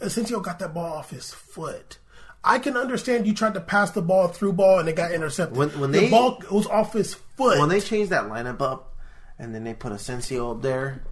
Asensio 0.01 0.41
got 0.41 0.59
that 0.59 0.75
ball 0.75 0.93
off 0.93 1.11
his 1.11 1.33
foot. 1.33 1.99
I 2.45 2.59
can 2.59 2.77
understand 2.77 3.27
you 3.27 3.35
tried 3.35 3.55
to 3.55 3.61
pass 3.61 3.91
the 3.91 4.03
ball 4.03 4.29
through 4.29 4.53
ball 4.53 4.79
and 4.79 4.89
it 4.89 4.95
got 4.97 5.11
intercepted. 5.13 5.57
When- 5.57 5.71
when 5.81 5.91
the 5.93 6.01
they- 6.01 6.11
ball 6.11 6.41
was 6.51 6.67
off 6.67 6.93
his 6.93 7.15
foot. 7.37 7.59
when 7.59 7.69
they 7.69 7.81
changed 7.81 8.11
that 8.11 8.25
lineup 8.25 8.61
up 8.61 8.95
and 9.39 9.55
then 9.55 9.65
they 9.65 9.75
put 9.75 9.93
Asensio 9.93 10.53
up 10.53 10.63
there, 10.63 11.03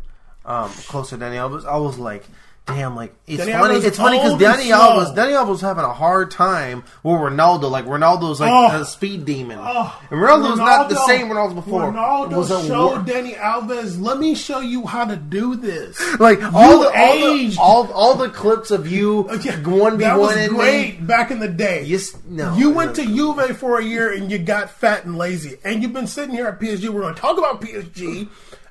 um, 0.45 0.71
closer 0.89 1.17
to 1.17 1.25
Dani 1.25 1.35
Alves, 1.37 1.65
I 1.67 1.77
was 1.79 1.99
like, 1.99 2.25
damn, 2.67 2.97
like 2.97 3.15
it's 3.27 3.43
Dani 3.45 3.53
funny. 3.59 3.75
It's 3.77 3.97
funny 3.97 4.19
because 4.19 4.35
Dani. 4.35 4.71
Alves, 4.71 5.15
Dani 5.15 5.33
Alves 5.33 5.49
was 5.49 5.61
having 5.61 5.85
a 5.85 5.93
hard 5.93 6.31
time 6.31 6.85
with 7.03 7.15
Ronaldo. 7.17 7.71
Like 7.71 7.85
Ronaldo's 7.87 8.41
like 8.41 8.51
Oh. 8.53 8.81
a 8.81 8.85
speed 8.85 9.25
demon, 9.25 9.59
Oh, 9.61 9.97
and 10.11 10.21
Ronaldo's 10.21 10.59
not 10.59 10.89
the 10.89 10.97
same 11.07 11.29
Ronaldo 11.29 11.55
before. 11.55 11.93
Ronaldo 11.93 12.37
was 12.37 12.51
a 12.51 12.67
showed 12.67 13.07
Dani 13.07 13.37
Alves, 13.39 14.01
let 14.01 14.19
me 14.19 14.35
show 14.35 14.61
you 14.61 14.85
how 14.87 15.05
to 15.05 15.17
do 15.17 15.55
this. 15.57 15.99
like 16.21 16.43
all 16.53 16.81
the, 16.81 16.93
all 16.95 17.19
the 17.21 17.57
all, 17.61 17.93
all 17.93 18.15
the 18.15 18.29
clips 18.29 18.71
of 18.71 18.91
you 18.91 19.23
one 19.65 19.99
v 19.99 20.05
one 20.05 20.49
great 20.49 21.07
back 21.07 21.31
in 21.31 21.39
the 21.39 21.49
day. 21.49 21.85
Yes- 21.85 22.17
no, 22.29 22.55
you 22.57 22.71
went 22.71 22.95
to 22.97 23.03
was- 23.03 23.15
Juve 23.15 23.57
for 23.57 23.79
a 23.79 23.85
year 23.85 24.13
and 24.13 24.31
you 24.31 24.39
got 24.39 24.71
fat 24.71 25.05
and 25.05 25.17
lazy, 25.17 25.57
and 25.65 25.83
you've 25.83 25.93
been 25.93 26.07
sitting 26.07 26.35
here 26.35 26.47
at 26.49 26.59
PSG. 26.61 26.89
We're 26.89 27.03
going 27.03 27.15
to 27.15 27.21
talk 27.21 27.39
about 27.39 27.61
PSG, 27.61 28.29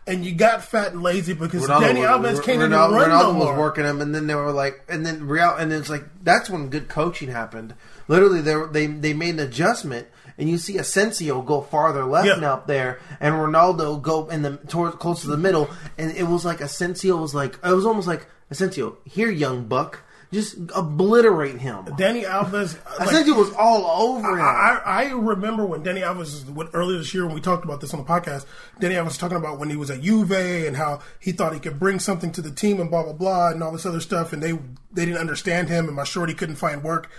and 0.07 0.23
you 0.25 0.33
got 0.35 0.63
fat 0.63 0.93
and 0.93 1.01
lazy 1.03 1.33
because 1.33 1.67
Ronaldo 1.67 1.81
Dani 1.93 2.07
Alves 2.07 2.35
can't 2.43 2.57
even 2.59 2.71
Ronaldo, 2.71 2.91
run 2.91 3.09
Ronaldo 3.09 3.33
no 3.33 3.39
was 3.45 3.57
working 3.57 3.85
him, 3.85 4.01
and 4.01 4.13
then 4.13 4.27
they 4.27 4.35
were 4.35 4.51
like, 4.51 4.81
and 4.87 5.05
then 5.05 5.27
Real, 5.27 5.55
and 5.55 5.71
it's 5.73 5.89
like 5.89 6.03
that's 6.23 6.49
when 6.49 6.69
good 6.69 6.87
coaching 6.87 7.29
happened. 7.29 7.73
Literally, 8.07 8.41
they 8.41 8.55
were- 8.55 8.67
they 8.67 8.85
they 8.87 9.13
made 9.13 9.35
an 9.35 9.39
adjustment, 9.39 10.07
and 10.37 10.49
you 10.49 10.57
see 10.57 10.77
Asensio 10.77 11.41
go 11.41 11.61
farther 11.61 12.05
left 12.05 12.27
Yeah. 12.27 12.35
now 12.35 12.53
up 12.53 12.67
there, 12.67 12.99
and 13.19 13.33
Ronaldo 13.35 14.01
go 14.01 14.27
in 14.27 14.41
the 14.43 14.57
towards 14.67 14.95
close 14.97 15.21
to 15.21 15.27
the 15.27 15.37
middle, 15.37 15.69
and 15.97 16.11
it 16.11 16.27
was 16.27 16.45
like 16.45 16.61
Asensio 16.61 17.15
was 17.17 17.33
like 17.33 17.57
it 17.63 17.73
was 17.73 17.85
almost 17.85 18.07
like 18.07 18.27
Asensio, 18.51 18.97
here, 19.05 19.31
young 19.31 19.65
buck, 19.65 20.01
just 20.35 20.57
obliterate 20.75 21.57
him. 21.57 21.85
Dani 21.85 22.25
Alves. 22.25 22.77
I 22.99 23.05
like, 23.05 23.25
it 23.25 23.35
was 23.35 23.53
all 23.53 23.85
over 24.11 24.37
him. 24.37 24.41
I, 24.45 24.81
I 24.85 25.03
I 25.05 25.11
remember 25.11 25.65
when 25.65 25.81
Dani 25.81 26.01
Alves 26.01 26.47
when, 26.49 26.67
earlier 26.73 26.97
this 26.97 27.13
year 27.13 27.25
when 27.25 27.33
we 27.33 27.41
talked 27.41 27.63
about 27.63 27.79
this 27.79 27.93
on 27.93 28.03
the 28.03 28.05
podcast. 28.05 28.45
Dani 28.81 28.91
Alves 28.95 29.05
was 29.05 29.17
talking 29.17 29.37
about 29.37 29.59
when 29.59 29.69
he 29.69 29.77
was 29.77 29.89
at 29.89 30.01
Juve 30.01 30.31
and 30.33 30.75
how 30.75 30.99
he 31.19 31.31
thought 31.31 31.53
he 31.53 31.59
could 31.59 31.79
bring 31.79 31.99
something 31.99 32.31
to 32.33 32.41
the 32.41 32.51
team 32.51 32.81
and 32.81 32.89
blah 32.89 33.03
blah 33.03 33.13
blah 33.13 33.49
and 33.51 33.63
all 33.63 33.71
this 33.71 33.85
other 33.85 34.01
stuff 34.01 34.33
and 34.33 34.43
they 34.43 34.51
they 34.91 35.05
didn't 35.05 35.19
understand 35.19 35.69
him 35.69 35.87
and 35.87 35.95
my 35.95 36.03
shorty 36.03 36.33
couldn't 36.33 36.57
find 36.57 36.83
work. 36.83 37.09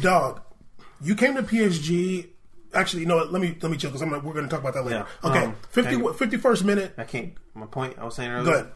Dog, 0.00 0.42
you 1.00 1.14
came 1.14 1.34
to 1.34 1.42
PSG. 1.42 2.28
Actually, 2.74 3.00
you 3.00 3.06
know 3.08 3.16
what? 3.16 3.32
Let 3.32 3.40
me 3.42 3.56
let 3.62 3.70
me 3.72 3.78
chill 3.78 3.90
because 3.90 4.06
we're 4.06 4.20
going 4.34 4.44
to 4.44 4.48
talk 4.48 4.60
about 4.60 4.74
that 4.74 4.84
later. 4.84 5.06
Yeah. 5.24 5.30
Okay, 5.30 5.44
Um, 5.46 5.56
50, 5.70 5.96
51st 5.96 6.64
minute. 6.64 6.94
I 6.98 7.04
can't. 7.04 7.32
My 7.54 7.66
point 7.66 7.98
I 7.98 8.04
was 8.04 8.14
saying 8.14 8.30
earlier. 8.30 8.52
Good. 8.62 8.72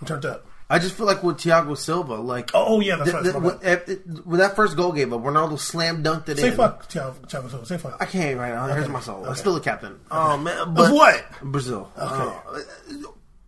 I'm 0.00 0.06
turned 0.06 0.24
up. 0.24 0.46
I 0.72 0.78
just 0.78 0.94
feel 0.96 1.04
like 1.06 1.22
with 1.24 1.38
Thiago 1.38 1.76
Silva, 1.76 2.14
like 2.14 2.52
Oh, 2.54 2.76
oh, 2.76 2.80
yeah, 2.80 2.94
that's 2.96 3.10
the- 3.10 3.16
right, 3.16 3.24
the- 3.24 3.32
that's 3.32 3.86
when, 3.88 3.96
it- 4.18 4.26
when 4.26 4.38
that 4.38 4.54
first 4.54 4.76
goal 4.76 4.92
gave 4.92 5.12
up, 5.12 5.20
Ronaldo 5.20 5.58
slam 5.58 6.02
dunked 6.04 6.28
it 6.28 6.38
Say 6.38 6.48
in. 6.48 6.56
fuck, 6.56 6.88
Thiago 6.88 7.14
Thiago 7.26 7.50
Silva. 7.50 7.66
Say 7.66 7.76
fuck. 7.78 7.96
I 8.00 8.06
can't 8.06 8.38
right 8.38 8.54
now. 8.54 8.66
Here's 8.68 8.88
my 8.88 9.00
soul. 9.00 9.24
I'm 9.26 9.34
still 9.34 9.56
a 9.56 9.60
captain. 9.60 9.98
Oh 10.10 10.36
man, 10.36 10.72
but 10.72 10.92
what? 10.94 11.24
Brazil. 11.42 11.90
Uh, 11.96 12.32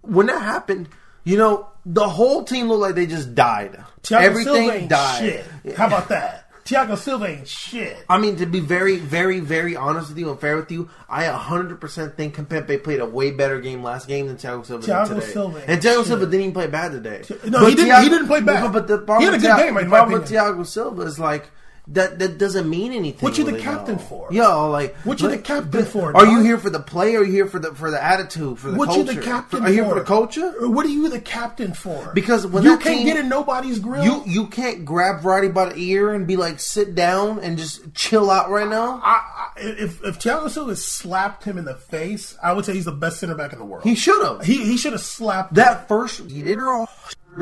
when 0.02 0.26
that 0.26 0.42
happened, 0.42 0.88
you 1.24 1.36
know, 1.36 1.68
the 1.86 2.08
whole 2.08 2.42
team 2.44 2.68
looked 2.68 2.80
like 2.82 2.94
they 2.96 3.06
just 3.06 3.34
died. 3.34 3.78
Thiago 4.02 4.20
Everything 4.22 4.54
Silva 4.54 4.72
ain't 4.72 4.90
died. 4.90 5.44
shit. 5.64 5.76
How 5.76 5.86
about 5.86 6.08
that? 6.08 6.41
Thiago 6.72 6.96
Silva 6.96 7.26
ain't 7.26 7.46
shit. 7.48 7.96
I 8.08 8.18
mean, 8.18 8.36
to 8.36 8.46
be 8.46 8.60
very, 8.60 8.96
very, 8.96 9.40
very 9.40 9.76
honest 9.76 10.08
with 10.08 10.18
you 10.18 10.30
and 10.30 10.40
fair 10.40 10.56
with 10.56 10.70
you, 10.72 10.88
I 11.08 11.24
100% 11.24 12.14
think 12.16 12.36
Kimpembe 12.36 12.82
played 12.82 13.00
a 13.00 13.06
way 13.06 13.30
better 13.30 13.60
game 13.60 13.82
last 13.82 14.08
game 14.08 14.26
than 14.26 14.36
Thiago 14.36 14.64
Silva 14.64 14.86
Thiago 14.86 15.08
did 15.08 15.14
today. 15.20 15.26
Silva 15.32 15.62
and 15.66 15.80
Thiago 15.82 15.96
shit. 15.98 16.06
Silva 16.06 16.24
didn't 16.26 16.40
even 16.40 16.52
play 16.52 16.66
bad 16.68 16.92
today. 16.92 17.22
No, 17.48 17.66
he 17.66 17.74
didn't- 17.74 18.02
he 18.02 18.08
didn't 18.08 18.26
play 18.26 18.40
bad. 18.40 18.72
But, 18.72 18.86
but 18.88 19.06
the 19.06 19.18
He 19.18 19.24
had 19.24 19.34
a 19.34 19.38
good 19.38 19.46
Thia- 19.54 19.56
game, 19.56 19.76
in 19.78 19.88
my 19.88 19.98
problem 19.98 20.20
with. 20.20 20.30
Thiago 20.30 20.66
Silva 20.66 21.02
is 21.02 21.18
like 21.18 21.50
that. 21.88 22.18
That 22.18 22.38
doesn't 22.38 22.68
mean 22.68 22.92
anything. 22.92 23.20
What 23.26 23.38
you 23.38 23.44
the 23.44 23.58
captain 23.58 23.96
though. 23.96 24.02
for? 24.02 24.28
Yo, 24.32 24.70
like 24.70 24.94
What 25.04 25.20
you 25.20 25.28
the 25.28 25.38
captain 25.38 25.84
for, 25.84 26.16
Are 26.16 26.26
you 26.26 26.40
here 26.40 26.58
for 26.58 26.70
the 26.70 26.80
play? 26.80 27.14
or 27.16 27.20
Are 27.20 27.24
you 27.24 27.32
here 27.32 27.46
for 27.46 27.58
the 27.58 27.74
for 27.74 27.90
the 27.90 28.02
attitude? 28.02 28.58
For 28.58 28.70
the 28.70 28.76
What 28.78 28.86
culture? 28.86 29.12
you 29.12 29.20
the 29.20 29.22
captain 29.22 29.62
Are 29.64 29.68
you 29.68 29.74
here 29.74 29.84
for? 29.84 29.90
for 29.94 29.98
the 30.00 30.04
culture? 30.06 30.54
Uh, 30.62 30.70
what 30.70 30.86
are 30.86 30.90
you 30.90 31.08
the 31.08 31.20
captain 31.20 31.72
for? 31.74 32.12
Because 32.14 32.46
when 32.46 32.62
you 32.62 32.76
can't 32.78 32.98
team- 32.98 33.06
get 33.06 33.16
in 33.16 33.28
nobody's 33.28 33.78
grill. 33.78 34.04
You 34.04 34.22
you 34.26 34.46
can't 34.46 34.84
grab 34.84 35.24
Roddy 35.24 35.48
by 35.48 35.70
the 35.70 35.76
ear 35.76 36.12
and 36.14 36.26
be 36.26 36.36
like, 36.36 36.60
sit 36.60 36.94
down 36.94 37.38
and 37.40 37.58
just 37.58 37.94
chill 37.94 38.30
out 38.30 38.50
right 38.50 38.68
now. 38.68 39.00
I, 39.02 39.14
I, 39.56 39.60
if 39.60 40.02
if 40.04 40.18
Thiago 40.18 40.48
Silva 40.50 40.76
slapped 40.76 41.44
him 41.44 41.58
in 41.58 41.64
the 41.64 41.74
face, 41.74 42.36
I 42.42 42.52
would 42.52 42.64
say 42.64 42.74
he's 42.74 42.84
the 42.84 42.92
best 42.92 43.18
center 43.20 43.34
back 43.34 43.52
in 43.52 43.58
the 43.58 43.64
world. 43.64 43.84
He 43.84 43.94
should 43.94 44.22
have. 44.24 44.44
he, 44.44 44.64
he 44.64 44.76
should 44.76 44.92
have 44.92 45.02
slapped 45.02 45.54
That 45.54 45.88
first 45.88 46.20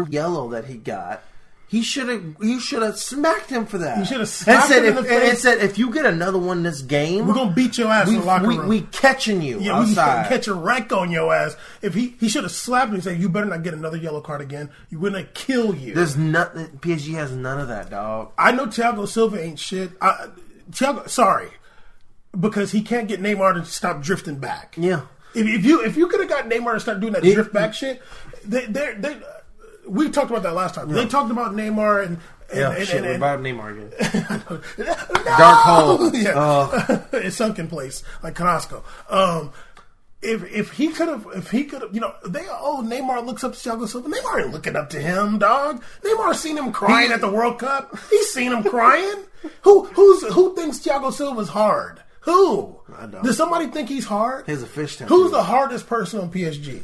yellow 0.08 0.50
that 0.50 0.64
he 0.66 0.74
got, 0.76 1.22
he 1.70 1.82
should 1.82 2.08
have 2.08 2.36
he 2.42 2.58
should 2.58 2.82
have 2.82 2.98
smacked 2.98 3.48
him 3.48 3.64
for 3.64 3.78
that. 3.78 3.98
He 3.98 4.04
should 4.04 4.18
have 4.18 4.48
and 4.48 4.64
said 4.64 4.84
him 4.84 4.96
in 4.98 5.04
the 5.04 5.08
face. 5.08 5.34
it 5.34 5.38
said 5.38 5.58
if 5.58 5.78
you 5.78 5.92
get 5.92 6.04
another 6.04 6.36
one 6.36 6.64
this 6.64 6.82
game, 6.82 7.28
We're 7.28 7.34
gonna 7.34 7.52
beat 7.52 7.78
your 7.78 7.86
ass 7.86 8.08
we, 8.08 8.14
in 8.14 8.20
the 8.22 8.26
locker 8.26 8.48
we, 8.48 8.58
room. 8.58 8.66
we 8.66 8.80
catching 8.82 9.40
you 9.40 9.60
yeah, 9.60 9.74
outside. 9.78 10.22
can 10.26 10.28
catch 10.36 10.48
a 10.48 10.54
wreck 10.54 10.90
on 10.92 11.12
your 11.12 11.32
ass. 11.32 11.56
If 11.80 11.94
he 11.94 12.16
he 12.18 12.28
should 12.28 12.42
have 12.42 12.50
slapped 12.50 12.88
him 12.88 12.94
and 12.94 13.04
said, 13.04 13.20
"You 13.20 13.28
better 13.28 13.46
not 13.46 13.62
get 13.62 13.72
another 13.72 13.98
yellow 13.98 14.20
card 14.20 14.40
again. 14.40 14.68
You're 14.88 15.00
gonna 15.00 15.22
kill 15.22 15.72
you." 15.76 15.94
There's 15.94 16.16
nothing. 16.16 16.66
PSG 16.80 17.14
has 17.14 17.30
none 17.30 17.60
of 17.60 17.68
that, 17.68 17.88
dog. 17.88 18.32
I 18.36 18.50
know 18.50 18.66
Thiago 18.66 19.06
Silva 19.06 19.40
ain't 19.40 19.60
shit. 19.60 19.92
I, 20.00 20.26
Thiago, 20.72 21.08
sorry, 21.08 21.50
because 22.38 22.72
he 22.72 22.82
can't 22.82 23.06
get 23.06 23.20
Neymar 23.22 23.54
to 23.54 23.64
stop 23.64 24.02
drifting 24.02 24.40
back. 24.40 24.74
Yeah. 24.76 25.02
If, 25.36 25.46
if 25.46 25.64
you 25.64 25.84
if 25.84 25.96
you 25.96 26.08
could 26.08 26.18
have 26.18 26.28
got 26.28 26.50
Neymar 26.50 26.74
to 26.74 26.80
start 26.80 26.98
doing 26.98 27.12
that 27.12 27.22
drift 27.22 27.52
back 27.52 27.74
shit, 27.74 28.02
they 28.44 28.66
they 28.66 28.94
they. 28.98 29.16
We 29.90 30.10
talked 30.10 30.30
about 30.30 30.42
that 30.44 30.54
last 30.54 30.74
time. 30.76 30.88
They 30.90 31.06
talked 31.06 31.30
about 31.30 31.52
Neymar 31.52 32.06
and, 32.06 32.18
and, 32.50 32.58
Yeah, 32.58 32.70
and, 32.72 32.86
shit. 32.86 32.96
and, 32.98 33.06
we're 33.06 33.14
about 33.16 33.40
Neymar 33.40 33.72
again. 33.72 34.62
No! 34.78 35.24
Dark 35.24 35.58
hole. 35.58 36.14
yeah, 36.14 36.32
Oh. 36.36 37.06
it's 37.12 37.36
sunk 37.36 37.58
in 37.58 37.68
place 37.68 38.02
like 38.22 38.34
Carrasco. 38.34 38.84
Um, 39.08 39.52
if 40.22 40.44
if 40.52 40.72
he 40.72 40.88
could 40.88 41.08
have, 41.08 41.26
if 41.34 41.50
he 41.50 41.64
could 41.64 41.80
have, 41.82 41.94
you 41.94 42.00
know, 42.00 42.12
they 42.26 42.46
oh 42.50 42.82
Neymar 42.86 43.24
looks 43.24 43.42
up 43.42 43.54
to 43.54 43.58
Thiago 43.58 43.88
Silva. 43.88 44.08
Neymar 44.08 44.42
ain't 44.44 44.52
looking 44.52 44.76
up 44.76 44.90
to 44.90 45.00
him, 45.00 45.38
dog. 45.38 45.82
Neymar 46.04 46.34
seen 46.34 46.58
him 46.58 46.72
crying 46.72 47.08
He- 47.08 47.14
at 47.14 47.20
the 47.22 47.30
World 47.30 47.58
Cup. 47.58 47.96
He's 48.10 48.30
seen 48.32 48.52
him 48.52 48.62
crying. 48.62 49.24
who 49.62 49.84
who's 49.86 50.22
who 50.34 50.54
thinks 50.54 50.78
Thiago 50.80 51.12
Silva's 51.12 51.48
hard? 51.48 52.02
Who? 52.22 52.78
I 52.98 53.06
don't. 53.06 53.24
Does 53.24 53.38
somebody 53.38 53.68
think 53.68 53.88
he's 53.88 54.04
hard? 54.04 54.44
He's 54.46 54.62
a 54.62 54.66
fish 54.66 54.98
tank. 54.98 55.08
Who's 55.08 55.30
the 55.30 55.42
hardest 55.42 55.86
person 55.86 56.20
on 56.20 56.30
PSG? 56.30 56.82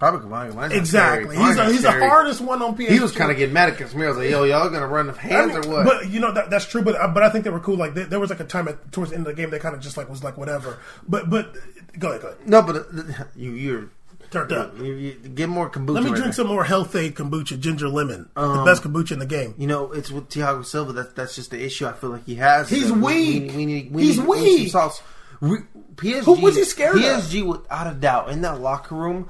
Cavani's 0.00 0.54
not 0.54 0.72
Exactly. 0.72 1.36
He's 1.36 1.56
a, 1.56 1.64
he's 1.66 1.82
the 1.82 1.92
hardest 1.92 2.40
one 2.40 2.62
on 2.62 2.76
PSG. 2.76 2.88
He 2.90 3.00
was 3.00 3.12
kind 3.12 3.30
of 3.30 3.36
getting 3.36 3.52
mad 3.52 3.68
at 3.70 3.78
Casemiro. 3.78 4.06
I 4.06 4.08
was 4.08 4.18
like, 4.18 4.30
"Yo, 4.30 4.44
y'all 4.44 4.70
gonna 4.70 4.86
run 4.86 5.08
the 5.08 5.14
I 5.14 5.16
hands 5.16 5.54
mean, 5.54 5.64
or 5.66 5.68
what?" 5.70 5.84
But 5.86 6.08
you 6.10 6.20
know 6.20 6.32
that, 6.32 6.50
that's 6.50 6.66
true. 6.66 6.82
But 6.82 6.96
uh, 7.00 7.08
but 7.08 7.22
I 7.22 7.30
think 7.30 7.44
they 7.44 7.50
were 7.50 7.60
cool. 7.60 7.76
Like 7.76 7.94
there, 7.94 8.04
there 8.06 8.20
was 8.20 8.30
like 8.30 8.40
a 8.40 8.44
time 8.44 8.68
at, 8.68 8.92
towards 8.92 9.10
the 9.10 9.16
end 9.16 9.26
of 9.26 9.34
the 9.34 9.40
game 9.42 9.50
they 9.50 9.58
kind 9.58 9.74
of 9.74 9.80
just 9.80 9.96
like 9.96 10.08
was 10.08 10.22
like 10.22 10.36
whatever. 10.38 10.78
But 11.08 11.28
but 11.30 11.54
go 11.98 12.10
ahead, 12.10 12.22
go 12.22 12.28
ahead. 12.28 12.46
no, 12.46 12.62
but 12.62 12.76
uh, 12.76 13.24
you 13.36 13.50
you're 13.52 13.90
Turned 14.30 14.52
up. 14.52 14.76
you, 14.76 14.92
you 14.92 15.12
get 15.14 15.48
more 15.48 15.70
kombucha. 15.70 15.94
Let 15.94 16.02
me 16.04 16.10
right 16.10 16.16
drink 16.16 16.26
now. 16.26 16.30
some 16.32 16.48
more 16.48 16.62
healthy 16.62 17.10
kombucha, 17.12 17.58
ginger 17.58 17.88
lemon, 17.88 18.28
Um, 18.36 18.58
the 18.58 18.64
best 18.64 18.82
kombucha 18.82 19.12
in 19.12 19.20
the 19.20 19.26
game. 19.26 19.54
You 19.56 19.66
know, 19.66 19.90
it's 19.92 20.10
with 20.10 20.28
Thiago 20.28 20.66
Silva. 20.66 20.92
That's 20.92 21.12
that's 21.14 21.34
just 21.34 21.50
the 21.50 21.64
issue. 21.64 21.86
I 21.86 21.92
feel 21.94 22.10
like 22.10 22.26
he 22.26 22.34
has. 22.34 22.68
He's 22.68 22.92
we- 22.92 23.00
weak. 23.00 23.50
We, 23.52 23.56
we 23.56 23.66
need. 23.66 23.90
We 23.90 24.02
He's 24.02 24.18
need, 24.18 24.26
we 24.28 24.40
need 24.42 24.46
some 24.46 24.60
weak. 24.60 24.70
sauce. 24.70 25.02
Re, 25.40 25.60
PSG. 25.94 26.24
Who 26.24 26.40
was 26.42 26.56
he 26.56 26.64
scared 26.64 26.96
of? 26.96 27.00
PSG, 27.02 27.42
without 27.46 27.86
a 27.90 27.94
doubt, 27.94 28.28
in 28.28 28.42
that 28.42 28.60
locker 28.60 28.94
room. 28.96 29.28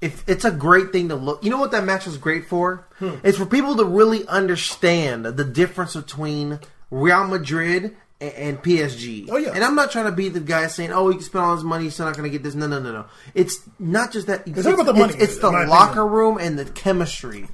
If 0.00 0.22
it's 0.28 0.44
a 0.44 0.50
great 0.52 0.92
thing 0.92 1.08
to 1.08 1.16
look, 1.16 1.42
you 1.42 1.50
know 1.50 1.58
what 1.58 1.72
that 1.72 1.84
match 1.84 2.06
was 2.06 2.16
great 2.18 2.46
for? 2.46 2.86
Hmm. 3.00 3.14
It's 3.24 3.36
for 3.38 3.46
people 3.46 3.76
to 3.76 3.84
really 3.84 4.26
understand 4.28 5.24
the 5.24 5.44
difference 5.44 5.94
between 5.96 6.60
Real 6.90 7.24
Madrid 7.26 7.96
and, 8.20 8.32
and 8.34 8.62
PSG. 8.62 9.26
Oh, 9.28 9.36
yeah. 9.36 9.50
and 9.54 9.64
I'm 9.64 9.74
not 9.74 9.90
trying 9.90 10.04
to 10.06 10.12
be 10.12 10.28
the 10.28 10.38
guy 10.40 10.68
saying, 10.68 10.92
"Oh, 10.92 11.08
you 11.08 11.14
can 11.16 11.22
spend 11.24 11.44
all 11.44 11.54
his 11.56 11.64
money, 11.64 11.84
he's 11.84 11.94
still 11.94 12.06
not 12.06 12.16
going 12.16 12.30
to 12.30 12.36
get 12.36 12.44
this." 12.44 12.54
No, 12.54 12.68
no, 12.68 12.78
no, 12.78 12.92
no. 12.92 13.04
It's 13.34 13.58
not 13.80 14.12
just 14.12 14.28
that. 14.28 14.46
It's, 14.46 14.64
not 14.64 14.74
about 14.74 14.86
the 14.86 14.94
money, 14.94 15.14
It's, 15.14 15.22
it's 15.34 15.38
the 15.38 15.50
locker 15.50 16.02
opinion. 16.02 16.12
room 16.12 16.38
and 16.38 16.56
the 16.58 16.64
chemistry. 16.64 17.48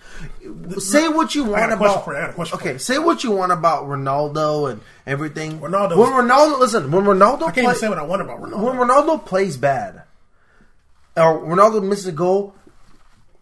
Say 0.79 1.09
what 1.09 1.35
you 1.35 1.45
want 1.45 1.73
about. 1.73 2.07
you. 2.07 2.13
I 2.13 2.21
got 2.21 2.31
a 2.31 2.33
question 2.35 2.59
for 2.59 2.65
okay, 2.69 2.79
say 2.79 2.99
what 2.99 3.25
you 3.25 3.31
want 3.31 3.53
about 3.53 3.85
Ronaldo 3.85 4.71
and 4.71 4.81
everything. 5.07 5.61
Ronaldo 5.61 5.97
When 5.97 6.11
Ronaldo, 6.11 6.59
listen, 6.61 6.91
when 6.91 7.05
Ronaldo 7.05 7.37
I 7.43 7.45
can't 7.45 7.55
play- 7.55 7.63
even 7.65 7.77
say 7.77 7.89
what 7.89 7.99
I 7.99 8.03
want 8.03 8.23
about 8.23 8.41
Ronaldo. 8.43 8.63
when 8.63 8.77
Ronaldo 8.89 9.25
plays 9.25 9.57
bad, 9.57 10.03
or 11.17 11.41
Ronaldo 11.47 11.83
misses 11.87 12.07
a 12.07 12.13
goal, 12.13 12.55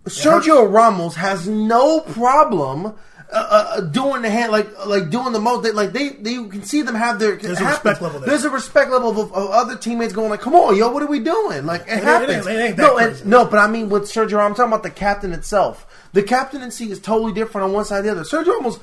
Sergio 0.07 0.71
Ramos 0.71 1.15
has 1.17 1.47
no 1.49 2.01
problem. 2.01 2.95
Uh, 3.35 3.37
uh, 3.79 3.81
doing 3.81 4.21
the 4.21 4.29
hand 4.29 4.53
like 4.53 4.69
like 4.87 5.09
doing 5.09 5.33
the 5.33 5.41
most 5.41 5.63
they, 5.63 5.73
like 5.73 5.93
they, 5.95 6.11
they 6.11 6.33
you 6.33 6.49
can 6.49 6.63
see 6.63 6.83
them 6.83 6.95
have 6.95 7.19
their 7.19 7.35
There's 7.37 7.59
a 7.59 7.65
it 7.65 7.67
respect 7.69 8.03
level 8.03 8.21
there. 8.21 8.29
There's 8.29 8.45
a 8.45 8.51
respect 8.51 8.91
level 8.91 9.09
of, 9.09 9.33
of 9.33 9.51
other 9.51 9.75
teammates 9.75 10.13
going 10.13 10.29
like, 10.29 10.43
"Come 10.43 10.55
on, 10.55 10.77
yo, 10.77 10.91
what 10.91 11.03
are 11.03 11.07
we 11.07 11.19
doing?" 11.19 11.65
Like 11.65 11.81
it 11.87 11.93
ain't- 11.93 11.99
it 12.01 12.05
happens. 12.05 12.47
ain't- 12.47 12.59
it 12.59 12.63
ain't 12.63 12.77
that 12.77 12.83
no, 12.83 12.99
and- 12.99 13.07
crazy. 13.13 13.25
no, 13.27 13.47
but 13.47 13.59
I 13.59 13.69
mean 13.69 13.89
with 13.89 14.03
Sergio, 14.03 14.37
Ramos, 14.37 14.51
I'm 14.51 14.55
talking 14.57 14.73
about 14.75 14.83
the 14.83 14.91
captain 14.91 15.33
itself. 15.33 15.87
The 16.13 16.23
captaincy 16.23 16.91
is 16.91 17.01
totally 17.01 17.33
different 17.33 17.65
on 17.69 17.73
one 17.73 17.87
side 17.87 18.01
or 18.01 18.03
the 18.03 18.11
other. 18.11 18.23
Sergio 18.25 18.49
Ramos 18.59 18.79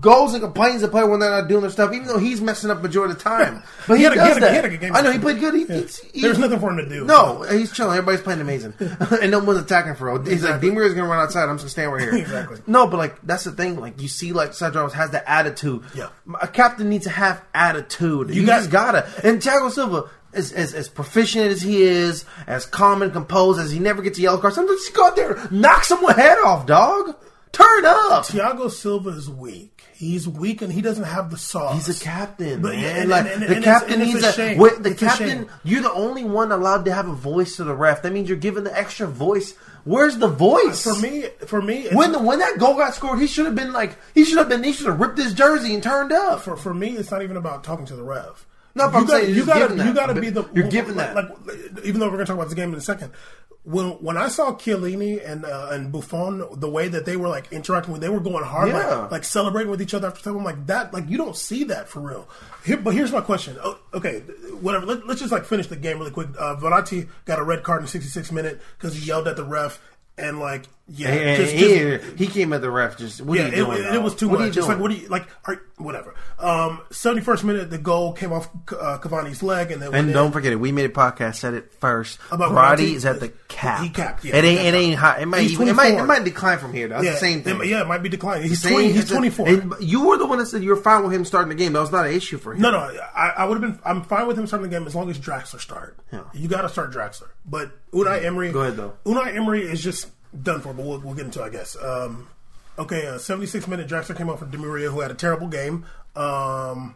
goes 0.00 0.32
and 0.34 0.42
complains 0.42 0.82
to 0.82 0.88
play 0.88 1.02
when 1.04 1.18
they're 1.20 1.30
not 1.30 1.48
doing 1.48 1.60
their 1.62 1.70
stuff, 1.70 1.92
even 1.92 2.06
though 2.06 2.18
he's 2.18 2.40
messing 2.40 2.70
up 2.70 2.82
majority 2.82 3.12
of 3.12 3.18
the 3.18 3.24
time. 3.24 3.62
But 3.88 3.94
he, 3.94 3.98
He 3.98 4.04
had 4.04 4.12
a- 4.16 4.22
he 4.22 4.28
does 4.28 4.36
a- 4.36 4.40
that. 4.40 4.50
he 4.50 4.56
had 4.56 4.64
a 4.64 4.68
good 4.68 4.80
game 4.80 4.94
I 4.96 5.00
know 5.02 5.10
he 5.12 5.18
played 5.18 5.40
good. 5.40 5.54
He, 5.54 5.64
Yeah. 5.64 5.82
he- 6.12 6.22
There's 6.22 6.38
nothing 6.38 6.60
for 6.60 6.70
him 6.70 6.76
to 6.78 6.88
do. 6.88 7.04
No, 7.04 7.42
he's 7.42 7.72
chilling. 7.72 7.92
Everybody's 7.98 8.20
playing 8.20 8.40
amazing, 8.40 8.74
and 9.20 9.30
no 9.30 9.40
one's 9.40 9.58
attacking 9.60 9.94
for 9.96 10.06
real. 10.12 10.22
He's 10.22 10.34
Exactly. 10.34 10.68
like, 10.70 10.78
Demir 10.78 10.86
is 10.86 10.94
gonna 10.94 11.08
run 11.08 11.18
outside. 11.20 11.48
I'm 11.48 11.58
just 11.58 11.64
gonna 11.76 11.88
stand 11.88 11.92
right 11.92 12.02
here. 12.02 12.14
Exactly. 12.22 12.58
No, 12.66 12.86
but 12.86 12.96
like 12.98 13.16
that's 13.22 13.44
the 13.44 13.52
thing. 13.52 13.80
Like 13.80 14.00
you 14.00 14.08
see, 14.08 14.32
like 14.32 14.52
Ramos 14.60 14.92
has 14.92 15.10
the 15.10 15.28
attitude. 15.28 15.82
Yeah. 15.94 16.08
a 16.40 16.46
captain 16.48 16.88
needs 16.88 17.04
to 17.04 17.10
have 17.10 17.42
attitude. 17.54 18.30
You, 18.30 18.42
You 18.42 18.46
got- 18.46 18.58
just 18.58 18.70
gotta. 18.70 19.06
And 19.24 19.40
Thiago 19.40 19.70
Silva. 19.70 20.08
As, 20.34 20.50
as, 20.50 20.72
as 20.72 20.88
proficient 20.88 21.48
as 21.52 21.60
he 21.60 21.82
is, 21.82 22.24
as 22.46 22.64
calm 22.64 23.02
and 23.02 23.12
composed 23.12 23.60
as 23.60 23.70
he 23.70 23.78
never 23.78 24.00
gets 24.00 24.18
a 24.18 24.22
yellow 24.22 24.38
card, 24.38 24.54
sometimes 24.54 24.80
just 24.80 24.94
go 24.94 25.06
out 25.08 25.14
there, 25.14 25.36
knock 25.50 25.84
someone's 25.84 26.16
head 26.16 26.38
off, 26.42 26.64
dog. 26.64 27.16
Turn 27.52 27.84
up. 27.84 28.24
Thiago 28.24 28.70
Silva 28.70 29.10
is 29.10 29.28
weak. 29.28 29.71
He's 30.02 30.26
weak 30.26 30.62
and 30.62 30.72
he 30.72 30.80
doesn't 30.80 31.04
have 31.04 31.30
the 31.30 31.36
sauce. 31.38 31.86
He's 31.86 32.00
a 32.00 32.04
captain, 32.04 32.60
But 32.60 32.72
man. 32.74 32.82
yeah, 32.82 32.88
and- 33.02 33.08
like 33.10 33.26
and- 33.32 33.42
and- 33.44 33.56
the 33.56 33.60
captain 33.62 34.00
it's- 34.00 34.16
it's 34.16 34.38
a 34.38 34.54
a. 34.56 34.56
the 34.58 34.90
It's 34.90 35.00
a 35.02 35.06
captain, 35.06 35.28
shame. 35.28 35.46
you're 35.62 35.82
the 35.82 35.92
only 35.92 36.24
one 36.24 36.50
allowed 36.50 36.84
to 36.86 36.92
have 36.92 37.06
a 37.08 37.12
voice 37.14 37.54
to 37.56 37.64
the 37.64 37.72
ref. 37.74 38.02
That 38.02 38.12
means 38.12 38.28
you're 38.28 38.36
giving 38.36 38.64
the 38.64 38.76
extra 38.76 39.06
voice. 39.06 39.54
Where's 39.84 40.18
the 40.18 40.26
voice? 40.28 40.82
for 40.82 40.96
me. 40.96 41.26
For 41.46 41.62
me, 41.62 41.86
when 41.92 42.10
the, 42.10 42.18
when 42.18 42.40
that 42.40 42.58
goal 42.58 42.74
got 42.74 42.94
scored, 42.96 43.20
he 43.20 43.28
should 43.28 43.46
have 43.46 43.54
been 43.54 43.72
like 43.72 43.96
he 44.14 44.24
should 44.24 44.38
have 44.38 44.48
been 44.48 44.64
he 44.64 44.72
should 44.72 44.86
have 44.86 44.98
ripped 45.00 45.18
his 45.18 45.34
jersey 45.34 45.72
and 45.72 45.82
turned 45.82 46.10
up. 46.12 46.40
for 46.42 46.56
for 46.56 46.74
me, 46.74 46.96
it's 46.96 47.10
not 47.12 47.22
even 47.22 47.36
about 47.36 47.62
talking 47.62 47.86
to 47.86 47.94
the 47.96 48.02
ref. 48.02 48.44
No, 48.74 48.88
but 48.88 48.94
you 48.94 48.98
I'm 49.00 49.06
saying 49.08 49.28
you're 49.28 49.36
you 49.38 49.46
gotta 49.46 49.84
you 49.84 49.94
gotta 49.94 50.20
be 50.20 50.30
the 50.30 50.48
you're 50.54 50.68
giving 50.68 50.96
like, 50.96 51.14
that. 51.14 51.46
Like, 51.46 51.84
even 51.84 52.00
though 52.00 52.06
we're 52.06 52.12
gonna 52.12 52.26
talk 52.26 52.36
about 52.36 52.48
the 52.48 52.54
game 52.54 52.70
in 52.72 52.78
a 52.78 52.80
second, 52.80 53.12
when 53.64 53.90
when 54.02 54.16
I 54.16 54.28
saw 54.28 54.52
Chiellini 54.52 55.20
and 55.24 55.44
uh, 55.44 55.68
and 55.70 55.92
Buffon, 55.92 56.44
the 56.54 56.68
way 56.68 56.88
that 56.88 57.04
they 57.04 57.16
were 57.16 57.28
like 57.28 57.52
interacting 57.52 57.92
with, 57.92 58.00
they 58.02 58.08
were 58.08 58.20
going 58.20 58.44
hard, 58.44 58.68
Yeah. 58.68 58.96
like, 59.02 59.10
like 59.10 59.24
celebrating 59.24 59.70
with 59.70 59.80
each 59.82 59.94
other 59.94 60.08
after 60.08 60.22
time. 60.22 60.36
I'm 60.36 60.44
like 60.44 60.66
that, 60.66 60.92
like 60.92 61.08
you 61.08 61.16
don't 61.18 61.36
see 61.36 61.64
that 61.64 61.88
for 61.88 62.00
real. 62.00 62.28
Here, 62.64 62.76
but 62.76 62.94
here's 62.94 63.12
my 63.12 63.20
question. 63.20 63.56
Oh, 63.62 63.78
okay, 63.94 64.20
whatever. 64.60 64.86
Let, 64.86 65.04
us 65.08 65.20
just 65.20 65.32
like 65.32 65.44
finish 65.44 65.66
the 65.68 65.76
game 65.76 65.98
really 65.98 66.10
quick. 66.10 66.28
Uh, 66.38 66.56
Verratti 66.56 67.08
got 67.24 67.38
a 67.38 67.44
red 67.44 67.62
card 67.62 67.82
in 67.82 67.88
66 67.88 68.32
minute 68.32 68.60
because 68.78 68.94
he 68.96 69.06
yelled 69.06 69.28
at 69.28 69.36
the 69.36 69.44
ref 69.44 69.80
and 70.18 70.40
like 70.40 70.64
yeah, 70.94 71.08
And 71.08 71.36
just, 71.42 71.52
he, 71.54 71.60
just- 71.78 72.18
he 72.18 72.26
came 72.26 72.52
at 72.52 72.60
the 72.60 72.70
ref 72.70 72.96
just 72.98 73.20
what 73.22 73.38
yeah, 73.38 73.44
are 73.44 73.48
you 73.48 73.56
doing? 73.64 73.78
it, 73.82 73.94
it 73.94 74.02
was 74.02 74.14
too 74.14 74.28
What 74.28 74.40
are 74.42 74.46
much. 74.46 74.56
It's 74.56 74.66
like, 74.68 74.78
what 74.78 74.90
do 74.90 74.96
you 74.96 75.08
like? 75.08 75.26
Are, 75.46 75.60
whatever. 75.78 76.14
Um, 76.38 76.80
Seventy 76.90 77.22
first 77.22 77.44
minute, 77.44 77.70
the 77.70 77.78
goal 77.78 78.12
came 78.12 78.32
off 78.32 78.48
uh, 78.72 78.98
Cavani's 79.00 79.42
leg, 79.42 79.70
and 79.70 79.80
then 79.80 79.94
And 79.94 80.08
in. 80.08 80.12
don't 80.14 80.32
forget 80.32 80.52
it. 80.52 80.56
We 80.56 80.70
made 80.72 80.84
a 80.86 80.88
podcast. 80.92 81.36
Said 81.36 81.54
it 81.54 81.72
first. 81.80 82.18
About 82.30 82.52
Verratti. 82.52 82.94
is 82.94 83.04
at 83.06 83.20
the 83.20 83.30
cap. 83.48 83.82
He 83.82 83.88
capped, 83.90 84.24
yeah, 84.24 84.36
it 84.36 84.44
ain't. 84.44 84.60
It 84.60 84.74
ain't. 84.74 84.92
It 85.20 85.26
might. 85.26 85.42
Even, 85.50 85.68
it 85.68 85.74
might. 85.74 85.94
It 85.94 86.04
might 86.04 86.24
decline 86.24 86.58
from 86.58 86.72
here. 86.72 86.88
That's 86.88 87.04
yeah, 87.04 87.12
the 87.12 87.16
same 87.18 87.42
thing. 87.42 87.60
it- 87.60 87.66
yeah, 87.68 87.80
it 87.82 87.86
might 87.88 88.02
be 88.02 88.08
declining. 88.08 88.48
He's 88.48 88.60
Saying 88.62 88.74
twenty. 88.74 88.92
He's 88.92 89.08
twenty 89.08 89.30
four. 89.30 89.48
you 89.80 90.06
were 90.06 90.18
the 90.18 90.26
one 90.26 90.38
that 90.38 90.46
said 90.46 90.62
you 90.62 90.70
were 90.70 90.76
fine 90.76 91.02
with 91.04 91.12
him 91.12 91.24
starting 91.24 91.48
the 91.48 91.54
game. 91.54 91.72
That 91.72 91.80
was 91.80 91.92
not 91.92 92.06
an 92.06 92.12
issue 92.12 92.38
for 92.38 92.54
him. 92.54 92.60
No, 92.60 92.70
no, 92.70 92.78
I, 92.78 93.28
I 93.38 93.44
would 93.44 93.62
have 93.62 93.72
been. 93.72 93.80
I'm 93.84 94.02
fine 94.02 94.26
with 94.26 94.38
him 94.38 94.46
starting 94.46 94.68
the 94.68 94.76
game 94.76 94.86
as 94.86 94.94
long 94.94 95.08
as 95.10 95.18
Draxler 95.18 95.60
start. 95.60 95.98
Yeah. 96.12 96.24
You 96.34 96.48
got 96.48 96.62
to 96.62 96.68
start 96.68 96.92
Draxler, 96.92 97.28
but 97.46 97.72
Unai 97.92 98.24
Emery. 98.24 98.52
Go 98.52 98.60
ahead, 98.60 98.76
though. 98.76 98.94
Unai 99.06 99.34
Emery 99.36 99.62
is 99.62 99.82
just 99.82 100.08
done 100.40 100.60
for, 100.60 100.72
but 100.72 100.84
we'll, 100.84 100.98
we'll 101.00 101.14
get 101.14 101.26
into. 101.26 101.42
it, 101.42 101.46
I 101.46 101.48
guess. 101.50 101.76
Um, 101.82 102.28
okay, 102.78 103.06
uh, 103.06 103.18
76 103.18 103.66
minute 103.68 103.88
Draxler 103.88 104.16
came 104.16 104.30
out 104.30 104.38
for 104.38 104.46
Di 104.46 104.58
Maria, 104.58 104.90
who 104.90 105.00
had 105.00 105.10
a 105.10 105.14
terrible 105.14 105.48
game. 105.48 105.84
Um, 106.16 106.94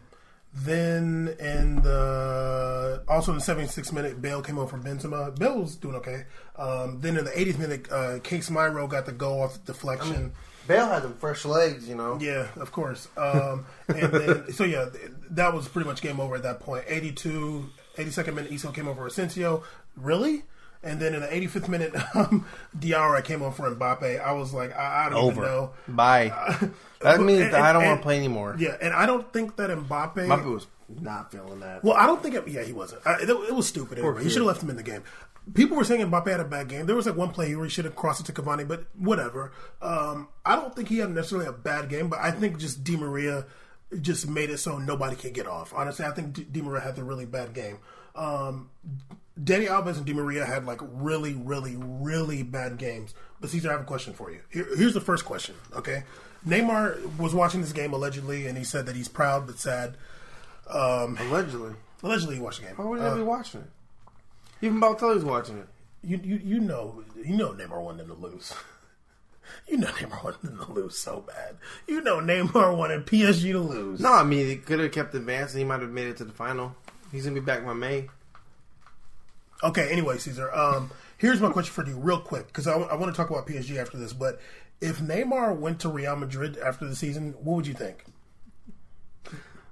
then 0.53 1.35
in 1.39 1.81
the 1.83 3.03
also 3.07 3.31
in 3.31 3.37
the 3.37 3.43
76 3.43 3.91
minute, 3.91 4.21
Bale 4.21 4.41
came 4.41 4.57
over 4.57 4.77
for 4.77 4.83
Benzema. 4.83 5.37
Bale 5.37 5.59
was 5.59 5.75
doing 5.75 5.95
okay. 5.95 6.25
Um, 6.55 6.99
then 7.01 7.17
in 7.17 7.25
the 7.25 7.31
80th 7.31 7.59
minute, 7.59 7.91
uh, 7.91 8.19
Casemiro 8.19 8.89
got 8.89 9.05
the 9.05 9.11
goal 9.11 9.41
off 9.41 9.53
the 9.53 9.73
deflection. 9.73 10.33
Bale 10.67 10.87
had 10.87 11.03
them 11.03 11.13
fresh 11.15 11.45
legs. 11.45 11.87
You 11.87 11.95
know. 11.95 12.17
Yeah, 12.19 12.47
of 12.55 12.71
course. 12.71 13.07
Um, 13.17 13.65
and 13.87 14.11
then, 14.11 14.51
so 14.53 14.63
yeah, 14.63 14.89
that 15.31 15.53
was 15.53 15.67
pretty 15.67 15.87
much 15.87 16.01
game 16.01 16.19
over 16.19 16.35
at 16.35 16.43
that 16.43 16.59
point. 16.59 16.85
82, 16.87 17.69
82nd 17.97 18.33
minute, 18.33 18.51
Isco 18.51 18.71
came 18.71 18.87
over 18.87 19.05
Asensio. 19.05 19.63
Really? 19.95 20.43
And 20.87 20.99
then 20.99 21.13
in 21.13 21.21
the 21.21 21.27
85th 21.27 21.67
minute, 21.67 21.93
um, 22.15 22.45
Diarra 22.77 23.23
came 23.23 23.43
on 23.43 23.51
for 23.51 23.69
Mbappe. 23.69 24.19
I 24.21 24.31
was 24.31 24.53
like, 24.53 24.75
I, 24.75 25.05
I 25.05 25.09
don't 25.09 25.25
even 25.31 25.37
Over. 25.37 25.41
know. 25.41 25.71
Bye. 25.87 26.31
That 27.01 27.21
means 27.21 27.41
and- 27.41 27.53
that 27.53 27.61
I 27.61 27.73
don't 27.73 27.85
want 27.85 27.99
to 27.99 28.03
play 28.03 28.17
anymore. 28.17 28.55
Yeah, 28.57 28.75
and 28.81 28.91
I 28.91 29.05
don't 29.05 29.31
think 29.31 29.55
that 29.57 29.69
Mbappe. 29.69 30.25
My 30.27 30.43
was 30.43 30.65
not 30.99 31.31
feeling 31.31 31.59
that. 31.59 31.83
Well, 31.83 31.93
I 31.93 32.07
don't 32.07 32.23
think 32.23 32.33
it. 32.33 32.47
Yeah, 32.47 32.63
he 32.63 32.73
wasn't. 32.73 33.05
I, 33.05 33.17
it, 33.21 33.29
it 33.29 33.53
was 33.53 33.67
stupid. 33.67 33.99
Anyway. 33.99 34.23
He 34.23 34.29
should 34.29 34.39
have 34.39 34.47
left 34.47 34.63
him 34.63 34.71
in 34.71 34.77
the 34.77 34.83
game. 34.83 35.03
People 35.53 35.77
were 35.77 35.83
saying 35.83 36.01
Mbappe 36.09 36.27
had 36.27 36.39
a 36.39 36.43
bad 36.45 36.69
game. 36.69 36.87
There 36.87 36.95
was 36.95 37.05
like 37.05 37.15
one 37.15 37.29
play 37.29 37.55
where 37.55 37.65
he 37.65 37.69
should 37.69 37.85
have 37.85 37.95
crossed 37.95 38.21
it 38.21 38.25
to 38.25 38.41
Cavani, 38.41 38.67
but 38.67 38.85
whatever. 38.97 39.51
Um, 39.79 40.27
I 40.43 40.55
don't 40.55 40.75
think 40.75 40.89
he 40.89 40.97
had 40.97 41.11
necessarily 41.11 41.45
a 41.47 41.51
bad 41.53 41.87
game, 41.87 42.09
but 42.09 42.17
I 42.17 42.31
think 42.31 42.57
just 42.57 42.83
Di 42.83 42.97
Maria 42.97 43.45
just 44.01 44.27
made 44.27 44.49
it 44.49 44.57
so 44.57 44.79
nobody 44.79 45.15
can 45.15 45.33
get 45.33 45.45
off. 45.45 45.73
Honestly, 45.75 46.03
I 46.03 46.09
think 46.11 46.33
Di, 46.33 46.45
Di 46.45 46.61
Maria 46.63 46.81
had 46.81 46.95
the 46.95 47.03
really 47.03 47.27
bad 47.27 47.53
game. 47.53 47.77
Um, 48.15 48.71
Dani 49.41 49.67
Alves 49.67 49.97
and 49.97 50.05
Di 50.05 50.13
Maria 50.13 50.45
had 50.45 50.65
like 50.65 50.79
really, 50.81 51.33
really, 51.33 51.75
really 51.77 52.43
bad 52.43 52.77
games. 52.77 53.13
But 53.39 53.49
Caesar, 53.51 53.69
I 53.69 53.73
have 53.73 53.81
a 53.81 53.85
question 53.85 54.13
for 54.13 54.31
you. 54.31 54.39
Here, 54.49 54.67
here's 54.75 54.93
the 54.93 55.01
first 55.01 55.25
question. 55.25 55.55
Okay, 55.75 56.03
Neymar 56.47 57.17
was 57.17 57.33
watching 57.35 57.61
this 57.61 57.71
game 57.73 57.93
allegedly, 57.93 58.47
and 58.47 58.57
he 58.57 58.63
said 58.63 58.85
that 58.87 58.95
he's 58.95 59.07
proud 59.07 59.45
but 59.45 59.59
sad. 59.59 59.95
Um, 60.69 61.17
Allegedly. 61.17 61.73
Allegedly, 62.03 62.35
he 62.35 62.41
watched 62.41 62.59
the 62.61 62.67
game. 62.67 62.75
Why 62.75 62.85
would 62.85 62.99
Uh, 62.99 63.13
I 63.13 63.15
be 63.15 63.21
watching 63.23 63.61
it? 63.61 63.67
Even 64.65 64.79
Balotelli's 64.81 65.23
watching 65.23 65.57
it. 65.59 65.67
you, 66.03 66.19
you 66.23 66.35
you 66.43 66.59
know 66.59 67.03
you 67.15 67.35
know 67.37 67.53
Neymar 67.53 67.81
wanted 67.81 68.07
them 68.07 68.15
to 68.15 68.21
lose. 68.21 68.53
You 69.69 69.77
know 69.77 69.87
Neymar 69.87 70.23
wanted 70.25 70.41
them 70.41 70.57
to 70.65 70.71
lose 70.73 70.97
so 70.97 71.21
bad. 71.25 71.55
You 71.87 72.01
know 72.01 72.17
Neymar 72.17 72.75
wanted 72.75 73.05
PSG 73.05 73.53
to 73.53 73.59
lose. 73.59 74.01
No, 74.01 74.11
I 74.11 74.23
mean 74.23 74.45
he 74.45 74.57
could 74.57 74.79
have 74.81 74.91
kept 74.91 75.15
advancing. 75.15 75.59
He 75.59 75.63
might 75.63 75.79
have 75.79 75.89
made 75.89 76.07
it 76.07 76.17
to 76.17 76.25
the 76.25 76.33
final. 76.33 76.75
He's 77.13 77.23
gonna 77.23 77.35
be 77.39 77.39
back 77.45 77.63
by 77.65 77.71
May. 77.71 78.09
Okay. 79.63 79.89
Anyway, 79.91 80.17
Caesar. 80.17 80.53
Um, 80.53 80.91
here's 81.17 81.41
my 81.41 81.51
question 81.51 81.73
for 81.73 81.89
you, 81.89 81.97
real 81.97 82.19
quick, 82.19 82.47
because 82.47 82.67
I, 82.67 82.75
want 82.75 83.13
to 83.13 83.17
talk 83.17 83.29
about 83.29 83.47
PSG 83.47 83.77
after 83.77 83.97
this. 83.97 84.13
But 84.13 84.39
if 84.81 84.99
Neymar 84.99 85.57
went 85.57 85.79
to 85.81 85.89
Real 85.89 86.15
Madrid 86.15 86.57
after 86.57 86.87
the 86.87 86.95
season, 86.95 87.33
what 87.41 87.55
would 87.55 87.67
you 87.67 87.73
think? 87.73 88.05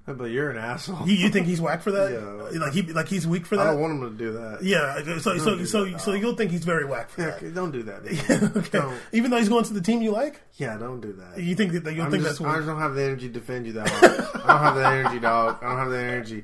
But 0.18 0.26
you're 0.26 0.52
an 0.52 0.58
asshole. 0.58 1.08
You, 1.08 1.16
you 1.16 1.30
think 1.30 1.48
he's 1.48 1.60
whack 1.60 1.82
for 1.82 1.90
that? 1.92 2.12
Yeah. 2.12 2.60
Like 2.60 2.74
he 2.74 2.84
like 2.84 3.08
he's 3.08 3.26
weak 3.26 3.46
for 3.48 3.56
that. 3.58 3.66
I 3.66 3.72
don't 3.72 3.82
want 3.82 3.94
him 3.94 4.02
to 4.12 4.16
do 4.24 4.34
that. 4.34 4.60
yeah. 4.62 5.02
So 5.20 5.38
so 5.40 5.66
so 5.66 5.86
that, 5.86 6.00
so 6.00 6.14
you'll 6.14 6.36
think 6.36 6.52
he's 6.52 6.64
very 6.64 6.86
whack 6.86 7.10
for 7.10 7.22
Yeah, 7.22 7.32
that. 7.40 7.56
don't 7.56 7.72
do 7.72 7.82
that. 7.84 8.52
okay. 8.58 8.78
Don't. 8.78 8.96
Even 9.14 9.32
though 9.32 9.38
he's 9.38 9.50
going 9.50 9.64
to 9.66 9.74
the 9.74 9.82
team 9.82 10.04
you 10.04 10.12
like, 10.12 10.42
Yeah, 10.58 10.78
don't 10.78 11.02
do 11.02 11.12
that. 11.14 11.42
you 11.42 11.56
think 11.56 11.72
that 11.74 11.96
you 11.96 12.04
I'm 12.04 12.12
think 12.12 12.24
just, 12.24 12.38
that's 12.40 12.48
I 12.52 12.56
just 12.58 12.68
don't 12.68 12.80
have 12.80 12.94
the 12.94 13.04
energy 13.04 13.28
to 13.30 13.34
defend 13.34 13.66
you 13.66 13.74
that 13.74 13.90
hard. 13.90 14.14
I 14.46 14.48
don't 14.54 14.64
have 14.64 14.76
the 14.76 14.88
energy, 14.88 15.20
dog. 15.20 15.58
I 15.64 15.70
don't 15.70 15.80
have 15.80 15.90
the 15.90 15.98
energy. 15.98 16.44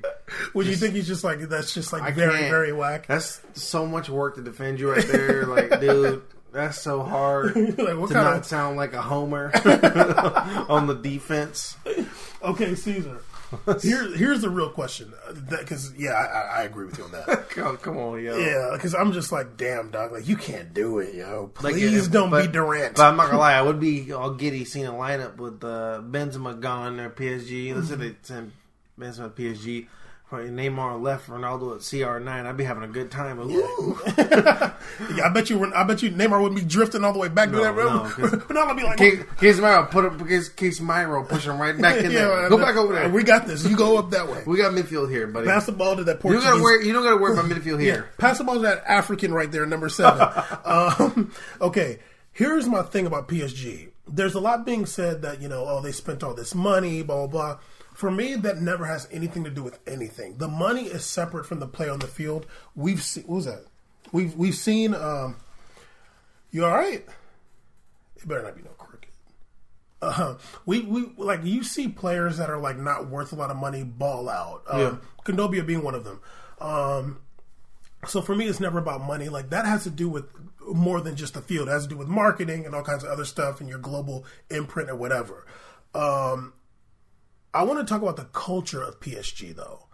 Would 0.56 0.66
you 0.66 0.76
think 0.76 0.96
he's 0.96 1.08
just 1.08 1.24
like 1.24 1.40
that's 1.42 1.72
just 1.74 1.94
like 1.94 2.02
I 2.02 2.10
very 2.10 2.34
can't. 2.40 2.50
very 2.50 2.74
whack? 2.74 3.06
That's 3.06 3.42
so 3.54 3.86
much 3.86 4.10
work 4.10 4.36
to 4.38 4.42
defend 4.42 4.80
you 4.80 4.92
right 4.92 5.06
there. 5.08 5.46
Like, 5.46 5.80
dude, 5.80 6.24
that's 6.52 6.80
so 6.82 7.04
hard 7.04 7.56
like 7.56 7.78
what 7.96 8.08
to 8.08 8.14
kind 8.16 8.26
not 8.26 8.38
of 8.38 8.46
sound 8.46 8.76
like 8.78 8.94
a 8.94 9.02
homer 9.04 9.52
on 10.68 10.88
the 10.88 10.96
defense. 11.00 11.78
okay, 12.42 12.74
Caesar? 12.74 13.22
Here 13.82 14.16
here's 14.16 14.42
the 14.42 14.50
real 14.50 14.70
question 14.70 15.14
because 15.50 15.94
yeah, 15.98 16.12
I, 16.12 16.62
I- 16.62 16.64
agree 16.64 16.86
with 16.86 16.98
you 16.98 17.04
on 17.06 17.12
that. 17.12 17.50
Come, 17.50 17.76
come 17.78 17.98
on, 17.98 18.24
yo. 18.24 18.38
Yeah, 18.38 18.70
because 18.74 18.96
I'm 18.96 19.12
just 19.12 19.32
like, 19.32 19.58
damn, 19.58 19.92
dog, 19.92 20.12
like 20.14 20.28
you 20.28 20.38
can't 20.38 20.74
do 20.74 21.00
it, 21.00 21.14
yo. 21.16 21.52
Like, 21.62 21.74
Please 21.74 22.06
if- 22.08 22.12
don't 22.14 22.30
but- 22.30 22.46
be 22.46 22.52
Durant. 22.52 22.96
But 22.96 23.04
I'm 23.08 23.18
not 23.18 23.28
gonna 23.28 23.40
lie, 23.48 23.54
I 23.54 23.62
would 23.62 23.80
be 23.80 24.14
all 24.14 24.32
giddy 24.36 24.64
seeing 24.64 24.86
a 24.88 24.92
lineup 24.94 25.38
with 25.38 25.64
uh, 25.64 26.02
Benzema 26.04 26.60
gone 26.60 27.00
or 27.00 27.10
PSG. 27.10 27.76
Let's 27.76 27.90
say 27.90 27.96
they 27.96 28.16
send 28.22 28.52
Benzema 29.00 29.36
to 29.36 29.42
PSG. 29.42 29.88
Neymar 30.32 31.02
left, 31.02 31.28
Ronaldo 31.30 31.76
at 31.76 31.82
CR9. 31.82 32.28
I'd 32.46 32.58
be 32.58 32.64
having 32.64 32.84
a 32.84 32.88
good 32.88 33.12
time. 33.12 33.38
But. 33.38 33.48
Yeah, 35.16 35.26
I 35.26 35.30
bet 35.30 35.50
you, 35.50 35.74
I 35.74 35.84
bet 35.84 36.02
you, 36.02 36.12
Neymar 36.12 36.42
would 36.42 36.56
be 36.56 36.62
drifting 36.64 37.04
all 37.04 37.14
the 37.14 37.20
way 37.20 37.28
back 37.28 37.50
to 37.50 37.56
No, 37.56 37.64
that 37.64 37.76
no, 37.76 37.82
room. 38.04 38.12
'cause- 38.12 38.44
but 38.48 38.58
I'm 38.58 38.76
be 38.76 38.84
like, 38.84 38.98
Case, 38.98 39.20
Casemiro, 39.38 39.90
put 39.90 40.06
up 40.06 40.28
Case, 40.28 40.50
Casemiro, 40.50 41.28
push 41.28 41.46
him 41.46 41.60
right 41.60 41.80
back 41.80 41.98
in 42.04 42.12
there. 42.14 42.28
man, 42.28 42.50
Go 42.50 42.58
back 42.58 42.76
over 42.76 42.94
there. 42.94 43.10
We 43.10 43.24
got 43.24 43.48
this. 43.48 43.66
You 43.66 43.76
go 43.76 43.98
up 43.98 44.12
that 44.12 44.28
way. 44.28 44.44
We 44.46 44.58
got 44.58 44.74
midfield 44.74 45.10
here, 45.10 45.28
buddy. 45.28 45.48
Pass 45.48 45.66
the 45.66 45.72
ball 45.72 45.96
to 45.96 46.04
that 46.04 46.16
you 46.16 46.20
Portuguese. 46.20 46.44
don't 46.44 46.54
gotta 46.54 46.64
worry. 46.64 46.88
You 46.88 46.94
don't 46.94 47.04
gotta 47.04 47.18
worry 47.18 47.34
about 47.34 47.46
midfield 47.46 47.78
Yeah, 47.80 47.94
here. 47.94 48.10
pass 48.18 48.38
the 48.38 48.44
ball 48.44 48.56
to 48.56 48.62
that 48.62 48.84
African 48.88 49.34
right 49.34 49.52
there, 49.52 49.66
number 49.66 49.90
seven. 49.90 50.28
um, 50.66 51.32
okay, 51.62 52.00
here's 52.32 52.68
my 52.68 52.84
thing 52.84 53.06
about 53.06 53.28
PSG. 53.28 53.90
There's 54.08 54.36
a 54.36 54.40
lot 54.40 54.66
being 54.66 54.86
said 54.86 55.22
that 55.22 55.42
you 55.42 55.48
know, 55.48 55.66
oh, 55.68 55.82
they 55.82 55.92
spent 55.92 56.24
all 56.24 56.34
this 56.34 56.54
money, 56.54 57.02
blah 57.02 57.28
blah 57.28 57.28
blah. 57.28 57.58
For 58.02 58.10
me, 58.10 58.34
that 58.34 58.60
never 58.60 58.86
has 58.86 59.08
anything 59.12 59.44
to 59.44 59.52
do 59.52 59.62
with 59.62 59.78
anything. 59.86 60.38
The 60.40 60.48
money 60.48 60.86
is 60.86 61.06
separate 61.06 61.46
from 61.46 61.60
the 61.60 61.68
play 61.68 61.88
on 61.88 62.00
the 62.00 62.08
field. 62.08 62.48
We've 62.76 63.00
seen 63.00 63.26
what 63.26 63.36
was 63.36 63.46
that? 63.46 63.64
We've 64.12 64.36
we've 64.36 64.56
seen. 64.56 64.96
Um, 64.96 65.36
you 66.50 66.66
all 66.66 66.72
right? 66.72 67.06
It 68.16 68.28
better 68.28 68.42
not 68.42 68.56
be 68.56 68.64
no 68.64 68.72
cricket. 68.72 69.12
Uh, 70.02 70.38
we 70.66 70.82
we 70.82 71.14
like 71.16 71.42
you 71.44 71.62
see 71.62 71.90
players 71.90 72.38
that 72.38 72.50
are 72.50 72.58
like 72.58 72.76
not 72.76 73.08
worth 73.08 73.34
a 73.34 73.36
lot 73.36 73.52
of 73.52 73.58
money 73.58 73.84
ball 73.84 74.30
out. 74.30 74.64
Um, 74.68 74.82
Yeah. 74.82 74.96
Kondogbia 75.24 75.64
being 75.64 75.84
one 75.84 75.94
of 75.94 76.04
them. 76.04 76.22
Um, 76.60 77.20
so 78.08 78.24
for 78.24 78.34
me, 78.36 78.48
it's 78.48 78.60
never 78.60 78.80
about 78.80 79.02
money. 79.02 79.30
Like 79.30 79.52
that 79.52 79.66
has 79.68 79.84
to 79.84 79.92
do 79.92 80.10
with 80.10 80.26
more 80.74 81.02
than 81.02 81.16
just 81.16 81.36
the 81.36 81.42
field. 81.42 81.68
It 81.68 81.72
has 81.74 81.84
to 81.84 81.90
do 81.90 81.98
with 81.98 82.08
marketing 82.08 82.66
and 82.66 82.74
all 82.74 82.82
kinds 82.82 83.04
of 83.04 83.12
other 83.12 83.26
stuff 83.26 83.60
and 83.60 83.70
your 83.70 83.78
global 83.78 84.26
imprint 84.50 84.90
or 84.90 84.96
whatever. 84.96 85.46
Um, 85.94 86.54
I 87.54 87.64
want 87.64 87.80
to 87.80 87.86
talk 87.86 88.02
about 88.02 88.18
the 88.18 88.26
culture 88.26 88.82
of 88.82 89.00
PSG 89.00 89.56
though. 89.56 89.88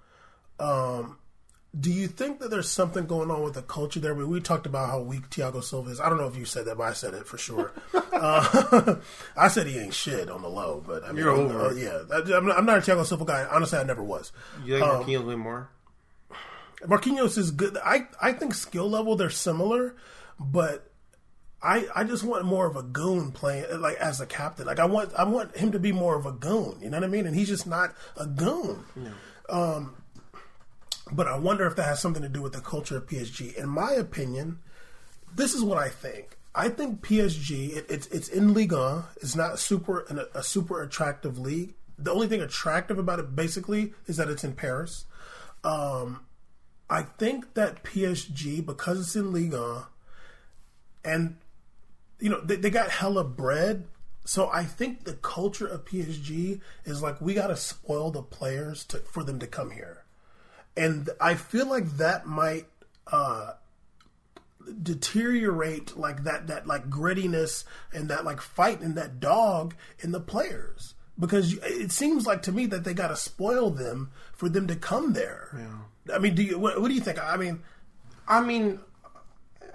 Um, 0.60 1.18
do 1.80 1.92
you 1.92 2.08
think 2.08 2.40
that 2.40 2.50
there's 2.50 2.70
something 2.70 3.06
going 3.06 3.30
on 3.30 3.44
with 3.44 3.54
the 3.54 3.62
culture 3.62 4.00
there? 4.00 4.14
We, 4.14 4.26
we 4.26 4.40
talked 4.40 4.66
about 4.66 4.90
how 4.90 5.02
weak 5.02 5.30
Thiago 5.30 5.64
Silva 5.64 5.92
is. 5.92 6.00
I 6.00 6.10
don't 6.10 6.18
know 6.18 6.28
if 6.28 6.36
you 6.36 6.46
said 6.46 6.66
that, 6.66 6.78
but 6.78 6.84
I 6.84 6.94
said 6.94 7.14
it 7.14 7.28
for 7.28 7.38
sure. 7.38 7.72
uh, 7.94 8.96
I 9.38 9.48
said 9.48 9.68
he 9.68 9.78
ain't 9.78 9.94
shit 9.94 10.30
on 10.30 10.42
the 10.42 10.50
low, 10.50 10.84
but 10.86 11.04
I 11.04 11.08
mean, 11.08 11.18
You're 11.18 11.32
over 11.32 11.68
uh, 11.68 11.74
yeah, 11.74 12.02
I, 12.12 12.38
I'm, 12.38 12.46
not, 12.46 12.58
I'm 12.58 12.66
not 12.66 12.78
a 12.78 12.82
Thiago 12.82 13.06
Silva 13.06 13.26
guy. 13.26 13.48
Honestly, 13.52 13.78
I 13.78 13.84
never 13.84 14.04
was. 14.04 14.32
You 14.64 14.78
like 14.78 15.06
Marquinhos 15.06 15.26
way 15.26 15.36
more? 15.36 15.70
Marquinhos 16.82 17.38
is 17.38 17.52
good. 17.52 17.78
I 17.84 18.08
I 18.22 18.34
think 18.34 18.54
skill 18.54 18.90
level 18.90 19.16
they're 19.16 19.30
similar, 19.30 19.96
but 20.40 20.87
I 21.62 21.88
I 21.96 22.04
just 22.04 22.24
want 22.24 22.46
more 22.46 22.68
of 22.68 22.76
a 22.76 22.84
goon 22.84 23.32
playing 23.32 23.66
like 23.82 23.98
as 23.98 24.22
a 24.22 24.26
captain. 24.26 24.68
Like 24.68 24.80
I 24.80 24.86
want 24.86 25.14
I 25.16 25.24
want 25.24 25.56
him 25.58 25.72
to 25.72 25.80
be 25.80 25.92
more 25.92 26.16
of 26.16 26.26
a 26.26 26.32
goon. 26.32 26.78
You 26.82 26.90
know 26.90 26.98
what 26.98 27.04
I 27.04 27.08
mean? 27.08 27.26
And 27.26 27.36
he's 27.36 27.48
just 27.48 27.66
not 27.66 27.96
a 28.16 28.28
goon. 28.28 28.86
Um, 29.50 29.96
but 31.12 31.28
I 31.28 31.38
wonder 31.38 31.66
if 31.66 31.76
that 31.78 31.84
has 31.84 32.02
something 32.02 32.22
to 32.22 32.30
do 32.30 32.42
with 32.42 32.54
the 32.54 32.62
culture 32.62 32.98
of 32.98 33.08
PSG. 33.08 33.56
In 33.56 33.70
my 33.70 33.92
opinion, 33.94 34.60
this 35.34 35.54
is 35.54 35.64
what 35.64 35.78
I 35.78 35.90
think. 35.90 36.38
I 36.54 36.70
think 36.70 37.02
PSG 37.02 37.76
it, 37.76 37.86
it's 37.90 38.08
it's 38.08 38.28
in 38.28 38.54
Liga. 38.54 39.06
It's 39.18 39.36
not 39.36 39.60
super 39.60 40.02
an, 40.10 40.22
a 40.36 40.44
super 40.44 40.84
attractive 40.84 41.40
league. 41.40 41.74
The 41.98 42.12
only 42.12 42.28
thing 42.28 42.42
attractive 42.42 43.00
about 43.00 43.20
it 43.20 43.36
basically 43.36 43.94
is 44.06 44.18
that 44.18 44.30
it's 44.30 44.44
in 44.44 44.54
Paris. 44.54 45.06
Um, 45.64 46.22
I 46.90 47.04
think 47.04 47.56
that 47.56 47.84
PSG 47.84 48.64
because 48.64 49.00
it's 49.00 49.16
in 49.16 49.34
Liga, 49.34 49.88
and 51.04 51.38
you 52.20 52.30
know 52.30 52.42
they, 52.42 52.56
they 52.56 52.70
got 52.70 52.90
hella 52.90 53.24
bread. 53.24 53.86
So 54.26 54.50
I 54.50 54.66
think 54.66 55.06
the 55.06 55.14
culture 55.14 55.68
of 55.68 55.86
PSG 55.86 56.60
is 56.84 57.02
like 57.02 57.22
we 57.22 57.34
got 57.34 57.48
to 57.48 57.56
spoil 57.56 58.12
the 58.12 58.22
players 58.22 58.84
to 58.86 58.98
for 59.00 59.24
them 59.24 59.40
to 59.40 59.48
come 59.48 59.72
here, 59.72 60.04
and 60.76 61.10
I 61.22 61.36
feel 61.36 61.68
like 61.68 61.98
that 61.98 62.26
might 62.26 62.68
uh, 63.12 63.54
deteriorate 64.82 65.98
like 65.98 66.24
that 66.24 66.48
that 66.48 66.68
like 66.68 66.90
grittiness 66.90 67.64
and 67.94 68.10
that 68.10 68.26
like 68.26 68.42
fight 68.42 68.82
and 68.82 68.96
that 68.96 69.20
dog 69.20 69.76
in 70.00 70.12
the 70.12 70.20
players 70.20 70.94
because 71.20 71.54
it 71.64 71.92
seems 71.92 72.28
like 72.28 72.44
to 72.44 72.52
me 72.52 72.66
that 72.68 72.84
they 72.84 72.94
got 72.94 73.08
to 73.08 73.16
spoil 73.16 73.70
them 73.70 74.12
for 74.34 74.50
them 74.50 74.68
to 74.68 74.76
come 74.76 75.14
there. 75.14 75.50
Yeah. 75.58 76.16
I 76.16 76.20
mean, 76.20 76.36
do 76.36 76.44
you 76.44 76.60
what, 76.60 76.80
what 76.82 76.88
do 76.90 76.94
you 76.94 77.02
think? 77.02 77.22
I 77.24 77.38
mean, 77.38 77.62
I 78.28 78.42
mean, 78.42 78.80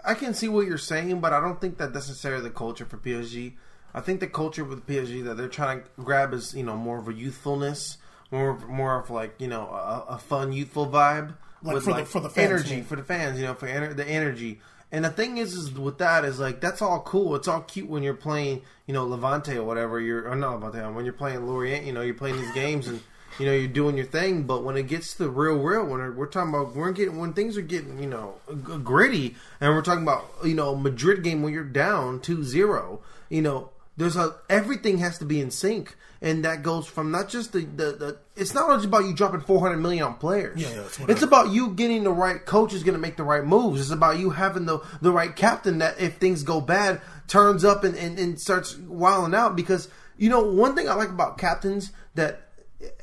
I 0.05 0.15
can 0.15 0.35
see 0.35 0.49
what 0.49 0.67
you're 0.67 0.79
saying, 0.79 1.21
but 1.21 1.33
I 1.33 1.41
don't 1.41 1.61
think 1.61 1.79
that 1.79 1.93
necessarily 1.95 2.43
the 2.43 2.51
culture 2.51 2.85
for 2.85 2.97
PSG. 2.97 3.53
I 3.95 4.01
think 4.01 4.21
the 4.21 4.27
culture 4.27 4.65
with 4.65 4.87
PSG 4.87 5.23
that 5.25 5.37
they're 5.37 5.49
trying 5.49 5.83
to 5.83 5.89
grab 6.03 6.33
is 6.33 6.55
you 6.55 6.63
know 6.65 6.77
more 6.77 6.99
of 6.99 7.09
a 7.09 7.13
youthfulness, 7.15 7.99
more 8.31 8.51
of, 8.51 8.69
more 8.69 8.99
of 8.99 9.11
like 9.11 9.35
you 9.39 9.49
know 9.49 9.63
a, 9.69 10.15
a 10.15 10.19
fun 10.19 10.53
youthful 10.53 10.87
vibe 10.87 11.35
Like 11.63 11.75
with 11.75 11.85
for 11.85 11.95
the- 11.95 12.05
for 12.05 12.21
the 12.21 12.31
fans, 12.31 12.51
energy 12.51 12.75
mean? 12.77 12.85
for 12.85 12.97
the 12.97 13.05
fans, 13.05 13.39
you 13.39 13.45
know, 13.47 13.55
for 13.55 13.69
ener- 13.69 13.95
the 13.95 14.07
energy. 14.09 14.61
And 14.95 15.05
the 15.07 15.11
thing 15.11 15.39
is, 15.39 15.55
is 15.55 15.73
with 15.73 15.97
that 15.99 16.25
is 16.25 16.39
like 16.39 16.61
that's 16.61 16.83
all 16.83 17.01
cool. 17.01 17.35
It's 17.37 17.49
all 17.49 17.61
cute 17.63 17.89
when 17.89 18.03
you're 18.03 18.13
playing, 18.15 18.63
you 18.87 18.93
know, 18.95 19.07
Levante 19.07 19.57
or 19.57 19.65
whatever. 19.65 20.01
You're 20.01 20.29
or 20.29 20.37
not 20.37 20.61
Levante. 20.61 20.95
When 20.95 21.05
you're 21.05 21.15
playing 21.15 21.47
Lorient, 21.47 21.87
you 21.87 21.93
know, 21.93 22.03
you're 22.03 22.13
playing 22.15 22.37
these 22.37 22.53
games 22.53 22.89
and 22.89 23.01
you 23.39 23.47
know 23.47 23.53
you're 23.53 23.69
doing 23.69 23.97
your 23.97 24.07
thing. 24.07 24.45
But 24.45 24.65
when 24.65 24.77
it 24.77 24.89
gets 24.89 25.13
to 25.15 25.25
the 25.25 25.31
real, 25.31 25.57
real, 25.57 25.85
when 25.85 26.17
we're, 26.17 26.27
talking 26.27 26.51
about 26.51 26.75
we're 26.75 26.93
getting 26.93 27.19
when 27.19 27.33
things 27.33 27.57
are 27.57 27.63
getting 27.63 28.03
you 28.03 28.09
know 28.09 28.35
gritty, 28.83 29.37
and 29.61 29.75
we're 29.75 29.83
talking 29.83 30.03
about 30.03 30.27
you 30.45 30.55
know 30.55 30.75
Madrid 30.75 31.23
game 31.23 31.43
when 31.43 31.53
you're 31.53 31.65
down 31.65 32.21
2-0, 32.21 32.99
you 33.29 33.43
know. 33.43 33.71
There's 33.95 34.17
a 34.17 34.37
everything 34.49 34.99
has 34.99 35.19
to 35.19 35.27
be 35.27 35.39
in 35.39 35.51
sync, 35.51 35.95
and 36.23 36.45
that 36.45 36.63
goes 36.63 36.87
from 36.87 37.11
not 37.11 37.29
just 37.29 37.53
the, 37.53 37.61
the, 37.61 37.93
the 37.93 38.19
it's 38.37 38.55
not 38.55 38.71
just 38.77 38.87
about 38.87 39.05
you 39.05 39.13
dropping 39.13 39.41
400 39.41 39.77
million 39.77 40.05
on 40.05 40.15
players. 40.15 40.63
Yeah, 40.63 40.87
yeah, 40.99 41.07
it's 41.09 41.21
about 41.21 41.51
you 41.51 41.75
getting 41.75 42.05
the 42.05 42.11
right 42.11 42.45
coach 42.47 42.73
is 42.73 42.85
going 42.85 42.95
to 42.95 43.01
make 43.01 43.17
the 43.17 43.25
right 43.25 43.45
moves. 43.45 43.81
It's 43.83 43.91
about 43.91 44.19
you 44.19 44.31
having 44.31 44.65
the 44.65 44.79
the 45.03 45.13
right 45.13 45.35
captain 45.35 45.79
that 45.79 46.01
if 46.01 46.17
things 46.17 46.43
go 46.43 46.61
bad 46.61 47.03
turns 47.27 47.65
up 47.67 47.85
and, 47.85 47.95
and, 47.97 48.19
and 48.19 48.41
starts 48.41 48.79
wilding 48.79 49.35
out. 49.35 49.57
Because 49.57 49.89
you 50.17 50.31
know 50.31 50.41
one 50.43 50.75
thing 50.75 50.89
I 50.89 50.95
like 50.95 51.11
about 51.11 51.37
captains 51.37 51.93
that 52.15 52.52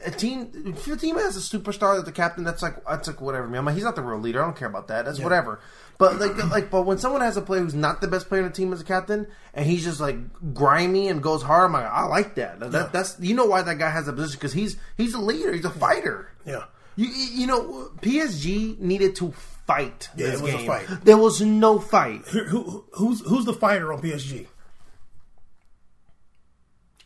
a 0.05 0.11
team 0.11 0.51
if 0.77 0.87
a 0.87 0.97
team 0.97 1.17
has 1.17 1.35
a 1.37 1.39
superstar 1.57 1.95
that's 1.95 2.05
the 2.05 2.11
captain 2.11 2.43
that's 2.43 2.61
like 2.61 2.83
that's 2.85 3.07
like 3.07 3.21
whatever 3.21 3.47
man. 3.47 3.59
I'm 3.59 3.65
like, 3.65 3.75
he's 3.75 3.83
not 3.83 3.95
the 3.95 4.01
real 4.01 4.19
leader. 4.19 4.41
I 4.41 4.45
don't 4.45 4.57
care 4.57 4.67
about 4.67 4.87
that. 4.89 5.05
That's 5.05 5.19
whatever. 5.19 5.59
But 5.97 6.19
like 6.19 6.37
like 6.51 6.71
but 6.71 6.83
when 6.83 6.97
someone 6.97 7.21
has 7.21 7.37
a 7.37 7.41
player 7.41 7.61
who's 7.61 7.73
not 7.75 8.01
the 8.01 8.07
best 8.07 8.29
player 8.29 8.41
on 8.41 8.49
the 8.49 8.53
team 8.53 8.71
as 8.73 8.81
a 8.81 8.85
captain 8.85 9.27
and 9.53 9.65
he's 9.65 9.83
just 9.83 9.99
like 9.99 10.17
grimy 10.53 11.07
and 11.07 11.21
goes 11.21 11.41
hard, 11.43 11.65
I'm 11.65 11.73
like 11.73 11.85
I 11.85 12.05
like 12.05 12.35
that. 12.35 12.59
that 12.59 12.71
Yeah. 12.71 12.89
That's 12.91 13.19
you 13.19 13.35
know 13.35 13.45
why 13.45 13.61
that 13.61 13.77
guy 13.77 13.89
has 13.89 14.07
a 14.07 14.13
position 14.13 14.37
because 14.37 14.53
he's 14.53 14.77
he's 14.97 15.13
a 15.13 15.19
leader. 15.19 15.53
He's 15.53 15.65
a 15.65 15.69
fighter. 15.69 16.31
yeah. 16.45 16.65
You, 16.95 17.07
you 17.07 17.47
know, 17.47 17.91
PSG 18.01 18.77
needed 18.79 19.15
to 19.17 19.31
fight 19.31 20.09
Yeah, 20.17 20.31
this 20.31 20.41
it 20.41 20.43
was 20.43 20.53
a 20.53 20.65
fight. 20.65 20.87
There 21.05 21.17
was 21.17 21.39
no 21.39 21.79
fight. 21.79 22.27
Who, 22.27 22.43
who, 22.43 22.85
who's 22.91 23.21
who's 23.21 23.45
the 23.45 23.53
fighter 23.53 23.93
on 23.93 24.01
PSG? 24.01 24.47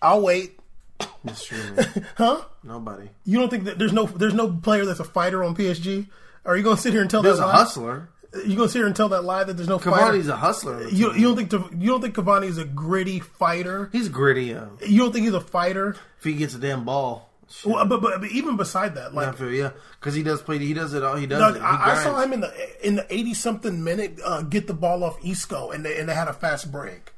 I'll 0.02 0.22
wait. 0.22 0.58
Huh? 2.18 2.41
Nobody. 2.64 3.10
You 3.26 3.39
don't 3.39 3.49
think 3.49 3.64
that 3.66 3.80
there's 3.80 3.93
no 3.93 4.06
there's 4.06 4.34
no 4.34 4.51
player 4.51 4.86
that's 4.86 4.99
a 4.99 5.04
fighter 5.06 5.43
on 5.43 5.56
PSG? 5.56 6.08
Are 6.45 6.58
you 6.58 6.64
going 6.64 6.76
to 6.76 6.82
sit 6.82 6.91
here 6.93 7.01
and 7.01 7.10
tell 7.10 7.22
There's 7.22 7.38
that 7.39 7.45
a 7.45 7.47
lie? 7.47 7.64
husler. 7.66 8.08
You 8.45 8.56
going 8.56 8.68
to 8.68 8.70
sit 8.70 8.80
here 8.80 8.88
and 8.88 8.95
tell 8.95 9.10
that 9.10 9.24
lie 9.24 9.43
that 9.43 9.54
there's 9.56 9.70
no 9.70 9.78
Cavani's 9.80 10.26
fighter? 10.26 10.32
a 10.32 10.36
hustler. 10.36 10.88
You, 10.89 11.14
you 11.14 11.34
don't 11.34 11.36
think 11.36 11.51
you 11.80 11.88
don't 11.91 12.01
think 12.01 12.16
Cavani 12.16 12.45
is 12.47 12.58
a 12.58 12.66
gritty 12.66 13.20
fighter? 13.20 13.89
He's 13.91 14.10
gritty. 14.10 14.54
Uh, 14.56 14.66
You 14.86 14.99
don't 15.04 15.12
think 15.14 15.26
he's 15.26 15.34
a 15.36 15.41
fighter? 15.41 15.95
if 16.18 16.24
he 16.24 16.34
gets 16.34 16.56
a 16.56 16.60
damn 16.60 16.84
ball. 16.84 17.30
Well, 17.64 17.86
but, 17.86 18.01
but 18.01 18.20
but 18.22 18.32
even 18.32 18.58
beside 18.58 18.95
that, 18.95 19.14
like 19.14 19.36
feel 19.38 19.54
yeah, 19.54 19.72
because 19.99 20.16
he 20.16 20.24
does 20.24 20.41
play. 20.41 20.58
He 20.58 20.74
does 20.74 20.93
it 20.95 21.04
all. 21.04 21.16
He 21.16 21.28
does 21.28 21.39
Doug, 21.39 21.56
it. 21.58 21.60
He 21.60 21.66
I, 21.66 21.99
I 21.99 22.04
saw 22.04 22.20
him 22.20 22.34
in 22.34 22.39
the 22.41 22.88
in 22.88 22.95
the 22.95 23.06
eighty 23.14 23.36
something 23.36 23.84
minute 23.84 24.20
uh, 24.26 24.41
get 24.41 24.66
the 24.66 24.74
ball 24.74 25.04
off 25.04 25.24
Isco, 25.24 25.70
and 25.70 25.86
they 25.86 25.99
and 25.99 26.10
they 26.10 26.16
had 26.16 26.28
a 26.28 26.34
fast 26.34 26.72
break. 26.72 27.12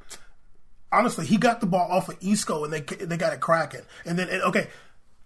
Honestly, 0.95 1.25
he 1.25 1.37
got 1.37 1.59
the 1.61 1.67
ball 1.67 1.91
off 1.91 2.09
of 2.09 2.17
Isco, 2.21 2.63
and 2.63 2.73
they 2.73 2.81
they 2.81 3.17
got 3.17 3.33
it 3.33 3.39
cracking. 3.39 3.81
And 4.05 4.17
then 4.17 4.29
okay, 4.29 4.67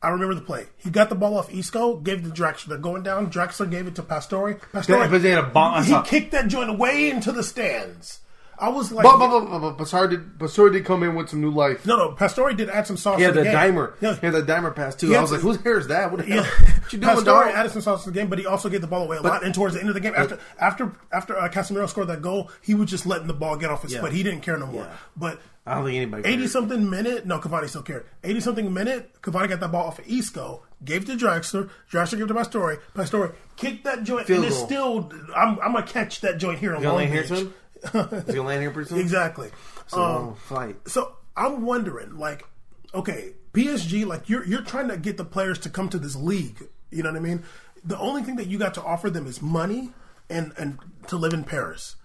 I 0.02 0.10
remember 0.10 0.34
the 0.36 0.42
play. 0.42 0.66
He 0.78 0.90
got 0.90 1.10
the 1.10 1.16
ball 1.16 1.38
off 1.38 1.54
Isco, 1.54 1.98
gave 1.98 2.24
the 2.24 2.30
direction. 2.32 2.70
They're 2.70 2.80
going 2.80 3.04
down. 3.04 3.30
Draxler 3.32 3.70
gave 3.70 3.86
it 3.88 3.96
to 3.96 4.04
Pastore. 4.04 4.56
Pastore, 4.72 4.98
Yeah, 4.98 5.08
but 5.08 5.22
they 5.22 5.30
had 5.32 5.40
a 5.44 5.48
bomb- 5.48 5.84
He 5.84 6.00
kicked 6.04 6.32
that 6.32 6.48
joint 6.48 6.78
way 6.78 7.10
into 7.12 7.32
the 7.32 7.44
stands. 7.44 8.20
I 8.62 8.70
was 8.70 8.92
like, 8.92 9.04
But, 9.04 9.18
but, 9.18 9.28
but, 9.40 9.50
but, 9.50 9.60
but 9.60 9.78
Pastore 9.78 10.08
did, 10.08 10.38
Pastore 10.40 10.70
did 10.70 10.84
come 10.86 11.04
in 11.04 11.16
with 11.16 11.30
some 11.30 11.40
new 11.42 11.52
life. 11.52 11.86
no, 11.86 11.96
no. 11.96 12.12
Pastore 12.12 12.54
did 12.54 12.70
add 12.70 12.86
some 12.88 12.98
sauce. 12.98 13.20
Yeah, 13.20 13.28
to 13.28 13.34
the 13.34 13.44
the 13.44 13.50
dimer. 13.50 13.94
Yeah, 14.02 14.18
Yeah, 14.22 14.32
the 14.32 14.42
dimer 14.42 14.76
pass 14.76 14.96
too. 14.96 15.16
I 15.16 15.22
was 15.22 15.32
like, 15.32 15.42
whose 15.42 15.58
hair 15.62 15.78
is 15.80 15.88
that? 15.88 16.12
What 16.12 16.22
the 16.26 16.28
Yeah, 16.28 16.44
hell? 16.44 16.68
What 16.82 16.94
you 16.94 17.00
doing, 17.00 17.16
Pastore 17.16 17.44
dog? 17.46 17.54
added 17.54 17.72
some 17.72 17.82
sauce 17.82 18.04
to 18.04 18.12
the 18.12 18.20
game, 18.20 18.28
but 18.30 18.38
he 18.40 18.46
also 18.46 18.68
gave 18.70 18.82
the 18.82 18.88
ball 18.88 19.04
away 19.04 19.18
a 19.18 19.22
lot. 19.22 19.44
And 19.44 19.54
towards 19.56 19.76
the 19.76 19.80
end 19.80 19.90
of 19.90 19.96
the 19.96 20.02
game, 20.02 20.14
after 20.16 20.38
after 20.60 20.92
after 21.12 21.38
uh, 21.38 21.48
Casemiro 21.50 21.88
scored 21.88 22.08
that 22.10 22.22
goal, 22.22 22.52
he 22.62 22.74
was 22.76 22.90
just 22.90 23.06
letting 23.06 23.28
the 23.28 23.34
ball 23.34 23.56
get 23.56 23.70
off 23.70 23.84
his 23.84 23.94
Yeah. 23.94 24.02
foot. 24.02 24.12
He 24.12 24.24
didn't 24.24 24.42
care 24.42 24.58
no 24.58 24.66
more. 24.68 24.84
Yeah. 24.84 24.92
But 25.16 25.40
I 25.66 25.76
don't 25.76 25.86
think 25.86 25.98
anybody. 25.98 26.28
eighty 26.28 26.38
cared. 26.40 26.50
something 26.52 26.90
minute, 26.90 27.26
no, 27.26 27.40
Cavani 27.40 27.70
still 27.70 27.84
cared. 27.84 28.06
Eighty 28.24 28.40
something 28.40 28.74
minute, 28.74 29.22
Cavani 29.22 29.48
got 29.50 29.60
that 29.60 29.72
ball 29.72 29.86
off 29.88 30.00
of 30.00 30.08
Isco, 30.10 30.64
gave 30.84 31.04
it 31.04 31.06
to 31.18 31.26
Draxler. 31.26 31.70
Draxler 31.92 32.12
gave 32.18 32.22
it 32.26 32.28
to 32.28 32.34
Pastore. 32.34 32.82
Pastore 32.96 33.36
kicked 33.56 33.84
that 33.86 34.04
joint, 34.04 34.26
Field 34.28 34.40
and 34.40 34.48
it's 34.48 34.58
goal. 34.58 34.66
still. 34.66 35.14
I'm, 35.36 35.60
I'm 35.60 35.74
gonna 35.74 35.86
catch 35.86 36.22
that 36.22 36.38
joint 36.40 36.60
here 36.60 36.74
gonna 36.74 36.90
Long 36.94 37.12
Beach. 37.12 37.48
Is 37.84 38.26
he 38.28 38.34
gonna 38.34 38.44
land 38.44 38.62
here 38.62 38.72
pretty 38.72 38.90
soon? 38.90 39.00
Exactly. 39.08 39.50
So 39.88 40.02
Um, 40.04 40.36
fight. 40.36 40.76
so 40.88 41.16
I'm 41.38 41.62
wondering, 41.66 42.18
like, 42.18 42.46
okay, 42.94 43.34
PSG, 43.54 44.06
like 44.06 44.30
you're 44.30 44.46
you're 44.46 44.62
trying 44.62 44.90
to 44.90 44.98
get 44.98 45.18
the 45.18 45.26
players 45.26 45.60
to 45.60 45.70
come 45.70 45.90
to 45.90 45.98
this 46.00 46.16
league. 46.16 46.68
You 46.92 47.04
know 47.04 47.10
what 47.12 47.18
I 47.18 47.22
mean? 47.22 47.44
The 47.84 47.98
only 47.98 48.24
thing 48.24 48.36
that 48.38 48.48
you 48.48 48.58
got 48.58 48.74
to 48.76 48.84
offer 48.84 49.10
them 49.10 49.26
is 49.28 49.42
money 49.42 49.92
and 50.30 50.54
and 50.58 50.80
to 51.08 51.16
live 51.18 51.34
in 51.34 51.44
Paris. 51.44 51.96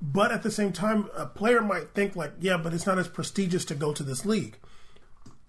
But 0.00 0.32
at 0.32 0.42
the 0.42 0.50
same 0.50 0.72
time, 0.72 1.08
a 1.16 1.26
player 1.26 1.60
might 1.60 1.94
think 1.94 2.16
like, 2.16 2.32
yeah, 2.40 2.56
but 2.56 2.74
it's 2.74 2.86
not 2.86 2.98
as 2.98 3.06
prestigious 3.08 3.64
to 3.66 3.74
go 3.76 3.92
to 3.92 4.02
this 4.02 4.24
league. 4.24 4.56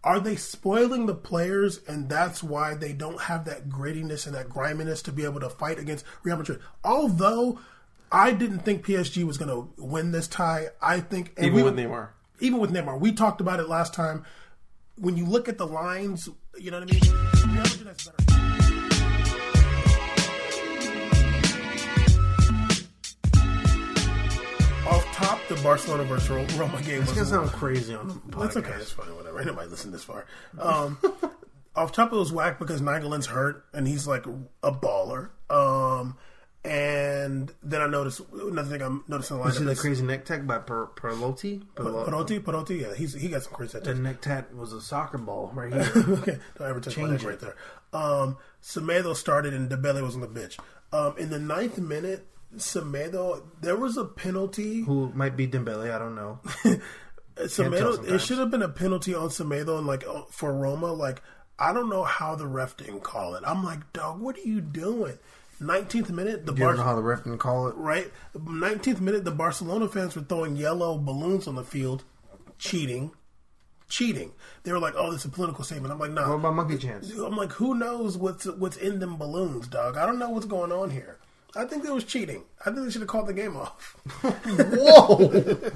Are 0.03 0.19
they 0.19 0.35
spoiling 0.35 1.05
the 1.05 1.15
players, 1.15 1.79
and 1.87 2.09
that's 2.09 2.43
why 2.43 2.73
they 2.75 2.91
don't 2.91 3.21
have 3.21 3.45
that 3.45 3.69
grittiness 3.69 4.25
and 4.27 4.35
that 4.35 4.49
griminess 4.49 5.01
to 5.03 5.13
be 5.13 5.23
able 5.23 5.39
to 5.39 5.49
fight 5.49 5.79
against 5.79 6.03
Real 6.23 6.35
Madrid? 6.37 6.59
Although 6.83 7.59
I 8.15 8.31
didn't 8.31 8.59
think 8.59 8.85
PSG 8.85 9.23
was 9.23 9.37
going 9.39 9.49
to 9.49 9.73
win 9.83 10.11
this 10.11 10.27
tie, 10.27 10.67
I 10.81 10.99
think 10.99 11.33
and 11.35 11.47
Even 11.47 11.55
we- 11.57 11.63
with 11.63 11.75
Neymar. 11.75 12.09
even 12.39 12.59
with 12.59 12.71
Neymar, 12.71 12.99
we 12.99 13.11
talked 13.11 13.41
about 13.41 13.59
it 13.59 13.67
last 13.67 13.93
time. 13.93 14.23
When 14.97 15.17
you 15.17 15.25
look 15.25 15.49
at 15.49 15.57
the 15.57 15.65
lines, 15.65 16.29
you 16.59 16.69
know 16.69 16.79
what 16.79 16.89
I 16.89 16.93
mean. 16.93 17.01
Real 17.53 17.63
Madrid 17.63 17.87
has 17.87 18.07
better. 18.09 19.33
Off 24.85 25.05
top, 25.15 25.39
the 25.47 25.55
Barcelona 25.63 26.03
versus 26.03 26.29
Roma 26.55 26.79
game 26.81 26.99
This 26.99 27.15
was 27.15 27.29
gonna 27.31 27.47
sound 27.47 27.51
crazy 27.51 27.95
on 27.95 28.09
the 28.09 28.13
podcast. 28.15 28.39
that's 28.41 28.57
okay. 28.57 28.69
That's 28.71 28.91
fine. 28.91 29.15
Whatever. 29.15 29.37
Ain't 29.39 29.47
nobody 29.47 29.69
listen 29.69 29.91
this 29.91 30.03
far. 30.03 30.25
Um, 30.59 30.97
off 31.75 31.93
top, 31.93 32.11
it 32.11 32.15
was 32.17 32.31
whack 32.33 32.59
because 32.59 32.81
Nainggolan's 32.81 33.27
hurt 33.27 33.63
and 33.73 33.87
he's 33.87 34.05
like 34.07 34.25
a 34.61 34.71
baller. 34.71 35.29
Um, 35.49 36.17
and 36.65 37.51
then 37.61 37.81
I 37.81 37.87
noticed 37.87 38.21
another 38.31 38.69
thing 38.69 38.81
I'm 38.81 39.03
noticing 39.07 39.37
a 39.37 39.39
lot. 39.41 39.53
that 39.53 39.67
is 39.67 39.81
crazy 39.81 40.03
neck 40.03 40.25
tag 40.25 40.47
by 40.47 40.59
per- 40.59 40.87
Perlotti? 40.87 41.61
Perlo- 41.75 42.07
Perotti. 42.07 42.39
Perotti, 42.39 42.81
yeah, 42.81 42.93
he's 42.95 43.13
he 43.13 43.27
got 43.29 43.43
some 43.43 43.53
crazy 43.53 43.79
The 43.79 43.93
neck 43.95 44.21
tat 44.21 44.53
was 44.55 44.71
a 44.73 44.81
soccer 44.81 45.17
ball 45.17 45.51
right 45.53 45.73
here. 45.73 45.91
okay, 46.07 46.37
don't 46.57 46.69
ever 46.69 46.79
touch 46.79 46.97
my 46.97 47.09
neck 47.09 47.23
right 47.23 47.39
there. 47.39 47.55
Um, 47.91 48.37
Semedo 48.61 49.15
started 49.15 49.53
and 49.53 49.69
Dembele 49.69 50.01
was 50.01 50.15
on 50.15 50.21
the 50.21 50.27
bench. 50.27 50.57
Um, 50.91 51.15
in 51.17 51.29
the 51.29 51.39
ninth 51.39 51.77
minute, 51.79 52.27
Semedo, 52.55 53.43
there 53.61 53.75
was 53.75 53.97
a 53.97 54.05
penalty. 54.05 54.81
Who 54.83 55.11
might 55.13 55.35
be 55.35 55.47
Dembele? 55.47 55.93
I 55.93 55.99
don't 55.99 56.15
know. 56.15 56.39
Semedo, 57.35 58.07
it 58.07 58.19
should 58.19 58.37
have 58.37 58.51
been 58.51 58.61
a 58.61 58.69
penalty 58.69 59.13
on 59.15 59.29
Semedo 59.29 59.77
and 59.79 59.87
like 59.87 60.05
uh, 60.07 60.21
for 60.29 60.53
Roma. 60.53 60.93
Like 60.93 61.21
I 61.57 61.73
don't 61.73 61.89
know 61.89 62.03
how 62.03 62.35
the 62.35 62.45
ref 62.47 62.77
didn't 62.77 63.01
call 63.01 63.35
it. 63.35 63.43
I'm 63.45 63.63
like, 63.63 63.91
dog, 63.93 64.19
what 64.21 64.37
are 64.37 64.41
you 64.47 64.61
doing? 64.61 65.17
19th 65.63 66.09
minute, 66.09 66.45
the 66.45 66.53
You 66.53 66.59
Bar- 66.59 66.75
know 66.75 66.83
how 66.83 66.95
the 66.95 67.01
ref 67.01 67.23
can 67.23 67.37
call 67.37 67.67
it. 67.67 67.75
right? 67.75 68.11
19th 68.35 68.99
minute, 69.01 69.23
the 69.25 69.31
Barcelona 69.31 69.87
fans 69.87 70.15
were 70.15 70.21
throwing 70.23 70.55
yellow 70.55 70.97
balloons 70.97 71.47
on 71.47 71.55
the 71.55 71.63
field, 71.63 72.03
cheating, 72.59 73.11
cheating. 73.89 74.31
They 74.63 74.71
were 74.71 74.79
like, 74.79 74.93
"Oh, 74.97 75.11
this 75.11 75.21
is 75.21 75.25
a 75.25 75.29
political 75.29 75.63
statement." 75.63 75.91
I'm 75.93 75.99
like, 75.99 76.11
"No." 76.11 76.29
What 76.29 76.35
about 76.35 76.55
monkey 76.55 76.77
chance? 76.77 77.11
I'm 77.11 77.35
like, 77.35 77.51
who 77.53 77.75
knows 77.75 78.17
what's 78.17 78.45
what's 78.45 78.77
in 78.77 78.99
them 78.99 79.17
balloons, 79.17 79.67
dog? 79.67 79.97
I 79.97 80.05
don't 80.05 80.19
know 80.19 80.29
what's 80.29 80.45
going 80.45 80.71
on 80.71 80.89
here. 80.89 81.17
I 81.55 81.65
think 81.65 81.83
there 81.83 81.93
was 81.93 82.03
cheating. 82.03 82.43
I 82.61 82.71
think 82.71 82.77
they 82.85 82.89
should 82.89 83.01
have 83.01 83.07
called 83.09 83.27
the 83.27 83.33
game 83.33 83.55
off. 83.55 83.95
Whoa! 84.23 85.71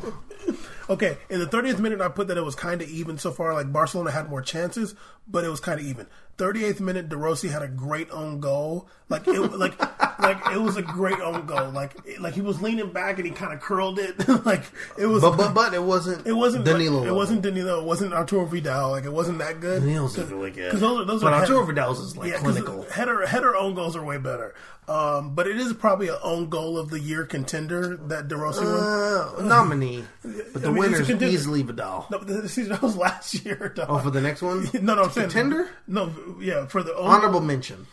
Okay, 0.90 1.18
in 1.30 1.40
the 1.40 1.46
30th 1.46 1.80
minute, 1.80 2.00
I 2.02 2.08
put 2.08 2.30
that 2.30 2.38
it 2.38 2.44
was 2.46 2.56
kind 2.56 2.82
of 2.82 2.90
even 2.90 3.18
so 3.18 3.32
far. 3.32 3.54
Like 3.54 3.72
Barcelona 3.72 4.10
had 4.12 4.30
more 4.30 4.42
chances, 4.42 4.96
but 5.28 5.44
it 5.44 5.50
was 5.50 5.60
kind 5.60 5.80
of 5.80 5.86
even. 5.86 6.08
38th 6.38 6.80
minute, 6.80 7.10
De 7.10 7.18
Rossi 7.18 7.48
had 7.48 7.62
a 7.64 7.68
great 7.68 8.10
own 8.12 8.40
goal. 8.40 8.88
Like 9.10 9.28
it, 9.28 9.40
like, 9.40 9.80
like 10.20 10.38
it 10.54 10.60
was 10.62 10.76
a 10.78 10.82
great 10.82 11.20
own 11.20 11.46
goal. 11.46 11.72
Like, 11.72 11.96
like 12.20 12.34
he 12.34 12.42
was 12.42 12.62
leaning 12.62 12.92
back 12.92 13.18
and 13.18 13.26
he 13.26 13.32
kind 13.34 13.54
of 13.54 13.60
curled 13.62 13.98
it. 14.00 14.28
like 14.46 14.64
it 15.00 15.06
was. 15.08 15.22
But 15.22 15.38
but 15.38 15.54
but 15.54 15.74
it 15.74 15.82
wasn't. 15.82 16.28
it 16.28 16.34
wasn't 16.34 16.66
Danilo. 16.66 17.00
Like, 17.00 17.08
it 17.08 17.14
wasn't 17.14 17.42
Danilo. 17.42 17.80
It 17.80 17.86
wasn't 17.86 18.14
Arturo 18.14 18.46
Vidal. 18.46 18.92
Like 18.92 19.06
it 19.06 19.14
wasn't 19.14 19.38
that 19.40 19.60
good. 19.62 19.82
Danilo's 19.82 20.18
really 20.18 20.52
good. 20.52 20.72
'Cause 20.72 20.82
those 20.82 21.02
are- 21.02 21.06
those 21.06 21.22
but 21.24 21.34
are 21.34 21.40
Arturo 21.42 21.60
head- 21.60 21.68
Vidal's 21.76 22.00
is 22.00 22.18
like 22.18 22.34
'cause 22.34 22.42
clinical. 22.42 22.84
Header 22.92 23.26
header 23.26 23.56
own 23.56 23.74
goals 23.76 23.96
are 23.96 24.04
way 24.04 24.18
better. 24.18 24.54
Um, 24.90 25.36
but 25.36 25.48
it 25.48 25.58
is 25.58 25.74
probably 25.74 26.08
an 26.08 26.16
own 26.24 26.48
goal 26.48 26.78
of 26.78 26.90
the 26.90 27.00
year 27.00 27.26
contender 27.26 27.98
that 28.08 28.30
De 28.30 28.38
Rossi 28.38 28.64
won. 28.64 28.74
Uh, 28.74 29.32
nominee, 29.42 30.06
but 30.24 30.62
the 30.62 30.70
I 30.70 30.72
mean, 30.72 30.76
winner's 30.78 31.10
easily 31.12 31.62
Vidal. 31.62 32.08
No, 32.10 32.20
the 32.20 32.48
season 32.48 32.72
that 32.72 32.82
was 32.82 32.96
last 32.96 33.44
year. 33.46 33.74
Dog. 33.76 33.88
Oh, 33.90 34.00
for 34.00 34.12
the 34.12 34.22
next 34.22 34.42
one, 34.42 34.70
no, 34.82 34.96
no, 34.96 35.04
I'm 35.04 35.12
saying 35.12 35.28
contender. 35.30 35.70
No, 35.90 36.06
yeah, 36.39 36.65
for 36.67 36.84
the 36.84 36.95
own 36.95 37.07
Honorable 37.07 37.41
mention. 37.41 37.88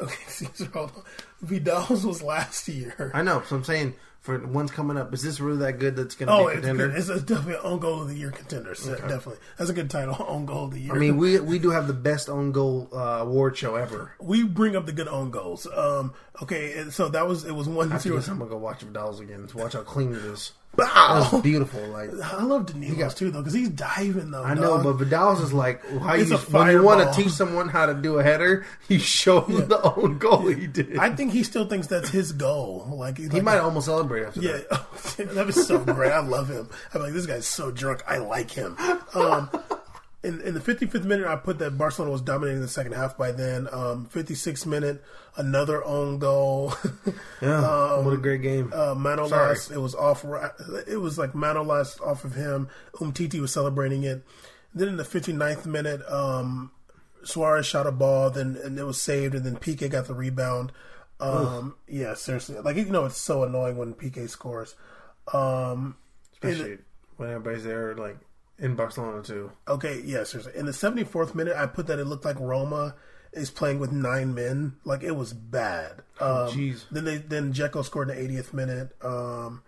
Okay, 0.00 0.14
Caesar, 0.28 0.66
hold 0.72 0.92
on. 0.96 1.02
Vidal's 1.42 2.04
was 2.06 2.22
last 2.22 2.66
year. 2.68 3.10
I 3.14 3.22
know. 3.22 3.42
So 3.46 3.56
I'm 3.56 3.64
saying 3.64 3.94
for 4.20 4.36
the 4.38 4.46
ones 4.46 4.70
coming 4.70 4.96
up, 4.98 5.12
is 5.14 5.22
this 5.22 5.40
really 5.40 5.58
that 5.58 5.78
good? 5.78 5.96
That's 5.96 6.14
going 6.14 6.26
to 6.28 6.32
Oh, 6.34 6.38
be 6.38 6.44
a 6.44 6.48
it's 6.58 6.66
contender. 6.66 6.88
good. 6.88 6.96
It's 6.98 7.08
definitely 7.24 7.54
an 7.54 7.60
own 7.64 7.78
goal 7.80 8.02
of 8.02 8.08
the 8.08 8.14
year 8.14 8.30
contender. 8.30 8.74
So 8.74 8.92
Definitely, 8.94 9.36
that's 9.58 9.70
a 9.70 9.74
good 9.74 9.90
title. 9.90 10.16
Own 10.28 10.44
goal 10.46 10.64
of 10.66 10.72
the 10.74 10.80
year. 10.80 10.94
I 10.94 10.98
mean, 10.98 11.16
we 11.16 11.38
we 11.40 11.58
do 11.58 11.70
have 11.70 11.86
the 11.86 11.92
best 11.94 12.28
own 12.28 12.52
goal 12.52 12.88
uh, 12.92 12.98
award 13.20 13.56
show 13.56 13.76
ever. 13.76 14.12
we 14.20 14.42
bring 14.42 14.76
up 14.76 14.86
the 14.86 14.92
good 14.92 15.08
own 15.08 15.30
goals. 15.30 15.66
Um, 15.66 16.12
okay, 16.42 16.88
so 16.90 17.08
that 17.08 17.26
was 17.26 17.44
it 17.44 17.54
was 17.54 17.68
one 17.68 17.92
After 17.92 18.02
zero. 18.08 18.16
this, 18.16 18.28
I'm 18.28 18.38
gonna 18.38 18.50
go 18.50 18.56
watch 18.58 18.80
Vidal's 18.80 19.20
again 19.20 19.46
to 19.48 19.56
watch 19.58 19.72
how 19.74 19.82
clean 19.82 20.12
it 20.12 20.24
is. 20.24 20.52
Bow! 20.80 21.20
That 21.20 21.32
was 21.32 21.42
beautiful. 21.42 21.80
Like 21.88 22.10
I 22.22 22.42
love 22.42 22.66
Danilo's 22.66 23.14
too 23.14 23.30
though 23.30 23.40
because 23.40 23.54
he's 23.54 23.68
diving 23.68 24.30
though. 24.30 24.42
I 24.42 24.54
know, 24.54 24.82
dog. 24.82 24.84
but 24.84 24.92
Vidal's 25.04 25.40
is 25.40 25.52
like 25.52 25.84
how 26.00 26.14
It's 26.14 26.30
you 26.30 26.36
when 26.36 26.68
you 26.70 26.82
want 26.82 27.00
to 27.14 27.22
teach 27.22 27.32
someone 27.32 27.68
how 27.68 27.86
to 27.86 27.94
do 27.94 28.18
a 28.18 28.22
header, 28.22 28.64
you 28.88 28.98
show 28.98 29.40
them 29.40 29.68
the 29.68 29.80
own 29.94 30.18
goal 30.18 30.46
he 30.48 30.66
did. 30.66 30.98
I 30.98 31.10
think 31.14 31.32
he 31.32 31.42
still 31.42 31.66
thinks 31.66 31.86
that's 31.86 32.08
his 32.10 32.32
goal. 32.32 32.88
Like 32.92 33.18
he 33.18 33.40
might 33.40 33.58
almost 33.58 33.86
celebrate 33.86 34.24
after 34.24 34.40
Yeah, 34.40 34.58
that. 34.70 35.30
that 35.34 35.46
was 35.46 35.66
so 35.66 35.78
great. 35.78 36.12
I 36.12 36.20
love 36.20 36.48
him. 36.48 36.68
I'm 36.94 37.02
like, 37.02 37.12
this 37.12 37.26
guy's 37.26 37.46
so 37.46 37.70
drunk. 37.70 38.02
I 38.06 38.18
like 38.18 38.50
him. 38.50 38.76
Um, 39.14 39.50
in, 40.22 40.40
in 40.42 40.54
the 40.54 40.60
55th 40.60 41.04
minute, 41.04 41.26
I 41.26 41.36
put 41.36 41.58
that 41.60 41.78
Barcelona 41.78 42.12
was 42.12 42.20
dominating 42.20 42.60
the 42.60 42.68
second 42.68 42.92
half 42.92 43.16
by 43.16 43.32
then. 43.32 43.68
Um, 43.72 44.06
56th 44.12 44.66
minute, 44.66 45.02
another 45.36 45.84
own 45.84 46.18
goal. 46.18 46.74
Yeah, 47.42 48.00
what 48.02 48.12
a 48.12 48.18
great 48.18 48.42
game. 48.42 48.70
uh, 48.74 48.94
Manolas, 48.94 49.70
it 49.74 49.78
was 49.78 49.94
off. 49.94 50.24
It 50.86 50.98
was 51.00 51.16
like 51.16 51.32
Manolas 51.32 51.98
off 52.02 52.24
of 52.24 52.34
him. 52.34 52.68
Umtiti 52.96 53.40
was 53.40 53.50
celebrating 53.50 54.02
it. 54.04 54.22
Then 54.74 54.88
in 54.88 54.96
the 54.98 55.04
59th 55.04 55.64
minute, 55.64 56.02
um, 56.10 56.70
Suarez 57.24 57.64
shot 57.64 57.86
a 57.86 57.92
ball, 57.92 58.28
then 58.28 58.58
and 58.62 58.78
it 58.78 58.84
was 58.84 59.00
saved, 59.00 59.34
and 59.34 59.44
then 59.44 59.56
Piqué 59.56 59.90
got 59.90 60.06
the 60.06 60.12
rebound. 60.14 60.70
Um, 61.18 61.76
yeah, 61.88 62.12
seriously, 62.14 62.58
like 62.60 62.76
you 62.76 62.84
know, 62.86 63.06
it's 63.06 63.16
so 63.18 63.42
annoying 63.42 63.78
when 63.78 63.94
Piqué 63.94 64.28
scores. 64.28 64.74
Um, 65.32 65.96
the- 66.42 66.48
Especially 66.48 66.78
when 67.16 67.30
everybody's 67.30 67.64
there, 67.64 67.94
like 67.94 68.18
in 68.60 68.74
Barcelona 68.76 69.22
too. 69.22 69.50
Okay, 69.66 70.02
yeah, 70.04 70.24
seriously. 70.24 70.52
In 70.54 70.66
the 70.66 70.72
74th 70.72 71.34
minute, 71.34 71.56
I 71.56 71.66
put 71.66 71.86
that 71.88 71.98
it 71.98 72.04
looked 72.04 72.24
like 72.24 72.38
Roma 72.38 72.94
is 73.32 73.50
playing 73.50 73.78
with 73.78 73.92
nine 73.92 74.34
men. 74.34 74.76
Like 74.84 75.02
it 75.02 75.16
was 75.16 75.32
bad. 75.32 76.02
Um, 76.20 76.48
jeez. 76.48 76.84
then 76.90 77.04
they 77.04 77.16
then 77.16 77.52
Dzeko 77.52 77.84
scored 77.84 78.10
in 78.10 78.26
the 78.32 78.40
80th 78.40 78.52
minute. 78.52 78.96
Um, 79.02 79.62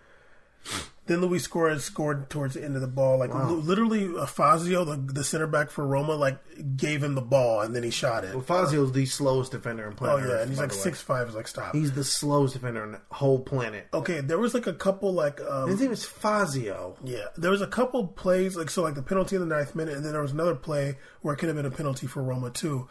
then 1.07 1.21
Luis 1.21 1.45
Suarez 1.45 1.83
scored 1.85 2.31
towards 2.31 2.55
the 2.55 2.65
end 2.65 2.77
of 2.77 2.81
the 2.81 2.87
ball. 2.87 3.19
Like 3.19 3.35
li- 3.35 3.55
literally, 3.55 4.09
Fazio, 4.27 4.85
the, 4.85 4.97
the 4.97 5.25
center 5.25 5.49
back 5.49 5.71
for 5.71 5.87
Roma, 5.87 6.15
like 6.15 6.39
gave 6.77 7.03
him 7.03 7.15
the 7.15 7.23
ball 7.23 7.61
and 7.61 7.75
then 7.75 7.83
he 7.83 7.91
shot 7.91 8.25
it. 8.25 8.35
Well, 8.35 8.43
Fazio's 8.43 8.93
the 8.93 9.07
slowest 9.07 9.51
defender 9.51 9.87
in 9.87 9.95
planet. 9.95 10.25
Oh, 10.25 10.29
yeah, 10.29 10.35
Earth, 10.35 10.43
and 10.43 10.51
he's 10.51 10.61
like 10.61 10.73
six 10.73 11.01
five. 11.01 11.29
Is 11.29 11.35
like 11.35 11.49
stop. 11.49 11.75
He's 11.75 11.93
the 11.93 12.05
slowest 12.05 12.55
defender 12.55 12.85
in 12.85 12.93
the 12.93 13.01
whole 13.11 13.41
planet. 13.41 13.89
Okay, 13.93 14.21
there 14.21 14.39
was 14.39 14.55
like 14.55 14.67
a 14.67 14.73
couple 14.73 15.13
like 15.13 15.41
um, 15.41 15.69
His 15.69 15.81
name 15.81 15.93
is 15.93 16.05
Fazio. 16.05 16.97
Yeah, 17.03 17.27
there 17.37 17.51
was 17.51 17.63
a 17.63 17.67
couple 17.67 18.07
plays 18.07 18.57
like 18.57 18.71
so, 18.71 18.83
like 18.83 18.95
the 18.95 19.03
penalty 19.03 19.35
in 19.37 19.47
the 19.47 19.55
ninth 19.55 19.75
minute, 19.75 19.97
and 19.97 20.05
then 20.05 20.13
there 20.13 20.23
was 20.23 20.33
another 20.33 20.55
play 20.55 20.99
where 21.23 21.35
it 21.35 21.39
could 21.39 21.49
have 21.49 21.57
been 21.57 21.67
a 21.67 21.71
penalty 21.71 22.07
for 22.07 22.23
Roma 22.23 22.51
too. 22.51 22.89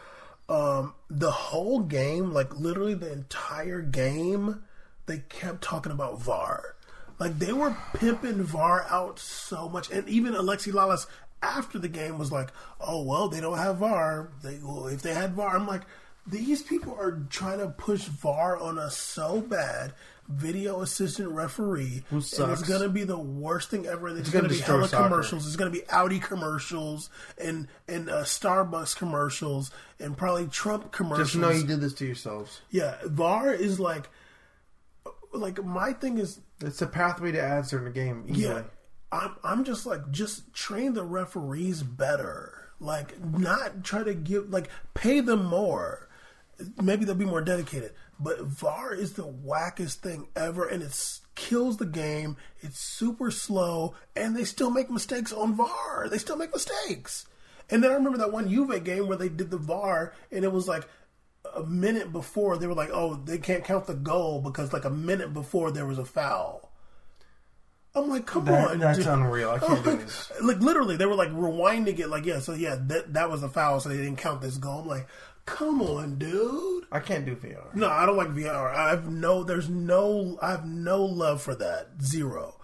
Um, 0.49 0.95
the 1.09 1.31
whole 1.31 1.79
game, 1.79 2.33
like 2.33 2.53
literally 2.59 2.93
the 2.93 3.09
entire 3.11 3.81
game, 3.81 4.63
they 5.05 5.19
kept 5.29 5.61
talking 5.61 5.93
about 5.93 6.21
VAR. 6.21 6.75
Like 7.21 7.37
they 7.37 7.53
were 7.53 7.77
pimping 7.93 8.41
VAR 8.41 8.87
out 8.89 9.19
so 9.19 9.69
much, 9.69 9.91
and 9.91 10.09
even 10.09 10.33
Alexi 10.33 10.73
Lalas 10.73 11.05
after 11.43 11.77
the 11.77 11.87
game 11.87 12.17
was 12.17 12.31
like, 12.31 12.49
"Oh 12.79 13.03
well, 13.03 13.29
they 13.29 13.39
don't 13.39 13.59
have 13.59 13.77
VAR. 13.77 14.31
They 14.41 14.57
well, 14.63 14.87
if 14.87 15.03
they 15.03 15.13
had 15.13 15.35
VAR, 15.35 15.55
I'm 15.55 15.67
like, 15.67 15.83
these 16.25 16.63
people 16.63 16.97
are 16.99 17.21
trying 17.29 17.59
to 17.59 17.67
push 17.67 18.05
VAR 18.05 18.57
on 18.57 18.79
us 18.79 18.97
so 18.97 19.39
bad. 19.39 19.93
Video 20.29 20.81
assistant 20.81 21.29
referee, 21.29 22.03
and 22.09 22.21
it's 22.21 22.63
gonna 22.63 22.89
be 22.89 23.03
the 23.03 23.19
worst 23.19 23.69
thing 23.69 23.85
ever. 23.85 24.07
It's, 24.07 24.31
gonna 24.31 24.43
gonna, 24.43 24.49
be 24.49 24.55
destroy 24.55 24.75
hella 24.77 24.87
soccer. 24.87 25.03
commercials. 25.03 25.45
It's 25.45 25.55
gonna 25.55 25.69
be 25.69 25.87
Audi 25.89 26.19
commercials 26.19 27.11
and 27.37 27.67
and 27.87 28.09
uh, 28.09 28.23
Starbucks 28.23 28.95
commercials 28.95 29.69
and 29.99 30.17
probably 30.17 30.47
Trump 30.47 30.91
commercials. 30.91 31.33
Just 31.33 31.39
know 31.39 31.51
you 31.51 31.67
did 31.67 31.81
this 31.81 31.93
to 31.93 32.05
yourselves. 32.07 32.61
Yeah, 32.71 32.95
VAR 33.05 33.53
is 33.53 33.79
like, 33.79 34.09
like 35.33 35.63
my 35.63 35.93
thing 35.93 36.17
is, 36.17 36.39
It's 36.61 36.81
a 36.81 36.87
pathway 36.87 37.31
to 37.31 37.41
ads 37.41 37.69
during 37.69 37.85
the 37.85 37.91
game. 37.91 38.25
Easily. 38.27 38.43
yeah, 38.55 38.63
I'm 39.11 39.35
I'm 39.43 39.63
just 39.63 39.85
like 39.85 40.09
just 40.11 40.53
train 40.53 40.93
the 40.93 41.03
referees 41.03 41.83
better. 41.83 42.69
Like 42.79 43.19
not 43.23 43.83
try 43.83 44.03
to 44.03 44.13
give 44.13 44.49
like 44.49 44.69
pay 44.93 45.19
them 45.21 45.45
more. 45.45 46.09
Maybe 46.81 47.05
they'll 47.05 47.15
be 47.15 47.25
more 47.25 47.41
dedicated. 47.41 47.93
But 48.19 48.41
VAR 48.41 48.93
is 48.93 49.13
the 49.13 49.23
wackest 49.27 49.95
thing 49.95 50.27
ever, 50.35 50.67
and 50.67 50.83
it 50.83 51.19
kills 51.33 51.77
the 51.77 51.87
game. 51.87 52.37
It's 52.59 52.79
super 52.79 53.31
slow, 53.31 53.95
and 54.15 54.35
they 54.35 54.43
still 54.43 54.69
make 54.69 54.91
mistakes 54.91 55.33
on 55.33 55.55
VAR. 55.55 56.07
They 56.09 56.19
still 56.19 56.35
make 56.37 56.53
mistakes. 56.53 57.25
And 57.71 57.83
then 57.83 57.89
I 57.89 57.95
remember 57.95 58.19
that 58.19 58.31
one 58.31 58.47
Juve 58.49 58.83
game 58.83 59.07
where 59.07 59.17
they 59.17 59.29
did 59.29 59.49
the 59.49 59.57
VAR, 59.57 60.13
and 60.31 60.43
it 60.43 60.51
was 60.51 60.67
like 60.67 60.87
a 61.55 61.63
minute 61.63 62.11
before 62.11 62.57
they 62.57 62.67
were 62.67 62.73
like, 62.73 62.89
"Oh, 62.93 63.15
they 63.15 63.37
can't 63.37 63.63
count 63.63 63.87
the 63.87 63.93
goal 63.95 64.41
because 64.41 64.73
like 64.73 64.85
a 64.85 64.89
minute 64.89 65.33
before 65.33 65.71
there 65.71 65.85
was 65.85 65.97
a 65.97 66.05
foul." 66.05 66.71
I'm 67.93 68.07
like, 68.09 68.25
"Come 68.25 68.45
That- 68.45 68.71
on, 68.71 68.79
that's 68.79 68.99
dude." 68.99 69.07
unreal. 69.07 69.49
I 69.51 69.59
can't 69.65 69.83
do 69.83 69.89
like, 69.91 69.99
this. 70.01 70.31
Like 70.41 70.59
literally, 70.59 70.95
they 70.97 71.05
were 71.05 71.15
like 71.15 71.29
rewinding 71.29 71.99
it. 71.99 72.07
Like, 72.07 72.25
yeah, 72.25 72.39
so 72.39 72.53
yeah, 72.53 72.77
that 72.87 73.13
that 73.13 73.29
was 73.29 73.43
a 73.43 73.49
foul, 73.49 73.79
so 73.79 73.89
they 73.89 73.97
didn't 73.97 74.17
count 74.17 74.41
this 74.41 74.57
goal. 74.57 74.81
I'm 74.81 74.87
like, 74.87 75.07
"Come 75.45 75.81
on, 75.81 76.17
dude." 76.17 76.85
I 76.91 76.99
can't 76.99 77.25
do 77.25 77.35
VR. 77.35 77.73
No, 77.75 77.89
I 77.89 78.05
don't 78.05 78.17
like 78.17 78.29
VR. 78.35 78.73
I 78.73 78.89
have 78.89 79.09
no, 79.09 79.43
there's 79.43 79.69
no, 79.69 80.37
I 80.41 80.51
have 80.51 80.65
no 80.65 81.03
love 81.03 81.41
for 81.41 81.55
that. 81.55 81.87
Zero. 82.01 82.55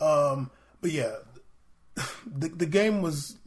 Um, 0.00 0.50
but 0.80 0.90
yeah, 0.90 1.16
the 2.26 2.48
the 2.48 2.66
game 2.66 3.00
was 3.00 3.38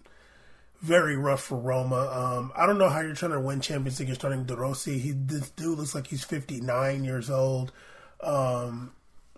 very 0.81 1.15
rough 1.17 1.41
for 1.43 1.57
Roma. 1.57 1.95
Um, 2.11 2.51
I 2.55 2.65
don't 2.65 2.77
know 2.77 2.89
how 2.89 3.01
you're 3.01 3.15
trying 3.15 3.31
to 3.31 3.39
win 3.39 3.61
Champions 3.61 3.99
League. 3.99 4.09
You're 4.09 4.15
starting 4.15 4.43
De 4.45 4.55
Rossi. 4.55 4.99
He 4.99 5.11
this 5.11 5.49
dude 5.51 5.77
looks 5.77 5.95
like 5.95 6.07
he's 6.07 6.23
59 6.23 7.03
years 7.03 7.29
old. 7.29 7.71
Um, 8.21 8.91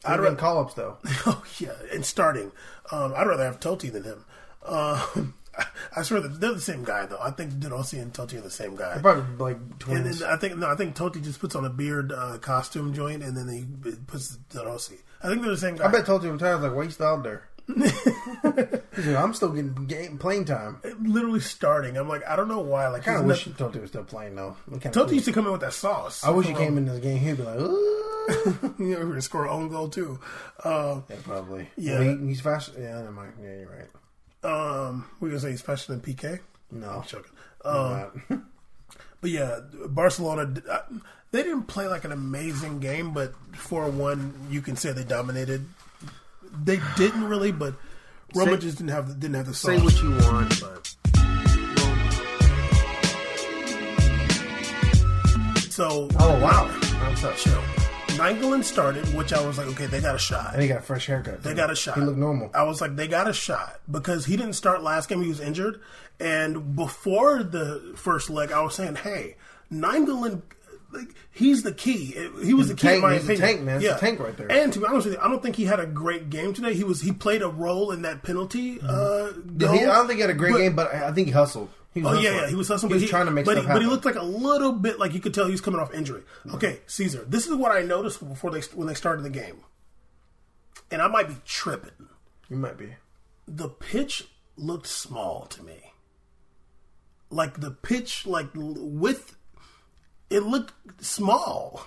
I 0.06 0.16
don't 0.18 0.38
call 0.38 0.60
ups 0.60 0.74
though. 0.76 0.98
Oh 1.26 1.44
yeah, 1.60 1.74
and 1.94 2.06
starting. 2.06 2.52
Um, 2.92 3.14
I'd 3.16 3.28
rather 3.28 3.44
have 3.46 3.60
Totti 3.60 3.92
than 3.92 4.04
him. 4.04 4.26
Um, 4.66 5.34
I 5.96 6.04
swear 6.04 6.22
that 6.22 6.40
they're 6.40 6.54
the 6.54 6.62
same 6.62 6.84
guy 6.84 7.06
though. 7.06 7.20
I 7.22 7.32
think 7.32 7.60
De 7.60 7.70
Rossi 7.70 8.00
and 8.00 8.14
Totti 8.14 8.38
are 8.38 8.42
the 8.42 8.50
same 8.50 8.76
guy. 8.76 8.98
Probably 9.02 9.24
like 9.38 9.58
And 9.58 9.80
twins. 9.80 10.20
then 10.20 10.30
I 10.30 10.38
think 10.38 10.58
no, 10.58 10.68
I 10.70 10.76
think 10.76 10.96
Totti 10.96 11.22
just 11.22 11.40
puts 11.40 11.56
on 11.56 11.66
a 11.66 11.70
beard 11.70 12.12
uh, 12.14 12.38
costume 12.40 12.94
joint, 12.94 13.24
and 13.24 13.36
then 13.36 13.50
he 13.50 13.66
puts 14.08 14.38
De 14.38 14.66
Rossi. 14.66 15.00
I 15.22 15.28
think 15.28 15.42
they're 15.42 15.52
the 15.52 15.58
same 15.58 15.76
guy. 15.76 15.86
I 15.86 15.92
bet 15.92 16.08
you 16.08 16.38
times 16.38 16.64
like, 16.64 16.74
why 16.74 16.84
you 16.84 16.90
still 16.92 17.08
out 17.08 17.24
there? 17.24 17.50
I'm 17.70 19.34
still 19.34 19.50
getting 19.50 19.74
game 19.86 20.18
playing 20.18 20.46
time. 20.46 20.82
literally 21.02 21.40
starting. 21.40 21.98
I'm 21.98 22.10
like, 22.10 22.28
I 22.28 22.36
don't 22.36 22.48
know 22.48 22.60
why. 22.60 22.88
Like, 22.88 23.04
I 23.04 23.06
kind 23.06 23.20
of 23.20 23.26
wish 23.26 23.48
not... 23.48 23.58
Totti 23.58 23.82
was 23.82 23.92
still 23.92 24.04
playing 24.04 24.36
though. 24.36 24.58
Cool. 24.92 25.14
used 25.14 25.26
to 25.26 25.32
come 25.32 25.46
in 25.46 25.52
with 25.52 25.62
that 25.62 25.74
sauce. 25.74 26.24
I 26.24 26.32
wish 26.32 26.48
he 26.48 26.54
came 26.54 26.78
in 26.78 26.86
this 26.86 27.00
game. 27.00 27.20
He'd 27.20 27.38
be 27.38 27.44
like, 27.44 27.60
you 28.80 28.86
know, 28.92 29.00
we're 29.00 29.10
gonna 29.10 29.22
score 29.22 29.48
own 29.48 29.70
goal 29.70 29.90
too. 29.90 30.20
Uh, 30.64 31.02
yeah, 31.10 31.16
probably. 31.24 31.70
Yeah. 31.78 32.00
Well, 32.00 32.18
he, 32.18 32.28
he's 32.28 32.42
faster. 32.42 32.74
Yeah, 32.80 33.00
never 33.00 33.12
mind. 33.12 33.34
Yeah, 33.42 33.56
you're 33.56 33.88
right. 34.44 34.88
um, 34.88 35.06
we're 35.20 35.30
gonna 35.30 35.40
say 35.40 35.52
he's 35.52 35.62
faster 35.62 35.96
than 35.96 36.02
Piqué. 36.02 36.40
No, 36.72 36.90
I'm 36.90 37.04
joking. 37.04 37.32
Um. 37.64 38.46
But 39.22 39.32
yeah, 39.32 39.60
Barcelona, 39.88 40.54
uh, 40.70 40.80
they 41.32 41.44
didn't 41.44 41.64
play 41.64 41.88
like 41.88 42.06
an 42.06 42.12
amazing 42.12 42.80
game, 42.80 43.14
but 43.14 43.34
4 43.56 43.90
1, 43.90 44.48
you 44.50 44.62
can 44.62 44.76
say 44.76 44.92
they 44.94 45.04
dominated. 45.04 45.66
They 46.64 46.80
didn't 46.96 47.24
really, 47.24 47.52
but 47.52 47.76
Roma 48.36 48.52
Say- 48.52 48.58
just 48.58 48.78
didn't 48.78 48.92
have 48.92 49.08
the, 49.08 49.14
didn't 49.16 49.36
have 49.36 49.48
the 49.48 49.54
say 49.54 49.80
what 49.80 50.02
you 50.02 50.12
want, 50.12 50.62
but 50.62 50.96
So, 55.80 56.10
oh 56.20 56.40
wow, 56.42 56.70
I'm 57.04 57.16
so 57.16 57.32
chill. 57.36 57.62
Nainggolan 58.18 58.66
started, 58.66 59.06
which 59.16 59.32
I 59.32 59.40
was 59.48 59.58
like, 59.58 59.68
okay, 59.68 59.86
they 59.86 60.02
got 60.02 60.14
a 60.14 60.20
shot. 60.20 60.52
And 60.52 60.62
he 60.62 60.68
got 60.68 60.80
a 60.80 60.82
fresh 60.82 61.06
haircut. 61.06 61.42
They 61.42 61.54
got 61.54 61.72
a 61.72 61.76
shot. 61.76 61.96
He 61.96 62.02
looked 62.02 62.18
normal. 62.18 62.52
I 62.54 62.64
was 62.64 62.82
like, 62.82 62.98
they 62.98 63.08
got 63.08 63.30
a 63.30 63.34
shot 63.34 63.80
because 63.90 64.26
he 64.26 64.36
didn't 64.36 64.56
start 64.56 64.84
last 64.84 65.08
game. 65.08 65.22
He 65.22 65.30
was 65.30 65.40
injured, 65.40 65.80
and 66.20 66.76
before 66.76 67.44
the 67.44 67.94
first 67.96 68.30
leg, 68.30 68.52
I 68.52 68.62
was 68.62 68.76
saying, 68.76 68.96
hey, 68.96 69.38
Nainggolan, 69.72 70.42
like, 70.92 71.08
he's 71.32 71.64
the 71.64 71.74
key. 71.74 72.06
He 72.44 72.54
was 72.54 72.68
He's 72.68 72.68
the 72.68 72.74
a 72.74 72.76
key, 72.78 72.96
in 72.96 73.02
my 73.02 73.14
He's 73.14 73.22
a 73.22 73.26
opinion. 73.34 73.42
tank, 73.48 73.62
man. 73.62 73.82
It's 73.84 73.96
a 73.96 74.00
tank 74.00 74.20
right 74.20 74.36
there. 74.36 74.52
And 74.52 74.74
to 74.74 74.80
be 74.80 74.86
honest 74.86 75.06
with 75.06 75.16
you, 75.16 75.22
I 75.22 75.28
don't 75.30 75.42
think 75.44 75.56
he 75.56 75.66
had 75.66 75.80
a 75.80 75.86
great 75.86 76.30
game 76.30 76.54
today. 76.54 76.74
He 76.74 76.84
was 76.84 77.02
he 77.02 77.12
played 77.12 77.42
a 77.42 77.48
role 77.48 77.92
in 77.92 78.02
that 78.04 78.24
penalty. 78.24 78.80
Uh, 78.82 78.86
Yeah, 79.28 79.32
goal, 79.58 79.72
he, 79.74 79.80
I 79.86 79.96
don't 79.96 80.08
think 80.08 80.18
he 80.18 80.22
had 80.22 80.30
a 80.30 80.34
great 80.34 80.52
but- 80.54 80.58
game, 80.60 80.76
but 80.76 80.94
I 80.94 81.12
think 81.12 81.28
he 81.28 81.34
hustled. 81.34 81.70
He 81.94 82.02
was 82.04 82.18
Oh 82.18 82.20
yeah, 82.20 82.30
hustling. 82.30 82.44
yeah, 82.44 82.50
he 82.50 82.56
was 82.56 82.68
hustling. 82.68 82.90
He 82.92 82.94
was 82.96 83.04
but 83.04 83.10
trying 83.10 83.26
to 83.26 83.32
make 83.32 83.46
but 83.46 83.54
stuff 83.54 83.66
he, 83.66 83.72
but 83.74 83.82
he 83.82 83.88
looked 83.88 84.06
like 84.06 84.16
a 84.16 84.24
little 84.24 84.72
bit 84.74 85.00
like 85.00 85.14
you 85.14 85.20
could 85.20 85.34
tell 85.34 85.46
he 85.46 85.52
was 85.52 85.62
coming 85.62 85.80
off 85.80 85.92
injury. 85.94 86.22
Okay, 86.54 86.82
Caesar, 86.86 87.26
this 87.28 87.48
is 87.48 87.56
what 87.56 87.72
I 87.72 87.82
noticed 87.82 88.28
before 88.28 88.52
they 88.52 88.62
when 88.76 88.88
they 88.88 88.94
started 88.94 89.24
the 89.24 89.30
game, 89.32 89.64
and 90.92 91.02
I 91.02 91.08
might 91.08 91.28
be 91.28 91.36
tripping. 91.46 92.10
You 92.50 92.58
might 92.58 92.78
be. 92.78 92.90
The 93.48 93.70
pitch 93.70 94.28
looked 94.56 94.86
small 94.88 95.46
to 95.48 95.64
me. 95.64 95.78
Like 97.32 97.60
the 97.60 97.72
pitch, 97.72 98.26
like 98.26 98.48
with 98.56 99.36
it 100.30 100.44
looked 100.44 100.74
small. 101.04 101.86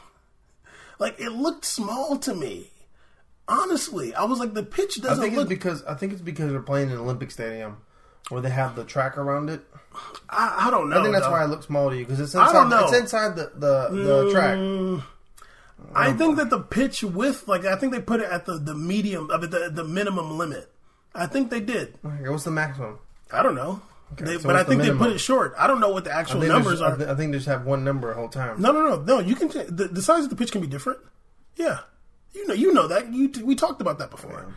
Like 0.98 1.18
it 1.18 1.30
looked 1.30 1.64
small 1.64 2.18
to 2.18 2.34
me. 2.34 2.70
Honestly, 3.48 4.14
I 4.14 4.24
was 4.24 4.38
like, 4.38 4.54
the 4.54 4.62
pitch 4.62 5.00
doesn't 5.02 5.22
think 5.22 5.34
look. 5.34 5.44
it's 5.44 5.48
because 5.48 5.84
I 5.84 5.94
think 5.94 6.12
it's 6.12 6.22
because 6.22 6.50
they're 6.50 6.60
playing 6.60 6.88
in 6.88 6.94
an 6.94 7.00
Olympic 7.00 7.30
stadium 7.30 7.78
where 8.28 8.40
they 8.40 8.50
have 8.50 8.76
the 8.76 8.84
track 8.84 9.18
around 9.18 9.50
it. 9.50 9.62
I, 10.30 10.66
I 10.66 10.70
don't 10.70 10.88
know. 10.88 11.00
I 11.00 11.02
think 11.02 11.12
that's 11.14 11.26
though. 11.26 11.32
why 11.32 11.44
it 11.44 11.48
looks 11.48 11.66
small 11.66 11.90
to 11.90 11.96
you 11.96 12.04
because 12.04 12.20
it's 12.20 12.34
I 12.34 12.46
inside. 12.46 12.52
don't 12.52 12.70
know. 12.70 12.84
It's 12.84 12.96
inside 12.96 13.36
the 13.36 13.52
the, 13.54 13.88
the 13.90 14.24
mm. 14.24 14.32
track. 14.32 15.04
I 15.94 16.08
um, 16.08 16.18
think 16.18 16.36
that 16.36 16.50
the 16.50 16.60
pitch 16.60 17.02
width, 17.02 17.48
like 17.48 17.64
I 17.64 17.76
think 17.76 17.92
they 17.92 18.00
put 18.00 18.20
it 18.20 18.30
at 18.30 18.46
the, 18.46 18.58
the 18.58 18.74
medium 18.74 19.30
of 19.30 19.42
it, 19.42 19.50
the 19.50 19.70
the 19.70 19.84
minimum 19.84 20.38
limit. 20.38 20.70
I 21.14 21.26
think 21.26 21.50
they 21.50 21.60
did. 21.60 21.98
Okay, 22.04 22.28
What's 22.28 22.44
the 22.44 22.50
maximum? 22.50 22.98
I 23.30 23.42
don't 23.42 23.54
know, 23.54 23.82
They- 24.16 24.38
so 24.38 24.42
but 24.44 24.50
I 24.56 24.60
what's 24.60 24.68
the 24.68 24.76
think 24.76 24.82
they 24.82 24.98
put 24.98 25.10
it 25.12 25.18
short. 25.18 25.54
I 25.58 25.66
don't 25.66 25.80
know 25.80 25.90
what 25.90 26.04
the 26.04 26.12
actual 26.12 26.40
think, 26.40 26.52
numbers 26.52 26.80
I, 26.80 26.90
are. 26.90 26.96
th- 26.96 27.08
I 27.08 27.14
think 27.14 27.32
they 27.32 27.38
just 27.38 27.48
have 27.48 27.64
one 27.66 27.84
number 27.84 28.08
the 28.08 28.14
whole 28.14 28.28
time. 28.28 28.60
No, 28.60 28.72
no, 28.72 28.82
no, 28.88 29.02
no. 29.02 29.18
You 29.20 29.34
can 29.34 29.48
the, 29.48 29.88
the 29.88 30.02
size 30.02 30.24
of 30.24 30.30
the 30.30 30.36
pitch 30.36 30.52
can 30.52 30.60
be 30.60 30.66
different. 30.66 31.00
Yeah, 31.56 31.80
you 32.32 32.46
know, 32.46 32.54
you 32.54 32.72
know 32.72 32.86
that. 32.88 33.12
You 33.12 33.28
t- 33.28 33.42
we 33.42 33.54
talked 33.54 33.80
about 33.80 33.98
that 33.98 34.10
before. 34.10 34.54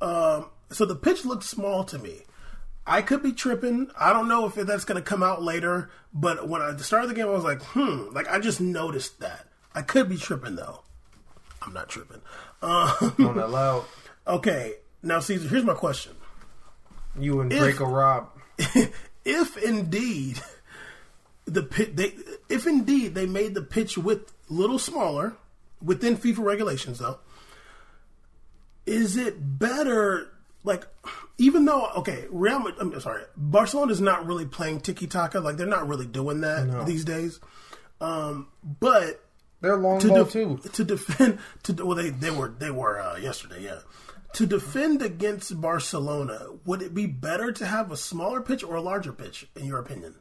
Um, 0.00 0.50
so 0.70 0.84
the 0.84 0.96
pitch 0.96 1.24
looked 1.24 1.44
small 1.44 1.84
to 1.84 1.98
me. 1.98 2.22
I 2.86 3.00
could 3.02 3.22
be 3.22 3.32
tripping. 3.32 3.90
I 3.98 4.12
don't 4.12 4.28
know 4.28 4.46
if 4.46 4.54
that's 4.56 4.84
going 4.84 4.96
to 5.00 5.08
come 5.08 5.22
out 5.22 5.40
later. 5.40 5.88
But 6.12 6.48
when 6.48 6.60
I 6.60 6.76
started 6.78 7.08
the 7.10 7.14
game, 7.14 7.26
I 7.26 7.30
was 7.30 7.44
like, 7.44 7.62
hmm. 7.62 8.08
Like 8.12 8.28
I 8.28 8.40
just 8.40 8.60
noticed 8.60 9.20
that. 9.20 9.46
I 9.74 9.82
could 9.82 10.08
be 10.08 10.16
tripping 10.16 10.56
though. 10.56 10.80
I'm 11.64 11.72
not 11.72 11.88
tripping. 11.88 12.20
Um, 12.60 13.14
that 13.18 13.50
loud. 13.50 13.84
okay, 14.26 14.74
now 15.02 15.20
Caesar, 15.20 15.48
here's 15.48 15.64
my 15.64 15.74
question. 15.74 16.12
You 17.18 17.40
and 17.40 17.52
If- 17.52 17.60
Draco 17.60 17.86
Rob. 17.86 18.30
if 19.24 19.56
indeed 19.56 20.40
the 21.44 21.62
pit, 21.62 21.96
they, 21.96 22.12
if 22.48 22.66
indeed 22.66 23.14
they 23.14 23.26
made 23.26 23.54
the 23.54 23.62
pitch 23.62 23.96
width 23.98 24.32
a 24.48 24.52
little 24.52 24.78
smaller 24.78 25.34
within 25.82 26.16
FIFA 26.16 26.38
regulations, 26.44 26.98
though, 26.98 27.18
is 28.86 29.16
it 29.16 29.58
better? 29.58 30.28
Like, 30.64 30.86
even 31.38 31.64
though 31.64 31.88
okay, 31.96 32.26
Real, 32.30 32.60
Mad- 32.60 32.74
I'm 32.78 33.00
sorry, 33.00 33.22
Barcelona 33.36 33.92
is 33.92 34.00
not 34.00 34.26
really 34.26 34.46
playing 34.46 34.80
tiki 34.80 35.06
taka. 35.06 35.40
Like, 35.40 35.56
they're 35.56 35.66
not 35.66 35.88
really 35.88 36.06
doing 36.06 36.40
that 36.42 36.86
these 36.86 37.04
days. 37.04 37.40
Um, 38.00 38.48
but 38.80 39.24
They're 39.60 39.76
long 39.76 40.00
to 40.00 40.08
ball 40.08 40.24
def- 40.24 40.32
too. 40.32 40.60
to 40.72 40.84
defend 40.84 41.38
to 41.64 41.72
well 41.84 41.96
they 41.96 42.10
they 42.10 42.30
were 42.30 42.48
they 42.58 42.70
were 42.70 43.00
uh, 43.00 43.16
yesterday 43.16 43.62
yeah 43.62 43.78
to 44.34 44.46
defend 44.46 45.02
against 45.02 45.60
Barcelona 45.60 46.46
would 46.64 46.82
it 46.82 46.94
be 46.94 47.06
better 47.06 47.52
to 47.52 47.66
have 47.66 47.90
a 47.90 47.96
smaller 47.96 48.40
pitch 48.40 48.64
or 48.64 48.76
a 48.76 48.80
larger 48.80 49.12
pitch 49.12 49.46
in 49.56 49.66
your 49.66 49.78
opinion 49.78 50.14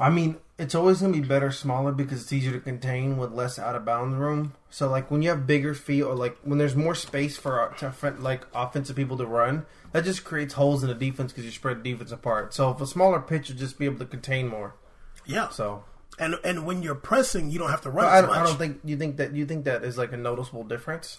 I 0.00 0.08
mean, 0.08 0.38
it's 0.58 0.74
always 0.74 1.02
gonna 1.02 1.12
be 1.12 1.20
better 1.20 1.52
smaller 1.52 1.92
because 1.92 2.22
it's 2.22 2.32
easier 2.32 2.52
to 2.52 2.60
contain 2.60 3.18
with 3.18 3.32
less 3.32 3.58
out 3.58 3.76
of 3.76 3.84
bounds 3.84 4.16
room. 4.16 4.54
So 4.70 4.88
like 4.88 5.10
when 5.10 5.20
you 5.20 5.28
have 5.28 5.46
bigger 5.46 5.74
feet 5.74 6.02
or 6.02 6.14
like 6.14 6.38
when 6.42 6.56
there's 6.56 6.74
more 6.74 6.94
space 6.94 7.36
for 7.36 7.70
uh, 7.70 8.12
like 8.18 8.46
offensive 8.54 8.96
people 8.96 9.18
to 9.18 9.26
run, 9.26 9.66
that 9.92 10.04
just 10.04 10.24
creates 10.24 10.54
holes 10.54 10.82
in 10.82 10.88
the 10.88 10.94
defense 10.94 11.32
because 11.32 11.44
you 11.44 11.50
spread 11.50 11.84
the 11.84 11.92
defense 11.92 12.12
apart. 12.12 12.54
So 12.54 12.70
if 12.70 12.80
a 12.80 12.86
smaller 12.86 13.20
pitch 13.20 13.48
would 13.48 13.58
just 13.58 13.78
be 13.78 13.84
able 13.84 13.98
to 13.98 14.06
contain 14.06 14.48
more. 14.48 14.74
yeah 15.26 15.50
So 15.50 15.84
and 16.20 16.36
and 16.44 16.64
when 16.66 16.82
you're 16.82 16.94
pressing 16.94 17.50
you 17.50 17.58
don't 17.58 17.70
have 17.70 17.80
to 17.82 17.90
run 17.90 18.06
I, 18.06 18.16
as 18.18 18.22
don't- 18.22 18.30
much 18.30 18.38
I 18.38 18.44
don't 18.44 18.56
think 18.58 18.80
you 18.84 18.96
think 18.96 19.16
that 19.16 19.34
you 19.34 19.44
think 19.46 19.64
that 19.64 19.82
is 19.82 19.98
like 19.98 20.12
a 20.12 20.16
noticeable 20.16 20.62
difference. 20.64 21.18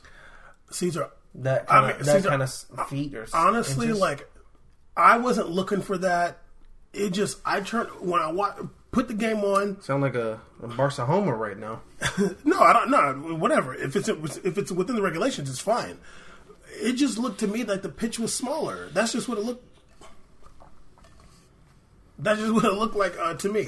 Caesar 0.72 1.10
that 1.36 1.64
I 1.64 1.66
kind 1.66 1.88
mean, 1.88 1.96
of 2.00 2.06
that 2.06 2.16
Caesar, 2.18 2.30
kind 2.30 2.42
of 2.42 2.88
feet 2.90 3.14
or 3.16 3.28
honestly, 3.34 3.88
inches? 3.88 4.00
like 4.00 4.30
I 4.96 5.18
wasn't 5.18 5.50
looking 5.50 5.82
for 5.82 5.98
that. 5.98 6.38
It 6.94 7.10
just 7.12 7.40
I 7.46 7.60
turned 7.62 7.90
when 8.02 8.22
I 8.22 8.32
wa- 8.32 8.56
put 8.92 9.08
the 9.08 9.14
game 9.14 9.40
on. 9.46 9.82
sound 9.82 10.02
like 10.02 10.16
a, 10.16 10.40
a 10.62 10.68
Barca 10.68 11.06
homer 11.06 11.36
right 11.36 11.58
now. 11.58 11.82
No, 12.44 12.60
I 12.60 12.74
don't. 12.74 12.90
No, 12.92 13.36
whatever. 13.36 13.74
If 13.74 13.96
it's 13.96 14.08
if 14.10 14.58
it's 14.58 14.72
within 14.72 14.96
the 14.98 15.02
regulations, 15.02 15.50
it's 15.50 15.60
fine. 15.62 15.98
It 16.82 16.94
just 16.94 17.18
looked 17.18 17.40
to 17.42 17.48
me 17.48 17.64
like 17.64 17.82
the 17.82 17.90
pitch 17.90 18.18
was 18.20 18.34
smaller. 18.34 18.90
That's 18.94 19.12
just 19.14 19.28
what 19.30 19.38
it 19.38 19.42
looked. 19.46 19.66
That's 22.20 22.40
just 22.40 22.54
what 22.54 22.66
it 22.66 22.74
looked 22.74 22.96
like 22.96 23.18
uh, 23.20 23.34
to 23.36 23.50
me. 23.52 23.68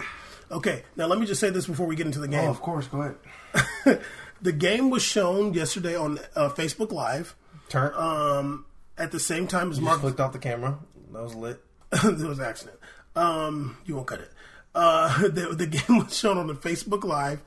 Okay, 0.52 0.84
now 0.96 1.08
let 1.08 1.20
me 1.20 1.26
just 1.26 1.40
say 1.42 1.50
this 1.50 1.66
before 1.68 1.88
we 1.88 1.96
get 1.96 2.06
into 2.06 2.20
the 2.20 2.28
game. 2.28 2.48
Oh, 2.48 2.52
of 2.52 2.62
course, 2.62 2.88
go 2.88 3.02
ahead. 3.02 4.02
the 4.42 4.52
game 4.52 4.90
was 4.90 5.02
shown 5.02 5.54
yesterday 5.54 5.96
on 5.96 6.20
uh, 6.36 6.50
Facebook 6.50 6.92
Live 6.92 7.36
Turn. 7.70 7.94
um, 7.96 8.66
at 8.98 9.12
the 9.12 9.20
same 9.20 9.48
time 9.48 9.70
as 9.72 9.78
Just 9.78 9.86
Mark. 9.86 10.02
flicked 10.02 10.20
off 10.20 10.34
the 10.34 10.40
camera. 10.40 10.78
That 11.12 11.24
was 11.24 11.36
lit. 11.36 11.62
there 12.04 12.28
was 12.28 12.40
an 12.40 12.46
accident. 12.46 12.78
Um, 13.16 13.78
you 13.86 13.96
won't 13.96 14.08
cut 14.08 14.20
it. 14.22 14.32
Uh, 14.76 15.22
the, 15.28 15.56
the 15.56 15.68
game 15.68 16.00
was 16.00 16.18
shown 16.18 16.38
on 16.38 16.48
the 16.48 16.56
Facebook 16.56 17.04
Live 17.04 17.42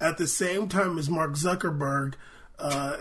at 0.00 0.16
the 0.18 0.26
same 0.26 0.68
time 0.68 0.98
as 0.98 1.08
Mark 1.10 1.32
Zuckerberg 1.32 2.14
uh, 2.58 2.96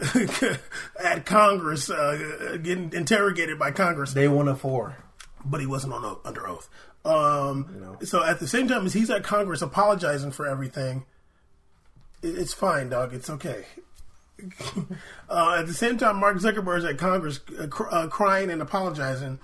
at 1.03 1.25
Congress 1.25 1.89
uh, 1.89 2.57
getting 2.61 2.91
interrogated 2.93 3.57
by 3.57 3.71
Congress, 3.71 4.13
Day 4.13 4.27
one 4.27 4.47
of 4.47 4.61
four. 4.61 4.97
but 5.45 5.59
he 5.59 5.65
wasn't 5.67 5.93
on 5.93 6.17
under 6.25 6.47
oath. 6.47 6.69
Um, 7.07 7.97
So 8.03 8.23
at 8.23 8.39
the 8.39 8.47
same 8.47 8.67
time 8.67 8.85
as 8.85 8.93
he's 8.93 9.09
at 9.09 9.23
Congress 9.23 9.61
apologizing 9.61 10.31
for 10.31 10.45
everything, 10.45 11.05
it, 12.21 12.37
it's 12.37 12.53
fine, 12.53 12.89
dog. 12.89 13.13
It's 13.13 13.29
okay. 13.29 13.65
uh, 15.29 15.55
at 15.59 15.67
the 15.67 15.73
same 15.73 15.97
time, 15.97 16.17
Mark 16.17 16.37
Zuckerberg's 16.37 16.85
at 16.85 16.97
Congress 16.97 17.39
uh, 17.59 17.67
cr- 17.67 17.89
uh, 17.89 18.07
crying 18.07 18.51
and 18.51 18.61
apologizing. 18.61 19.39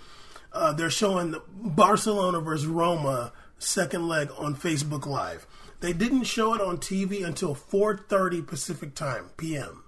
Uh, 0.52 0.72
they're 0.74 0.90
showing 0.90 1.32
the 1.32 1.42
Barcelona 1.50 2.40
versus 2.40 2.68
Roma 2.68 3.34
second 3.58 4.08
leg 4.08 4.30
on 4.38 4.56
Facebook 4.56 5.08
Live. 5.08 5.48
They 5.80 5.94
didn't 5.94 6.24
show 6.26 6.54
it 6.54 6.62
on 6.62 6.78
TV 6.78 7.26
until 7.26 7.56
4:30 7.56 8.46
Pacific 8.46 8.94
time 8.94 9.32
p.m. 9.36 9.84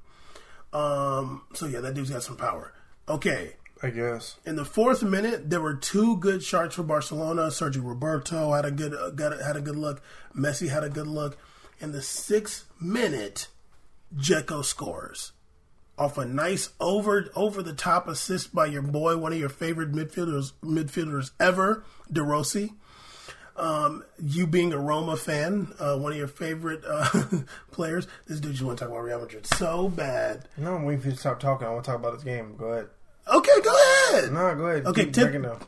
Um, 0.73 1.43
so 1.53 1.67
yeah, 1.67 1.81
that 1.81 1.93
dude's 1.93 2.09
got 2.09 2.23
some 2.23 2.35
power. 2.35 2.73
Okay, 3.07 3.53
I 3.85 3.89
guess. 3.91 4.37
in 4.45 4.55
the 4.55 4.65
fourth 4.65 5.03
minute, 5.03 5.49
there 5.49 5.61
were 5.61 5.75
two 5.75 6.17
good 6.17 6.43
shots 6.43 6.75
for 6.75 6.83
Barcelona. 6.83 7.47
Sergio 7.47 7.85
Roberto 7.85 8.51
had 8.53 8.65
a 8.65 8.71
good 8.71 8.93
uh, 8.93 9.11
got 9.11 9.39
a, 9.39 9.43
had 9.43 9.55
a 9.55 9.61
good 9.61 9.75
look. 9.75 10.01
Messi 10.35 10.69
had 10.69 10.83
a 10.83 10.89
good 10.89 11.07
look. 11.07 11.37
In 11.79 11.91
the 11.91 12.01
sixth 12.01 12.65
minute, 12.81 13.47
Dzeko 14.15 14.63
scores 14.63 15.33
off 15.97 16.17
a 16.17 16.25
nice 16.25 16.69
over 16.79 17.29
over 17.35 17.61
the 17.61 17.73
top 17.73 18.07
assist 18.07 18.53
by 18.53 18.65
your 18.65 18.81
boy, 18.81 19.17
one 19.17 19.33
of 19.33 19.39
your 19.39 19.49
favorite 19.49 19.91
midfielders 19.91 20.53
midfielders 20.63 21.31
ever, 21.39 21.83
De 22.11 22.23
Rossi. 22.23 22.73
Um, 23.57 24.03
you 24.21 24.47
being 24.47 24.73
a 24.73 24.77
Roma 24.77 25.15
fan, 25.15 25.73
uh, 25.79 25.97
one 25.97 26.11
of 26.11 26.17
your 26.17 26.27
favorite 26.27 26.83
uh, 26.85 27.23
players. 27.71 28.05
This 28.27 28.41
dude 28.41 28.51
just 28.51 28.63
want 28.63 28.77
to 28.79 28.83
talk 28.83 28.91
about 28.91 29.03
Real 29.03 29.21
Madrid 29.21 29.45
so 29.45 29.87
bad. 29.87 30.49
No, 30.57 30.75
I'm 30.75 30.83
waiting 30.83 31.01
for 31.01 31.07
you 31.07 31.13
to 31.13 31.19
stop 31.19 31.39
talking. 31.39 31.65
I 31.65 31.69
want 31.69 31.85
to 31.85 31.91
talk 31.91 31.99
about 31.99 32.15
this 32.15 32.23
game. 32.23 32.57
Go 32.57 32.65
ahead. 32.65 32.87
Okay, 33.33 33.61
go 33.63 33.71
ahead. 34.11 34.31
No, 34.33 34.55
go 34.55 34.65
ahead. 34.67 34.85
Okay, 34.85 35.05
Keep 35.05 35.13
tip- 35.13 35.23
breaking 35.25 35.41
down. 35.43 35.59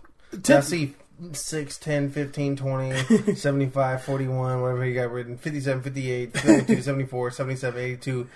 tip- 0.44 0.58
I 0.58 0.62
see 0.62 0.96
6, 1.32 1.78
10, 1.80 2.12
15, 2.12 2.56
20, 2.56 3.34
75, 3.36 4.04
41, 4.04 4.62
whatever 4.62 4.86
you 4.86 4.94
got 4.94 5.12
written. 5.12 5.38
57, 5.38 5.82
58, 5.84 6.38
72, 6.38 6.82
74, 6.84 7.32
77, 7.32 7.82
82. 7.82 8.30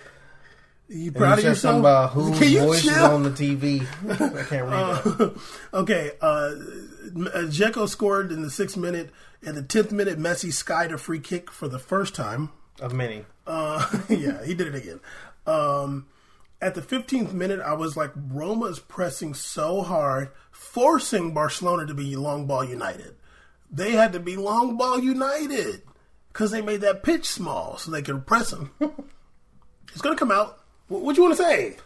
You 0.93 1.11
proud 1.13 1.39
of 1.39 1.43
something 1.45 1.49
yourself? 1.51 1.79
about 1.79 2.09
whose 2.11 2.39
Can 2.39 2.49
you 2.49 2.59
voice 2.59 2.83
is 2.85 2.91
chill? 2.93 3.05
on 3.05 3.23
the 3.23 3.29
TV. 3.29 3.81
I 4.09 4.43
can't 4.43 4.67
read 4.67 5.19
that. 5.29 5.41
Okay, 5.73 6.11
uh, 6.19 6.51
Dzeko 7.13 7.87
scored 7.87 8.31
in 8.31 8.41
the 8.41 8.49
sixth 8.49 8.75
minute. 8.75 9.09
In 9.41 9.55
the 9.55 9.63
tenth 9.63 9.91
minute, 9.91 10.19
Messi 10.19 10.51
skied 10.51 10.91
a 10.91 10.97
free 10.97 11.19
kick 11.19 11.49
for 11.49 11.67
the 11.67 11.79
first 11.79 12.13
time. 12.13 12.49
Of 12.81 12.93
many. 12.93 13.25
Uh, 13.47 13.87
yeah, 14.09 14.43
he 14.43 14.53
did 14.53 14.67
it 14.67 14.75
again. 14.75 14.99
Um, 15.47 16.07
at 16.61 16.75
the 16.75 16.81
fifteenth 16.81 17.33
minute, 17.33 17.59
I 17.59 17.73
was 17.73 17.97
like, 17.97 18.11
Roma 18.15 18.67
is 18.67 18.79
pressing 18.79 19.33
so 19.33 19.81
hard, 19.81 20.29
forcing 20.51 21.33
Barcelona 21.33 21.85
to 21.87 21.93
be 21.93 22.15
long 22.15 22.45
ball 22.45 22.63
united. 22.63 23.15
They 23.71 23.93
had 23.93 24.13
to 24.13 24.19
be 24.19 24.35
long 24.35 24.77
ball 24.77 24.99
united 24.99 25.81
because 26.31 26.51
they 26.51 26.61
made 26.61 26.81
that 26.81 27.03
pitch 27.03 27.25
small 27.25 27.77
so 27.77 27.89
they 27.89 28.01
could 28.01 28.25
press 28.25 28.51
them. 28.51 28.71
it's 29.91 30.01
gonna 30.01 30.15
come 30.15 30.31
out. 30.31 30.59
What, 30.87 31.01
what 31.01 31.17
you 31.17 31.23
want 31.23 31.37
to 31.37 31.43
say? 31.43 31.77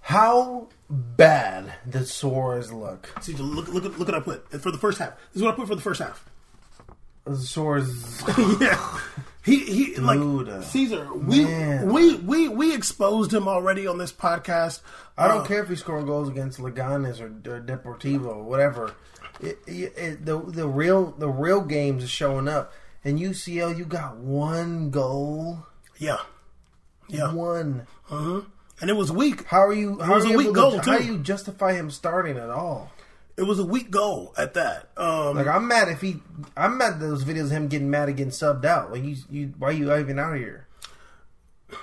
How 0.00 0.68
bad 0.90 1.72
did 1.88 2.08
Suarez 2.08 2.72
look? 2.72 3.12
See, 3.20 3.34
look, 3.34 3.68
look, 3.68 3.84
look 3.84 4.08
what 4.08 4.14
I 4.14 4.20
put 4.20 4.50
for 4.60 4.70
the 4.72 4.78
first 4.78 4.98
half. 4.98 5.16
This 5.32 5.36
is 5.36 5.42
what 5.42 5.54
I 5.54 5.56
put 5.56 5.68
for 5.68 5.76
the 5.76 5.80
first 5.80 6.00
half. 6.00 6.24
Suarez. 7.34 8.22
yeah. 8.60 8.98
He 9.44 9.58
he 9.64 9.94
Dude, 9.94 9.98
like 10.48 10.62
Caesar. 10.64 11.12
We 11.14 11.44
man. 11.44 11.92
we 11.92 12.14
we 12.16 12.48
we 12.48 12.74
exposed 12.74 13.32
him 13.34 13.48
already 13.48 13.86
on 13.86 13.98
this 13.98 14.12
podcast. 14.12 14.80
I 15.18 15.26
don't 15.28 15.40
Uh, 15.40 15.44
care 15.44 15.62
if 15.62 15.68
he's 15.68 15.80
scoring 15.80 16.06
goals 16.06 16.28
against 16.28 16.58
Leganes 16.60 17.20
or, 17.20 17.26
or 17.52 17.60
Deportivo 17.60 18.26
or 18.26 18.42
whatever. 18.44 18.94
It, 19.40 19.58
it, 19.66 19.92
it, 19.96 20.24
the 20.24 20.38
the 20.38 20.68
real 20.68 21.10
the 21.18 21.28
real 21.28 21.60
games 21.60 22.04
is 22.04 22.10
showing 22.10 22.46
up. 22.46 22.72
And 23.04 23.18
UCL, 23.18 23.76
you 23.76 23.84
got 23.84 24.16
one 24.18 24.90
goal, 24.90 25.66
Yeah, 25.98 26.18
yeah, 27.08 27.32
one. 27.32 27.88
and 28.08 28.88
it 28.88 28.92
was 28.96 29.10
weak. 29.10 29.44
How 29.46 29.66
are 29.66 29.72
you? 29.74 29.98
How 29.98 30.14
was 30.14 30.24
are 30.24 30.28
a 30.28 30.30
you 30.30 30.38
weak 30.38 30.52
goal, 30.52 30.78
to, 30.78 30.82
How 30.88 30.98
do 30.98 31.04
you 31.04 31.18
justify 31.18 31.72
him 31.72 31.90
starting 31.90 32.36
at 32.38 32.48
all? 32.48 32.92
It 33.42 33.48
was 33.48 33.58
a 33.58 33.64
weak 33.64 33.90
goal 33.90 34.32
at 34.38 34.54
that. 34.54 34.90
Um, 34.96 35.34
Like 35.36 35.48
I'm 35.48 35.66
mad 35.66 35.88
if 35.88 36.00
he. 36.00 36.22
I'm 36.56 36.78
mad 36.78 36.92
at 36.92 37.00
those 37.00 37.24
videos 37.24 37.46
of 37.46 37.50
him 37.50 37.66
getting 37.66 37.90
mad 37.90 38.06
getting 38.16 38.28
subbed 38.28 38.64
out. 38.64 38.92
Like 38.92 39.02
you, 39.02 39.16
you 39.28 39.52
why 39.58 39.70
are 39.70 39.72
you 39.72 39.92
even 39.96 40.20
out 40.20 40.36
here? 40.36 40.68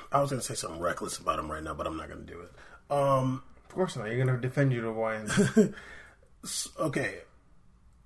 I 0.09 0.21
was 0.21 0.29
going 0.29 0.39
to 0.39 0.45
say 0.47 0.53
something 0.53 0.79
reckless 0.79 1.17
about 1.17 1.37
him 1.37 1.51
right 1.51 1.61
now, 1.61 1.73
but 1.73 1.85
I'm 1.85 1.97
not 1.97 2.07
going 2.07 2.25
to 2.25 2.33
do 2.33 2.39
it. 2.39 2.51
Um, 2.89 3.43
Of 3.67 3.75
course 3.75 3.97
not. 3.97 4.05
You're 4.05 4.25
gonna 4.25 4.39
defend 4.39 4.71
your 4.71 4.83
Hawaiian. 4.93 5.29
okay, 6.79 7.15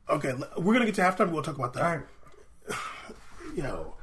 okay, 0.09 0.34
we're 0.57 0.73
going 0.73 0.80
to 0.80 0.91
get 0.91 0.95
to 0.95 1.01
halftime. 1.01 1.31
We'll 1.31 1.43
talk 1.43 1.59
about 1.59 1.73
that. 1.73 1.84
all 1.84 1.97
right. 1.97 2.77
Yo, 3.55 3.93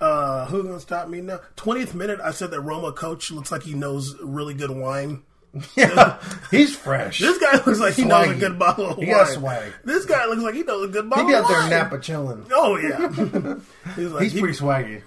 uh, 0.00 0.46
who's 0.46 0.62
going 0.62 0.74
to 0.74 0.80
stop 0.80 1.08
me 1.08 1.20
now? 1.20 1.40
Twentieth 1.54 1.94
minute, 1.94 2.18
I 2.24 2.30
said 2.30 2.50
that 2.50 2.62
Roma 2.62 2.92
coach 2.92 3.30
looks 3.30 3.52
like 3.52 3.64
he 3.64 3.74
knows 3.74 4.16
really 4.22 4.54
good 4.54 4.70
wine. 4.70 5.22
Yeah, 5.76 6.18
he's 6.50 6.74
fresh. 6.76 7.18
This 7.20 7.38
guy 7.38 7.52
looks 7.64 7.78
like 7.80 7.94
he 7.94 8.04
knows 8.04 8.28
a 8.30 8.34
good 8.34 8.58
bottle 8.58 8.90
of 8.90 8.96
wine. 8.98 9.06
He 9.06 9.12
got 9.12 9.28
swag. 9.28 9.72
This 9.84 10.04
guy 10.04 10.26
looks 10.26 10.42
like 10.42 10.54
he 10.54 10.62
knows 10.62 10.84
a 10.84 10.88
good 10.92 11.04
He 11.04 11.10
bottle 11.10 11.26
be 11.26 11.34
of 11.34 11.44
out 11.44 11.48
there 11.48 11.58
wine. 11.60 11.70
Napa 11.70 11.98
chilling. 12.00 12.46
Oh 12.52 12.76
yeah, 12.76 13.08
he's 13.96 14.10
like 14.12 14.22
He's 14.24 14.32
he- 14.32 14.40
pretty 14.40 14.58
swaggy. 14.58 15.02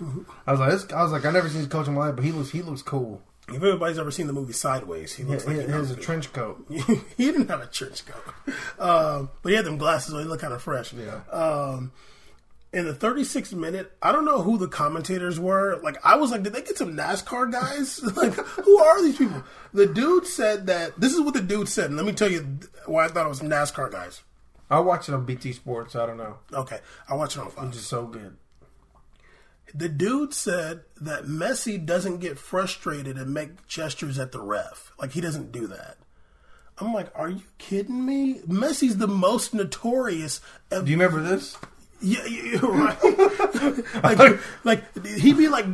I 0.48 0.52
was 0.52 0.60
like, 0.60 0.72
this, 0.72 0.92
I 0.94 1.04
was 1.04 1.12
like, 1.12 1.26
I 1.26 1.32
never 1.32 1.50
seen 1.50 1.60
this 1.62 1.68
coach 1.70 1.88
in 1.88 1.94
my 1.94 2.08
life, 2.08 2.16
but 2.16 2.26
he 2.26 2.32
looks, 2.32 2.50
he 2.50 2.62
looks 2.62 2.82
cool. 2.82 3.22
If 3.48 3.64
anybody's 3.64 3.98
ever 3.98 4.12
seen 4.12 4.28
the 4.28 4.34
movie 4.34 4.54
Sideways, 4.54 5.14
he 5.14 5.24
He, 5.24 5.30
looks 5.30 5.48
like 5.48 5.56
he 5.56 5.64
he, 5.64 5.68
has 5.72 5.90
a 5.90 5.96
trench 5.96 6.32
coat. 6.34 6.64
he 6.70 6.84
didn't 7.18 7.50
have 7.50 7.62
a 7.62 7.66
trench 7.66 8.04
coat, 8.06 8.54
um, 8.80 9.30
but 9.42 9.50
he 9.50 9.56
had 9.56 9.66
them 9.66 9.78
glasses, 9.80 10.12
so 10.12 10.20
he 10.20 10.26
looked 10.26 10.42
kind 10.44 10.54
of 10.54 10.62
fresh. 10.62 10.94
Yeah. 10.94 11.22
Um, 11.32 11.92
in 12.72 12.86
the 12.86 12.94
36th 12.94 13.54
minute, 13.54 13.91
I 14.02 14.12
don't 14.12 14.26
know 14.26 14.41
who 14.41 14.58
the 14.58 14.68
commentators 14.68 15.40
were. 15.40 15.80
Like, 15.82 15.98
I 16.06 16.18
was 16.18 16.32
like, 16.32 16.44
did 16.44 16.54
they 16.54 16.62
get 16.62 16.78
some 16.78 16.96
NASCAR 16.96 17.52
guys? 17.52 18.02
like, 18.16 18.34
who 18.34 18.80
are 18.80 19.02
these 19.02 19.18
people? 19.18 19.44
The 19.74 19.88
dude 19.88 20.28
said 20.28 20.68
that 20.68 21.00
this 21.00 21.14
is 21.14 21.22
what 21.22 21.34
the 21.34 21.41
dude 21.41 21.68
said. 21.68 21.86
And 21.86 21.98
let 21.98 22.06
me 22.06 22.14
tell 22.14 22.30
you 22.30 22.60
why 22.86 23.06
I 23.06 23.08
thought 23.08 23.26
it 23.26 23.30
was 23.30 23.41
NASCAR 23.41 23.91
guys. 23.91 24.22
I 24.70 24.80
watch 24.82 25.10
it 25.10 25.16
on 25.16 25.26
BT 25.26 25.54
Sports. 25.54 25.96
I 25.96 26.06
don't 26.06 26.18
know. 26.18 26.38
Okay, 26.54 26.80
I 27.10 27.16
watch 27.16 27.36
it 27.36 27.40
on 27.40 27.50
Fox. 27.50 27.68
It's 27.70 27.78
just 27.78 27.90
so 27.90 28.06
good. 28.06 28.38
The 29.74 29.90
dude 29.90 30.34
said 30.34 30.82
that 31.02 31.26
Messi 31.26 31.84
doesn't 31.84 32.20
get 32.20 32.38
frustrated 32.38 33.18
and 33.18 33.34
make 33.34 33.68
gestures 33.68 34.20
at 34.20 34.32
the 34.32 34.41
ref. 34.41 34.91
Like 35.00 35.12
he 35.12 35.22
doesn't 35.22 35.52
do 35.52 35.68
that. 35.68 35.98
I'm 36.78 36.94
like, 36.94 37.12
are 37.16 37.30
you 37.30 37.41
kidding 37.58 38.06
me? 38.06 38.40
Messi's 38.48 38.98
the 38.98 39.08
most 39.08 39.54
notorious. 39.54 40.40
Of, 40.72 40.86
Do 40.86 40.91
you 40.91 40.98
remember 40.98 41.22
this? 41.22 41.58
Yeah, 42.02 42.26
yeah, 42.26 42.60
right. 42.62 44.04
like, 44.20 44.40
like 44.64 45.06
he'd 45.06 45.38
be 45.38 45.48
like 45.48 45.66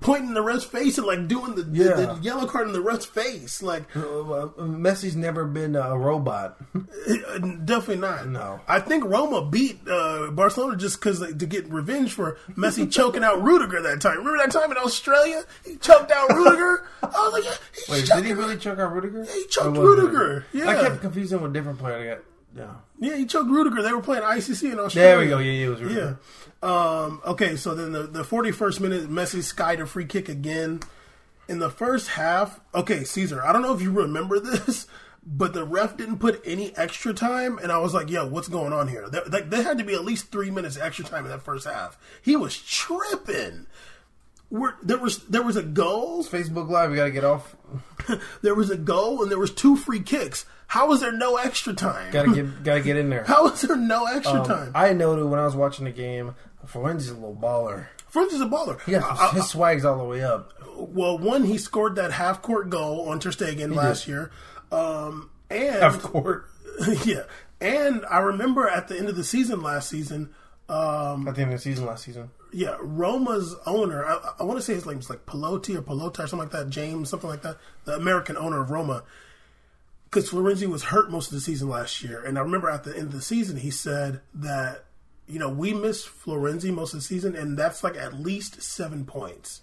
pointing 0.00 0.34
the 0.34 0.42
ref's 0.42 0.64
face 0.64 0.98
and 0.98 1.06
like 1.06 1.28
doing 1.28 1.54
the, 1.54 1.62
the, 1.62 1.84
Yeah. 1.84 1.94
the 1.94 2.18
yellow 2.22 2.46
card 2.46 2.66
in 2.68 2.72
the 2.72 2.80
ref's 2.80 3.06
face. 3.06 3.62
Like, 3.62 3.84
Uh, 3.96 4.48
Messi's 4.58 5.16
never 5.16 5.44
been 5.44 5.76
a 5.76 5.96
robot. 5.96 6.56
Uh, 6.74 7.38
Definitely 7.64 7.96
not. 7.96 8.28
No. 8.28 8.60
I 8.66 8.80
think 8.80 9.04
Roma 9.04 9.44
beat 9.48 9.80
uh, 9.88 10.30
Barcelona 10.30 10.76
just 10.76 11.00
because 11.00 11.20
to 11.20 11.46
get 11.46 11.68
revenge 11.70 12.12
for 12.12 12.38
Messi 12.56 12.90
choking 12.90 13.22
out 13.24 13.42
Rudiger 13.42 13.82
that 13.82 14.00
time. 14.00 14.18
Remember 14.18 14.38
that 14.38 14.50
time 14.52 14.70
in 14.70 14.78
Australia? 14.78 15.42
He 15.64 15.76
choked 15.76 16.10
out 16.10 16.30
Rudiger. 16.30 16.86
I 17.02 17.06
was 17.06 17.32
like, 17.32 17.44
yeah, 17.44 17.54
Wait, 17.94 18.06
did 18.06 18.24
he 18.24 18.32
really 18.32 18.56
choke 18.56 18.78
out 18.78 18.92
Rudiger? 18.92 19.24
he 19.24 19.44
choked 19.48 19.76
it- 19.76 19.80
Rudiger. 19.80 20.46
Yeah. 20.52 20.68
I 20.68 20.74
kept 20.82 21.00
confusing 21.00 21.38
him 21.38 21.42
with 21.44 21.52
different 21.52 21.78
player. 21.78 22.22
Yeah. 22.56 22.74
Yeah, 22.98 23.16
he 23.16 23.26
choked 23.26 23.50
Rudiger. 23.50 23.82
They 23.82 23.92
were 23.92 24.00
playing 24.02 24.24
ICC 24.24 24.72
in 24.72 24.78
Australia. 24.78 25.10
There 25.10 25.18
we 25.18 25.26
go. 25.28 25.38
Yeah, 25.38 25.52
yeah, 25.52 25.66
it 25.66 25.68
was 25.68 25.80
Rudiger. 25.82 26.18
Yeah. 26.62 26.68
Um, 26.68 27.20
okay, 27.24 27.56
so 27.56 27.74
then 27.74 27.92
the, 27.92 28.02
the 28.04 28.22
41st 28.22 28.80
minute, 28.80 29.10
Messi 29.10 29.42
skied 29.42 29.80
a 29.80 29.86
free 29.86 30.06
kick 30.06 30.28
again. 30.28 30.80
in 31.48 31.58
the 31.60 31.70
first 31.70 32.08
half, 32.08 32.60
okay, 32.74 33.04
Caesar, 33.04 33.42
I 33.44 33.52
don't 33.52 33.62
know 33.62 33.74
if 33.74 33.80
you 33.80 33.90
remember 33.90 34.38
this, 34.40 34.86
but 35.24 35.52
the 35.54 35.64
ref 35.64 35.96
didn't 35.96 36.18
put 36.18 36.40
any 36.44 36.76
extra 36.76 37.12
time, 37.14 37.58
and 37.58 37.70
I 37.72 37.78
was 37.78 37.94
like, 37.94 38.10
yo, 38.10 38.26
what's 38.26 38.48
going 38.48 38.72
on 38.72 38.88
here? 38.88 39.08
There, 39.08 39.24
like, 39.26 39.50
there 39.50 39.62
had 39.62 39.78
to 39.78 39.84
be 39.84 39.94
at 39.94 40.04
least 40.04 40.30
three 40.32 40.50
minutes 40.50 40.76
extra 40.76 41.04
time 41.04 41.24
in 41.24 41.30
that 41.30 41.42
first 41.42 41.66
half. 41.66 41.98
He 42.22 42.36
was 42.36 42.56
tripping. 42.56 43.66
We're, 44.50 44.74
there 44.82 44.98
was 44.98 45.18
there 45.26 45.42
was 45.42 45.56
a 45.56 45.62
goal, 45.62 46.24
Facebook 46.24 46.70
Live, 46.70 46.90
we 46.90 46.96
gotta 46.96 47.10
get 47.10 47.24
off. 47.24 47.54
there 48.42 48.54
was 48.54 48.70
a 48.70 48.78
goal, 48.78 49.22
and 49.22 49.30
there 49.30 49.38
was 49.38 49.50
two 49.52 49.76
free 49.76 50.00
kicks. 50.00 50.46
How 50.68 50.86
was 50.88 51.00
there 51.00 51.12
no 51.12 51.36
extra 51.36 51.72
time? 51.72 52.12
Gotta 52.12 52.32
get, 52.34 52.62
gotta 52.62 52.80
get 52.80 52.96
in 52.96 53.10
there. 53.10 53.24
How 53.24 53.44
was 53.44 53.60
there 53.62 53.76
no 53.76 54.04
extra 54.06 54.40
Um, 54.42 54.46
time? 54.46 54.72
I 54.74 54.92
noted 54.92 55.24
when 55.24 55.40
I 55.40 55.44
was 55.44 55.56
watching 55.56 55.84
the 55.86 55.90
game, 55.90 56.34
Florenzi's 56.66 57.08
a 57.10 57.14
little 57.14 57.34
baller. 57.34 57.86
Francis 58.08 58.36
is 58.36 58.40
a 58.42 58.46
baller. 58.46 58.78
Yeah, 58.86 59.02
I- 59.04 59.30
his 59.34 59.48
swag's 59.48 59.84
all 59.84 59.98
the 59.98 60.04
way 60.04 60.22
up. 60.22 60.52
well, 60.76 61.18
one, 61.18 61.44
he 61.44 61.58
scored 61.58 61.96
that 61.96 62.12
half 62.12 62.40
court 62.42 62.70
goal 62.70 63.08
on 63.08 63.18
Ter 63.20 63.30
Stegen 63.30 63.74
last 63.74 64.06
year, 64.08 64.30
um, 64.72 65.30
and 65.50 65.74
Half 65.82 66.00
court. 66.02 66.46
yeah, 67.04 67.22
and 67.60 68.04
I 68.10 68.18
remember 68.20 68.68
at 68.68 68.88
the 68.88 68.96
end 68.98 69.08
of 69.08 69.16
the 69.16 69.24
season 69.24 69.60
last 69.62 69.88
season, 69.90 70.30
um, 70.68 71.26
At 71.28 71.34
the 71.34 71.42
end 71.42 71.52
of 71.52 71.58
the 71.58 71.62
season 71.62 71.86
last 71.86 72.04
season. 72.04 72.30
yeah, 72.52 72.76
Roma's 72.80 73.56
owner, 73.66 74.04
I, 74.04 74.34
I 74.40 74.42
want 74.44 74.58
to 74.58 74.62
say 74.62 74.74
his 74.74 74.86
name's 74.86 75.08
like 75.10 75.26
Pelotti 75.26 75.76
or 75.76 75.82
Pelota 75.82 76.20
or 76.20 76.26
something 76.26 76.38
like 76.38 76.50
that, 76.50 76.68
James, 76.70 77.08
something 77.08 77.28
like 77.30 77.42
that, 77.42 77.56
the 77.84 77.94
American 77.94 78.36
owner 78.36 78.60
of 78.60 78.70
Roma. 78.70 79.02
Because 80.10 80.30
Florenzi 80.30 80.66
was 80.66 80.84
hurt 80.84 81.10
most 81.10 81.28
of 81.28 81.34
the 81.34 81.40
season 81.40 81.68
last 81.68 82.02
year, 82.02 82.24
and 82.24 82.38
I 82.38 82.40
remember 82.40 82.70
at 82.70 82.84
the 82.84 82.96
end 82.96 83.08
of 83.08 83.12
the 83.12 83.20
season 83.20 83.58
he 83.58 83.70
said 83.70 84.20
that 84.34 84.84
you 85.26 85.38
know 85.38 85.50
we 85.50 85.74
missed 85.74 86.08
Florenzi 86.08 86.72
most 86.72 86.94
of 86.94 87.00
the 87.00 87.04
season, 87.04 87.36
and 87.36 87.58
that's 87.58 87.84
like 87.84 87.96
at 87.96 88.14
least 88.14 88.62
seven 88.62 89.04
points 89.04 89.60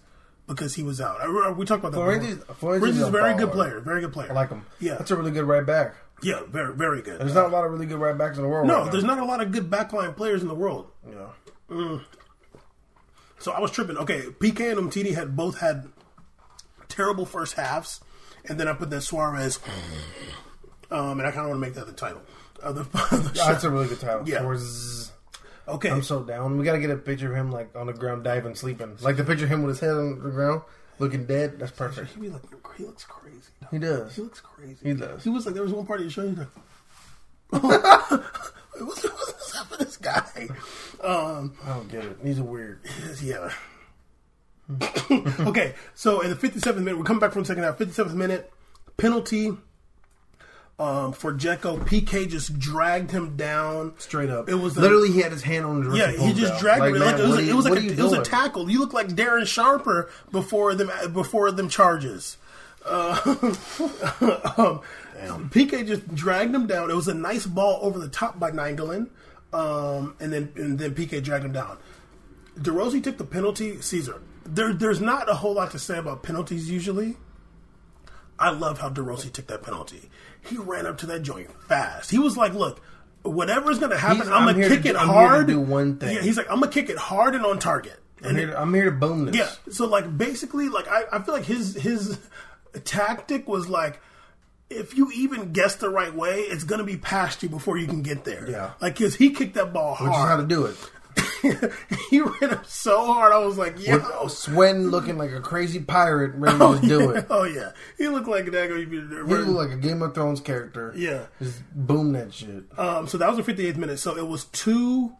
because 0.47 0.75
he 0.75 0.83
was 0.83 1.01
out. 1.01 1.21
I 1.21 1.49
we 1.51 1.65
talked 1.65 1.83
about 1.83 1.93
that. 1.93 1.99
Florenzi's-. 1.99 2.43
Florenzi's 2.43 2.81
Florenzi's 2.81 3.01
a 3.01 3.11
very 3.11 3.35
good 3.35 3.51
player, 3.51 3.79
very 3.79 4.01
good 4.01 4.13
player. 4.13 4.31
I 4.31 4.33
like 4.33 4.49
him. 4.49 4.65
Yeah. 4.79 4.95
That's 4.95 5.11
a 5.11 5.15
really 5.15 5.31
good 5.31 5.45
right 5.45 5.65
back. 5.65 5.95
Yeah, 6.23 6.41
very 6.47 6.73
very 6.73 7.01
good. 7.01 7.19
There's 7.19 7.33
not 7.33 7.45
a 7.45 7.49
lot 7.49 7.65
of 7.65 7.71
really 7.71 7.85
good 7.85 7.99
right 7.99 8.17
backs 8.17 8.37
in 8.37 8.43
the 8.43 8.49
world. 8.49 8.67
no, 8.67 8.83
right 8.83 8.91
there's 8.91 9.03
not 9.03 9.19
a 9.19 9.25
lot 9.25 9.41
of 9.41 9.51
good 9.51 9.69
backline 9.69 10.15
players 10.15 10.41
in 10.41 10.47
the 10.47 10.55
world. 10.55 10.89
Yeah. 11.07 11.27
Mm. 11.69 12.03
So 13.39 13.51
I 13.51 13.59
was 13.59 13.71
tripping. 13.71 13.97
Okay, 13.97 14.21
Piqué 14.21 14.71
and 14.71 14.79
Umtiti 14.79 15.13
had 15.13 15.35
both 15.35 15.59
had 15.59 15.89
terrible 16.87 17.25
first 17.25 17.55
halves, 17.55 17.99
and 18.49 18.59
then 18.59 18.67
I 18.67 18.73
put 18.73 18.89
that 18.91 19.01
Suarez, 19.01 19.59
um, 20.91 21.19
and 21.19 21.27
I 21.27 21.31
kind 21.31 21.41
of 21.45 21.47
want 21.49 21.55
to 21.55 21.59
make 21.59 21.73
that 21.75 21.87
the 21.87 21.93
title. 21.93 22.21
Of 22.61 22.75
the, 22.75 22.83
the 23.15 23.31
Yeah, 23.35 23.51
That's 23.51 23.63
a 23.63 23.69
really 23.69 23.87
good 23.87 23.99
title. 23.99 24.27
Yeah. 24.27 24.39
Suarez- 24.39 25.11
okay, 25.67 25.89
I'm 25.89 26.03
so 26.03 26.23
down. 26.23 26.57
We 26.57 26.63
gotta 26.65 26.79
get 26.79 26.89
a 26.89 26.97
picture 26.97 27.31
of 27.31 27.37
him 27.37 27.51
like 27.51 27.75
on 27.75 27.87
the 27.87 27.93
ground 27.93 28.23
diving, 28.23 28.55
sleeping. 28.55 28.97
Like 29.01 29.17
the 29.17 29.23
picture 29.23 29.45
of 29.45 29.51
him 29.51 29.63
with 29.63 29.75
his 29.75 29.79
head 29.81 29.91
on 29.95 30.21
the 30.23 30.29
ground, 30.29 30.61
looking 30.99 31.25
dead. 31.25 31.59
That's 31.59 31.71
perfect. 31.71 32.13
he, 32.13 32.21
be 32.21 32.29
looking, 32.29 32.49
he 32.77 32.85
looks 32.85 33.03
crazy. 33.03 33.39
He 33.71 33.77
does. 33.79 34.15
He 34.15 34.21
looks 34.21 34.39
crazy. 34.41 34.77
He 34.83 34.93
does. 34.93 35.23
He 35.23 35.29
was 35.29 35.45
like 35.45 35.53
there 35.55 35.63
was 35.63 35.73
one 35.73 35.85
part 35.85 35.99
of 35.99 36.05
the 36.05 36.11
show. 36.11 36.27
He's 36.27 36.37
like, 36.37 36.47
what's, 38.81 39.03
what's 39.03 39.55
up 39.59 39.69
with 39.71 39.79
this 39.79 39.97
guy? 39.97 40.47
Um, 41.03 41.53
I 41.63 41.69
don't 41.69 41.89
get 41.89 42.03
it. 42.05 42.17
He's 42.23 42.39
a 42.39 42.43
weird. 42.43 42.79
Yeah. 43.21 43.51
okay, 45.41 45.75
so 45.93 46.21
in 46.21 46.29
the 46.29 46.35
57th 46.35 46.77
minute, 46.77 46.97
we're 46.97 47.03
coming 47.03 47.19
back 47.19 47.31
from 47.31 47.43
the 47.43 47.47
second 47.47 47.63
half. 47.63 47.77
57th 47.77 48.13
minute, 48.13 48.51
penalty 48.97 49.55
um, 50.79 51.13
for 51.13 51.33
Dzeko. 51.33 51.85
Piqué 51.87 52.27
just 52.27 52.57
dragged 52.59 53.11
him 53.11 53.35
down. 53.37 53.93
Straight 53.97 54.29
up. 54.29 54.49
It 54.49 54.55
was 54.55 54.75
the- 54.75 54.81
literally 54.81 55.11
he 55.11 55.21
had 55.21 55.31
his 55.31 55.43
hand 55.43 55.65
on 55.65 55.89
the 55.89 55.95
Yeah, 55.97 56.11
he 56.11 56.33
just 56.33 56.53
down. 56.53 56.61
dragged 56.61 56.81
like, 56.81 56.93
him. 56.93 56.99
man, 56.99 57.19
it 57.19 57.27
was, 57.27 57.37
a, 57.37 57.49
it 57.49 57.53
was 57.53 57.65
like 57.65 57.83
a, 57.83 57.87
it 57.87 57.99
was 57.99 58.13
a 58.13 58.23
tackle. 58.23 58.69
You 58.69 58.79
look 58.79 58.93
like 58.93 59.09
Darren 59.09 59.45
Sharper 59.47 60.09
before 60.31 60.75
them 60.75 60.91
before 61.13 61.51
them 61.51 61.69
charges. 61.69 62.37
Uh, 62.83 63.19
um, 65.27 65.49
Piqué 65.49 65.87
just 65.87 66.13
dragged 66.13 66.53
him 66.53 66.67
down. 66.67 66.89
It 66.91 66.95
was 66.95 67.07
a 67.07 67.13
nice 67.13 67.45
ball 67.45 67.79
over 67.81 67.97
the 67.97 68.09
top 68.09 68.39
by 68.39 68.51
Nainggolan, 68.51 69.09
um, 69.53 70.15
and 70.19 70.33
then 70.33 70.51
and 70.55 70.77
then 70.77 70.93
Piqué 70.93 71.23
dragged 71.23 71.45
him 71.45 71.51
down. 71.51 71.77
De 72.61 72.71
Rossi 72.71 73.01
took 73.01 73.17
the 73.17 73.23
penalty. 73.23 73.81
Caesar, 73.81 74.21
there, 74.45 74.73
there's 74.73 75.01
not 75.01 75.29
a 75.29 75.33
whole 75.35 75.53
lot 75.55 75.71
to 75.71 75.79
say 75.79 75.97
about 75.97 76.23
penalties 76.23 76.69
usually. 76.69 77.17
I 78.37 78.49
love 78.51 78.79
how 78.79 78.89
De 78.89 79.01
Rossi 79.01 79.29
took 79.29 79.47
that 79.47 79.63
penalty. 79.63 80.09
He 80.41 80.57
ran 80.57 80.85
up 80.85 80.97
to 80.99 81.05
that 81.07 81.21
joint 81.21 81.49
fast. 81.67 82.11
He 82.11 82.19
was 82.19 82.35
like, 82.37 82.53
"Look, 82.53 82.81
whatever's 83.23 83.79
going 83.79 83.91
to 83.91 83.97
happen, 83.97 84.17
He's- 84.17 84.27
I'm, 84.27 84.47
I'm 84.47 84.55
gonna 84.55 84.67
kick 84.67 84.83
do- 84.83 84.89
it 84.89 84.95
I'm 84.95 85.07
hard." 85.07 85.47
do 85.47 85.59
one 85.59 85.97
thing. 85.97 86.15
Yeah, 86.15 86.21
he's 86.21 86.37
like, 86.37 86.49
"I'm 86.51 86.59
gonna 86.59 86.71
kick 86.71 86.89
it 86.89 86.97
hard 86.97 87.33
and 87.35 87.45
on 87.45 87.59
target." 87.59 87.99
I'm 88.21 88.29
And 88.29 88.37
here, 88.37 88.47
to, 88.47 88.59
I'm 88.61 88.73
here 88.73 88.85
to 88.85 88.91
boom 88.91 89.25
this. 89.25 89.35
yeah, 89.35 89.49
so 89.71 89.85
like 89.87 90.17
basically, 90.17 90.69
like 90.69 90.87
I, 90.87 91.03
I 91.13 91.21
feel 91.21 91.33
like 91.33 91.45
his 91.45 91.75
his 91.75 92.17
tactic 92.83 93.47
was 93.47 93.67
like, 93.69 93.99
if 94.69 94.97
you 94.97 95.11
even 95.13 95.53
guess 95.53 95.75
the 95.75 95.89
right 95.89 96.13
way, 96.13 96.39
it's 96.41 96.63
gonna 96.63 96.83
be 96.83 96.97
past 96.97 97.41
you 97.43 97.49
before 97.49 97.77
you 97.77 97.87
can 97.87 98.01
get 98.01 98.23
there. 98.25 98.49
Yeah. 98.49 98.71
like 98.81 98.97
because 98.97 99.15
he 99.15 99.31
kicked 99.31 99.53
that 99.55 99.71
ball 99.73 99.95
Which 99.99 100.09
is 100.11 100.15
how 100.17 100.37
to 100.37 100.45
do 100.45 100.65
it. 100.65 100.75
he 102.09 102.21
ran 102.21 102.51
up 102.51 102.65
so 102.65 103.05
hard. 103.05 103.33
I 103.33 103.39
was 103.39 103.57
like, 103.57 103.85
yo. 103.85 103.97
With 104.23 104.31
sweating, 104.31 104.87
looking 104.87 105.17
like 105.17 105.31
a 105.31 105.41
crazy 105.41 105.79
pirate, 105.79 106.33
ready 106.35 106.57
to 106.57 106.71
just 106.73 106.81
do 106.83 106.99
yeah. 106.99 107.17
it. 107.19 107.25
Oh 107.29 107.43
yeah, 107.43 107.71
he 107.97 108.07
looked 108.07 108.27
like 108.27 108.51
that. 108.51 108.69
He 108.69 108.85
looked 108.85 109.49
like 109.49 109.71
a 109.71 109.77
Game 109.77 110.01
of 110.01 110.13
Thrones 110.13 110.39
character. 110.39 110.93
Yeah. 110.95 111.25
Just 111.41 111.61
boom 111.73 112.13
that 112.13 112.33
shit. 112.33 112.63
Um, 112.77 113.07
so 113.07 113.17
that 113.17 113.33
was 113.33 113.43
the 113.43 113.53
58th 113.53 113.77
minute. 113.77 113.99
So 113.99 114.17
it 114.17 114.27
was 114.27 114.45
2 114.45 115.13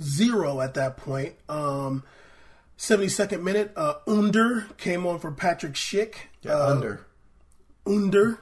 0 0.00 0.60
at 0.60 0.74
that 0.74 0.96
point. 0.96 1.34
Um, 1.48 2.02
72nd 2.78 3.42
minute, 3.42 3.72
uh, 3.76 3.94
Under 4.06 4.66
came 4.76 5.06
on 5.06 5.18
for 5.18 5.30
Patrick 5.32 5.74
Schick. 5.74 6.14
Yeah, 6.42 6.52
uh, 6.52 6.70
under. 6.72 7.06
Under. 7.86 8.40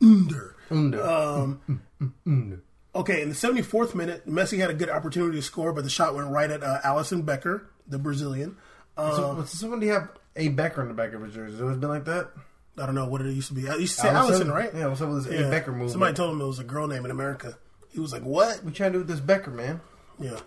Under. 0.00 0.56
Under. 0.70 1.02
Um, 1.02 1.82
okay, 2.96 3.22
in 3.22 3.28
the 3.28 3.34
74th 3.34 3.94
minute, 3.94 4.28
Messi 4.28 4.58
had 4.58 4.70
a 4.70 4.74
good 4.74 4.90
opportunity 4.90 5.38
to 5.38 5.42
score, 5.42 5.72
but 5.72 5.84
the 5.84 5.90
shot 5.90 6.14
went 6.14 6.28
right 6.30 6.50
at 6.50 6.62
uh, 6.62 6.80
Alisson 6.84 7.24
Becker, 7.24 7.68
the 7.86 7.98
Brazilian. 7.98 8.56
Um, 8.96 9.12
so, 9.12 9.36
so 9.44 9.58
somebody 9.58 9.88
have 9.88 10.08
a 10.34 10.48
Becker 10.48 10.82
in 10.82 10.88
the 10.88 10.94
back 10.94 11.12
of 11.12 11.22
his 11.22 11.34
jersey. 11.34 11.52
Has 11.52 11.60
it 11.60 11.64
always 11.64 11.78
been 11.78 11.88
like 11.88 12.04
that? 12.06 12.30
I 12.78 12.84
don't 12.84 12.94
know 12.94 13.06
what 13.06 13.22
it 13.22 13.32
used 13.32 13.48
to 13.48 13.54
be. 13.54 13.68
I 13.68 13.76
used 13.76 13.94
to 13.96 14.02
say 14.02 14.08
Alisson, 14.08 14.52
right? 14.52 14.70
Yeah, 14.74 14.88
what's 14.88 15.00
up 15.00 15.08
with 15.08 15.24
this 15.24 15.40
A 15.40 15.50
Becker 15.50 15.72
movement? 15.72 15.92
Somebody 15.92 16.14
told 16.14 16.34
him 16.34 16.40
it 16.40 16.46
was 16.46 16.58
a 16.58 16.64
girl 16.64 16.86
name 16.86 17.04
in 17.04 17.10
America. 17.10 17.56
He 17.90 18.00
was 18.00 18.12
like, 18.12 18.22
"What?" 18.22 18.62
we 18.64 18.72
trying 18.72 18.92
to 18.92 18.98
do 18.98 18.98
with 18.98 19.08
this 19.08 19.20
Becker, 19.20 19.50
man. 19.50 19.80
Yeah, 20.18 20.38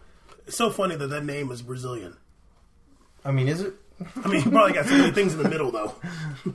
it's 0.45 0.55
so 0.55 0.69
funny 0.69 0.95
that 0.95 1.07
that 1.07 1.25
name 1.25 1.49
is 1.51 1.63
Brazilian. 1.63 2.17
I 3.25 3.31
mean, 3.31 3.47
is 3.47 3.61
it? 3.61 3.73
I 4.23 4.27
mean, 4.27 4.43
he 4.43 4.49
probably 4.49 4.73
got 4.73 4.85
so 4.85 4.97
many 4.97 5.11
things 5.11 5.33
in 5.33 5.41
the 5.41 5.49
middle, 5.49 5.71
though. 5.71 5.95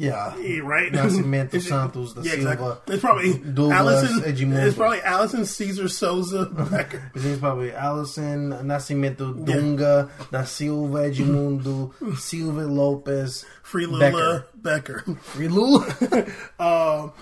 Yeah. 0.00 0.36
Yeah, 0.38 0.60
right? 0.60 0.90
Nascimento 0.90 1.60
Santos 1.68 2.14
da 2.14 2.22
yeah, 2.22 2.32
Silva. 2.32 2.52
exactly. 2.52 2.94
It's 2.94 3.02
probably 3.02 3.32
Douglas 3.38 4.04
Alisson. 4.04 4.20
Edmundo. 4.22 4.66
It's 4.66 4.76
probably 4.76 4.98
Alisson 5.00 5.46
Caesar 5.46 5.88
Souza 5.88 6.46
Becker. 6.46 7.10
His 7.12 7.24
name's 7.26 7.38
probably 7.40 7.70
Alisson 7.70 8.62
Nascimento 8.62 9.34
Dunga 9.44 10.10
da 10.30 10.44
Silva 10.44 11.10
Edmundo 11.10 11.92
Silva 12.18 12.62
Lopez 12.62 13.44
Free 13.62 13.84
Lula 13.84 14.46
Becker. 14.54 15.02
Rilu. 15.34 15.84
Um, 16.60 17.12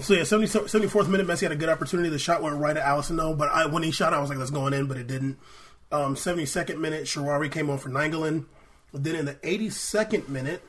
so 0.00 0.14
yeah, 0.14 0.24
70, 0.24 0.48
74th 0.48 1.08
minute, 1.08 1.26
Messi 1.26 1.42
had 1.42 1.52
a 1.52 1.56
good 1.56 1.68
opportunity. 1.68 2.08
The 2.08 2.18
shot 2.18 2.42
went 2.42 2.56
right 2.56 2.74
at 2.74 2.82
Alisson 2.82 3.16
though, 3.16 3.34
but 3.34 3.50
I, 3.50 3.66
when 3.66 3.82
he 3.82 3.90
shot, 3.90 4.14
I 4.14 4.20
was 4.20 4.30
like, 4.30 4.38
"That's 4.38 4.50
going 4.50 4.72
in," 4.72 4.86
but 4.86 4.96
it 4.96 5.06
didn't. 5.06 5.38
Um, 5.90 6.14
72nd 6.14 6.78
minute, 6.78 7.04
Shaarawy 7.04 7.52
came 7.52 7.68
on 7.68 7.76
for 7.76 7.90
Nainggolan. 7.90 8.46
Then 8.94 9.16
in 9.16 9.26
the 9.26 9.34
82nd 9.34 10.28
minute, 10.30 10.62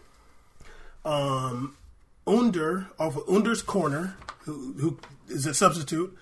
um, 1.06 1.76
Under 2.26 2.88
off 3.00 3.18
of 3.18 3.30
Under's 3.30 3.62
corner, 3.62 4.16
who, 4.46 4.74
who 4.74 5.00
is 5.28 5.46
a 5.46 5.54
substitute. 5.54 6.16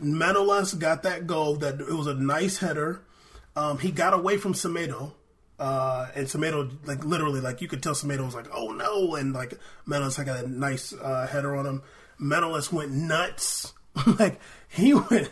Manolas 0.00 0.78
got 0.78 1.02
that 1.04 1.26
goal. 1.26 1.56
That 1.56 1.80
it 1.80 1.92
was 1.92 2.06
a 2.06 2.14
nice 2.14 2.58
header. 2.58 3.02
Um, 3.56 3.78
he 3.78 3.90
got 3.90 4.14
away 4.14 4.36
from 4.36 4.54
Semedo. 4.54 5.12
Uh, 5.58 6.08
and 6.16 6.26
Semedo, 6.26 6.68
like 6.84 7.04
literally, 7.04 7.40
like 7.40 7.60
you 7.60 7.68
could 7.68 7.82
tell 7.82 7.94
Semedo 7.94 8.24
was 8.24 8.34
like, 8.34 8.48
"Oh 8.52 8.72
no!" 8.72 9.14
And 9.14 9.32
like 9.32 9.54
Manolas 9.86 10.16
had 10.16 10.28
a 10.28 10.48
nice 10.48 10.92
uh, 10.92 11.28
header 11.28 11.54
on 11.54 11.64
him. 11.64 11.82
Manolas 12.20 12.72
went 12.72 12.90
nuts, 12.90 13.72
like 14.18 14.40
he 14.68 14.94
went 14.94 15.30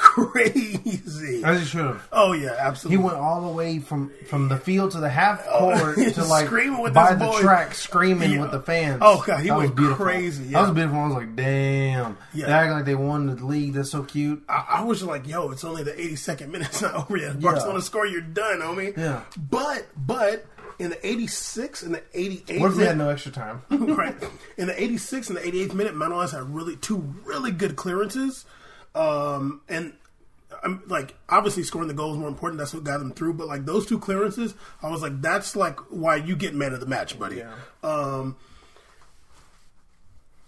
crazy. 0.00 1.44
As 1.44 1.60
he 1.60 1.64
should 1.66 1.84
have. 1.84 2.08
Oh 2.10 2.32
yeah, 2.32 2.56
absolutely. 2.58 2.96
He 2.98 3.02
went 3.04 3.16
all 3.18 3.42
the 3.42 3.52
way 3.54 3.78
from 3.78 4.10
from 4.26 4.48
the 4.48 4.56
field 4.56 4.92
to 4.92 4.98
the 4.98 5.08
half 5.08 5.44
oh, 5.48 5.78
court 5.78 5.98
he's 5.98 6.12
to 6.14 6.24
like 6.24 6.46
screaming 6.46 6.80
with 6.82 6.94
by 6.94 7.14
the 7.14 7.26
boy. 7.26 7.40
track, 7.40 7.74
screaming 7.74 8.32
Yeah. 8.32 8.40
with 8.40 8.50
the 8.50 8.60
fans. 8.60 8.98
Oh, 9.02 9.22
God, 9.26 9.40
he 9.40 9.48
That 9.48 9.56
was 9.56 9.64
went 9.66 9.76
beautiful. 9.76 10.04
crazy, 10.06 10.44
yeah. 10.44 10.50
That 10.52 10.68
was 10.68 10.70
beautiful. 10.74 10.98
I 10.98 11.06
was 11.06 11.14
like, 11.14 11.36
damn. 11.36 12.16
Yeah. 12.34 12.46
They 12.46 12.52
acting 12.52 12.72
like 12.72 12.84
they 12.86 12.94
won 12.94 13.26
the 13.26 13.44
league. 13.44 13.74
That's 13.74 13.90
so 13.90 14.02
cute. 14.02 14.42
I, 14.48 14.66
I 14.68 14.84
was 14.84 15.02
like, 15.02 15.26
yo, 15.28 15.50
it's 15.50 15.64
only 15.64 15.82
the 15.82 15.92
82nd 15.92 16.48
minute. 16.48 16.68
It's 16.70 16.82
not 16.82 16.94
over 16.94 17.16
yet. 17.16 17.36
If 17.36 17.40
Barcelona 17.40 17.82
score, 17.82 18.06
you're 18.06 18.20
done, 18.20 18.60
homie. 18.60 18.96
Yeah. 18.96 19.22
But, 19.50 19.86
but 19.96 20.46
in 20.78 20.90
the 20.90 21.06
86 21.06 21.82
and 21.82 21.94
the 21.94 22.02
88 22.14 22.60
What 22.60 22.70
if 22.70 22.76
we 22.76 22.84
had 22.84 22.96
no 22.96 23.10
extra 23.10 23.32
time? 23.32 23.62
right. 23.70 24.14
In 24.56 24.66
the 24.66 24.82
86 24.82 25.28
and 25.28 25.36
the 25.36 25.42
88th 25.42 25.74
minute, 25.74 25.94
Manolas 25.94 26.30
had 26.32 26.54
really 26.54 26.76
two 26.76 26.98
really 27.24 27.50
good 27.50 27.76
clearances. 27.76 28.44
Um, 28.94 29.62
and 29.68 29.92
I'm 30.62 30.82
like 30.86 31.14
obviously 31.28 31.62
scoring 31.62 31.88
the 31.88 31.94
goal 31.94 32.12
is 32.12 32.18
more 32.18 32.28
important. 32.28 32.58
That's 32.58 32.74
what 32.74 32.84
got 32.84 32.98
them 32.98 33.12
through. 33.12 33.34
But 33.34 33.48
like 33.48 33.64
those 33.64 33.86
two 33.86 33.98
clearances, 33.98 34.54
I 34.82 34.90
was 34.90 35.02
like, 35.02 35.20
that's 35.20 35.56
like 35.56 35.78
why 35.90 36.16
you 36.16 36.36
get 36.36 36.54
man 36.54 36.72
of 36.72 36.80
the 36.80 36.86
match, 36.86 37.18
buddy. 37.18 37.36
Yeah. 37.36 37.54
Um, 37.82 38.36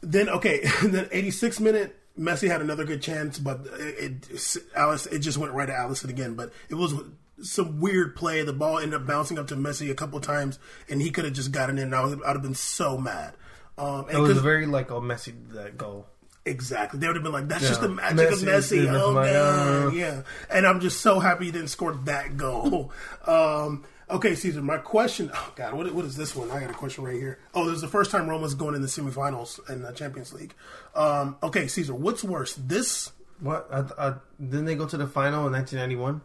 then 0.01 0.29
okay, 0.29 0.61
then 0.83 1.09
86 1.11 1.61
minute, 1.61 1.99
Messi 2.19 2.49
had 2.49 2.61
another 2.61 2.85
good 2.85 3.01
chance, 3.01 3.39
but 3.39 3.61
it, 3.79 4.29
it 4.31 4.57
Alice 4.77 5.07
it 5.07 5.21
just 5.21 5.39
went 5.39 5.53
right 5.53 5.67
to 5.67 5.73
Alisson 5.73 6.11
again. 6.11 6.35
But 6.35 6.53
it 6.69 6.75
was 6.75 6.95
some 7.43 7.81
weird 7.81 8.15
play. 8.17 8.43
The 8.43 8.53
ball 8.53 8.79
ended 8.79 9.01
up 9.01 9.07
bouncing 9.07 9.39
up 9.39 9.47
to 9.49 9.57
Messi 9.57 9.91
a 9.91 9.95
couple 9.95 10.21
times, 10.21 10.59
and 10.89 11.01
he 11.01 11.11
could 11.11 11.25
have 11.25 11.35
just 11.35 11.53
gotten 11.53 11.79
in. 11.79 11.95
I 11.95 12.05
would 12.05 12.23
I'd 12.23 12.35
have 12.35 12.43
been 12.43 12.55
so 12.55 12.99
mad. 12.99 13.35
Um, 13.79 14.07
and 14.09 14.19
It 14.19 14.21
was 14.21 14.39
very 14.39 14.67
like 14.67 14.91
a 14.91 15.01
messy 15.01 15.35
that 15.53 15.79
goal. 15.79 16.07
Exactly. 16.45 16.99
They 16.99 17.07
would 17.07 17.17
have 17.17 17.23
been 17.23 17.33
like, 17.33 17.49
that's 17.49 17.63
Yeah. 17.63 17.69
just 17.69 17.81
the 17.83 17.89
magic 17.89 18.17
Messi 18.31 18.43
of 18.43 18.49
Messi. 18.89 19.01
Oh, 19.01 19.11
like, 19.11 19.33
man. 19.33 19.87
uh. 19.87 19.91
Yeah. 19.93 20.23
And 20.51 20.67
I'm 20.67 20.81
just 20.81 21.01
so 21.01 21.21
happy 21.21 21.47
you 21.47 21.53
didn't 21.53 21.69
score 21.69 21.93
that 22.05 22.37
goal. 22.37 22.91
um, 23.27 23.85
okay, 24.11 24.35
Caesar, 24.35 24.61
my 24.61 24.79
question. 24.79 25.31
Oh, 25.33 25.53
God, 25.55 25.75
what, 25.75 25.93
what 25.95 26.05
is 26.05 26.17
this 26.17 26.35
one? 26.35 26.51
I 26.51 26.59
got 26.61 26.71
a 26.71 26.75
question 26.75 27.05
right 27.05 27.15
here. 27.15 27.39
Oh, 27.55 27.67
this 27.67 27.77
is 27.77 27.81
the 27.81 27.89
first 27.89 28.11
time 28.11 28.29
Roma's 28.29 28.55
going 28.55 28.75
in 28.75 28.83
the 28.83 28.89
semifinals 28.89 29.61
in 29.71 29.83
the 29.83 29.93
Champions 29.93 30.33
League. 30.33 30.55
Um, 30.97 31.37
okay, 31.45 31.69
Caesar, 31.69 31.95
what's 31.95 32.25
worse? 32.25 32.55
This, 32.57 33.13
What? 33.39 33.69
I, 33.73 33.85
I, 34.09 34.15
didn't 34.41 34.65
they 34.65 34.75
go 34.75 34.87
to 34.87 34.97
the 34.97 35.07
final 35.07 35.47
in 35.47 35.53
1991? 35.53 36.21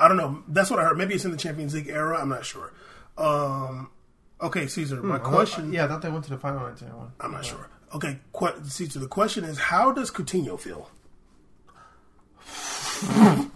I 0.00 0.08
don't 0.08 0.16
know. 0.16 0.42
That's 0.48 0.70
what 0.70 0.78
I 0.78 0.84
heard. 0.84 0.96
Maybe 0.96 1.12
it's 1.14 1.26
in 1.26 1.30
the 1.30 1.36
Champions 1.36 1.74
League 1.74 1.88
era. 1.88 2.18
I'm 2.18 2.30
not 2.30 2.46
sure. 2.46 2.72
Um, 3.18 3.90
okay, 4.40 4.66
Caesar, 4.66 5.02
my 5.02 5.18
question. 5.18 5.72
Yeah, 5.74 5.84
I 5.84 5.88
thought 5.88 6.00
they 6.00 6.08
went 6.08 6.24
to 6.24 6.30
the 6.30 6.38
final 6.38 6.60
in 6.60 6.64
1991. 6.68 7.12
I'm 7.20 7.32
not 7.32 7.44
sure. 7.44 7.68
Okay, 7.94 8.18
que- 8.38 8.64
so 8.64 8.98
the 8.98 9.06
question 9.06 9.44
is, 9.44 9.58
how 9.58 9.92
does 9.92 10.10
Coutinho 10.10 10.58
feel? 10.58 10.90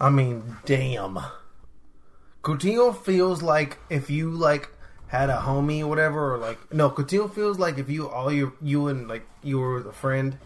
I 0.00 0.10
mean, 0.10 0.56
damn. 0.64 1.18
Coutinho 2.42 2.96
feels 2.96 3.42
like 3.42 3.78
if 3.90 4.10
you 4.10 4.30
like 4.30 4.68
had 5.08 5.30
a 5.30 5.36
homie 5.36 5.82
or 5.82 5.86
whatever, 5.86 6.34
or 6.34 6.38
like 6.38 6.72
no, 6.72 6.90
Coutinho 6.90 7.32
feels 7.32 7.58
like 7.58 7.78
if 7.78 7.88
you 7.88 8.08
all 8.08 8.32
you 8.32 8.54
you 8.62 8.88
and 8.88 9.06
like 9.08 9.26
you 9.42 9.58
were 9.58 9.74
with 9.74 9.86
a 9.86 9.92
friend, 9.92 10.38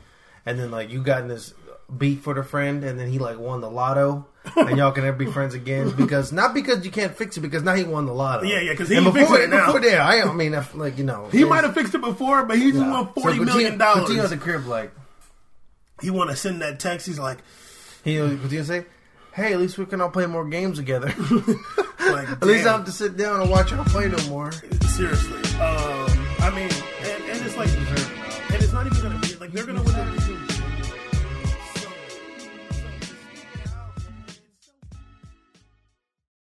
and 0.44 0.58
then 0.58 0.70
like 0.70 0.90
you 0.90 1.02
got 1.02 1.22
in 1.22 1.28
this 1.28 1.54
beef 1.96 2.20
for 2.22 2.34
the 2.34 2.42
friend, 2.42 2.84
and 2.84 2.98
then 2.98 3.08
he 3.10 3.18
like 3.18 3.38
won 3.38 3.60
the 3.60 3.70
lotto, 3.70 4.26
and 4.56 4.78
y'all 4.78 4.92
can 4.92 5.04
ever 5.04 5.16
be 5.16 5.26
friends 5.26 5.54
again 5.54 5.90
because 5.90 6.32
not 6.32 6.54
because 6.54 6.84
you 6.84 6.90
can't 6.90 7.16
fix 7.16 7.36
it 7.36 7.40
because 7.40 7.62
now 7.62 7.74
he 7.74 7.84
won 7.84 8.06
the 8.06 8.12
lottery. 8.12 8.50
Yeah, 8.50 8.60
yeah. 8.60 8.70
Because 8.72 8.88
he 8.88 8.96
and 8.96 9.04
before, 9.04 9.20
fixed 9.20 9.34
it 9.34 9.50
now. 9.50 9.72
Before 9.72 9.90
I, 9.90 10.22
I 10.22 10.32
mean, 10.32 10.56
like 10.74 10.98
you 10.98 11.04
know, 11.04 11.28
he 11.28 11.44
might 11.44 11.64
have 11.64 11.74
fixed 11.74 11.94
it 11.94 12.00
before, 12.00 12.44
but 12.44 12.58
he 12.58 12.70
just 12.70 12.84
no. 12.84 12.90
won 12.90 13.12
forty 13.12 13.38
so 13.38 13.44
Coutinho, 13.44 13.46
million 13.46 13.78
dollars. 13.78 14.08
Coutinho's 14.08 14.42
crib 14.42 14.66
like 14.66 14.92
he 16.00 16.10
want 16.10 16.30
to 16.30 16.36
send 16.36 16.62
that 16.62 16.78
text. 16.80 17.06
He's 17.06 17.18
like, 17.18 17.38
he 18.04 18.20
uh, 18.20 18.28
Coutinho 18.28 18.64
say, 18.64 18.84
"Hey, 19.34 19.52
at 19.52 19.60
least 19.60 19.78
we 19.78 19.86
can 19.86 20.00
all 20.00 20.10
play 20.10 20.26
more 20.26 20.48
games 20.48 20.78
together. 20.78 21.08
like, 22.00 22.28
at 22.28 22.44
least 22.44 22.66
I 22.66 22.72
have 22.72 22.84
to 22.84 22.92
sit 22.92 23.16
down 23.16 23.40
and 23.40 23.50
watch 23.50 23.72
y'all 23.72 23.84
play 23.84 24.08
no 24.08 24.22
more." 24.28 24.52
Seriously, 24.52 25.38
um, 25.60 26.26
I 26.40 26.52
mean, 26.54 26.70
and, 27.02 27.24
and 27.24 27.46
it's 27.46 27.56
like, 27.56 27.68
and 27.68 28.62
it's 28.62 28.72
not 28.72 28.86
even 28.86 29.02
gonna 29.02 29.18
be 29.20 29.34
like 29.36 29.52
they're 29.52 29.66
gonna 29.66 29.82